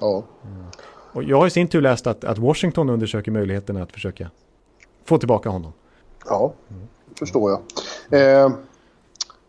Ja. 0.00 0.22
Mm. 0.44 0.64
Och 1.12 1.24
jag 1.24 1.38
har 1.38 1.46
i 1.46 1.50
sin 1.50 1.68
tur 1.68 1.80
läst 1.80 2.06
att, 2.06 2.24
att 2.24 2.38
Washington 2.38 2.90
undersöker 2.90 3.30
möjligheten 3.30 3.76
att 3.76 3.92
försöka 3.92 4.30
få 5.04 5.18
tillbaka 5.18 5.48
honom. 5.48 5.72
Ja, 6.26 6.52
mm. 6.70 6.82
förstår 7.18 7.50
jag. 7.50 7.62
Eh, 8.44 8.50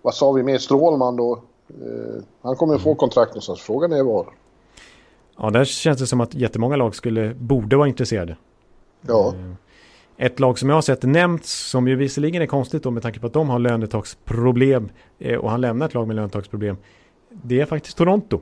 vad 0.02 0.16
sa 0.16 0.32
vi 0.32 0.44
mer? 0.44 0.58
Strålman 0.58 1.16
då? 1.16 1.42
Eh, 1.70 2.24
han 2.42 2.56
kommer 2.56 2.76
att 2.76 2.82
få 2.82 2.96
kontrakt 2.96 3.32
någonstans. 3.32 3.62
Frågan 3.62 3.92
är 3.92 4.04
var. 4.04 4.28
Ja, 5.42 5.50
där 5.50 5.66
känns 5.66 6.00
det 6.00 6.08
som 6.08 6.22
att 6.22 6.34
jättemånga 6.34 6.76
lag 6.76 6.96
skulle, 6.96 7.34
borde 7.34 7.76
vara 7.78 7.88
intresserade. 7.88 8.38
Ja. 9.02 9.34
Eh, 10.18 10.26
ett 10.26 10.40
lag 10.40 10.60
som 10.60 10.70
jag 10.70 10.76
har 10.76 10.82
sett 10.82 11.04
nämnts, 11.04 11.70
som 11.70 11.88
ju 11.88 11.96
visserligen 11.96 12.42
är 12.42 12.46
konstigt 12.46 12.84
då 12.84 12.92
med 12.92 13.04
tanke 13.04 13.20
på 13.20 13.28
att 13.28 13.34
de 13.34 13.50
har 13.50 13.60
lönetaksproblem 13.60 14.90
eh, 15.20 15.38
och 15.38 15.52
han 15.52 15.62
lämnar 15.62 15.86
ett 15.86 15.94
lag 15.94 16.08
med 16.08 16.16
lönetaksproblem. 16.16 16.78
Det 17.30 17.62
är 17.62 17.66
faktiskt 17.66 17.98
Toronto. 17.98 18.42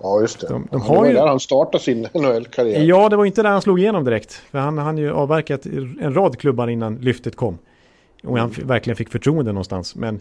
Ja, 0.00 0.20
just 0.20 0.40
det. 0.40 0.48
De, 0.48 0.68
de 0.70 0.80
har 0.80 0.94
det 0.94 1.00
var 1.00 1.06
ju... 1.06 1.12
där 1.12 1.26
han 1.26 1.40
startade 1.40 1.84
sin 1.84 2.02
NHL-karriär. 2.14 2.82
Ja, 2.82 3.08
det 3.08 3.16
var 3.16 3.24
inte 3.24 3.42
där 3.42 3.50
han 3.50 3.62
slog 3.62 3.80
igenom 3.80 4.04
direkt. 4.04 4.32
För 4.32 4.58
han 4.58 4.78
hann 4.78 4.98
ju 4.98 5.12
avverkat 5.12 5.66
en 5.66 6.14
rad 6.14 6.38
klubbar 6.38 6.68
innan 6.68 6.96
lyftet 6.96 7.36
kom. 7.36 7.58
Och 8.24 8.38
han 8.38 8.50
mm. 8.50 8.66
verkligen 8.66 8.96
fick 8.96 9.08
förtroende 9.08 9.52
någonstans. 9.52 9.94
Men 9.94 10.20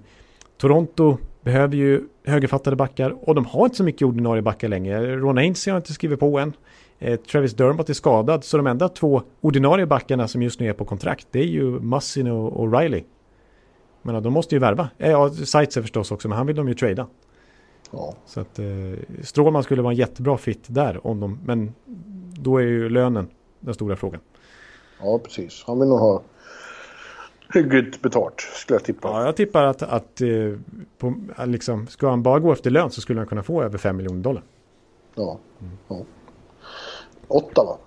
Toronto 0.58 1.18
behöver 1.42 1.76
ju 1.76 2.04
högerfattade 2.26 2.76
backar 2.76 3.30
och 3.30 3.36
de 3.36 3.46
har 3.46 3.66
inte 3.66 3.78
så 3.78 3.84
mycket 3.84 4.08
ordinarie 4.08 4.42
backar 4.42 4.68
längre. 4.68 5.16
Ron 5.16 5.38
Ainsley 5.38 5.72
har 5.72 5.78
inte 5.78 5.94
skrivit 5.94 6.20
på 6.20 6.40
än. 6.40 6.54
Eh, 7.00 7.20
Travis 7.20 7.54
Dermott 7.54 7.90
är 7.90 7.94
skadad 7.94 8.44
så 8.44 8.58
de 8.58 8.68
enda 8.68 8.90
två 8.90 9.22
ordinarie 9.42 9.86
backarna 9.86 10.28
som 10.28 10.42
just 10.42 10.60
nu 10.60 10.70
är 10.70 10.74
på 10.74 10.86
kontrakt 10.86 11.28
det 11.32 11.40
är 11.40 11.48
ju 11.48 11.80
Mussin 11.80 12.28
och, 12.28 12.54
och 12.54 12.80
Riley. 12.80 13.04
Men 14.02 14.24
de 14.24 14.34
måste 14.34 14.56
ju 14.56 14.60
värva. 14.60 14.90
Eh, 14.98 15.12
ja, 15.12 15.30
Seitzer 15.30 15.82
förstås 15.82 16.12
också 16.12 16.28
men 16.28 16.38
han 16.38 16.48
vill 16.48 16.56
de 16.56 16.68
ju 16.68 16.74
trada. 16.74 17.08
Ja. 17.92 18.14
Så 18.26 18.40
att 18.40 18.60
eh, 18.60 18.66
Strålman 19.24 19.64
skulle 19.64 19.82
vara 19.82 19.92
en 19.92 19.98
jättebra 19.98 20.38
fit 20.38 20.64
där 20.68 21.08
om 21.08 21.20
de, 21.20 21.40
men 21.46 21.74
då 22.40 22.58
är 22.58 22.64
ju 22.64 22.90
lönen 22.90 23.28
den 23.60 23.74
stora 23.74 23.96
frågan. 23.96 24.22
Ja, 25.02 25.20
precis. 25.20 25.64
Han 25.68 25.80
vill 25.80 25.90
nog 25.90 26.00
ha 26.00 26.22
hyggligt 27.54 28.02
betalt, 28.02 28.42
skulle 28.42 28.76
jag 28.76 28.84
tippa. 28.84 29.08
Ja, 29.08 29.26
jag 29.26 29.36
tippar 29.36 29.64
att, 29.64 29.82
att 29.82 30.22
eh, 30.22 30.28
på, 30.98 31.14
liksom, 31.46 31.88
ska 31.88 32.10
han 32.10 32.24
bara 32.24 32.40
gå 32.40 32.52
efter 32.52 32.70
lön 32.70 32.92
så 32.92 33.02
skulle 33.02 33.20
han 33.20 33.28
kunna 33.28 33.44
få 33.44 33.64
över 33.64 33.78
5 33.78 33.98
miljoner 33.98 34.24
dollar. 34.24 34.44
Ja. 35.16 35.40
Mm. 35.62 35.78
ja. 35.88 36.02
Åtta 37.28 37.64
va? 37.64 37.78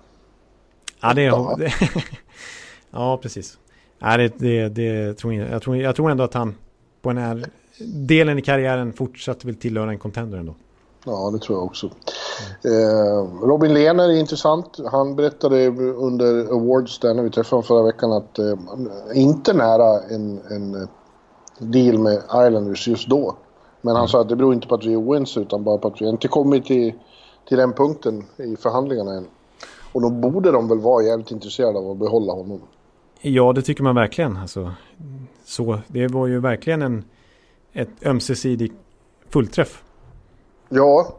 Ja, 1.01 1.13
det 1.13 1.25
är... 1.25 1.57
Det, 1.57 1.73
ja, 2.91 3.17
precis. 3.17 3.57
Ja, 3.99 4.17
det, 4.17 4.33
det, 4.37 4.69
det 4.69 5.13
tror 5.17 5.33
jag, 5.33 5.49
jag, 5.49 5.61
tror, 5.61 5.77
jag 5.77 5.95
tror 5.95 6.11
ändå 6.11 6.23
att 6.23 6.33
han 6.33 6.55
på 7.01 7.09
den 7.09 7.17
här 7.17 7.45
delen 8.07 8.39
i 8.39 8.41
karriären 8.41 8.93
fortsatt 8.93 9.45
vill 9.45 9.55
tillhöra 9.55 9.89
en 9.89 9.99
contender 9.99 10.37
ändå. 10.37 10.55
Ja, 11.05 11.29
det 11.33 11.39
tror 11.39 11.57
jag 11.57 11.65
också. 11.65 11.91
Eh, 12.65 13.47
Robin 13.47 13.73
Lehner 13.73 14.09
är 14.09 14.19
intressant. 14.19 14.79
Han 14.91 15.15
berättade 15.15 15.67
under 15.95 16.53
Awards 16.53 16.99
där 16.99 17.13
när 17.13 17.23
vi 17.23 17.29
träffade 17.29 17.55
honom 17.55 17.63
förra 17.63 17.83
veckan 17.83 18.11
att 18.11 18.39
eh, 18.39 18.55
inte 19.13 19.53
nära 19.53 20.01
en, 20.09 20.39
en 20.49 20.87
deal 21.57 21.99
med 21.99 22.17
Islanders 22.17 22.87
just 22.87 23.07
då. 23.07 23.35
Men 23.81 23.95
han 23.95 24.01
mm. 24.01 24.07
sa 24.07 24.21
att 24.21 24.29
det 24.29 24.35
beror 24.35 24.53
inte 24.53 24.67
på 24.67 24.75
att 24.75 24.85
vi 24.85 24.93
är 24.93 25.01
oense 25.01 25.39
utan 25.39 25.63
bara 25.63 25.77
på 25.77 25.87
att 25.87 26.01
vi 26.01 26.09
inte 26.09 26.27
kommit 26.27 26.65
till, 26.65 26.93
till 27.47 27.57
den 27.57 27.73
punkten 27.73 28.23
i 28.37 28.55
förhandlingarna 28.55 29.13
än. 29.13 29.27
Och 29.91 30.01
då 30.01 30.09
borde 30.09 30.51
de 30.51 30.67
väl 30.67 30.79
vara 30.79 31.03
jävligt 31.03 31.31
intresserade 31.31 31.79
av 31.79 31.91
att 31.91 31.97
behålla 31.97 32.33
honom. 32.33 32.61
Ja, 33.21 33.53
det 33.53 33.61
tycker 33.61 33.83
man 33.83 33.95
verkligen. 33.95 34.37
Alltså, 34.37 34.71
så, 35.45 35.79
det 35.87 36.07
var 36.07 36.27
ju 36.27 36.39
verkligen 36.39 36.81
en, 36.81 37.03
ett 37.73 38.05
ömsesidig 38.05 38.71
fullträff. 39.29 39.83
Ja. 40.69 41.15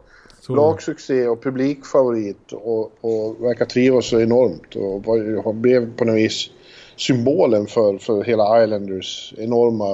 Lagsuccé 0.49 1.27
och 1.27 1.43
publikfavorit 1.43 2.51
och, 2.51 2.91
och 3.01 3.43
verkar 3.43 3.65
trivas 3.65 4.05
så 4.05 4.19
enormt. 4.19 4.75
Och 4.75 5.05
var, 5.05 5.53
blev 5.53 5.95
på 5.95 6.05
något 6.05 6.15
vis 6.15 6.49
symbolen 6.95 7.67
för, 7.67 7.97
för 7.97 8.23
hela 8.23 8.63
Islanders 8.63 9.33
enorma 9.37 9.91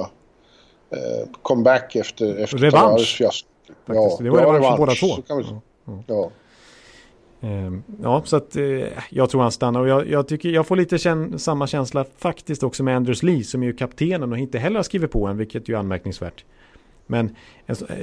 eh, 0.90 1.28
comeback 1.42 1.96
efter, 1.96 2.36
efter 2.36 2.58
Revansch. 2.58 3.18
Ja, 3.20 3.30
det 4.20 4.30
var 4.30 4.40
ja, 4.40 4.54
revansch, 4.54 4.78
båda 4.78 4.92
två. 4.92 5.06
Vi, 5.36 5.44
ja. 5.84 6.02
ja. 6.06 6.30
Ehm, 7.40 7.82
ja, 8.02 8.22
så 8.24 8.36
att 8.36 8.56
eh, 8.56 8.64
jag 9.10 9.30
tror 9.30 9.42
han 9.42 9.52
stannar 9.52 9.80
och 9.80 9.88
jag, 9.88 10.08
jag, 10.08 10.28
tycker 10.28 10.48
jag 10.48 10.66
får 10.66 10.76
lite 10.76 10.98
kän 10.98 11.38
samma 11.38 11.66
känsla 11.66 12.04
faktiskt 12.18 12.62
också 12.62 12.82
med 12.82 12.96
Anders 12.96 13.22
Lee 13.22 13.44
som 13.44 13.62
är 13.62 13.66
ju 13.66 13.72
kaptenen 13.72 14.32
och 14.32 14.38
inte 14.38 14.58
heller 14.58 14.76
har 14.76 14.82
skrivit 14.82 15.10
på 15.10 15.26
än, 15.26 15.36
vilket 15.36 15.68
ju 15.68 15.74
är 15.74 15.78
anmärkningsvärt. 15.78 16.44
Men 17.10 17.36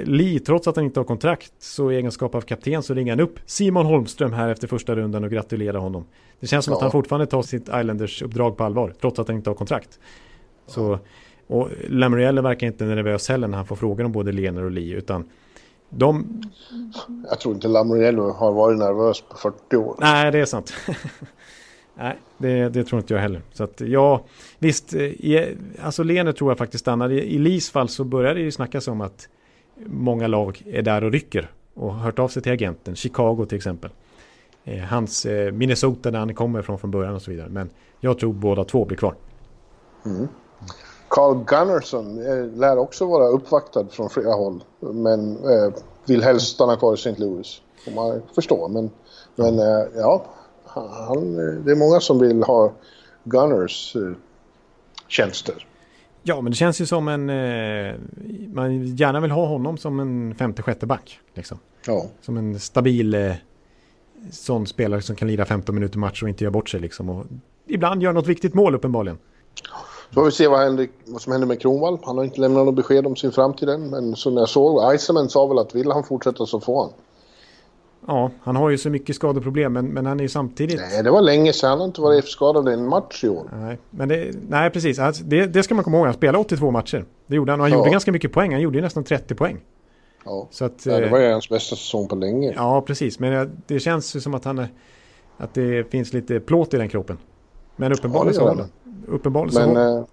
Lee, 0.03 0.39
trots 0.39 0.67
att 0.67 0.75
han 0.75 0.85
inte 0.85 0.99
har 0.99 1.05
kontrakt, 1.05 1.53
så 1.59 1.91
i 1.91 1.95
egenskap 1.95 2.35
av 2.35 2.41
kapten 2.41 2.83
så 2.83 2.93
ringer 2.93 3.11
han 3.11 3.19
upp 3.19 3.39
Simon 3.45 3.85
Holmström 3.85 4.33
här 4.33 4.49
efter 4.49 4.67
första 4.67 4.95
rundan 4.95 5.23
och 5.23 5.29
gratulerar 5.29 5.79
honom. 5.79 6.05
Det 6.39 6.47
känns 6.47 6.65
som 6.65 6.71
ja. 6.71 6.75
att 6.75 6.81
han 6.81 6.91
fortfarande 6.91 7.25
tar 7.25 7.41
sitt 7.41 7.69
Islanders-uppdrag 7.69 8.57
på 8.57 8.63
allvar, 8.63 8.93
trots 9.01 9.19
att 9.19 9.27
han 9.27 9.37
inte 9.37 9.49
har 9.49 9.55
kontrakt. 9.55 9.99
Så, 10.67 10.99
och 11.47 11.69
Lamoriello 11.87 12.41
verkar 12.41 12.67
inte 12.67 12.85
nervös 12.85 13.29
heller 13.29 13.47
när 13.47 13.57
han 13.57 13.65
får 13.65 13.75
frågor 13.75 14.03
om 14.03 14.11
både 14.11 14.31
Lener 14.31 14.63
och 14.63 14.71
Lee, 14.71 14.95
utan 14.95 15.29
de... 15.89 16.41
Jag 17.29 17.39
tror 17.39 17.55
inte 17.55 17.67
Lamoriello 17.67 18.31
har 18.31 18.51
varit 18.51 18.77
nervös 18.79 19.21
på 19.21 19.37
40 19.37 19.77
år. 19.77 19.95
Nej, 19.99 20.31
det 20.31 20.39
är 20.39 20.45
sant. 20.45 20.73
Nej, 21.97 22.17
det, 22.37 22.69
det, 22.69 22.83
tror 22.83 23.01
inte 23.01 23.13
jag 23.13 23.21
heller. 23.21 23.41
Så 23.53 23.63
att 23.63 23.81
ja, 23.81 24.25
visst, 24.59 24.93
eh, 24.93 25.01
i, 25.01 25.55
alltså 25.81 26.03
Lene 26.03 26.33
tror 26.33 26.51
jag 26.51 26.57
faktiskt 26.57 26.81
stannar. 26.81 27.11
I, 27.11 27.19
i 27.19 27.37
Lis 27.37 27.69
fall 27.69 27.89
så 27.89 28.03
börjar 28.03 28.35
det 28.35 28.41
ju 28.41 28.51
snackas 28.51 28.87
om 28.87 29.01
att 29.01 29.27
många 29.85 30.27
lag 30.27 30.63
är 30.65 30.81
där 30.81 31.03
och 31.03 31.11
rycker. 31.11 31.51
och 31.73 31.93
hört 31.93 32.19
av 32.19 32.27
sig 32.27 32.41
till 32.43 32.51
agenten. 32.51 32.95
Chicago 32.95 33.45
till 33.49 33.57
exempel. 33.57 33.91
Eh, 34.63 34.83
hans 34.83 35.25
eh, 35.25 35.51
Minnesota 35.51 36.11
där 36.11 36.19
han 36.19 36.35
kommer 36.35 36.59
ifrån 36.59 36.79
från 36.79 36.91
början 36.91 37.15
och 37.15 37.21
så 37.21 37.31
vidare. 37.31 37.49
Men 37.49 37.69
jag 37.99 38.19
tror 38.19 38.33
båda 38.33 38.63
två 38.63 38.85
blir 38.85 38.97
kvar. 38.97 39.15
Mm. 40.05 40.27
Carl 41.07 41.35
Gunnarsson 41.35 42.25
eh, 42.25 42.45
lär 42.45 42.77
också 42.77 43.05
vara 43.05 43.27
uppvaktad 43.27 43.85
från 43.91 44.09
flera 44.09 44.33
håll. 44.33 44.63
Men 44.79 45.37
eh, 45.37 45.73
vill 46.05 46.23
helst 46.23 46.47
stanna 46.47 46.75
kvar 46.75 46.93
i 46.93 46.97
St. 46.97 47.15
Louis. 47.17 47.61
Får 47.85 47.91
man 47.91 48.21
förstå. 48.35 48.67
Men, 48.67 48.89
men 49.35 49.59
eh, 49.59 49.85
ja, 49.95 50.25
han, 50.81 51.35
det 51.65 51.71
är 51.71 51.75
många 51.75 51.99
som 51.99 52.19
vill 52.19 52.43
ha 52.43 52.73
Gunners 53.23 53.95
eh, 53.95 54.11
tjänster. 55.07 55.67
Ja, 56.23 56.41
men 56.41 56.51
det 56.51 56.55
känns 56.55 56.81
ju 56.81 56.85
som 56.85 57.07
en... 57.07 57.29
Eh, 57.29 57.95
man 58.53 58.85
gärna 58.95 59.19
vill 59.19 59.31
ha 59.31 59.45
honom 59.45 59.77
som 59.77 59.99
en 59.99 60.35
femte, 60.35 60.61
sjätte 60.61 60.85
back. 60.85 61.19
Liksom. 61.33 61.59
Ja. 61.87 62.05
Som 62.21 62.37
en 62.37 62.59
stabil 62.59 63.13
eh, 63.13 63.33
sån 64.31 64.67
spelare 64.67 65.01
som 65.01 65.15
kan 65.15 65.27
lira 65.27 65.45
15 65.45 65.75
minuter 65.75 65.99
match 65.99 66.23
och 66.23 66.29
inte 66.29 66.43
göra 66.43 66.51
bort 66.51 66.69
sig. 66.69 66.79
Liksom. 66.79 67.09
Och 67.09 67.25
ibland 67.67 68.03
gör 68.03 68.13
något 68.13 68.27
viktigt 68.27 68.53
mål 68.53 68.75
uppenbarligen. 68.75 69.17
Så 70.09 70.13
får 70.13 70.25
vi 70.25 70.31
se 70.31 70.47
vad, 70.47 70.59
händer, 70.59 70.87
vad 71.05 71.21
som 71.21 71.31
händer 71.31 71.47
med 71.47 71.61
Kronwall. 71.61 71.99
Han 72.03 72.17
har 72.17 72.23
inte 72.23 72.41
lämnat 72.41 72.65
något 72.65 72.75
besked 72.75 73.07
om 73.07 73.15
sin 73.15 73.31
framtid 73.31 73.69
än. 73.69 73.89
Men 73.89 74.15
som 74.15 74.37
jag 74.37 74.49
såg, 74.49 74.95
Iceman 74.95 75.29
sa 75.29 75.45
väl 75.45 75.59
att 75.59 75.75
vill 75.75 75.91
han 75.91 76.03
fortsätta 76.03 76.45
så 76.45 76.59
får 76.59 76.81
han. 76.81 76.91
Ja, 78.07 78.31
han 78.41 78.55
har 78.55 78.69
ju 78.69 78.77
så 78.77 78.89
mycket 78.89 79.15
skadeproblem 79.15 79.73
men, 79.73 79.87
men 79.87 80.05
han 80.05 80.19
är 80.19 80.23
ju 80.23 80.29
samtidigt... 80.29 80.79
Nej, 80.79 81.03
det 81.03 81.11
var 81.11 81.21
länge 81.21 81.53
sedan. 81.53 81.69
Han 81.69 81.79
har 81.79 81.85
inte 81.85 82.01
varit 82.01 82.27
skadad 82.27 82.69
i 82.69 82.73
en 82.73 82.87
match 82.87 83.23
i 83.23 83.29
år. 83.29 83.49
Nej, 83.53 83.77
men 83.89 84.09
det, 84.09 84.31
nej 84.49 84.69
precis. 84.69 84.99
Alltså, 84.99 85.23
det, 85.23 85.45
det 85.45 85.63
ska 85.63 85.75
man 85.75 85.83
komma 85.83 85.97
ihåg. 85.97 86.05
Han 86.05 86.13
spelade 86.13 86.37
82 86.37 86.71
matcher. 86.71 87.05
Det 87.27 87.35
gjorde 87.35 87.51
han 87.51 87.59
och 87.59 87.63
han 87.63 87.71
ja. 87.71 87.77
gjorde 87.77 87.89
ganska 87.89 88.11
mycket 88.11 88.31
poäng. 88.31 88.51
Han 88.51 88.61
gjorde 88.61 88.77
ju 88.77 88.81
nästan 88.81 89.03
30 89.03 89.35
poäng. 89.35 89.59
Ja, 90.25 90.47
så 90.51 90.65
att, 90.65 90.85
ja 90.85 90.99
det 90.99 91.09
var 91.09 91.19
ju 91.19 91.31
hans 91.31 91.49
bästa 91.49 91.75
säsong 91.75 92.07
på 92.07 92.15
länge. 92.15 92.53
Ja, 92.55 92.81
precis. 92.81 93.19
Men 93.19 93.61
det 93.67 93.79
känns 93.79 94.15
ju 94.15 94.19
som 94.19 94.33
att 94.33 94.45
han 94.45 94.67
Att 95.37 95.53
det 95.53 95.91
finns 95.91 96.13
lite 96.13 96.39
plåt 96.39 96.73
i 96.73 96.77
den 96.77 96.89
kroppen. 96.89 97.17
Men 97.75 97.91
uppenbarligen 97.91 98.41
ja, 98.41 98.55
så 98.55 98.61
har 98.61 98.67
Uppenbarligen 99.07 99.73
men, 99.73 99.75
så 99.75 100.07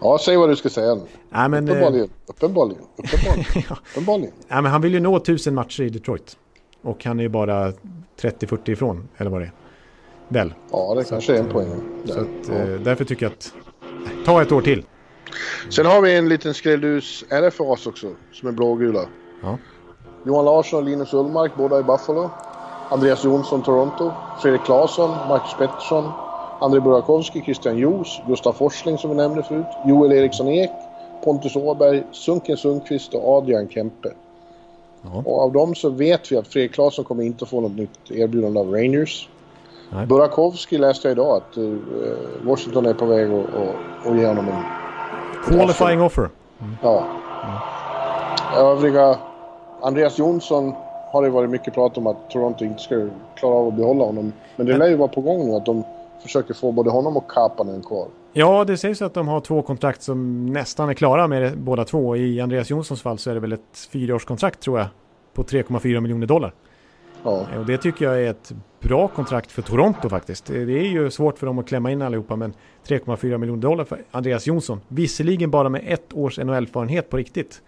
Ja, 0.00 0.18
säg 0.20 0.36
vad 0.36 0.48
du 0.48 0.56
ska 0.56 0.68
säga 0.68 0.94
nu. 0.94 1.02
Men, 1.30 1.68
uppenbarligen. 1.68 2.10
Uppenbarligen. 2.26 2.82
Uppenbarligen. 2.96 3.44
ja. 3.68 3.76
uppenbarligen. 3.92 4.32
Nej, 4.48 4.62
men 4.62 4.72
han 4.72 4.80
vill 4.80 4.94
ju 4.94 5.00
nå 5.00 5.18
tusen 5.18 5.54
matcher 5.54 5.82
i 5.82 5.88
Detroit. 5.88 6.36
Och 6.82 7.04
han 7.04 7.18
är 7.18 7.22
ju 7.22 7.28
bara 7.28 7.72
30-40 8.20 8.70
ifrån, 8.70 9.08
eller 9.16 9.30
vad 9.30 9.40
det 9.40 9.46
är. 9.46 9.52
Väl? 10.28 10.54
Ja, 10.70 10.94
det 10.94 11.04
så 11.04 11.10
kanske 11.10 11.32
att, 11.32 11.38
är 11.38 11.44
en 11.44 11.50
poäng. 11.50 11.68
Så 12.04 12.20
att, 12.20 12.26
ja. 12.48 12.54
Eh, 12.54 12.80
därför 12.80 13.04
tycker 13.04 13.26
jag 13.26 13.32
att... 13.32 13.52
Ta 14.24 14.42
ett 14.42 14.52
år 14.52 14.60
till. 14.60 14.84
Sen 15.70 15.86
har 15.86 16.00
vi 16.00 16.16
en 16.16 16.28
liten 16.28 16.54
skrälldus 16.54 17.24
RFAs 17.28 17.86
också, 17.86 18.06
som 18.32 18.48
är 18.48 18.52
blågula. 18.52 19.04
Ja. 19.42 19.58
Johan 20.26 20.44
Larsson 20.44 20.78
och 20.78 20.84
Linus 20.84 21.14
Ullmark, 21.14 21.52
båda 21.56 21.80
i 21.80 21.82
Buffalo. 21.82 22.30
Andreas 22.90 23.24
Jonsson, 23.24 23.62
Toronto. 23.62 24.12
Fredrik 24.42 24.64
Claesson, 24.64 25.10
Marcus 25.10 25.54
Pettersson. 25.58 26.12
André 26.62 26.80
Burakovsky, 26.80 27.40
Christian 27.40 27.78
Joos, 27.78 28.20
Gustaf 28.26 28.56
Forsling 28.56 28.98
som 28.98 29.10
vi 29.10 29.16
nämnde 29.16 29.42
förut. 29.42 29.66
Joel 29.86 30.12
Eriksson 30.12 30.48
Ek, 30.48 30.70
Pontus 31.24 31.56
Åberg, 31.56 32.02
Sunken 32.12 32.56
Sundqvist 32.56 33.14
och 33.14 33.36
Adrian 33.36 33.68
Kempe. 33.68 34.08
Ja. 35.02 35.22
Och 35.24 35.42
av 35.42 35.52
dem 35.52 35.74
så 35.74 35.88
vet 35.90 36.32
vi 36.32 36.36
att 36.36 36.46
Fredrik 36.46 36.72
Claesson 36.72 37.04
kommer 37.04 37.24
inte 37.24 37.46
få 37.46 37.60
något 37.60 37.76
nytt 37.76 38.10
erbjudande 38.10 38.60
av 38.60 38.74
Rangers. 38.74 39.28
Nej. 39.90 40.06
Burakovsky 40.06 40.78
läste 40.78 41.08
jag 41.08 41.12
idag 41.12 41.36
att 41.36 41.58
uh, 41.58 41.78
Washington 42.42 42.86
är 42.86 42.94
på 42.94 43.06
väg 43.06 43.32
att 43.32 43.46
och, 43.54 44.10
och 44.10 44.16
ge 44.16 44.26
honom 44.26 44.48
en... 44.48 44.62
Qualifying 45.44 46.02
offer. 46.02 46.28
Mm. 46.60 46.76
Ja. 46.82 47.04
Mm. 47.44 48.66
Övriga... 48.66 49.16
Andreas 49.82 50.18
Jonsson 50.18 50.72
har 51.12 51.22
det 51.22 51.30
varit 51.30 51.50
mycket 51.50 51.74
prat 51.74 51.98
om 51.98 52.06
att 52.06 52.30
Toronto 52.30 52.64
inte 52.64 52.82
ska 52.82 53.08
klara 53.34 53.54
av 53.54 53.68
att 53.68 53.74
behålla 53.74 54.04
honom. 54.04 54.32
Men 54.56 54.66
det 54.66 54.76
lär 54.76 54.88
ju 54.88 54.96
vara 54.96 55.08
på 55.08 55.20
gång 55.20 55.46
nu 55.46 55.56
att 55.56 55.66
de 55.66 55.84
försöker 56.22 56.54
få 56.54 56.72
både 56.72 56.90
honom 56.90 57.16
och 57.16 57.30
Kapanen 57.30 57.82
kvar. 57.82 58.08
Ja, 58.32 58.64
det 58.64 58.76
sägs 58.76 59.02
att 59.02 59.14
de 59.14 59.28
har 59.28 59.40
två 59.40 59.62
kontrakt 59.62 60.02
som 60.02 60.46
nästan 60.46 60.88
är 60.88 60.94
klara 60.94 61.28
med 61.28 61.58
båda 61.58 61.84
två. 61.84 62.16
I 62.16 62.40
Andreas 62.40 62.70
Jonssons 62.70 63.02
fall 63.02 63.18
så 63.18 63.30
är 63.30 63.34
det 63.34 63.40
väl 63.40 63.52
ett 63.52 63.88
fyraårskontrakt 63.90 64.60
tror 64.60 64.78
jag. 64.78 64.88
På 65.34 65.42
3,4 65.42 66.00
miljoner 66.00 66.26
dollar. 66.26 66.54
Ja. 67.22 67.46
Och 67.58 67.66
det 67.66 67.78
tycker 67.78 68.04
jag 68.04 68.22
är 68.22 68.30
ett 68.30 68.52
bra 68.80 69.08
kontrakt 69.08 69.52
för 69.52 69.62
Toronto 69.62 70.08
faktiskt. 70.08 70.46
Det 70.46 70.60
är 70.60 70.90
ju 70.90 71.10
svårt 71.10 71.38
för 71.38 71.46
dem 71.46 71.58
att 71.58 71.66
klämma 71.66 71.90
in 71.90 72.02
allihopa 72.02 72.36
men 72.36 72.54
3,4 72.86 73.38
miljoner 73.38 73.62
dollar 73.62 73.84
för 73.84 74.04
Andreas 74.10 74.46
Jonsson. 74.46 74.80
Visserligen 74.88 75.50
bara 75.50 75.68
med 75.68 75.82
ett 75.86 76.12
års 76.12 76.38
NHL-erfarenhet 76.38 77.10
på 77.10 77.16
riktigt. 77.16 77.62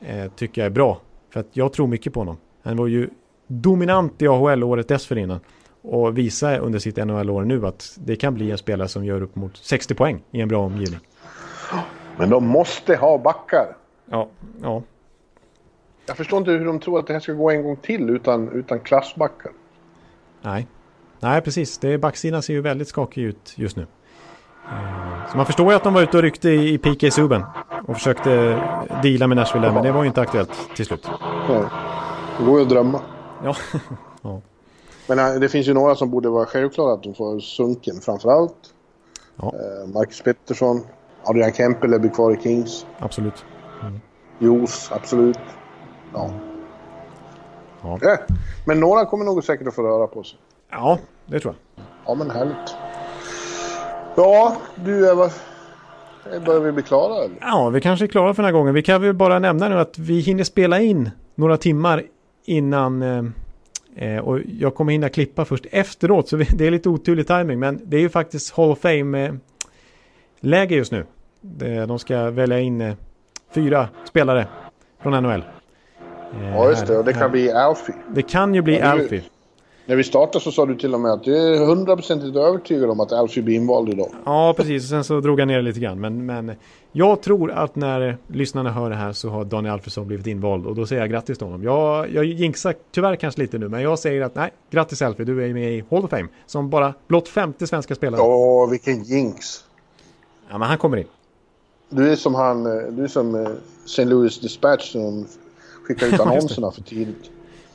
Eh, 0.00 0.32
tycker 0.36 0.60
jag 0.60 0.66
är 0.66 0.70
bra. 0.70 1.00
För 1.30 1.40
att 1.40 1.48
jag 1.52 1.72
tror 1.72 1.86
mycket 1.86 2.12
på 2.12 2.20
honom. 2.20 2.36
Han 2.62 2.76
var 2.76 2.86
ju 2.86 3.10
dominant 3.46 4.22
i 4.22 4.28
AHL 4.28 4.64
året 4.64 4.88
dessförinnan. 4.88 5.40
Och 5.82 6.18
visa 6.18 6.58
under 6.58 6.78
sitt 6.78 6.96
NHL-år 6.96 7.44
nu 7.44 7.66
att 7.66 7.98
det 7.98 8.16
kan 8.16 8.34
bli 8.34 8.50
en 8.50 8.58
spelare 8.58 8.88
som 8.88 9.04
gör 9.04 9.22
upp 9.22 9.36
mot 9.36 9.56
60 9.56 9.94
poäng 9.94 10.22
i 10.30 10.40
en 10.40 10.48
bra 10.48 10.64
omgivning. 10.64 11.00
Men 12.16 12.30
de 12.30 12.46
måste 12.46 12.96
ha 12.96 13.18
backar. 13.18 13.76
Ja, 14.10 14.28
ja. 14.62 14.82
Jag 16.06 16.16
förstår 16.16 16.38
inte 16.38 16.50
hur 16.50 16.64
de 16.64 16.80
tror 16.80 16.98
att 16.98 17.06
det 17.06 17.12
här 17.12 17.20
ska 17.20 17.32
gå 17.32 17.50
en 17.50 17.62
gång 17.62 17.76
till 17.76 18.10
utan, 18.10 18.48
utan 18.48 18.80
klassbackar. 18.80 19.52
Nej. 20.42 20.66
Nej, 21.20 21.40
precis. 21.40 21.78
Det, 21.78 21.98
backsidan 21.98 22.42
ser 22.42 22.52
ju 22.52 22.60
väldigt 22.60 22.88
skakig 22.88 23.22
ut 23.22 23.52
just 23.56 23.76
nu. 23.76 23.86
Så 25.30 25.36
man 25.36 25.46
förstår 25.46 25.70
ju 25.70 25.76
att 25.76 25.84
de 25.84 25.94
var 25.94 26.02
ute 26.02 26.16
och 26.16 26.22
ryckte 26.22 26.50
i 26.50 26.78
PK 26.78 27.10
Subban 27.10 27.44
och 27.86 27.94
försökte 27.96 28.30
deala 29.02 29.26
med 29.26 29.36
Nashville 29.36 29.72
men 29.72 29.82
det 29.82 29.92
var 29.92 30.02
ju 30.02 30.08
inte 30.08 30.20
aktuellt 30.20 30.68
till 30.76 30.86
slut. 30.86 31.08
Nej. 31.48 31.62
Det 32.38 32.44
går 32.44 32.58
ju 32.58 32.62
att 32.62 32.68
drömma. 32.68 33.00
Ja. 33.44 33.56
ja. 34.22 34.40
Men 35.08 35.18
äh, 35.18 35.40
det 35.40 35.48
finns 35.48 35.68
ju 35.68 35.74
några 35.74 35.94
som 35.94 36.10
borde 36.10 36.28
vara 36.28 36.46
självklara 36.46 36.94
att 36.94 37.02
de 37.02 37.14
får 37.14 37.40
Sunken 37.40 38.00
framförallt. 38.00 38.74
Ja. 39.36 39.46
Eh, 39.54 39.88
Marcus 39.88 40.22
Pettersson. 40.22 40.80
Adrian 41.24 41.52
Kempel 41.52 42.00
blir 42.00 42.10
kvar 42.10 42.32
i 42.32 42.42
Kings. 42.42 42.86
Absolut. 42.98 43.44
Mm. 43.82 44.00
Jos, 44.38 44.92
absolut. 44.92 45.38
Ja. 46.14 46.30
ja. 47.82 47.98
ja. 48.02 48.16
Men 48.66 48.80
några 48.80 49.04
kommer 49.04 49.24
nog 49.24 49.44
säkert 49.44 49.68
att 49.68 49.74
få 49.74 49.82
röra 49.82 50.06
på 50.06 50.22
sig. 50.22 50.38
Ja, 50.70 50.98
det 51.26 51.40
tror 51.40 51.54
jag. 51.54 51.84
Ja, 52.06 52.14
men 52.14 52.30
härligt. 52.30 52.74
Ja, 54.16 54.56
du 54.74 55.10
Eva. 55.10 55.30
Börjar 56.46 56.60
vi 56.60 56.72
bli 56.72 56.82
klara 56.82 57.24
eller? 57.24 57.36
Ja, 57.40 57.68
vi 57.68 57.80
kanske 57.80 58.04
är 58.04 58.06
klara 58.06 58.34
för 58.34 58.42
den 58.42 58.52
här 58.52 58.58
gången. 58.58 58.74
Vi 58.74 58.82
kan 58.82 59.02
väl 59.02 59.14
bara 59.14 59.38
nämna 59.38 59.68
nu 59.68 59.78
att 59.78 59.98
vi 59.98 60.20
hinner 60.20 60.44
spela 60.44 60.80
in 60.80 61.10
några 61.34 61.56
timmar 61.56 62.02
innan 62.44 63.02
eh, 63.98 64.08
Eh, 64.08 64.18
och 64.18 64.40
jag 64.58 64.74
kommer 64.74 64.92
hinna 64.92 65.08
klippa 65.08 65.44
först 65.44 65.66
efteråt 65.70 66.28
så 66.28 66.36
det 66.54 66.66
är 66.66 66.70
lite 66.70 66.88
oturlig 66.88 67.26
timing 67.26 67.58
men 67.58 67.80
det 67.84 67.96
är 67.96 68.00
ju 68.00 68.08
faktiskt 68.08 68.56
Hall 68.56 68.70
of 68.70 68.78
Fame-läge 68.78 70.74
just 70.74 70.92
nu. 70.92 71.04
De 71.86 71.98
ska 71.98 72.30
välja 72.30 72.60
in 72.60 72.80
eh, 72.80 72.94
fyra 73.50 73.88
spelare 74.04 74.46
från 74.98 75.22
NHL. 75.22 75.42
Eh, 76.34 76.50
ja 76.50 76.68
just 76.68 76.86
det 76.86 76.98
och 76.98 77.04
det 77.04 77.12
kan 77.12 77.30
bli 77.30 77.52
Alfie. 77.52 77.94
Det 78.08 78.22
kan 78.22 78.54
ju 78.54 78.62
bli 78.62 78.78
ja, 78.78 78.84
Alfie. 78.84 79.22
När 79.88 79.96
vi 79.96 80.04
startade 80.04 80.44
så 80.44 80.52
sa 80.52 80.66
du 80.66 80.76
till 80.76 80.94
och 80.94 81.00
med 81.00 81.12
att 81.12 81.24
du 81.24 81.36
är 81.36 81.66
hundraprocentigt 81.66 82.36
övertygad 82.36 82.90
om 82.90 83.00
att 83.00 83.12
Alfie 83.12 83.42
blir 83.42 83.54
invald 83.54 83.88
idag. 83.88 84.08
Ja, 84.24 84.54
precis. 84.56 84.82
Och 84.82 84.88
sen 84.88 85.04
så 85.04 85.20
drog 85.20 85.40
jag 85.40 85.48
ner 85.48 85.62
lite 85.62 85.80
grann. 85.80 86.00
Men, 86.00 86.26
men 86.26 86.52
jag 86.92 87.22
tror 87.22 87.50
att 87.50 87.76
när 87.76 88.18
lyssnarna 88.26 88.70
hör 88.70 88.90
det 88.90 88.96
här 88.96 89.12
så 89.12 89.28
har 89.28 89.44
Daniel 89.44 89.74
Alfredsson 89.74 90.06
blivit 90.06 90.26
invald. 90.26 90.66
Och 90.66 90.74
då 90.74 90.86
säger 90.86 91.02
jag 91.02 91.10
grattis 91.10 91.38
till 91.38 91.46
honom. 91.46 91.62
Jag, 91.62 92.12
jag 92.12 92.24
jinxar 92.24 92.74
tyvärr 92.90 93.16
kanske 93.16 93.40
lite 93.40 93.58
nu, 93.58 93.68
men 93.68 93.82
jag 93.82 93.98
säger 93.98 94.22
att 94.22 94.34
nej, 94.34 94.50
grattis 94.70 95.02
Alfie, 95.02 95.24
du 95.24 95.44
är 95.44 95.54
med 95.54 95.72
i 95.72 95.84
Hall 95.90 96.04
of 96.04 96.10
Fame. 96.10 96.28
Som 96.46 96.70
bara 96.70 96.94
blott 97.06 97.28
femte 97.28 97.66
svenska 97.66 97.94
spelare. 97.94 98.20
Ja, 98.20 98.66
vilken 98.66 99.02
jinx. 99.02 99.64
Ja, 100.50 100.58
men 100.58 100.68
han 100.68 100.78
kommer 100.78 100.96
in. 100.96 101.06
Du 101.88 102.12
är 102.12 102.16
som 102.16 102.34
han, 102.34 102.66
eh, 102.66 102.92
du 102.92 103.04
är 103.04 103.08
som 103.08 103.34
eh, 103.34 103.50
St. 103.84 104.04
Louis 104.04 104.40
Dispatch 104.40 104.92
som 104.92 105.26
skickar 105.84 106.06
ut 106.06 106.20
annonserna 106.20 106.70
för 106.70 106.82
tidigt. 106.82 107.30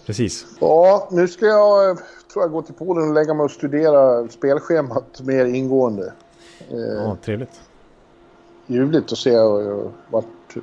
Precis. 0.05 0.45
Ja, 0.59 1.07
nu 1.11 1.27
ska 1.27 1.45
jag, 1.45 1.89
eh, 1.89 1.95
tror 2.33 2.43
jag, 2.43 2.51
gå 2.51 2.61
till 2.61 2.73
Polen 2.73 3.07
och 3.07 3.13
lägga 3.13 3.33
mig 3.33 3.43
och 3.43 3.51
studera 3.51 4.27
spelschemat 4.27 5.21
mer 5.21 5.45
ingående. 5.45 6.13
Ja, 6.69 7.17
trevligt. 7.25 7.61
Ljuvligt 8.67 9.11
att 9.11 9.17
se 9.17 9.33
eh, 9.33 9.85
vart, 10.09 10.25
eh, 10.55 10.61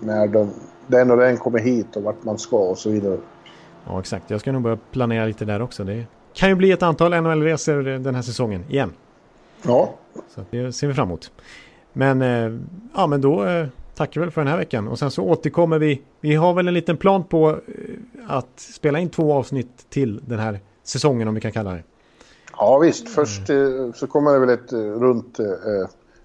när 0.00 0.26
de, 0.26 0.50
den 0.86 1.10
och 1.10 1.16
den 1.16 1.36
kommer 1.36 1.58
hit 1.58 1.96
och 1.96 2.02
vart 2.02 2.24
man 2.24 2.38
ska 2.38 2.56
och 2.56 2.78
så 2.78 2.90
vidare. 2.90 3.18
Ja, 3.86 4.00
exakt. 4.00 4.30
Jag 4.30 4.40
ska 4.40 4.52
nog 4.52 4.62
börja 4.62 4.78
planera 4.90 5.26
lite 5.26 5.44
där 5.44 5.62
också. 5.62 5.84
Det 5.84 6.04
kan 6.32 6.48
ju 6.48 6.54
bli 6.54 6.72
ett 6.72 6.82
antal 6.82 7.22
NHL-resor 7.22 7.82
den 7.82 8.14
här 8.14 8.22
säsongen 8.22 8.64
igen. 8.68 8.92
Ja. 9.62 9.94
Så 10.28 10.44
det 10.50 10.72
ser 10.72 10.86
vi 10.86 10.94
fram 10.94 11.08
emot. 11.08 11.30
Men, 11.92 12.20
ja, 12.94 13.06
men 13.06 13.20
då 13.20 13.46
tackar 13.94 14.20
väl 14.20 14.30
för 14.30 14.40
den 14.40 14.48
här 14.48 14.56
veckan. 14.56 14.88
Och 14.88 14.98
sen 14.98 15.10
så 15.10 15.24
återkommer 15.24 15.78
vi. 15.78 16.02
Vi 16.20 16.34
har 16.34 16.54
väl 16.54 16.68
en 16.68 16.74
liten 16.74 16.96
plan 16.96 17.24
på 17.24 17.50
eh, 17.50 17.56
att 18.26 18.60
spela 18.60 18.98
in 18.98 19.10
två 19.10 19.32
avsnitt 19.32 19.86
till 19.90 20.20
den 20.26 20.38
här 20.38 20.60
säsongen 20.82 21.28
om 21.28 21.34
vi 21.34 21.40
kan 21.40 21.52
kalla 21.52 21.72
det. 21.72 21.82
Ja 22.56 22.78
visst, 22.78 23.08
först 23.08 23.48
mm. 23.48 23.92
så 23.92 24.06
kommer 24.06 24.32
det 24.32 24.38
väl 24.38 24.48
ett 24.48 24.72
eh, 24.72 24.78
runt 24.78 25.38
eh, 25.38 25.46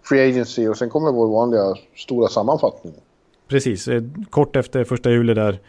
Free 0.03 0.29
Agency 0.29 0.67
och 0.67 0.77
sen 0.77 0.89
kommer 0.89 1.11
vår 1.11 1.27
vanliga 1.27 1.75
stora 1.95 2.27
sammanfattning. 2.27 2.93
Precis, 3.47 3.89
kort 4.29 4.55
efter 4.55 4.83
första 4.83 5.11
juli 5.11 5.33
där. 5.33 5.59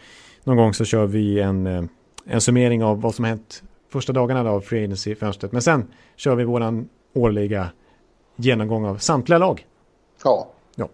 någon 0.44 0.56
gång 0.56 0.74
så 0.74 0.84
kör 0.84 1.06
vi 1.06 1.40
en, 1.40 1.66
eh, 1.66 1.84
en 2.24 2.40
summering 2.40 2.84
av 2.84 3.00
vad 3.00 3.14
som 3.14 3.24
hänt 3.24 3.62
första 3.88 4.12
dagarna 4.12 4.50
av 4.50 4.60
Free 4.60 4.84
Agency-fönstret. 4.84 5.52
Men 5.52 5.62
sen 5.62 5.86
kör 6.16 6.34
vi 6.34 6.44
våran 6.44 6.88
årliga 7.14 7.70
genomgång 8.36 8.84
av 8.84 8.96
samtliga 8.96 9.38
lag. 9.38 9.66
Ja. 10.24 10.48
ja. 10.74 10.88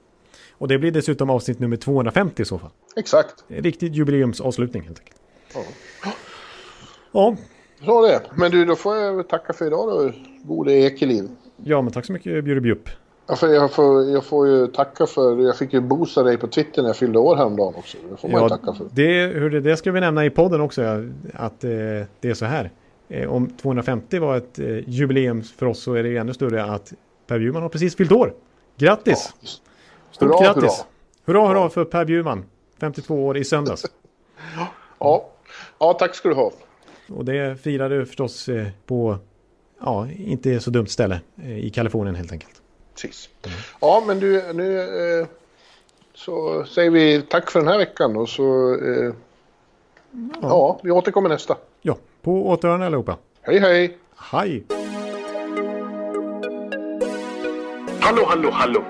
Och 0.50 0.68
det 0.68 0.78
blir 0.78 0.90
dessutom 0.90 1.30
avsnitt 1.30 1.58
nummer 1.58 1.76
250 1.76 2.42
i 2.42 2.44
så 2.44 2.58
fall. 2.58 2.70
Exakt. 2.96 3.44
En 3.48 3.62
riktig 3.62 3.94
jubileumsavslutning 3.94 4.82
helt 4.82 4.98
enkelt. 4.98 5.20
Ja. 6.04 6.12
Ja. 7.12 7.36
Så 7.84 8.06
det. 8.06 8.22
Men 8.34 8.50
du, 8.50 8.64
då 8.64 8.76
får 8.76 8.96
jag 8.96 9.28
tacka 9.28 9.52
för 9.52 9.66
idag 9.66 9.88
då, 9.88 10.12
gode 10.42 10.72
Ekeliv. 10.72 11.28
Ja, 11.56 11.82
men 11.82 11.92
tack 11.92 12.06
så 12.06 12.12
mycket 12.12 12.44
Bjurrebjupp. 12.44 12.88
Ja, 13.26 13.36
för 13.36 13.48
jag, 13.48 13.72
får, 13.72 14.10
jag 14.10 14.24
får 14.24 14.48
ju 14.48 14.66
tacka 14.66 15.06
för... 15.06 15.40
Jag 15.40 15.56
fick 15.56 15.72
ju 15.72 15.80
boosta 15.80 16.22
dig 16.22 16.38
på 16.38 16.46
Twitter 16.46 16.82
när 16.82 16.88
jag 16.88 16.96
fyllde 16.96 17.18
år 17.18 17.36
häromdagen 17.36 17.74
också. 17.76 17.96
Det 18.10 18.16
får 18.16 18.28
man 18.28 18.40
ja, 18.40 18.44
ju 18.44 18.48
tacka 18.48 18.72
för. 18.72 18.86
Det, 18.92 19.26
hur 19.26 19.50
det, 19.50 19.60
det 19.60 19.76
ska 19.76 19.92
vi 19.92 20.00
nämna 20.00 20.24
i 20.24 20.30
podden 20.30 20.60
också, 20.60 20.82
att 21.34 21.64
eh, 21.64 21.70
det 22.20 22.30
är 22.30 22.34
så 22.34 22.44
här. 22.44 22.70
Eh, 23.08 23.32
om 23.32 23.50
250 23.50 24.18
var 24.18 24.36
ett 24.36 24.58
eh, 24.58 24.88
jubileum 24.88 25.42
för 25.42 25.66
oss 25.66 25.82
så 25.82 25.94
är 25.94 26.02
det 26.02 26.08
ju 26.08 26.16
ännu 26.16 26.34
större 26.34 26.64
att 26.64 26.92
Per 27.26 27.38
Bjurman 27.38 27.62
har 27.62 27.68
precis 27.68 27.96
fyllt 27.96 28.12
år. 28.12 28.34
Grattis! 28.76 29.34
Ja. 29.40 29.48
Stort 30.10 30.28
hurra, 30.28 30.44
grattis! 30.44 30.84
Hurra, 31.24 31.40
hurra, 31.40 31.58
hurra 31.58 31.70
för 31.70 31.84
Per 31.84 32.04
Bjurman. 32.04 32.44
52 32.80 33.26
år 33.26 33.36
i 33.36 33.44
söndags. 33.44 33.86
ja. 34.98 35.28
Ja, 35.78 35.92
tack 35.92 36.14
ska 36.14 36.28
du 36.28 36.34
ha. 36.34 36.52
Och 37.08 37.24
det 37.24 37.60
firar 37.60 37.90
du 37.90 38.06
förstås 38.06 38.48
eh, 38.48 38.66
på, 38.86 39.18
ja, 39.80 40.08
inte 40.18 40.60
så 40.60 40.70
dumt 40.70 40.86
ställe 40.86 41.20
eh, 41.42 41.58
i 41.58 41.70
Kalifornien 41.70 42.14
helt 42.14 42.32
enkelt. 42.32 42.62
Precis. 42.94 43.28
Mm. 43.46 43.58
Ja, 43.80 44.04
men 44.06 44.20
du, 44.20 44.52
nu 44.52 44.80
eh, 44.80 45.26
så 46.14 46.64
säger 46.64 46.90
vi 46.90 47.22
tack 47.22 47.50
för 47.50 47.60
den 47.60 47.68
här 47.68 47.78
veckan 47.78 48.16
och 48.16 48.28
så, 48.28 48.78
ja. 50.12 50.38
ja, 50.42 50.80
vi 50.82 50.90
återkommer 50.90 51.28
nästa. 51.28 51.56
Ja, 51.82 51.96
på 52.22 52.48
återhörande 52.48 52.86
allihopa. 52.86 53.16
Hej, 53.40 53.58
hej! 53.58 53.98
Hej! 54.16 54.64
Hallå, 58.00 58.24
hallå, 58.28 58.50
hallå! 58.52 58.84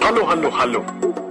Hallå, 0.00 0.24
hallå, 0.24 0.48
hallå! 0.52 0.84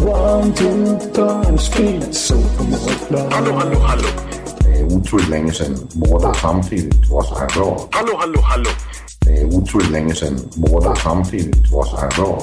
One, 0.00 0.54
two, 0.54 0.98
times 1.12 1.66
speed, 1.66 2.14
so 2.14 2.34
Hallå, 3.30 3.52
hallå, 3.52 3.78
hallå! 3.78 4.08
Det 4.60 4.68
är 4.68 4.84
otroligt 4.84 5.28
länge 5.28 5.52
sedan 5.52 5.88
båda 5.92 6.34
samtidigt 6.34 7.10
var 7.10 7.22
så 7.22 7.38
här 7.38 7.48
bra. 7.48 7.88
Hallå, 7.90 8.16
hallå, 8.18 8.40
hallå! 8.40 8.70
Det 9.20 9.40
är 9.40 9.44
otroligt 9.44 9.90
länge 9.90 10.14
sedan 10.14 10.40
båda 10.54 10.94
samtidigt 10.96 11.70
var 11.72 11.84
så 11.84 11.96
här 11.96 12.10
bra. 12.16 12.42